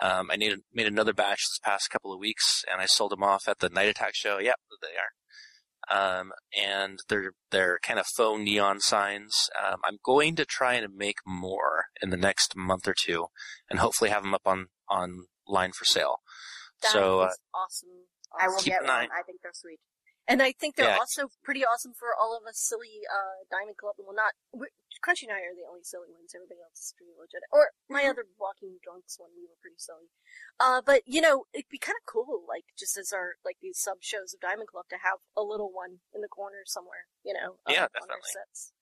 Um, 0.00 0.30
I 0.30 0.36
made, 0.36 0.58
made 0.72 0.86
another 0.86 1.12
batch 1.12 1.38
this 1.38 1.60
past 1.62 1.90
couple 1.90 2.12
of 2.12 2.20
weeks, 2.20 2.64
and 2.70 2.80
I 2.80 2.86
sold 2.86 3.12
them 3.12 3.22
off 3.22 3.48
at 3.48 3.58
the 3.58 3.68
night 3.68 3.88
attack 3.88 4.14
show. 4.14 4.38
Yep, 4.38 4.56
they 4.82 4.88
are. 4.88 5.12
Um, 5.90 6.32
and 6.54 6.98
they're 7.08 7.32
they're 7.50 7.78
kind 7.82 7.98
of 7.98 8.06
faux 8.14 8.38
neon 8.38 8.80
signs. 8.80 9.48
Um, 9.58 9.80
I'm 9.84 9.96
going 10.04 10.36
to 10.36 10.44
try 10.44 10.74
and 10.74 10.94
make 10.94 11.16
more 11.26 11.86
in 12.02 12.10
the 12.10 12.18
next 12.18 12.54
month 12.54 12.86
or 12.86 12.94
two, 12.94 13.26
and 13.70 13.78
hopefully 13.78 14.10
have 14.10 14.22
them 14.22 14.34
up 14.34 14.42
on 14.44 14.66
online 14.90 15.72
for 15.72 15.86
sale. 15.86 16.16
That 16.82 16.92
so 16.92 17.20
uh, 17.22 17.26
is 17.28 17.38
awesome. 17.54 18.06
I 18.38 18.48
will. 18.48 18.58
Keep 18.58 18.72
get 18.74 18.82
an 18.82 18.88
one. 18.88 18.96
eye- 19.10 19.20
I 19.20 19.22
think 19.24 19.40
they're 19.42 19.52
sweet. 19.56 19.80
And 20.28 20.42
I 20.44 20.52
think 20.52 20.76
they're 20.76 20.92
Yeah. 20.92 20.98
also 21.00 21.32
pretty 21.42 21.64
awesome 21.64 21.94
for 21.96 22.12
all 22.12 22.36
of 22.36 22.44
us 22.44 22.60
silly 22.60 23.00
uh, 23.08 23.48
Diamond 23.50 23.78
Club. 23.80 23.96
Well, 23.96 24.12
not 24.14 24.36
Crunchy 25.00 25.24
and 25.24 25.32
I 25.32 25.40
are 25.46 25.56
the 25.56 25.64
only 25.64 25.80
silly 25.82 26.12
ones. 26.12 26.34
Everybody 26.36 26.60
else 26.60 26.90
is 26.90 26.94
pretty 26.98 27.14
legit. 27.16 27.40
Or 27.50 27.70
my 27.88 28.02
Mm-hmm. 28.04 28.10
other 28.12 28.24
Walking 28.36 28.76
Drunks 28.84 29.16
one, 29.18 29.30
we 29.32 29.48
were 29.48 29.56
pretty 29.62 29.78
silly. 29.80 30.12
Uh, 30.60 30.82
but 30.84 31.00
you 31.08 31.22
know, 31.24 31.46
it'd 31.56 31.70
be 31.72 31.78
kind 31.80 31.96
of 31.96 32.04
cool, 32.04 32.44
like 32.46 32.66
just 32.76 32.98
as 32.98 33.08
our 33.10 33.40
like 33.44 33.56
these 33.62 33.78
sub 33.80 34.04
shows 34.04 34.34
of 34.36 34.40
Diamond 34.44 34.68
Club, 34.68 34.84
to 34.92 35.00
have 35.00 35.24
a 35.34 35.40
little 35.42 35.72
one 35.72 36.04
in 36.12 36.20
the 36.20 36.28
corner 36.28 36.60
somewhere. 36.68 37.08
You 37.24 37.32
know, 37.32 37.56
um, 37.64 37.72
Yeah, 37.72 37.88
on 37.88 38.04
our 38.04 38.20
definitely. 38.20 38.36
sets. 38.36 38.72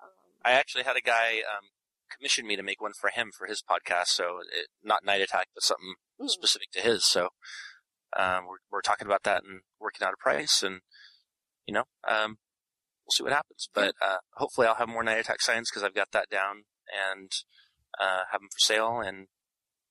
Um, 0.00 0.08
I 0.48 0.52
actually 0.56 0.84
had 0.88 0.96
a 0.96 1.04
guy 1.04 1.44
um, 1.44 1.76
commission 2.08 2.46
me 2.46 2.56
to 2.56 2.62
make 2.64 2.80
one 2.80 2.96
for 2.96 3.10
him 3.12 3.32
for 3.36 3.44
his 3.46 3.60
podcast. 3.60 4.16
So 4.16 4.40
it, 4.48 4.68
not 4.82 5.04
Night 5.04 5.20
Attack, 5.20 5.48
but 5.52 5.60
something 5.62 5.94
mm. 6.20 6.28
specific 6.28 6.70
to 6.72 6.80
his. 6.80 7.06
So 7.06 7.30
um, 8.16 8.46
we're 8.46 8.58
we're 8.70 8.82
talking 8.82 9.06
about 9.06 9.24
that 9.24 9.42
and 9.44 9.60
working 9.80 10.06
out 10.06 10.14
a 10.14 10.22
price, 10.22 10.62
and 10.62 10.80
you 11.66 11.74
know, 11.74 11.84
um, 12.08 12.38
we'll 13.04 13.12
see 13.12 13.22
what 13.22 13.32
happens. 13.32 13.68
But 13.74 13.94
uh, 14.00 14.18
hopefully, 14.34 14.66
I'll 14.66 14.74
have 14.74 14.88
more 14.88 15.02
Night 15.02 15.18
Attack 15.18 15.40
signs 15.40 15.70
because 15.70 15.82
I've 15.82 15.94
got 15.94 16.12
that 16.12 16.28
down 16.30 16.64
and 16.88 17.30
uh, 18.00 18.24
have 18.30 18.40
them 18.40 18.48
for 18.52 18.58
sale, 18.58 19.00
and 19.00 19.26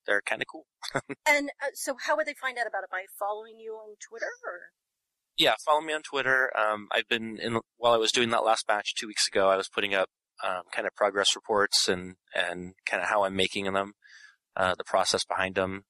they're 0.06 0.22
kind 0.22 0.42
of 0.42 0.48
cool. 0.50 0.66
And 1.28 1.50
uh, 1.62 1.70
so, 1.74 1.96
how 2.06 2.16
would 2.16 2.26
they 2.26 2.34
find 2.34 2.58
out 2.58 2.66
about 2.66 2.84
it? 2.84 2.90
By 2.90 3.04
following 3.18 3.58
you 3.58 3.72
on 3.74 3.96
Twitter, 4.08 4.30
or 4.44 4.72
Yeah, 5.36 5.54
follow 5.64 5.80
me 5.80 5.92
on 5.92 6.02
Twitter. 6.02 6.50
Um, 6.56 6.88
I've 6.92 7.08
been 7.08 7.38
in 7.38 7.60
while 7.76 7.92
I 7.92 7.98
was 7.98 8.12
doing 8.12 8.30
that 8.30 8.44
last 8.44 8.66
batch 8.66 8.94
two 8.94 9.06
weeks 9.06 9.26
ago. 9.28 9.48
I 9.48 9.56
was 9.56 9.68
putting 9.68 9.94
up 9.94 10.08
um, 10.44 10.62
kind 10.72 10.86
of 10.86 10.94
progress 10.94 11.34
reports 11.34 11.88
and 11.88 12.16
and 12.34 12.74
kind 12.84 13.02
of 13.02 13.08
how 13.08 13.24
I'm 13.24 13.36
making 13.36 13.72
them, 13.72 13.92
uh, 14.56 14.74
the 14.76 14.84
process 14.84 15.24
behind 15.24 15.54
them. 15.54 15.84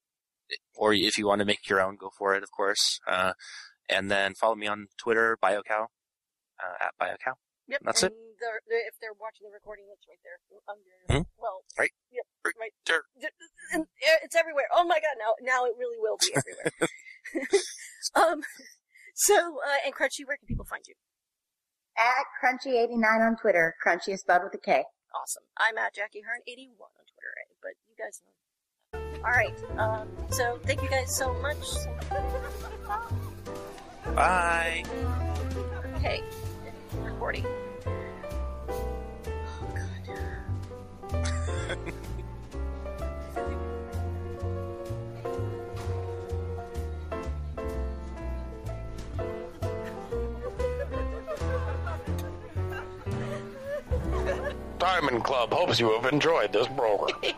Or 0.77 0.93
if 0.95 1.19
you 1.19 1.27
want 1.27 1.41
to 1.41 1.45
make 1.45 1.69
your 1.69 1.81
own, 1.81 1.97
go 1.97 2.11
for 2.17 2.35
it, 2.35 2.43
of 2.43 2.51
course. 2.51 3.01
Uh, 3.07 3.33
and 3.89 4.11
then 4.11 4.35
follow 4.35 4.55
me 4.55 4.67
on 4.67 4.89
Twitter, 4.99 5.39
BioCal, 5.43 5.89
uh, 6.59 6.77
at 6.81 6.93
BioCal. 7.01 7.35
yep. 7.69 7.81
That's 7.85 8.03
and 8.03 8.13
it. 8.13 8.19
They're, 8.39 8.61
they're, 8.69 8.87
if 8.87 8.95
they're 9.01 9.17
watching 9.17 9.49
the 9.49 9.55
recording, 9.55 9.87
it's 9.91 10.05
right 10.07 10.21
there 10.23 10.39
under. 10.69 11.25
Mhm. 11.25 11.27
Well, 11.39 11.65
Right. 11.79 11.93
Yep. 12.13 12.27
Right 12.45 12.55
Right 12.61 12.75
there. 12.85 13.03
And 13.73 13.87
it's 14.23 14.37
everywhere. 14.37 14.67
Oh 14.75 14.85
my 14.85 15.01
god! 15.01 15.17
Now, 15.19 15.35
now 15.41 15.65
it 15.65 15.73
really 15.79 15.97
will 15.99 16.19
be 16.21 16.31
everywhere. 16.37 16.71
um. 18.15 18.43
So, 19.15 19.35
uh, 19.65 19.81
and 19.85 19.95
Crunchy, 19.95 20.27
where 20.27 20.37
can 20.37 20.47
people 20.47 20.67
find 20.69 20.85
you? 20.87 20.95
At 21.97 22.29
Crunchy89 22.39 23.01
on 23.27 23.37
Twitter. 23.41 23.75
Crunchy 23.81 24.13
is 24.13 24.21
spelled 24.21 24.45
with 24.45 24.55
a 24.55 24.61
K. 24.61 24.85
Awesome. 25.17 25.45
I'm 25.57 25.79
at 25.79 25.95
Jackie 25.95 26.21
Hearn 26.21 26.45
eighty 26.47 26.69
one 26.77 26.93
on 27.01 27.07
Twitter, 27.09 27.33
but 27.63 27.73
you 27.89 27.97
guys 27.97 28.21
know. 28.23 28.37
All 29.25 29.31
right. 29.31 29.55
Um. 29.79 30.09
So, 30.31 30.59
thank 30.65 30.83
you 30.83 30.89
guys 30.89 31.15
so 31.15 31.33
much. 31.41 31.57
Bye. 34.15 34.85
Okay. 35.97 36.23
Recording. 37.03 37.45
Oh 37.87 37.93
god. 39.75 39.87
Diamond 54.79 55.25
Club 55.25 55.53
hopes 55.53 55.81
you 55.81 55.91
have 55.93 56.13
enjoyed 56.13 56.53
this 56.53 56.67
program. 56.69 57.17